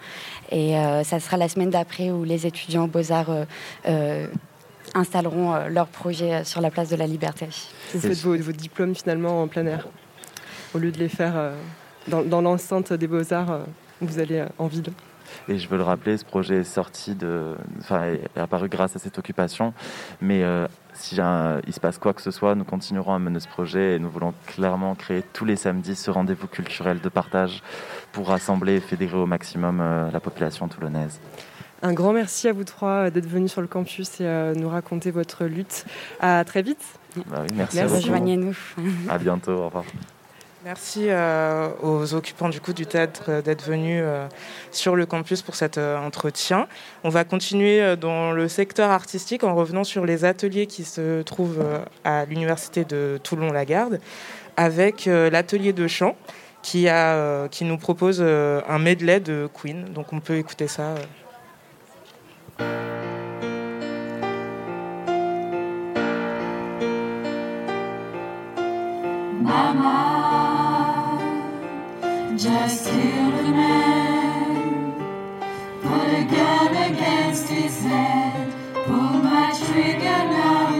Et 0.51 0.73
ça 1.03 1.19
sera 1.19 1.37
la 1.37 1.49
semaine 1.49 1.69
d'après 1.69 2.11
où 2.11 2.23
les 2.23 2.45
étudiants 2.45 2.87
Beaux-Arts 2.87 3.45
installeront 4.93 5.67
leur 5.69 5.87
projet 5.87 6.43
sur 6.43 6.61
la 6.61 6.69
place 6.69 6.89
de 6.89 6.95
la 6.95 7.07
Liberté. 7.07 7.47
Vous 7.93 8.01
faites 8.01 8.19
vos, 8.19 8.35
vos 8.37 8.51
diplômes 8.51 8.95
finalement 8.95 9.41
en 9.41 9.47
plein 9.47 9.65
air 9.65 9.87
au 10.73 10.77
lieu 10.77 10.91
de 10.91 10.97
les 10.97 11.09
faire 11.09 11.33
euh, 11.35 11.55
dans, 12.07 12.41
l'enceinte 12.41 12.93
des 12.93 13.07
beaux-arts, 13.07 13.51
euh, 13.51 13.63
vous 14.01 14.19
allez 14.19 14.39
euh, 14.39 14.47
en 14.57 14.67
ville. 14.67 14.91
Et 15.47 15.57
je 15.57 15.69
veux 15.69 15.77
le 15.77 15.83
rappeler, 15.83 16.17
ce 16.17 16.25
projet 16.25 16.57
est 16.57 16.63
sorti 16.63 17.15
de, 17.15 17.55
enfin, 17.79 18.03
est 18.03 18.37
apparu 18.37 18.67
grâce 18.67 18.95
à 18.97 18.99
cette 18.99 19.17
occupation. 19.17 19.73
Mais 20.19 20.43
si 20.93 21.15
il 21.15 21.73
se 21.73 21.79
passe 21.79 21.97
quoi 21.99 22.13
que 22.13 22.21
ce 22.21 22.31
soit, 22.31 22.53
nous 22.53 22.65
continuerons 22.65 23.13
à 23.13 23.19
mener 23.19 23.39
ce 23.39 23.47
projet 23.47 23.95
et 23.95 23.99
nous 23.99 24.09
voulons 24.09 24.33
clairement 24.45 24.93
créer 24.93 25.23
tous 25.31 25.45
les 25.45 25.55
samedis 25.55 25.95
ce 25.95 26.11
rendez-vous 26.11 26.47
culturel 26.47 26.99
de 26.99 27.07
partage 27.07 27.63
pour 28.11 28.27
rassembler 28.27 28.75
et 28.75 28.79
fédérer 28.81 29.15
au 29.15 29.25
maximum 29.25 29.81
la 30.11 30.19
population 30.19 30.67
toulonnaise. 30.67 31.21
Un 31.81 31.93
grand 31.93 32.11
merci 32.11 32.49
à 32.49 32.53
vous 32.53 32.65
trois 32.65 33.09
d'être 33.09 33.25
venus 33.25 33.53
sur 33.53 33.61
le 33.61 33.67
campus 33.67 34.19
et 34.19 34.53
nous 34.57 34.67
raconter 34.67 35.11
votre 35.11 35.45
lutte. 35.45 35.85
À 36.19 36.43
très 36.43 36.61
vite. 36.61 36.83
Bah 37.15 37.37
oui, 37.41 37.55
merci, 37.55 37.81
Rejoignez-nous. 37.81 38.57
À 39.09 39.17
bientôt. 39.17 39.53
Au 39.53 39.65
revoir. 39.67 39.85
Merci 40.63 41.05
euh, 41.09 41.69
aux 41.81 42.13
occupants 42.13 42.49
du 42.49 42.61
coup 42.61 42.73
du 42.73 42.85
théâtre 42.85 43.23
euh, 43.29 43.41
d'être 43.41 43.63
venus 43.63 43.99
euh, 44.05 44.27
sur 44.71 44.95
le 44.95 45.07
campus 45.07 45.41
pour 45.41 45.55
cet 45.55 45.79
entretien. 45.79 46.67
On 47.03 47.09
va 47.09 47.23
continuer 47.23 47.95
dans 47.95 48.31
le 48.31 48.47
secteur 48.47 48.91
artistique 48.91 49.43
en 49.43 49.55
revenant 49.55 49.83
sur 49.83 50.05
les 50.05 50.23
ateliers 50.23 50.67
qui 50.67 50.83
se 50.83 51.23
trouvent 51.23 51.63
à 52.03 52.25
l'université 52.25 52.85
de 52.85 53.19
Toulon-Lagarde 53.23 53.99
avec 54.55 55.05
l'atelier 55.05 55.73
de 55.73 55.87
chant 55.87 56.15
qui, 56.61 56.87
a, 56.87 57.47
qui 57.47 57.65
nous 57.65 57.77
propose 57.77 58.21
un 58.21 58.79
medley 58.79 59.19
de 59.19 59.49
Queen. 59.51 59.85
Donc 59.85 60.13
on 60.13 60.19
peut 60.19 60.35
écouter 60.35 60.67
ça. 60.67 60.93
Just 72.41 72.85
killed 72.85 73.33
a 73.35 73.51
man. 73.51 74.93
Put 75.83 76.09
a 76.09 76.23
gun 76.23 76.75
against 76.91 77.47
his 77.47 77.83
head. 77.83 78.51
Pull 78.87 78.95
my 78.97 79.53
trigger, 79.63 80.19
now 80.33 80.70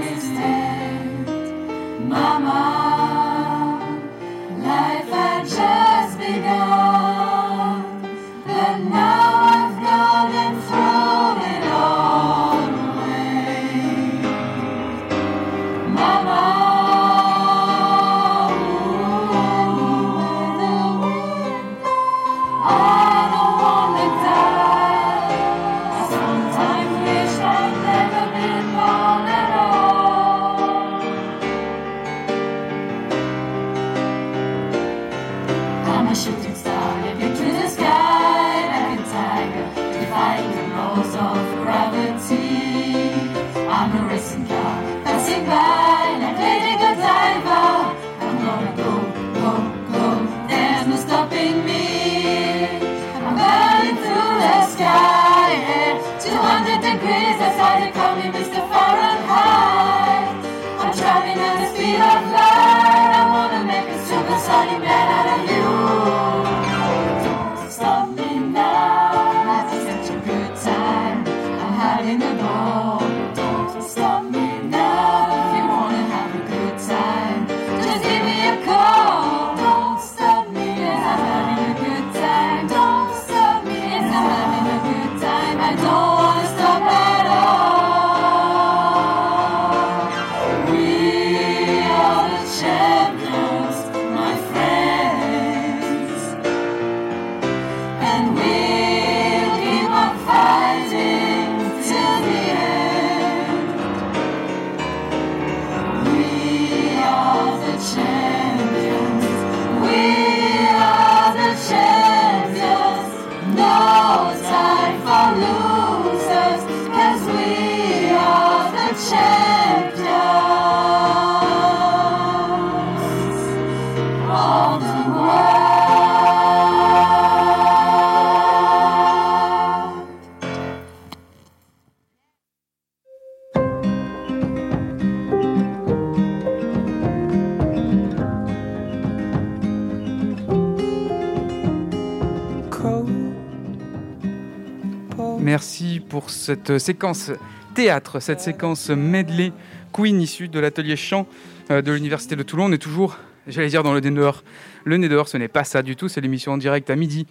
cette 146.41 146.79
séquence 146.79 147.31
théâtre, 147.75 148.19
cette 148.19 148.39
séquence 148.39 148.89
medley 148.89 149.53
Queen 149.93 150.19
issue 150.19 150.47
de 150.47 150.59
l'atelier 150.59 150.95
chant 150.95 151.27
euh, 151.69 151.83
de 151.83 151.91
l'Université 151.91 152.35
de 152.35 152.41
Toulon. 152.41 152.65
On 152.65 152.71
est 152.71 152.79
toujours, 152.79 153.17
j'allais 153.47 153.67
dire, 153.67 153.83
dans 153.83 153.93
le 153.93 153.99
nez 153.99 154.09
dehors. 154.09 154.43
Le 154.83 154.97
nez 154.97 155.07
dehors, 155.07 155.27
ce 155.27 155.37
n'est 155.37 155.47
pas 155.47 155.63
ça 155.63 155.83
du 155.83 155.95
tout, 155.95 156.09
c'est 156.09 156.19
l'émission 156.19 156.53
en 156.53 156.57
direct 156.57 156.89
à 156.89 156.95
midi, 156.95 157.27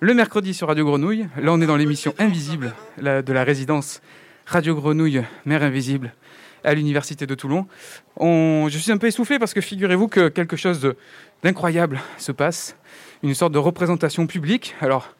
le 0.00 0.12
mercredi 0.12 0.52
sur 0.52 0.68
Radio 0.68 0.84
Grenouille. 0.84 1.26
Là, 1.40 1.52
on 1.54 1.60
est 1.62 1.66
dans 1.66 1.76
l'émission 1.76 2.14
Invisible 2.18 2.74
de 3.00 3.32
la 3.32 3.44
résidence 3.44 4.02
Radio 4.44 4.74
Grenouille, 4.74 5.22
Mère 5.46 5.62
Invisible, 5.62 6.12
à 6.62 6.74
l'Université 6.74 7.26
de 7.26 7.34
Toulon. 7.34 7.66
Je 8.20 8.78
suis 8.78 8.92
un 8.92 8.98
peu 8.98 9.06
essoufflé 9.06 9.38
parce 9.38 9.54
que 9.54 9.62
figurez-vous 9.62 10.08
que 10.08 10.28
quelque 10.28 10.56
chose 10.56 10.94
d'incroyable 11.42 12.00
se 12.18 12.32
passe, 12.32 12.76
une 13.22 13.34
sorte 13.34 13.52
de 13.52 13.58
représentation 13.58 14.26
publique. 14.26 14.74
Alors, 14.82 15.14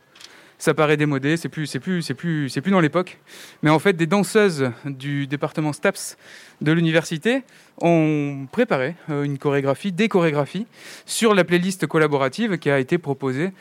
ça 0.61 0.75
paraît 0.75 0.99
démodé, 0.99 1.39
c'est 1.39 1.49
plus, 1.49 1.67
c'est 1.67 1.81
plus, 1.81 2.03
c'est 2.03 2.13
plus, 2.13 2.51
c'est 2.51 2.61
plus 2.61 2.71
dans 2.71 2.81
l'époque. 2.81 3.19
Mais 3.63 3.71
en 3.71 3.79
fait, 3.79 3.95
des 3.95 4.07
danseuses 4.07 4.71
du 4.85 5.27
département 5.27 5.73
STAPS 5.73 6.19
de 6.61 6.71
l'université 6.71 7.43
ont 7.81 8.47
préparé 8.53 8.95
euh, 9.09 9.23
une 9.23 9.39
chorégraphie, 9.39 9.91
des 9.91 10.09
chorégraphies 10.09 10.67
sur 11.07 11.35
la 11.35 11.45
playlist 11.45 11.87
collaborative 11.87 12.59
qui 12.59 12.69
a 12.69 12.79
été 12.79 12.99
proposée 12.99 13.53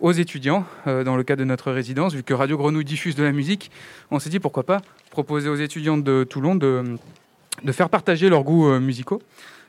aux 0.00 0.12
étudiants 0.12 0.66
euh, 0.86 1.04
dans 1.04 1.16
le 1.16 1.22
cadre 1.22 1.40
de 1.40 1.46
notre 1.46 1.72
résidence. 1.72 2.12
Vu 2.12 2.22
que 2.22 2.34
Radio 2.34 2.58
Grenouille 2.58 2.84
diffuse 2.84 3.14
de 3.14 3.22
la 3.22 3.32
musique, 3.32 3.70
on 4.10 4.18
s'est 4.18 4.30
dit 4.30 4.38
pourquoi 4.38 4.64
pas 4.64 4.82
proposer 5.10 5.48
aux 5.48 5.56
étudiants 5.56 5.96
de 5.96 6.24
Toulon 6.24 6.54
de, 6.54 6.98
faire 7.72 7.88
partager 7.88 8.28
leurs 8.28 8.44
goûts 8.44 8.68
euh, 8.68 8.78
musicaux. 8.78 9.22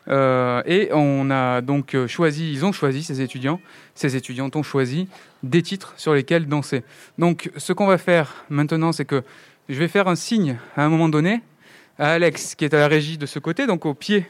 Et 0.06 0.90
on 0.92 1.32
a 1.32 1.62
donc 1.62 1.96
choisi, 2.08 2.52
ils 2.52 2.66
ont 2.66 2.74
choisi, 2.74 3.04
ces 3.04 3.22
étudiants, 3.22 3.62
ces 3.96 4.18
étudiantes 4.18 4.58
ont 4.58 4.64
choisi 4.64 5.08
des 5.44 5.62
titres 5.62 5.94
sur 5.98 6.14
lesquels 6.14 6.48
danser. 6.48 6.84
Donc 7.18 7.52
ce 7.58 7.74
qu'on 7.74 7.88
va 7.88 7.98
faire 7.98 8.46
maintenant, 8.50 8.92
c'est 8.92 9.06
que 9.06 9.24
je 9.70 9.76
vais 9.76 9.88
faire 9.88 10.08
un 10.08 10.16
signe 10.16 10.58
à 10.76 10.84
un 10.84 10.90
moment 10.90 11.10
donné 11.10 11.42
à 12.00 12.14
Alex, 12.14 12.56
qui 12.56 12.66
est 12.66 12.74
à 12.74 12.80
la 12.80 12.88
régie 12.88 13.18
de 13.18 13.26
ce 13.26 13.40
côté, 13.40 13.68
donc 13.68 13.86
au 13.86 13.94
pied 13.94 14.26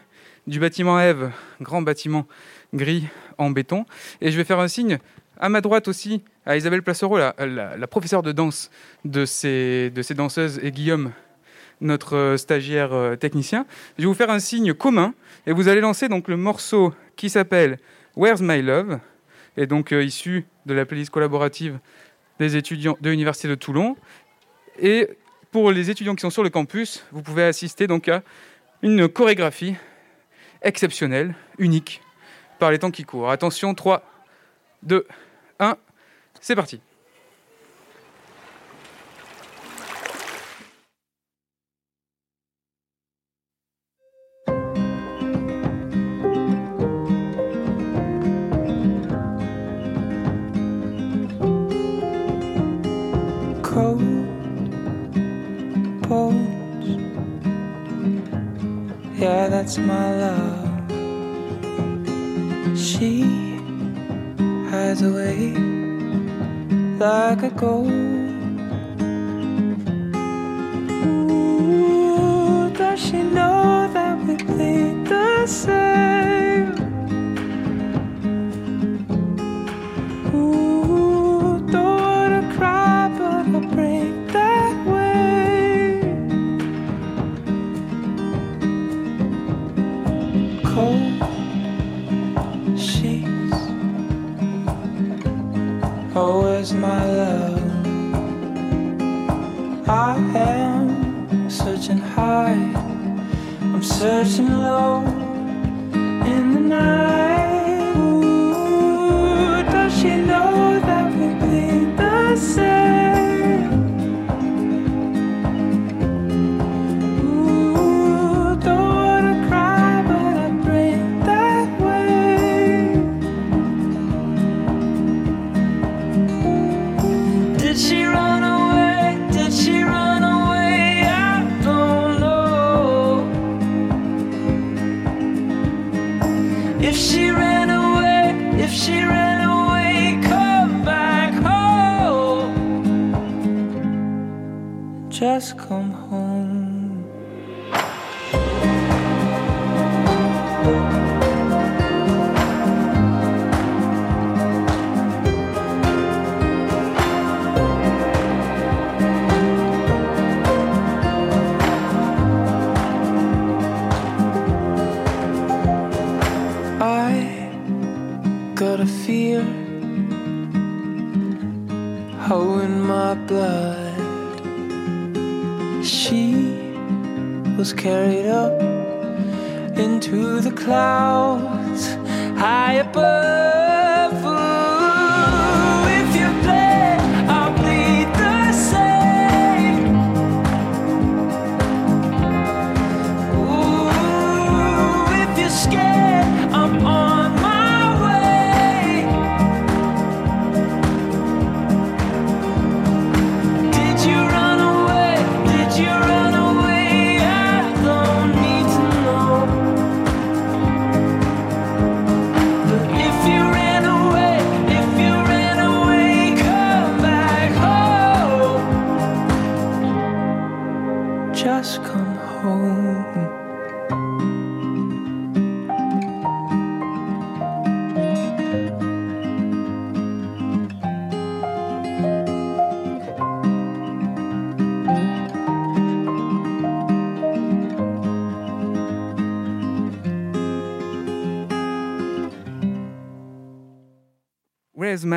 du 0.47 0.59
bâtiment 0.59 0.99
Eve, 0.99 1.31
grand 1.61 1.81
bâtiment 1.81 2.27
gris 2.73 3.07
en 3.37 3.49
béton. 3.49 3.85
Et 4.21 4.31
je 4.31 4.37
vais 4.37 4.43
faire 4.43 4.59
un 4.59 4.67
signe 4.67 4.99
à 5.39 5.49
ma 5.49 5.61
droite 5.61 5.87
aussi 5.87 6.23
à 6.45 6.57
Isabelle 6.57 6.83
Placereau, 6.83 7.17
la, 7.17 7.87
professeure 7.87 8.21
de 8.21 8.31
danse 8.31 8.69
de 9.05 9.25
ces, 9.25 9.89
de 9.91 10.01
ces 10.01 10.13
danseuses, 10.13 10.59
et 10.61 10.71
Guillaume, 10.71 11.11
notre 11.81 12.15
euh, 12.15 12.37
stagiaire 12.37 12.93
euh, 12.93 13.15
technicien. 13.15 13.65
Je 13.97 14.03
vais 14.03 14.07
vous 14.07 14.13
faire 14.13 14.29
un 14.29 14.39
signe 14.39 14.73
commun 14.73 15.13
et 15.47 15.51
vous 15.51 15.67
allez 15.67 15.81
lancer 15.81 16.07
donc 16.07 16.27
le 16.27 16.37
morceau 16.37 16.93
qui 17.15 17.29
s'appelle 17.29 17.77
Where's 18.15 18.41
My 18.41 18.61
Love? 18.61 18.99
Et 19.57 19.67
donc 19.67 19.91
euh, 19.91 20.03
issu 20.03 20.45
de 20.65 20.73
la 20.73 20.85
playlist 20.85 21.11
collaborative 21.11 21.79
des 22.39 22.55
étudiants 22.55 22.97
de 23.01 23.09
l'université 23.09 23.47
de 23.47 23.55
Toulon. 23.55 23.95
Et 24.79 25.07
pour 25.51 25.71
les 25.71 25.89
étudiants 25.89 26.15
qui 26.15 26.21
sont 26.21 26.29
sur 26.29 26.43
le 26.43 26.49
campus, 26.49 27.05
vous 27.11 27.21
pouvez 27.21 27.43
assister 27.43 27.87
donc 27.87 28.09
à 28.09 28.23
une 28.81 29.07
chorégraphie 29.07 29.75
exceptionnelle, 30.61 31.35
unique, 31.57 32.01
par 32.59 32.71
les 32.71 32.79
temps 32.79 32.91
qui 32.91 33.03
courent. 33.03 33.29
Attention, 33.29 33.73
3, 33.73 34.03
2, 34.83 35.05
1, 35.59 35.77
c'est 36.41 36.55
parti. 36.55 36.81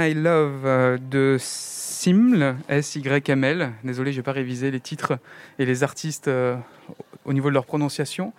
My 0.07 0.15
Love 0.15 0.63
euh, 0.65 0.99
de 0.99 1.37
Siml, 1.41 2.57
S-Y-M-L. 2.69 3.73
Désolé, 3.83 4.13
je 4.13 4.19
n'ai 4.19 4.23
pas 4.23 4.33
révisé 4.33 4.71
les 4.71 4.79
titres 4.79 5.19
et 5.59 5.65
les 5.65 5.83
artistes 5.83 6.29
euh, 6.29 6.57
au 7.25 7.33
niveau 7.33 7.49
de 7.49 7.55
leur 7.55 7.67
prononciation. 7.67 8.33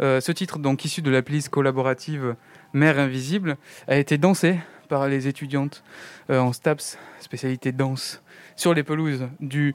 Euh, 0.00 0.20
ce 0.20 0.30
titre, 0.30 0.60
donc 0.60 0.84
issu 0.84 1.02
de 1.02 1.10
la 1.10 1.22
playlist 1.22 1.48
collaborative 1.48 2.36
Mère 2.72 3.00
Invisible, 3.00 3.56
a 3.88 3.96
été 3.96 4.16
dansé 4.16 4.60
par 4.88 5.08
les 5.08 5.26
étudiantes 5.26 5.82
en 6.28 6.52
STAPS, 6.52 6.98
spécialité 7.18 7.72
danse, 7.72 8.22
sur 8.54 8.72
les 8.72 8.84
pelouses 8.84 9.26
du 9.40 9.74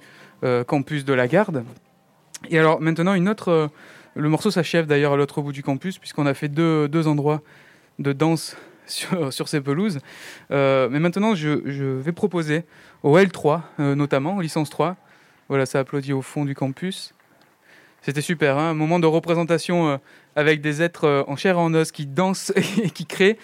campus 0.66 1.04
de 1.04 1.14
la 1.14 1.28
Garde. 1.28 1.66
Et 2.50 2.58
alors 2.58 2.80
maintenant, 2.80 3.14
une 3.14 3.28
autre. 3.28 3.70
le 4.16 4.30
morceau 4.30 4.50
s'achève 4.50 4.88
d'ailleurs 4.88 5.14
à 5.14 5.18
l'autre 5.18 5.42
bout 5.42 5.52
du 5.52 5.62
campus, 5.62 6.00
puisqu'on 6.00 6.26
a 6.26 6.34
fait 6.34 6.48
deux, 6.48 6.88
deux 6.88 7.08
endroits 7.08 7.42
de 8.00 8.12
danse 8.14 8.56
sur, 9.32 9.48
ces 9.48 9.62
pelouses. 9.62 10.00
Euh, 10.52 10.90
mais 10.90 11.00
maintenant, 11.00 11.36
je, 11.36 11.50
vais 11.50 12.12
proposer 12.12 12.64
au 13.04 13.18
L3, 13.18 13.62
euh, 13.80 13.96
notamment, 13.96 14.40
licence 14.40 14.70
3. 14.70 14.96
Voilà, 15.50 15.66
ça 15.66 15.80
applaudit 15.80 16.14
au 16.14 16.22
fond 16.22 16.46
du 16.46 16.56
campus. 16.56 17.14
C'était 18.02 18.22
super, 18.22 18.58
hein, 18.58 18.72
un 18.72 18.74
moment 18.74 19.00
de 19.00 19.08
représentation 19.08 19.90
euh, 19.90 19.98
avec 20.36 20.62
des 20.62 20.82
êtres 20.82 21.26
en 21.28 21.36
chair 21.36 21.56
et 21.56 21.60
en 21.60 21.74
os 21.74 21.92
qui 21.92 22.06
dansent 22.06 22.52
et 22.84 22.90
qui 22.90 23.06
créent. 23.06 23.38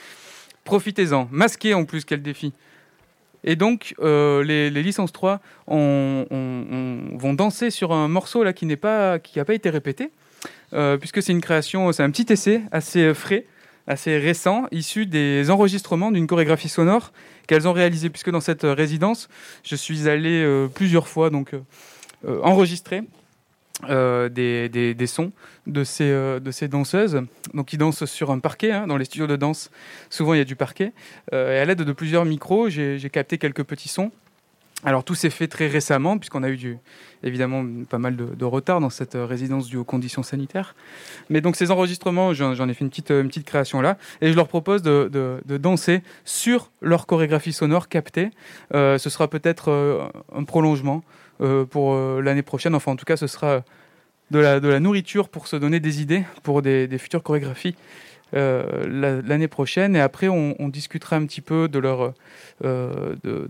Profitez-en. 0.63 1.27
Masqué 1.31 1.73
en 1.73 1.85
plus, 1.85 2.05
quel 2.05 2.21
défi. 2.21 2.53
Et 3.45 3.55
donc, 3.55 3.95
les, 4.01 4.69
licences 4.69 5.13
3 5.13 5.39
vont 5.67 7.33
danser 7.33 7.69
sur 7.69 7.93
un 7.93 8.09
morceau 8.09 8.43
là 8.43 8.51
qui 8.51 8.65
n'a 8.65 8.75
pas, 8.75 9.17
pas 9.17 9.53
été 9.53 9.69
répété, 9.69 10.11
puisque 10.99 11.23
c'est 11.23 11.31
une 11.31 11.39
création, 11.39 11.89
c'est 11.93 12.03
un 12.03 12.11
petit 12.11 12.33
essai 12.33 12.61
assez 12.73 13.13
frais 13.13 13.45
assez 13.89 14.17
récent, 14.17 14.67
issu 14.71 15.07
des 15.07 15.49
enregistrements 15.49 16.11
d'une 16.11 16.27
chorégraphie 16.27 16.69
sonore 16.69 17.11
qu'elles 17.47 17.67
ont 17.67 17.73
réalisée, 17.73 18.09
puisque 18.09 18.29
dans 18.29 18.39
cette 18.39 18.61
résidence, 18.63 19.27
je 19.63 19.75
suis 19.75 20.07
allé 20.07 20.43
euh, 20.43 20.67
plusieurs 20.67 21.07
fois 21.07 21.31
donc 21.31 21.53
euh, 21.53 22.39
enregistrer 22.43 23.01
euh, 23.89 24.29
des, 24.29 25.07
sons 25.07 25.31
de 25.65 25.83
ces, 25.83 26.09
de 26.11 26.51
ces 26.51 26.67
danseuses, 26.67 27.23
donc 27.55 27.65
qui 27.65 27.77
dansent 27.77 28.05
sur 28.05 28.29
un 28.29 28.39
parquet. 28.39 28.71
Hein, 28.71 28.85
dans 28.85 28.97
les 28.97 29.05
studios 29.05 29.27
de 29.27 29.35
danse, 29.35 29.71
souvent 30.11 30.35
il 30.35 30.37
y 30.37 30.41
a 30.41 30.45
du 30.45 30.55
parquet. 30.55 30.93
et 31.31 31.35
à 31.35 31.65
l'aide 31.65 31.81
de 31.81 31.93
plusieurs 31.93 32.25
micros, 32.25 32.69
j'ai 32.69 33.09
capté 33.11 33.39
quelques 33.39 33.63
petits 33.63 33.89
sons. 33.89 34.11
Alors 34.85 35.03
tout 35.03 35.15
s'est 35.15 35.29
fait 35.29 35.47
très 35.47 35.67
récemment, 35.67 36.17
puisqu'on 36.17 36.41
a 36.41 36.49
eu 36.49 36.55
du, 36.55 36.77
évidemment 37.23 37.65
pas 37.89 37.97
mal 37.97 38.15
de, 38.15 38.45
retard 38.45 38.79
dans 38.79 38.89
cette 38.89 39.15
euh, 39.15 39.25
résidence 39.25 39.67
due 39.67 39.75
aux 39.75 39.83
conditions 39.83 40.23
sanitaires. 40.23 40.73
Mais 41.29 41.41
donc 41.41 41.57
ces 41.57 41.69
enregistrements, 41.69 42.33
j'en 42.33 42.69
ai 42.69 42.73
fait 42.73 42.85
une 42.85 42.89
petite, 42.89 43.11
une 43.11 43.27
petite 43.27 43.45
création 43.45 43.81
là, 43.81 43.97
et 44.21 44.31
je 44.31 44.35
leur 44.37 44.47
propose 44.47 44.81
de, 44.81 45.41
danser 45.45 46.01
sur 46.23 46.71
leur 46.81 47.07
chorégraphie 47.07 47.51
sonore 47.51 47.89
captée. 47.89 48.29
Euh, 48.73 48.97
ce 48.97 49.09
sera 49.09 49.27
peut-être 49.27 49.69
euh, 49.69 50.07
un 50.33 50.43
prolongement 50.45 51.03
pour 51.69 51.95
l'année 51.95 52.41
prochaine, 52.41 52.75
enfin 52.75 52.91
en 52.91 52.97
tout 52.97 53.05
cas 53.05 53.15
ce 53.15 53.25
sera 53.25 53.63
de 54.29 54.39
la, 54.39 54.79
nourriture 54.81 55.29
pour 55.29 55.47
se 55.47 55.55
donner 55.55 55.79
des 55.79 56.01
idées 56.01 56.25
pour 56.43 56.61
des 56.61 56.97
futures 56.97 57.23
chorégraphies 57.23 57.75
euh, 58.33 59.21
l'année 59.25 59.47
prochaine. 59.47 59.95
Et 59.95 59.99
après, 59.99 60.27
on, 60.27 60.69
discutera 60.69 61.15
un 61.15 61.25
petit 61.25 61.41
peu 61.41 61.67
de 61.67 61.79
leur, 61.79 62.13
euh, 62.63 63.15
de, 63.23 63.49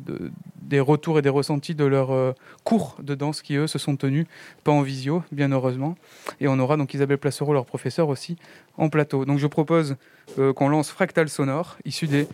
des 0.61 0.79
retours 0.79 1.19
et 1.19 1.21
des 1.21 1.29
ressentis 1.29 1.75
de 1.75 1.83
leurs 1.83 2.11
euh, 2.11 2.31
cours 2.63 2.95
de 3.01 3.13
danse 3.13 3.41
qui, 3.41 3.55
eux, 3.55 3.67
se 3.67 3.77
sont 3.77 3.97
tenus, 3.97 4.25
pas 4.63 4.71
en 4.71 4.81
visio, 4.81 5.23
bien 5.31 5.51
heureusement. 5.51 5.95
Et 6.39 6.47
on 6.47 6.57
aura 6.59 6.77
donc 6.77 6.93
Isabelle 6.93 7.17
Placereau, 7.17 7.53
leur 7.53 7.65
professeur, 7.65 8.07
aussi 8.07 8.37
en 8.77 8.89
plateau. 8.89 9.25
Donc 9.25 9.39
je 9.39 9.47
propose 9.47 9.97
qu'on 10.55 10.69
lance 10.69 10.91
Fractal 10.91 11.27
Sonore, 11.27 11.77
issu 11.85 12.07
des 12.07 12.27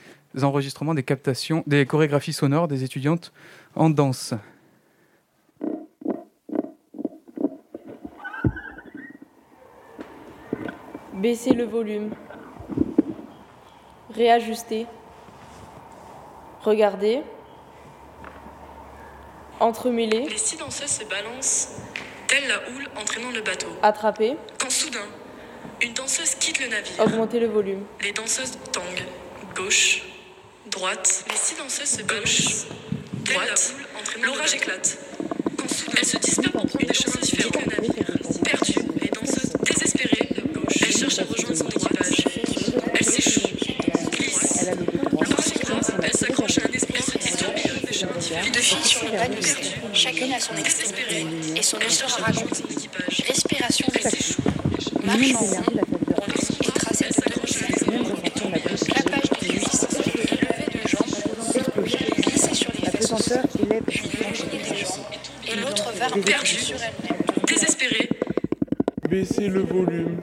enregistrements, 0.43 0.93
des 0.93 1.03
captations, 1.03 1.63
des 1.65 1.85
chorégraphies 1.85 2.33
sonores 2.33 2.67
des 2.67 2.83
étudiantes 2.83 3.31
en 3.75 3.89
danse. 3.89 4.33
Baissez 11.13 11.53
le 11.53 11.63
volume 11.63 12.11
réajuster, 14.15 14.87
regarder, 16.61 17.21
entremêler. 19.59 20.27
Les 20.29 20.37
six 20.37 20.57
danseuses 20.57 20.89
se 20.89 21.03
balancent, 21.03 21.69
telle 22.27 22.47
la 22.47 22.55
houle 22.69 22.87
entraînant 22.99 23.31
le 23.31 23.41
bateau. 23.41 23.67
Attraper. 23.81 24.37
Quand 24.59 24.69
soudain, 24.69 25.07
une 25.81 25.93
danseuse 25.93 26.35
quitte 26.35 26.59
le 26.59 26.67
navire. 26.67 26.99
Augmenter 26.99 27.39
le 27.39 27.47
volume. 27.47 27.85
Les 28.01 28.13
danseuses 28.13 28.57
tangent, 28.71 29.05
gauche, 29.55 30.03
droite. 30.67 31.25
Les 31.29 31.35
six 31.35 31.55
danseuses 31.57 31.89
se 31.89 32.03
balancent, 32.03 32.67
droite, 33.25 33.75
l'orage 34.21 34.55
éclate. 34.55 34.97
Quand 35.57 35.69
soudain, 35.69 35.97
elles 35.97 36.05
se 36.05 36.17
dispersent 36.17 36.51
pour 36.53 36.65
prendre 36.65 36.85
des 36.85 36.93
chemins 36.93 37.21
différents. 37.21 37.59
Le 37.59 37.75
navire. 37.75 37.93
Perdues, 38.43 38.87
les 39.01 39.09
danseuses 39.09 39.53
désespérées, 39.61 40.29
elles 40.81 40.97
cherchent 40.97 41.19
à 41.19 41.23
rejoindre 41.23 41.57
son 41.57 41.67
équipage. 41.67 41.94
De 48.35 48.41
différents. 48.41 48.53
Deux 48.53 48.59
filles 48.59 48.83
sur 48.83 49.03
le 49.05 49.11
panneau 49.11 49.41
chacune 49.93 50.33
a 50.33 50.39
son 50.39 50.55
extrémité 50.55 51.25
et 51.55 51.61
son 51.63 51.79
histoire 51.79 52.19
à 52.19 52.23
raconter. 52.31 52.63
Respiration 53.27 53.87
marche 55.03 55.19
en 55.25 55.37
rond, 55.37 55.61
et 56.63 56.69
tracé 56.71 57.05
de 57.05 57.11
clapage 58.85 59.29
de 59.29 59.45
levé 60.41 60.65
de 60.73 60.79
jambes, 60.87 61.15
glisser 62.17 62.53
sur 62.53 62.71
les 62.73 62.89
fesses, 62.89 63.11
et 65.47 65.55
l'autre 65.55 65.91
va 65.93 66.07
perdu 66.09 66.55
sur 66.55 66.77
elle-même. 66.77 67.21
Désespérée. 67.47 68.09
Baissez 69.09 69.47
le 69.47 69.61
volume. 69.61 70.21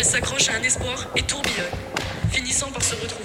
Elle 0.00 0.06
s'accroche 0.06 0.48
à 0.48 0.54
un 0.54 0.62
espoir 0.62 1.08
et 1.14 1.22
tourbillonne, 1.22 1.66
finissant 2.32 2.70
par 2.72 2.82
se 2.82 2.94
retrouver. 2.94 3.19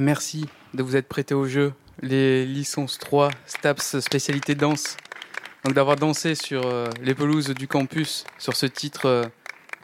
Merci 0.00 0.46
de 0.72 0.82
vous 0.82 0.96
être 0.96 1.08
prêté 1.08 1.34
au 1.34 1.44
jeu. 1.44 1.74
Les 2.00 2.46
licences 2.46 2.96
3, 2.96 3.28
STAPS, 3.44 4.00
spécialité 4.00 4.54
danse, 4.54 4.96
donc 5.62 5.74
d'avoir 5.74 5.96
dansé 5.96 6.34
sur 6.34 6.62
les 7.02 7.14
pelouses 7.14 7.50
du 7.50 7.68
campus 7.68 8.24
sur 8.38 8.56
ce 8.56 8.64
titre 8.64 9.30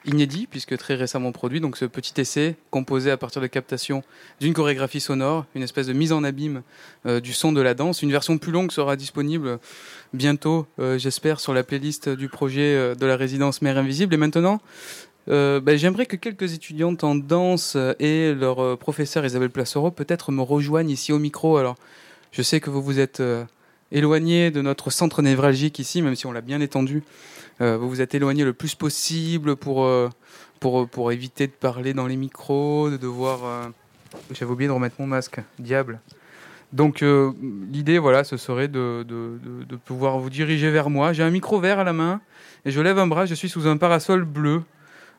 inédit, 0.06 0.47
puisque 0.47 0.76
très 0.78 0.94
récemment 0.94 1.32
produit. 1.32 1.60
Donc 1.60 1.76
ce 1.76 1.84
petit 1.84 2.18
essai 2.18 2.56
composé 2.70 3.10
à 3.10 3.18
partir 3.18 3.43
de 3.43 3.47
captation 3.47 4.02
d'une 4.40 4.55
chorégraphie 4.55 5.01
sonore, 5.01 5.44
une 5.55 5.62
espèce 5.62 5.86
de 5.86 5.93
mise 5.93 6.12
en 6.12 6.24
abîme 6.24 6.62
euh, 7.05 7.20
du 7.20 7.34
son 7.34 7.52
de 7.52 7.60
la 7.60 7.74
danse. 7.74 8.02
Une 8.02 8.10
version 8.10 8.38
plus 8.38 8.52
longue 8.52 8.72
sera 8.72 8.97
disponible 8.97 9.59
bientôt, 10.14 10.66
euh, 10.78 10.97
j'espère, 10.97 11.40
sur 11.40 11.52
la 11.52 11.62
playlist 11.62 12.09
du 12.09 12.28
projet 12.28 12.74
euh, 12.74 12.94
de 12.94 13.05
la 13.05 13.16
résidence 13.16 13.60
Mère 13.60 13.76
Invisible. 13.76 14.14
Et 14.14 14.18
maintenant, 14.18 14.60
ben, 15.27 15.77
j'aimerais 15.77 16.07
que 16.07 16.16
quelques 16.16 16.55
étudiantes 16.55 17.03
en 17.05 17.15
danse 17.15 17.77
et 17.98 18.32
leur 18.35 18.78
professeur 18.78 19.24
Isabelle 19.24 19.51
Placero 19.51 19.90
peut-être 19.90 20.31
me 20.32 20.43
rejoignent 20.43 20.90
ici 20.90 21.12
au 21.12 21.19
micro. 21.19 21.57
Alors, 21.57 21.77
je 22.32 22.43
sais 22.43 22.61
que 22.61 22.70
vous 22.70 22.82
vous 22.82 23.01
êtes 23.01 23.23
éloigné 23.93 24.51
de 24.51 24.62
notre 24.62 24.90
centre 24.90 25.23
névralgique 25.23 25.78
ici, 25.78 26.03
même 26.03 26.15
si 26.15 26.27
on 26.27 26.32
l'a 26.32 26.40
bien 26.40 26.61
étendu 26.61 27.03
euh, 27.61 27.77
vous 27.77 27.89
vous 27.89 28.01
êtes 28.01 28.15
éloigné 28.15 28.44
le 28.44 28.53
plus 28.53 28.74
possible 28.74 29.57
pour, 29.57 29.85
euh, 29.85 30.11
pour, 30.61 31.12
éviter 31.12 31.47
de 31.47 31.53
parler 31.53 31.94
dans 31.94 32.07
les 32.07 32.16
micros, 32.16 32.90
de 32.90 32.97
devoir... 32.97 33.44
Euh, 33.44 33.69
j'avais 34.32 34.51
oublié 34.51 34.69
de 34.69 34.73
remettre 34.73 34.97
mon 34.98 35.07
masque, 35.07 35.40
diable. 35.59 36.01
Donc 36.73 37.05
l'idée, 37.70 37.98
voilà, 37.98 38.24
ce 38.24 38.36
serait 38.36 38.69
de, 38.69 39.05
de, 39.07 39.39
de, 39.65 39.77
pouvoir 39.77 40.19
vous 40.19 40.31
diriger 40.31 40.70
vers 40.70 40.90
moi. 40.90 41.12
J'ai 41.12 41.23
un 41.23 41.31
micro 41.31 41.61
vert 41.61 41.78
à 41.78 41.85
la 41.85 41.93
main 41.93 42.20
et 42.65 42.70
je 42.70 42.81
lève 42.81 42.98
un 42.98 43.07
bras. 43.07 43.27
Je 43.27 43.35
suis 43.35 43.48
sous 43.48 43.66
un 43.66 43.77
parasol 43.77 44.24
bleu, 44.24 44.62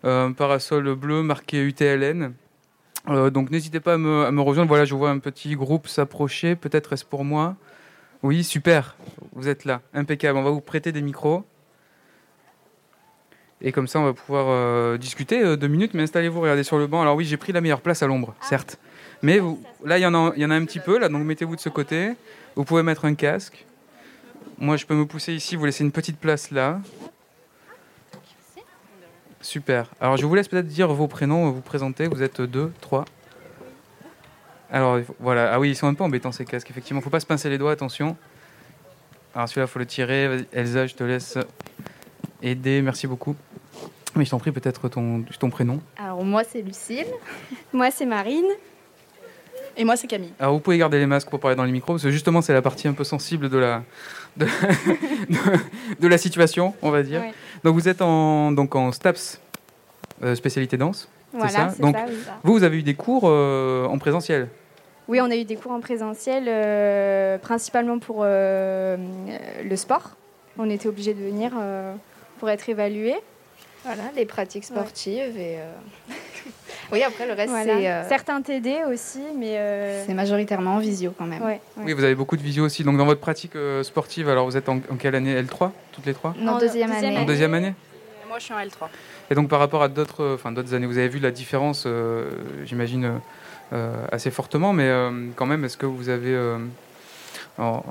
un 0.03 0.31
parasol 0.31 0.95
bleu 0.95 1.23
marqué 1.23 1.61
UTLN. 1.61 2.33
donc 3.07 3.51
n'hésitez 3.51 3.79
pas 3.79 3.93
à 3.93 3.97
me, 3.97 4.25
à 4.25 4.31
me, 4.31 4.41
rejoindre. 4.41 4.69
Voilà, 4.69 4.85
je 4.85 4.95
vois 4.95 5.09
un 5.09 5.19
petit 5.19 5.55
groupe 5.55 5.87
s'approcher. 5.87 6.55
Peut-être 6.55 6.93
est-ce 6.93 7.05
pour 7.05 7.23
moi 7.23 7.55
Oui, 8.23 8.43
super. 8.43 8.95
Vous 9.33 9.47
êtes 9.47 9.65
là, 9.65 9.81
impeccable. 9.93 10.37
On 10.37 10.43
va 10.43 10.51
vous 10.51 10.61
prêter 10.61 10.91
des 10.91 11.01
micros. 11.01 11.45
Et 13.61 13.71
comme 13.71 13.87
ça, 13.87 13.99
on 13.99 14.03
va 14.03 14.13
pouvoir 14.13 14.47
euh, 14.49 14.97
discuter 14.97 15.41
euh, 15.41 15.57
deux 15.57 15.67
minutes. 15.67 15.93
Mais 15.93 16.03
installez-vous, 16.03 16.41
regardez 16.41 16.63
sur 16.63 16.77
le 16.77 16.87
banc. 16.87 17.01
Alors 17.01 17.15
oui, 17.15 17.25
j'ai 17.25 17.37
pris 17.37 17.51
la 17.51 17.61
meilleure 17.61 17.81
place 17.81 18.03
à 18.03 18.07
l'ombre, 18.07 18.35
certes. 18.41 18.77
Mais 19.23 19.39
là, 19.83 19.97
il 19.97 20.01
y, 20.01 20.05
en 20.05 20.13
a, 20.13 20.33
il 20.35 20.41
y 20.41 20.45
en 20.45 20.51
a 20.51 20.55
un 20.55 20.65
petit 20.65 20.79
peu, 20.79 20.99
là, 20.99 21.09
donc 21.09 21.23
mettez-vous 21.23 21.55
de 21.55 21.61
ce 21.61 21.69
côté. 21.69 22.11
Vous 22.55 22.63
pouvez 22.65 22.83
mettre 22.83 23.05
un 23.05 23.15
casque. 23.15 23.65
Moi, 24.59 24.77
je 24.77 24.85
peux 24.85 24.93
me 24.93 25.05
pousser 25.05 25.33
ici, 25.33 25.55
vous 25.55 25.65
laissez 25.65 25.83
une 25.83 25.91
petite 25.91 26.19
place 26.19 26.51
là. 26.51 26.81
Super. 29.47 29.89
Alors, 30.01 30.17
je 30.17 30.25
vous 30.25 30.35
laisse 30.35 30.49
peut-être 30.49 30.67
dire 30.67 30.93
vos 30.93 31.07
prénoms, 31.07 31.49
vous 31.51 31.61
présenter. 31.61 32.07
Vous 32.07 32.21
êtes 32.21 32.41
deux, 32.41 32.73
trois. 32.81 33.05
Alors, 34.69 34.99
voilà. 35.21 35.53
Ah 35.53 35.59
oui, 35.61 35.69
ils 35.69 35.75
sont 35.75 35.87
un 35.87 35.93
peu 35.93 36.03
embêtants 36.03 36.33
ces 36.33 36.43
casques, 36.43 36.69
effectivement. 36.69 36.99
Faut 36.99 37.09
pas 37.09 37.21
se 37.21 37.25
pincer 37.25 37.47
les 37.49 37.57
doigts, 37.57 37.71
attention. 37.71 38.17
Alors, 39.33 39.47
celui-là, 39.47 39.67
faut 39.67 39.79
le 39.79 39.85
tirer. 39.85 40.45
Elsa, 40.51 40.85
je 40.85 40.95
te 40.95 41.03
laisse 41.05 41.37
aider. 42.43 42.81
Merci 42.81 43.07
beaucoup. 43.07 43.37
Mais 44.17 44.25
je 44.25 44.31
t'en 44.31 44.37
prie, 44.37 44.51
peut-être 44.51 44.89
ton, 44.89 45.23
ton 45.39 45.49
prénom. 45.49 45.79
Alors, 45.95 46.25
moi, 46.25 46.43
c'est 46.43 46.61
Lucille. 46.61 47.07
moi, 47.71 47.89
c'est 47.89 48.05
Marine. 48.05 48.49
Et 49.77 49.85
moi, 49.85 49.95
c'est 49.95 50.07
Camille. 50.07 50.33
Alors, 50.39 50.53
vous 50.53 50.59
pouvez 50.59 50.77
garder 50.77 50.97
les 50.97 51.05
masques 51.05 51.29
pour 51.29 51.39
parler 51.39 51.55
dans 51.55 51.63
les 51.63 51.71
micros, 51.71 51.93
parce 51.93 52.03
que 52.03 52.09
justement, 52.09 52.41
c'est 52.41 52.53
la 52.53 52.63
partie 52.63 52.87
un 52.87 52.93
peu 52.93 53.03
sensible 53.03 53.47
de 53.47 53.57
la, 53.57 53.83
de, 54.35 54.47
de, 55.99 56.07
la 56.07 56.17
situation, 56.17 56.73
on 56.81 56.89
va 56.89 57.03
dire. 57.03 57.21
Donc, 57.63 57.75
vous 57.75 57.87
êtes 57.87 58.01
en, 58.01 58.51
donc 58.51 58.75
en 58.75 58.91
STAPS, 58.91 59.39
euh, 60.23 60.33
spécialité 60.33 60.77
danse. 60.77 61.07
Voilà, 61.31 61.69
c'est 61.69 61.77
ça 61.77 61.81
Donc, 61.81 61.95
vous, 62.43 62.53
vous 62.53 62.63
avez 62.63 62.77
eu 62.77 62.83
des 62.83 62.95
cours 62.95 63.23
euh, 63.25 63.85
en 63.85 63.99
présentiel 63.99 64.47
Oui, 65.07 65.21
on 65.21 65.29
a 65.29 65.35
eu 65.35 65.45
des 65.45 65.55
cours 65.55 65.71
en 65.71 65.79
présentiel, 65.79 66.45
euh, 66.47 67.37
principalement 67.37 67.99
pour 67.99 68.23
le 68.23 69.75
sport. 69.75 70.15
On 70.57 70.69
était 70.71 70.87
obligé 70.87 71.13
de 71.13 71.21
venir 71.23 71.51
pour 72.39 72.49
être 72.49 72.67
évalué. 72.67 73.15
Voilà, 73.85 74.03
les 74.15 74.25
pratiques 74.25 74.65
sportives 74.65 75.37
et. 75.37 75.59
Euh, 76.87 76.95
oui, 76.95 77.03
après 77.03 77.27
le 77.27 77.33
reste 77.33 77.53
c'est. 77.63 77.89
Euh, 77.89 78.07
Certains 78.07 78.41
TD 78.41 78.83
aussi, 78.91 79.21
mais. 79.37 79.57
Euh, 79.57 80.05
c'est 80.05 80.13
majoritairement 80.13 80.75
en 80.75 80.79
visio 80.79 81.13
quand 81.17 81.25
même. 81.25 81.41
Oui, 81.77 81.93
vous 81.93 82.03
avez 82.03 82.15
beaucoup 82.15 82.37
de 82.37 82.41
visio 82.41 82.65
aussi. 82.65 82.83
Donc 82.83 82.97
dans 82.97 83.05
votre 83.05 83.21
pratique 83.21 83.53
sportive, 83.83 84.29
alors 84.29 84.45
vous 84.45 84.57
êtes 84.57 84.69
en, 84.69 84.79
quelle 84.99 85.15
année? 85.15 85.41
L3 85.41 85.71
Toutes 85.91 86.05
les 86.05 86.13
trois? 86.13 86.33
Non, 86.39 86.57
deuxième, 86.57 86.91
année. 86.91 87.17
En 87.17 87.25
deuxième 87.25 87.53
année? 87.53 87.73
Moi 88.27 88.39
je 88.39 88.45
suis 88.45 88.53
en 88.53 88.59
L3. 88.59 88.87
Et 89.29 89.35
donc 89.35 89.49
par 89.49 89.59
rapport 89.59 89.83
à 89.83 89.87
d'autres 89.87 90.33
enfin, 90.33 90.51
d'autres 90.51 90.73
années, 90.73 90.87
vous 90.87 90.97
avez 90.97 91.09
vu 91.09 91.19
la 91.19 91.31
différence, 91.31 91.87
j'imagine, 92.65 93.19
assez 94.11 94.31
fortement, 94.31 94.73
mais 94.73 94.91
quand 95.35 95.45
même, 95.45 95.65
est-ce 95.65 95.77
que 95.77 95.85
vous 95.85 96.09
avez 96.09 96.37
un, 97.57 97.83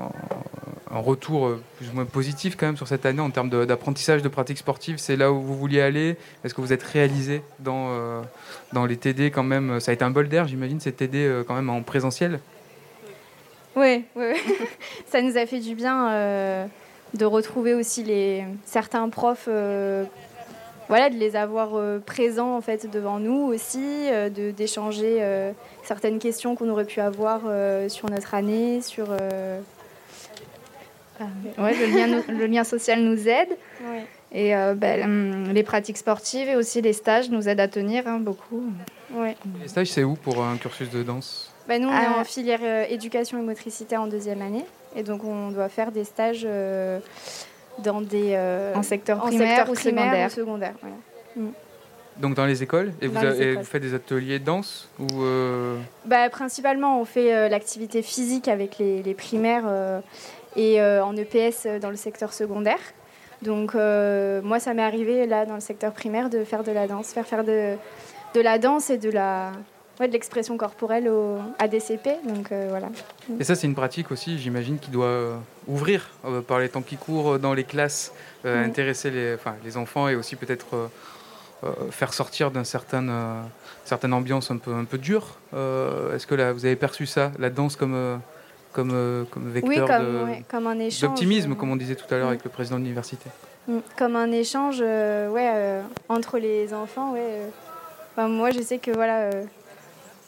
retour 0.91 1.47
euh, 1.47 1.61
plus 1.77 1.89
ou 1.89 1.93
moins 1.93 2.05
positif 2.05 2.55
quand 2.57 2.65
même 2.65 2.77
sur 2.77 2.87
cette 2.87 3.05
année 3.05 3.19
en 3.19 3.29
termes 3.29 3.49
d'apprentissage 3.65 4.21
de, 4.21 4.29
pratiques 4.29 4.57
sportives. 4.57 4.97
C'est 4.97 5.15
là 5.15 5.31
où 5.31 5.41
vous 5.41 5.55
vouliez 5.55 5.81
aller? 5.81 6.17
Est-ce 6.43 6.53
que 6.53 6.61
vous 6.61 6.73
êtes 6.73 6.83
réalisé 6.83 7.41
dans, 7.59 7.89
euh, 7.89 8.21
dans 8.73 8.85
les 8.85 8.97
TD 8.97 9.31
quand 9.31 9.43
même? 9.43 9.79
Ça 9.79 9.91
a 9.91 9.93
été 9.93 10.03
un 10.03 10.09
bol 10.09 10.27
d'air, 10.27 10.47
j'imagine, 10.47 10.79
ces 10.79 10.91
TD 10.91 11.25
euh, 11.25 11.43
quand 11.43 11.55
même 11.55 11.69
en 11.69 11.81
présentiel? 11.81 12.39
Oui, 13.75 14.05
ça 15.07 15.21
nous 15.21 15.37
a 15.37 15.45
fait 15.45 15.59
du 15.59 15.75
bien 15.75 16.67
de 17.13 17.25
retrouver 17.25 17.75
aussi 17.75 18.03
les, 18.03 18.43
certains 18.65 19.07
profs 19.09 19.47
voilà, 20.89 21.09
de 21.09 21.15
les 21.15 21.35
avoir 21.35 21.71
présents 22.01 22.55
en 22.55 22.61
fait 22.61 22.89
devant 22.89 23.19
nous 23.19 23.51
aussi, 23.51 24.09
de 24.09 24.51
d'échanger 24.51 25.21
certaines 25.87 26.19
questions 26.19 26.55
qu'on 26.55 26.69
aurait 26.69 26.85
pu 26.85 26.99
avoir 26.99 27.41
euh, 27.45 27.87
sur 27.89 28.09
notre 28.09 28.33
année, 28.33 28.81
sur... 28.81 29.07
Euh, 29.09 29.59
ouais, 31.57 31.73
le, 31.73 31.85
lien, 31.95 32.23
le 32.27 32.45
lien 32.45 32.63
social 32.63 33.01
nous 33.01 33.27
aide. 33.27 33.57
Et 34.33 34.55
euh, 34.55 34.75
ben, 34.75 35.03
hum, 35.03 35.53
les 35.53 35.63
pratiques 35.63 35.97
sportives 35.97 36.49
et 36.49 36.57
aussi 36.57 36.81
les 36.81 36.91
stages 36.91 37.29
nous 37.29 37.47
aident 37.47 37.61
à 37.61 37.69
tenir 37.69 38.05
hein, 38.07 38.19
beaucoup. 38.19 38.63
Ouais. 39.13 39.37
Les 39.61 39.69
stages, 39.69 39.87
c'est 39.87 40.03
où 40.03 40.15
pour 40.15 40.43
un 40.43 40.57
cursus 40.57 40.89
de 40.89 41.01
danse? 41.01 41.53
Ben, 41.69 41.81
Nous, 41.81 41.87
on 41.87 41.93
est 41.93 42.19
en 42.19 42.23
filière 42.25 42.91
éducation 42.91 43.39
et 43.39 43.41
motricité 43.41 43.95
en 43.95 44.07
deuxième 44.07 44.41
année. 44.41 44.65
Et 44.95 45.03
donc, 45.03 45.23
on 45.23 45.51
doit 45.51 45.69
faire 45.69 45.91
des 45.91 46.03
stages 46.03 46.45
dans 47.83 48.01
des... 48.01 48.37
en 48.75 48.83
secteur 48.83 49.19
primaire, 49.19 49.69
ou 49.69 49.75
secondaire. 49.75 50.31
secondaire 50.31 50.73
mm. 51.35 51.49
Donc 52.19 52.33
dans 52.33 52.45
les 52.45 52.63
écoles 52.63 52.93
Et, 53.01 53.07
vous, 53.07 53.63
faites 53.63 53.81
des 53.81 53.93
ateliers 53.93 54.39
de 54.39 54.45
danse 54.45 54.89
ou 54.99 55.21
euh, 55.21 55.77
bah, 56.05 56.29
Principalement, 56.29 56.99
on 56.99 57.05
fait 57.05 57.33
euh, 57.33 57.49
l'activité 57.49 58.01
physique 58.01 58.47
avec 58.47 58.79
les, 58.79 59.13
primaires 59.13 59.65
euh, 59.67 59.99
et 60.55 60.81
en 60.81 61.15
EPS 61.15 61.67
dans 61.81 61.89
le 61.89 61.95
secteur 61.95 62.33
secondaire. 62.33 62.79
Donc 63.43 63.75
moi, 63.75 64.59
ça 64.59 64.73
m'est 64.73 64.83
arrivé 64.83 65.27
là 65.27 65.45
dans 65.45 65.55
le 65.55 65.59
secteur 65.59 65.93
primaire 65.93 66.29
de 66.29 66.43
faire 66.43 66.63
de 66.63 66.71
la 66.71 66.87
danse, 66.87 67.13
faire 67.13 67.27
faire 67.27 67.43
de, 67.43 67.75
de 68.33 68.41
la 68.41 68.57
danse 68.57 68.89
et 68.89 68.97
de 68.97 69.11
la 69.11 69.51
de 70.05 70.11
l'expression 70.11 70.57
corporelle 70.57 71.07
au 71.09 71.37
ADCP. 71.57 72.09
Donc 72.25 72.51
voilà. 72.69 72.89
Et 73.39 73.43
ça, 73.43 73.55
c'est 73.55 73.67
une 73.67 73.75
pratique 73.75 74.11
aussi, 74.11 74.37
j'imagine, 74.37 74.77
qui 74.77 74.91
doit 74.91 75.39
ouvrir 75.67 76.09
par 76.47 76.59
les 76.59 76.69
temps 76.69 76.81
qui 76.81 76.97
courent 76.97 77.39
dans 77.39 77.53
les 77.53 77.63
classes, 77.63 78.13
intéresser 78.45 79.09
les, 79.09 79.33
enfin, 79.33 79.55
les 79.63 79.77
enfants 79.77 80.07
et 80.07 80.15
aussi 80.15 80.35
peut-être 80.35 80.89
euh, 81.63 81.89
faire 81.89 82.13
sortir 82.13 82.51
d'une 82.51 82.65
certaine, 82.65 83.09
euh, 83.09 83.41
certaine 83.83 84.13
ambiance 84.13 84.51
un 84.51 84.57
peu, 84.57 84.71
un 84.73 84.85
peu 84.85 84.99
dure. 84.99 85.39
Euh, 85.55 86.15
est-ce 86.15 86.27
que 86.27 86.35
là, 86.35 86.53
vous 86.53 86.65
avez 86.65 86.75
perçu 86.75 87.07
ça, 87.07 87.31
la 87.39 87.49
danse 87.49 87.75
comme, 87.75 88.19
comme, 88.73 89.25
comme 89.31 89.49
vecteur 89.49 89.89
d'optimisme, 91.01 91.55
comme 91.55 91.71
on 91.71 91.75
disait 91.75 91.95
tout 91.95 92.13
à 92.13 92.17
l'heure 92.17 92.27
avec 92.27 92.43
le 92.43 92.51
président 92.51 92.77
de 92.77 92.83
l'université? 92.83 93.27
Mm. 93.67 93.79
Comme 93.97 94.15
un 94.15 94.31
échange 94.31 94.81
ouais, 94.81 95.81
entre 96.09 96.37
les 96.37 96.75
enfants. 96.75 97.13
Ouais, 97.13 98.27
moi, 98.27 98.51
je 98.51 98.61
sais 98.61 98.77
que 98.77 98.91
voilà, 98.91 99.31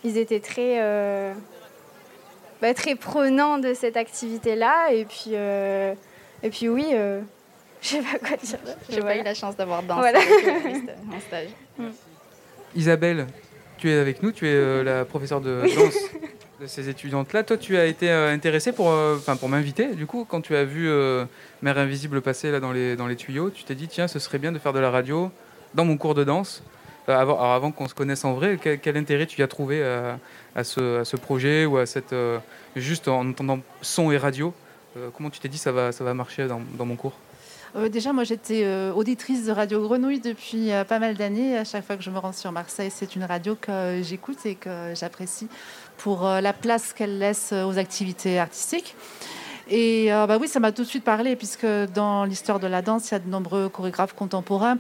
ils 0.04 0.18
étaient 0.18 0.40
très, 0.40 1.34
bah, 2.62 2.74
très 2.74 2.96
prenants 2.96 3.58
de 3.58 3.74
cette 3.74 3.98
activité-là. 3.98 4.92
Et 4.92 5.06
puis, 5.06 5.34
et 5.34 6.50
puis 6.50 6.70
oui, 6.70 6.88
je 7.82 7.88
sais 7.88 8.02
pas 8.02 8.20
quoi 8.20 8.38
dire. 8.38 8.60
J'ai 8.90 9.02
pas 9.02 9.18
eu 9.18 9.24
la 9.24 9.34
chance 9.34 9.56
d'avoir 9.56 9.84
dansé 9.84 10.00
voilà. 10.00 10.20
en 10.20 11.20
stage. 11.20 11.50
Mm. 11.78 11.88
Isabelle, 12.76 13.28
tu 13.80 13.90
es 13.90 13.98
avec 13.98 14.22
nous, 14.22 14.32
tu 14.32 14.48
es 14.48 14.54
euh, 14.54 14.84
la 14.84 15.06
professeure 15.06 15.42
de 15.42 15.62
danse 15.62 15.96
de 16.62 16.68
ces 16.68 16.90
étudiantes-là. 16.90 17.44
Toi, 17.44 17.58
tu 17.58 17.78
as 17.78 17.86
été 17.86 18.12
euh, 18.12 18.34
intéressée 18.34 18.74
pour, 18.74 18.90
euh, 18.92 19.16
enfin 19.18 19.36
pour 19.38 19.50
m'inviter. 19.50 19.96
Du 19.96 20.06
coup, 20.06 20.26
quand 20.28 20.42
tu 20.42 20.56
as 20.56 20.66
vu 20.66 20.90
Mère 21.62 21.78
Invisible 21.78 22.22
passer 22.22 22.52
là 22.52 22.60
dans 22.60 22.72
les, 22.72 22.96
dans 22.96 23.08
les 23.08 23.16
tuyaux, 23.16 23.50
tu 23.50 23.64
t'es 23.64 23.76
dit, 23.76 23.88
tiens, 23.88 24.08
ce 24.08 24.20
serait 24.20 24.40
bien 24.40 24.52
de 24.52 24.60
faire 24.60 24.74
de 24.74 24.80
la 24.80 24.92
radio 24.92 25.32
dans 25.74 25.86
mon 25.86 25.98
cours 25.98 26.14
de 26.14 26.24
danse. 26.24 26.64
Avant, 27.10 27.54
avant 27.54 27.72
qu'on 27.72 27.88
se 27.88 27.94
connaisse 27.94 28.24
en 28.26 28.34
vrai, 28.34 28.58
quel, 28.62 28.98
intérêt 28.98 29.26
tu 29.26 29.42
as 29.44 29.48
trouvé 29.48 29.84
à, 29.84 30.64
ce, 30.64 31.00
à, 31.00 31.06
ce, 31.06 31.18
projet 31.18 31.66
ou 31.66 31.78
à 31.78 31.86
cette. 31.86 32.16
juste 32.76 33.08
en 33.08 33.30
entendant 33.30 33.60
son 33.82 34.12
et 34.12 34.18
radio 34.18 34.54
Comment 35.16 35.30
tu 35.30 35.40
t'es 35.40 35.50
dit 35.50 35.58
ça 35.58 35.72
va, 35.72 35.92
ça 35.92 36.04
va 36.04 36.14
marcher 36.14 36.48
dans, 36.48 36.86
mon 36.86 36.96
cours? 36.96 37.14
Euh, 37.76 37.90
déjà, 37.90 38.14
moi, 38.14 38.24
j'étais 38.24 38.64
euh, 38.64 38.92
auditrice 38.92 39.46
de 39.46 39.52
Radio 39.52 39.82
Grenouille 39.82 40.20
depuis 40.20 40.72
euh, 40.72 40.84
pas 40.84 40.98
mal 40.98 41.16
d'années. 41.16 41.58
À 41.58 41.64
chaque 41.64 41.86
fois 41.86 41.98
que 41.98 42.04
je 42.04 42.10
me 42.10 42.18
rends 42.18 42.34
sur 42.34 42.52
Marseille, 42.52 42.92
c'est 42.92 43.16
une 43.16 43.24
radio 43.24 43.56
que 43.56 44.02
j'écoute 44.02 44.46
et 44.46 44.56
que 44.56 44.94
j'apprécie 44.96 45.48
pour 45.98 46.24
la 46.24 46.54
place 46.54 46.94
qu'elle 46.94 47.20
laisse 47.20 47.52
aux 47.54 47.78
activités 47.78 48.40
artistiques. 48.40 48.96
Et 49.70 50.12
euh, 50.12 50.26
bah 50.26 50.38
oui, 50.42 50.48
ça 50.48 50.60
m'a 50.60 50.72
tout 50.72 50.82
de 50.82 50.88
suite 50.88 51.04
parlé, 51.04 51.36
puisque 51.36 51.68
dans 51.94 52.26
l'histoire 52.26 52.60
de 52.60 52.66
la 52.66 52.82
danse, 52.82 53.12
il 53.12 53.14
y 53.14 53.16
a 53.16 53.20
de 53.20 53.30
nombreux 53.30 53.70
chorégraphes 53.70 54.14
contemporains 54.14 54.80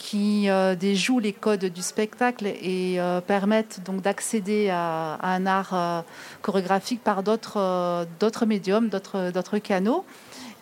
qui 0.00 0.48
euh, 0.48 0.74
déjouent 0.74 1.18
les 1.18 1.34
codes 1.34 1.66
du 1.66 1.82
spectacle 1.82 2.46
et 2.46 2.98
euh, 2.98 3.20
permettent 3.20 3.82
donc 3.84 4.00
d'accéder 4.00 4.70
à, 4.70 5.18
un 5.22 5.44
art 5.44 5.74
euh, 5.74 6.00
chorégraphique 6.40 7.04
par 7.04 7.22
d'autres 7.22 8.46
médiums, 8.46 8.88
d'autres 8.88 9.58
canaux. 9.58 10.06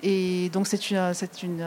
Et 0.02 0.48
donc 0.52 0.66
c'est 0.66 0.90
une, 0.90 1.14
c'est 1.14 1.44
une, 1.44 1.64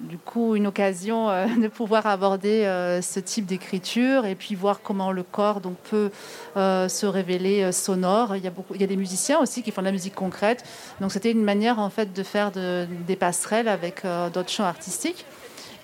du 0.00 0.18
coup 0.18 0.54
une 0.54 0.66
occasion 0.66 1.28
de 1.58 1.68
pouvoir 1.68 2.06
aborder 2.06 2.64
ce 3.02 3.18
type 3.18 3.46
d'écriture 3.46 4.26
et 4.26 4.34
puis 4.34 4.54
voir 4.54 4.80
comment 4.82 5.12
le 5.12 5.22
corps 5.22 5.62
donc 5.62 5.76
peut 5.90 6.10
se 6.54 7.06
révéler 7.06 7.72
sonore. 7.72 8.36
Il 8.36 8.44
y 8.44 8.46
a 8.46 8.50
beaucoup, 8.50 8.74
il 8.74 8.82
y 8.82 8.84
a 8.84 8.86
des 8.86 8.96
musiciens 8.96 9.38
aussi 9.38 9.62
qui 9.62 9.70
font 9.70 9.80
de 9.80 9.86
la 9.86 9.92
musique 9.92 10.14
concrète. 10.14 10.62
Donc 11.00 11.10
c'était 11.10 11.30
une 11.30 11.44
manière 11.44 11.78
en 11.78 11.88
fait 11.88 12.12
de 12.12 12.22
faire 12.22 12.52
de- 12.52 12.86
des 13.06 13.16
passerelles 13.16 13.68
avec 13.68 14.02
d'autres 14.34 14.50
champs 14.50 14.64
artistiques 14.64 15.24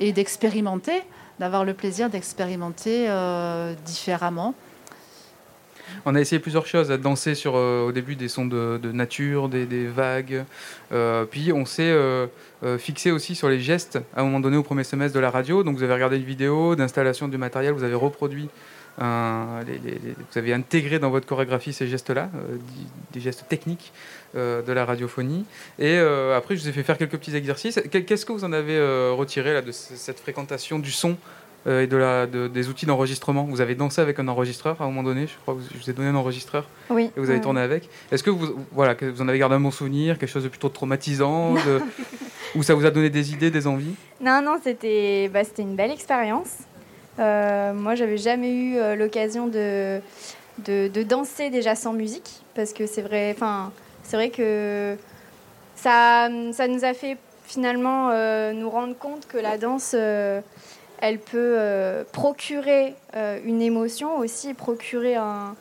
et 0.01 0.13
d'expérimenter, 0.13 1.03
d'avoir 1.39 1.65
le 1.65 1.75
plaisir 1.75 2.11
d'expérimenter 2.11 3.07
euh, 3.09 3.75
différemment. 3.85 4.55
On 6.05 6.15
a 6.15 6.21
essayé 6.21 6.39
plusieurs 6.39 6.67
choses, 6.67 6.91
à 6.91 6.99
danser 6.99 7.35
sur, 7.35 7.57
euh, 7.57 7.87
au 7.87 7.93
début 7.93 8.15
des 8.15 8.29
sons 8.29 8.45
de, 8.45 8.93
nature, 8.93 9.49
des, 9.49 9.87
vagues. 9.87 10.45
Euh, 10.93 11.25
puis 11.25 11.53
on 11.53 11.65
s'est 11.65 11.97
fixé 12.79 13.11
aussi 13.11 13.35
sur 13.35 13.49
les 13.49 13.61
gestes 13.61 13.99
à 14.15 14.21
un 14.21 14.25
moment 14.25 14.41
donné 14.41 14.57
au 14.57 14.63
premier 14.63 14.85
semestre 14.85 15.15
de 15.15 15.21
la 15.21 15.31
radio. 15.31 15.63
Donc 15.63 15.77
vous 15.77 15.83
avez 15.83 15.95
regardé 15.95 16.17
une 16.17 16.25
vidéo 16.25 16.77
d'installation 16.77 17.29
du 17.29 17.39
matériel, 17.39 17.73
vous 17.73 17.85
avez 17.85 17.95
reproduit, 17.95 18.49
vous 18.99 19.05
avez 19.05 20.53
intégré 20.53 20.99
dans 20.99 21.11
votre 21.11 21.27
chorégraphie 21.27 21.73
ces 21.73 21.87
gestes-là, 21.87 22.31
des 23.13 23.21
gestes 23.21 23.47
techniques 23.49 23.93
de 24.35 24.73
la 24.73 24.85
radiophonie. 24.85 25.45
Et 25.79 25.97
euh, 25.99 26.37
après, 26.37 26.57
je 26.57 26.63
vous 26.63 26.69
ai 26.69 26.73
fait 26.73 26.83
faire 26.83 26.99
quelques 26.99 27.17
petits 27.19 27.35
exercices. 27.37 27.81
Qu'est- 27.91 28.03
Qu'est-ce 28.05 28.27
que 28.27 28.33
vous 28.33 28.45
en 28.45 28.53
avez 28.53 28.77
euh, 28.77 29.13
retiré 29.17 29.55
là, 29.55 29.63
de 29.63 29.73
cette 29.73 30.21
fréquentation 30.21 30.79
du 30.79 30.91
son 30.91 31.17
euh, 31.67 31.83
et 31.83 31.87
de 31.87 31.97
la, 31.97 32.27
de- 32.27 32.47
des 32.49 32.69
outils 32.69 32.87
d'enregistrement? 32.87 33.45
Vous 33.45 33.61
avez 33.61 33.75
dansé 33.75 34.01
avec 34.01 34.19
un 34.19 34.29
enregistreur 34.29 34.81
à 34.81 34.85
un 34.85 34.87
moment 34.89 35.03
donné, 35.03 35.27
je 35.27 35.33
crois 35.43 35.55
que 35.55 35.61
je 35.75 35.83
vous 35.83 35.91
ai 35.91 35.93
donné 35.93 36.09
un 36.09 36.15
enregistreur 36.15 36.67
Oui, 36.91 37.11
et 37.17 37.21
vous 37.21 37.31
avez 37.31 37.41
tourné 37.41 37.61
avec. 37.61 37.89
Est-ce 38.13 38.23
que 38.23 38.31
vous, 38.31 38.65
voilà, 38.73 38.95
que 38.95 39.07
vous 39.07 39.23
en 39.23 39.29
avez 39.29 39.39
gardé 39.39 39.55
un 39.57 39.61
bon 39.61 39.71
souvenir, 39.71 40.19
quelque 40.19 40.31
chose 40.31 40.45
de 40.45 40.49
plutôt 40.49 40.69
traumatisant, 40.69 41.55
de- 41.55 41.81
ou 42.55 42.63
ça 42.63 42.75
vous 42.75 42.85
a 42.87 42.91
donné 42.91 43.11
des 43.11 43.33
idées, 43.33 43.51
des 43.51 43.67
envies? 43.67 43.95
Non, 44.21 44.41
non, 44.43 44.59
c'était 44.63 45.29
bah, 45.33 45.41
une 45.59 45.75
belle 45.75 45.91
expérience. 45.91 46.51
Euh, 47.19 47.73
moi, 47.75 47.95
j'avais 47.97 48.17
jamais 48.19 48.53
eu 48.55 48.77
euh, 48.77 48.95
l'occasion 48.95 49.49
de, 49.49 50.01
de, 50.65 50.89
de 50.89 51.03
danser 51.03 51.51
déjà 51.51 51.75
sans 51.75 51.93
musique, 51.93 52.31
parce 52.55 52.73
que 52.73 52.87
c'est 52.87 53.03
vrai, 53.03 53.33
enfin, 53.35 53.73
c'est 54.09 54.17
vrai 54.17 54.31
que 54.31 54.97
ça, 55.77 56.29
ça 56.53 56.67
nous 56.67 56.85
a 56.85 56.95
fait 56.95 57.19
finalement 57.45 58.09
euh, 58.11 58.53
nous 58.53 58.71
rendre 58.71 58.97
compte 58.97 59.27
que 59.29 59.37
la 59.37 59.59
danse, 59.59 59.93
euh, 59.95 60.41
elle 61.01 61.19
peut 61.19 61.55
euh, 61.59 62.05
procurer 62.11 62.95
une 63.45 63.61
émotion 63.61 64.17
aussi, 64.19 64.55
procurer 64.55 65.15
un, 65.17 65.55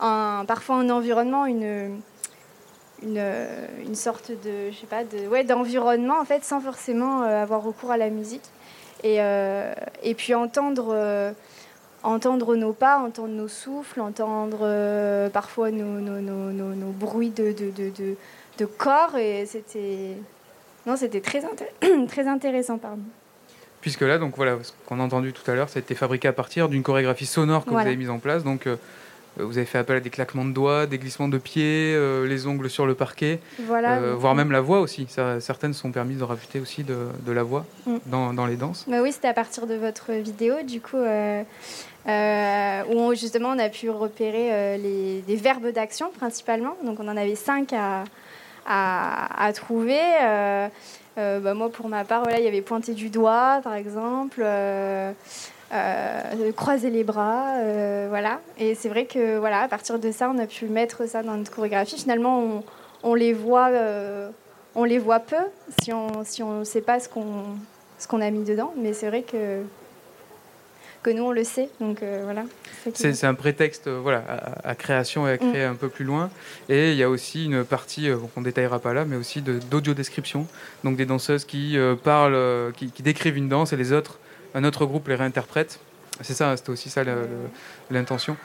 un- 0.00 0.44
parfois 0.46 0.76
un 0.76 0.90
environnement, 0.90 1.46
une, 1.46 1.98
une, 3.02 3.24
une 3.86 3.94
sorte 3.94 4.30
de, 4.30 4.70
je 4.70 4.76
sais 4.76 4.86
pas, 4.86 5.04
de, 5.04 5.26
ouais, 5.28 5.42
d'environnement 5.44 6.20
en 6.20 6.24
fait, 6.26 6.44
sans 6.44 6.60
forcément 6.60 7.22
avoir 7.22 7.62
recours 7.62 7.90
à 7.90 7.96
la 7.96 8.10
musique. 8.10 8.44
Et, 9.04 9.18
et 10.02 10.14
puis 10.14 10.34
entendre, 10.34 10.94
entendre 12.06 12.56
nos 12.56 12.72
pas, 12.72 12.98
entendre 12.98 13.34
nos 13.34 13.48
souffles, 13.48 14.00
entendre 14.00 14.58
euh, 14.62 15.28
parfois 15.28 15.70
nos, 15.70 16.00
nos, 16.00 16.20
nos, 16.20 16.52
nos- 16.52 16.74
nos 16.74 16.90
bruits 16.92 17.30
de, 17.30 17.52
de, 17.52 17.70
de, 17.70 17.90
de, 17.90 18.16
de 18.58 18.64
corps. 18.66 19.16
Et 19.16 19.44
c'était, 19.46 20.12
non, 20.86 20.96
c'était 20.96 21.20
très, 21.20 21.42
très 22.08 22.26
intéressant, 22.26 22.78
pardon. 22.78 23.02
Puisque 23.80 24.00
là, 24.02 24.18
donc 24.18 24.34
voilà, 24.36 24.56
ce 24.62 24.72
qu'on 24.86 24.98
a 25.00 25.02
entendu 25.02 25.32
tout 25.32 25.48
à 25.50 25.54
l'heure, 25.54 25.68
ça 25.68 25.78
a 25.78 25.80
été 25.80 25.94
fabriqué 25.94 26.26
à 26.28 26.32
partir 26.32 26.68
d'une 26.68 26.82
chorégraphie 26.82 27.26
sonore 27.26 27.64
que 27.64 27.70
Voilà. 27.70 27.84
vous 27.84 27.88
avez 27.88 27.96
mise 27.96 28.10
en 28.10 28.18
place. 28.18 28.42
Donc, 28.42 28.66
euh, 28.66 28.76
vous 29.38 29.56
avez 29.58 29.66
fait 29.66 29.78
appel 29.78 29.96
à 29.96 30.00
des 30.00 30.10
claquements 30.10 30.44
de 30.44 30.52
doigts, 30.52 30.86
des 30.86 30.98
glissements 30.98 31.28
de 31.28 31.38
pieds, 31.38 31.92
euh, 31.94 32.26
les 32.26 32.46
ongles 32.46 32.70
sur 32.70 32.86
le 32.86 32.94
parquet, 32.94 33.40
Voilà, 33.60 33.96
euh, 33.98 34.12
oui. 34.14 34.18
voire 34.20 34.34
même 34.34 34.50
la 34.52 34.60
voix 34.60 34.80
aussi. 34.80 35.06
Ça, 35.08 35.40
certaines 35.40 35.74
sont 35.74 35.92
permises 35.92 36.18
de 36.18 36.24
rajouter 36.24 36.60
aussi 36.60 36.84
de, 36.84 36.96
de 37.24 37.32
la 37.32 37.42
voix 37.42 37.64
Mm. 37.86 37.96
dans, 38.06 38.32
dans 38.32 38.46
les 38.46 38.56
danses. 38.56 38.84
Bah 38.88 38.98
oui, 39.02 39.12
c'était 39.12 39.28
à 39.28 39.34
partir 39.34 39.66
de 39.66 39.74
votre 39.74 40.12
vidéo, 40.12 40.54
du 40.66 40.80
coup, 40.80 40.96
euh, 40.96 41.42
euh, 42.08 42.82
où 42.88 42.98
on- 42.98 43.14
justement 43.14 43.50
on 43.50 43.58
a 43.58 43.68
pu 43.68 43.90
repérer 43.90 44.52
euh, 44.52 44.76
les, 44.76 45.20
des 45.22 45.36
verbes 45.36 45.68
d'action 45.72 46.10
principalement. 46.16 46.76
Donc 46.84 46.98
on 47.00 47.08
en 47.08 47.16
avait 47.16 47.34
cinq 47.34 47.72
à, 47.72 48.04
à, 48.66 49.44
à 49.46 49.52
trouver. 49.52 49.98
Euh, 50.22 50.68
euh, 51.18 51.40
bah, 51.40 51.54
moi, 51.54 51.70
pour 51.70 51.88
ma 51.88 52.04
part, 52.04 52.22
voilà, 52.24 52.38
il 52.38 52.44
y 52.44 52.48
avait 52.48 52.60
pointer 52.60 52.92
du 52.92 53.08
doigt, 53.08 53.60
par 53.64 53.74
exemple. 53.74 54.42
Euh, 55.72 56.52
croiser 56.52 56.90
les 56.90 57.04
bras, 57.04 57.56
euh, 57.58 58.06
voilà. 58.08 58.40
Et 58.58 58.74
c'est 58.74 58.88
vrai 58.88 59.06
que 59.06 59.38
voilà, 59.38 59.62
à 59.62 59.68
partir 59.68 59.98
de 59.98 60.12
ça, 60.12 60.30
on 60.34 60.38
a 60.38 60.46
pu 60.46 60.66
mettre 60.66 61.08
ça 61.08 61.22
dans 61.22 61.36
notre 61.36 61.50
chorégraphie. 61.52 61.96
Finalement, 61.98 62.40
on, 62.40 62.64
on 63.02 63.14
les 63.14 63.32
voit, 63.32 63.68
euh, 63.70 64.28
on 64.74 64.84
les 64.84 64.98
voit 64.98 65.20
peu 65.20 65.36
si 65.82 65.92
on 65.92 66.24
si 66.24 66.42
on 66.42 66.64
sait 66.64 66.80
pas 66.82 67.00
ce 67.00 67.08
qu'on 67.08 67.44
ce 67.98 68.06
qu'on 68.06 68.20
a 68.20 68.30
mis 68.30 68.44
dedans. 68.44 68.72
Mais 68.80 68.92
c'est 68.92 69.08
vrai 69.08 69.22
que 69.22 69.62
que 71.02 71.10
nous 71.10 71.22
on 71.24 71.30
le 71.32 71.44
sait, 71.44 71.68
donc 71.80 72.02
euh, 72.02 72.22
voilà. 72.24 72.42
C'est 72.94 73.24
un 73.24 73.34
prétexte 73.34 73.88
voilà, 73.88 74.22
à, 74.28 74.70
à 74.70 74.74
création 74.74 75.26
et 75.28 75.32
à 75.32 75.38
créer 75.38 75.66
Mm. 75.66 75.70
un 75.72 75.74
peu 75.74 75.88
plus 75.88 76.04
loin. 76.04 76.30
Et 76.68 76.92
il 76.92 76.96
y 76.96 77.02
a 77.04 77.10
aussi 77.10 77.44
une 77.46 77.64
partie, 77.64 78.08
qu'on 78.34 78.40
ne 78.40 78.44
détaillera 78.44 78.78
pas 78.80 78.92
là, 78.92 79.04
mais 79.04 79.14
aussi 79.16 79.40
de- 79.40 79.58
d'audio-description. 79.58 80.46
Donc 80.84 80.96
des 80.96 81.06
danseuses 81.06 81.44
qui 81.44 81.76
parlent, 82.04 82.72
qui, 82.76 82.90
qui 82.90 83.02
décrivent 83.04 83.36
une 83.36 83.48
danse 83.48 83.72
et 83.72 83.76
les 83.76 83.92
autres, 83.92 84.18
un 84.56 84.64
autre 84.64 84.84
groupe 84.86 85.06
les 85.08 85.14
réinterprète. 85.14 85.78
C'est 86.22 86.32
ça, 86.34 86.56
c'était 86.56 86.70
aussi 86.70 86.88
ça 86.88 87.02
l'intention. 87.90 88.36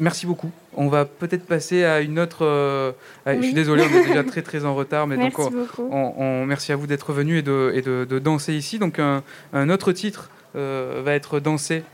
Merci 0.00 0.24
beaucoup. 0.26 0.50
On 0.74 0.88
va 0.88 1.04
peut-être 1.04 1.44
passer 1.44 1.84
à 1.84 2.00
une 2.00 2.18
autre. 2.18 2.38
euh, 2.46 2.92
Je 3.26 3.42
suis 3.42 3.52
désolé, 3.54 3.84
on 3.84 3.94
est 3.98 4.06
déjà 4.06 4.24
très 4.32 4.40
très 4.40 4.64
en 4.64 4.74
retard, 4.74 5.06
mais 5.06 5.16
Merci 5.18 5.36
donc 5.36 5.52
on- 5.78 5.82
on- 5.92 6.14
on- 6.16 6.46
merci 6.46 6.72
à 6.72 6.76
vous 6.76 6.86
d'être 6.86 7.12
venu 7.12 7.36
et 7.38 7.42
de, 7.42 7.70
et 7.74 7.82
de- 7.82 8.06
de 8.08 8.18
danser 8.18 8.54
ici. 8.54 8.78
Donc 8.78 8.98
un, 8.98 9.22
un 9.52 9.68
autre 9.68 9.92
titre 9.92 10.30
euh, 10.56 11.02
va 11.04 11.12
être 11.12 11.38
dansé 11.38 11.84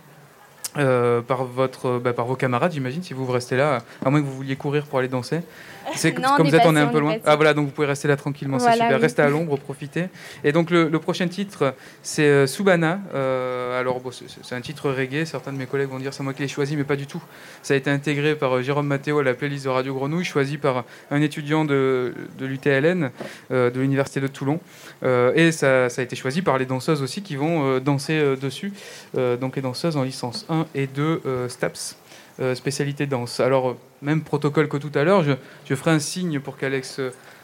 euh, 0.78 1.20
par, 1.20 1.44
votre, 1.44 1.98
bah, 1.98 2.12
par 2.12 2.26
vos 2.26 2.36
camarades, 2.36 2.72
j'imagine, 2.72 3.02
si 3.02 3.14
vous 3.14 3.24
vous 3.26 3.32
restez 3.32 3.56
là, 3.56 3.82
à 4.04 4.10
moins 4.10 4.20
que 4.20 4.26
vous 4.26 4.34
vouliez 4.34 4.56
courir 4.56 4.86
pour 4.86 4.98
aller 4.98 5.08
danser. 5.08 5.40
C'est 5.94 6.12
comme 6.12 6.46
vous 6.46 6.54
êtes, 6.54 6.66
on 6.66 6.76
est 6.76 6.80
un 6.80 6.88
peu 6.88 7.00
loin. 7.00 7.16
Ah 7.24 7.36
voilà, 7.36 7.54
donc 7.54 7.64
vous 7.64 7.72
pouvez 7.72 7.86
rester 7.86 8.08
là 8.08 8.16
tranquillement, 8.16 8.58
c'est 8.58 8.66
Voilà, 8.66 8.84
super. 8.84 8.96
oui. 8.98 9.02
Restez 9.02 9.22
à 9.22 9.30
l'ombre, 9.30 9.58
profitez. 9.68 10.08
Et 10.44 10.52
donc 10.52 10.68
le, 10.70 10.86
le 10.88 10.98
prochain 10.98 11.28
titre, 11.28 11.74
c'est 12.02 12.24
euh, 12.26 12.46
Subana. 12.46 13.00
Euh, 13.14 13.80
alors 13.80 14.00
bon, 14.00 14.10
c'est 14.10 14.26
c'est 14.42 14.54
un 14.54 14.60
titre 14.60 14.90
reggae, 14.90 15.24
certains 15.24 15.50
de 15.50 15.56
mes 15.56 15.64
collègues 15.64 15.88
vont 15.88 15.98
dire 15.98 16.12
c'est 16.12 16.22
moi 16.22 16.34
qui 16.34 16.42
l'ai 16.42 16.48
choisi, 16.48 16.76
mais 16.76 16.84
pas 16.84 16.96
du 16.96 17.06
tout. 17.06 17.22
Ça 17.62 17.72
a 17.72 17.76
été 17.78 17.90
intégré 17.90 18.34
par 18.34 18.56
euh, 18.56 18.62
Jérôme 18.62 18.86
Mathéo 18.86 19.18
à 19.20 19.22
la 19.22 19.32
playlist 19.32 19.64
de 19.64 19.70
Radio 19.70 19.94
Grenouille, 19.94 20.24
choisi 20.24 20.58
par 20.58 20.84
un 21.10 21.22
étudiant 21.22 21.64
de, 21.64 22.12
de 22.38 22.44
l'UTLN, 22.44 23.10
euh, 23.50 23.70
de 23.70 23.80
l'Université 23.80 24.20
de 24.20 24.26
Toulon. 24.26 24.60
Euh, 25.04 25.32
et 25.34 25.52
ça, 25.52 25.88
ça 25.88 26.02
a 26.02 26.04
été 26.04 26.16
choisi 26.16 26.42
par 26.42 26.58
les 26.58 26.66
danseuses 26.66 27.02
aussi 27.02 27.22
qui 27.22 27.36
vont 27.36 27.64
euh, 27.76 27.80
danser 27.80 28.12
euh, 28.18 28.36
dessus. 28.36 28.72
Euh, 29.16 29.36
donc 29.36 29.56
les 29.56 29.62
danseuses 29.62 29.96
en 29.96 30.02
licence 30.02 30.44
1 30.50 30.66
et 30.74 30.86
2 30.86 31.22
euh, 31.26 31.48
STAPS. 31.48 31.96
euh, 32.40 32.54
spécialité 32.54 33.06
danse. 33.06 33.40
Alors, 33.40 33.70
euh, 33.70 33.76
même 34.02 34.22
protocole 34.22 34.68
que 34.68 34.76
tout 34.76 34.92
à 34.94 35.02
l'heure, 35.04 35.24
je, 35.24 35.74
ferai 35.74 35.90
un 35.90 35.98
signe 35.98 36.38
pour 36.40 36.56
qu'Alex 36.56 37.00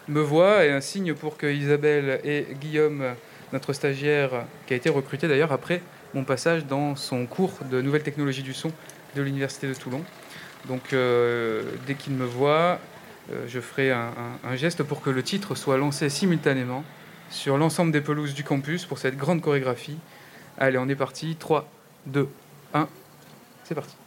me 0.09 0.21
voit 0.21 0.65
et 0.65 0.71
un 0.71 0.81
signe 0.81 1.15
pour 1.15 1.37
que 1.37 1.47
Isabelle 1.47 2.21
et 2.25 2.47
Guillaume, 2.61 3.03
notre 3.53 3.73
stagiaire, 3.73 4.45
qui 4.67 4.75
a 4.75 4.77
été 4.77 4.89
recruté 4.91 5.27
d'ailleurs 5.29 5.53
après 5.53 5.81
mon 6.15 6.23
passage 6.25 6.67
dans 6.67 6.95
son 6.97 7.27
cours 7.27 7.53
de 7.71 7.81
nouvelles 7.83 8.03
technologies 8.05 8.43
du 8.45 8.55
son 8.55 8.71
de 9.17 9.23
l'Université 9.23 9.67
de 9.67 9.75
Toulon. 9.75 10.03
Donc, 10.69 10.95
dès 11.87 11.95
qu'il 11.95 12.13
me 12.15 12.25
voit, 12.25 12.79
je 13.49 13.61
ferai 13.61 13.91
un, 13.91 14.13
un- 14.45 14.49
un 14.51 14.57
geste 14.57 14.83
pour 14.85 15.01
que 15.03 15.11
le 15.11 15.23
titre 15.25 15.55
soit 15.57 15.77
lancé 15.77 16.09
simultanément 16.09 16.85
sur 17.31 17.57
l'ensemble 17.59 17.91
des 17.91 18.01
pelouses 18.01 18.35
du 18.35 18.45
campus 18.45 18.85
pour 18.85 18.99
cette 18.99 19.17
grande 19.17 19.41
chorégraphie. 19.41 19.97
Allez, 20.59 20.79
on 20.79 20.89
est 20.89 20.95
parti. 20.95 21.35
3, 21.37 21.69
2, 22.07 22.29
1, 22.75 22.87
c'est 23.65 23.75
parti. 23.75 24.04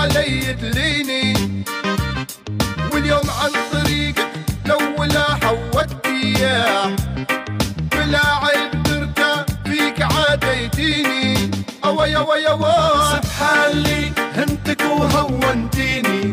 علي 0.00 0.52
دليني 0.52 1.34
واليوم 2.92 3.30
عن 3.40 3.50
طريقك 3.72 4.28
لو 4.66 5.04
لا 5.04 5.34
حودت 5.42 6.06
اياه 6.06 6.96
بلا 7.92 8.26
عيب 8.42 8.82
درته 8.82 9.44
فيك 9.64 10.02
عاد 10.02 10.44
يديني. 10.44 11.50
أوي 11.84 12.16
أوي 12.16 12.48
أوي. 12.48 13.20
هنتك 14.36 14.80
وهونتيني. 14.80 16.32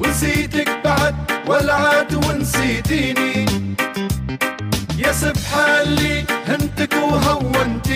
ونسيتك 0.00 0.70
بعد 0.84 1.14
والعاد 1.46 2.14
ونسيتيني. 2.14 3.46
يا 4.98 5.12
سبحالي 5.12 6.24
هنتك 6.48 6.94
وهونتيني. 6.94 7.91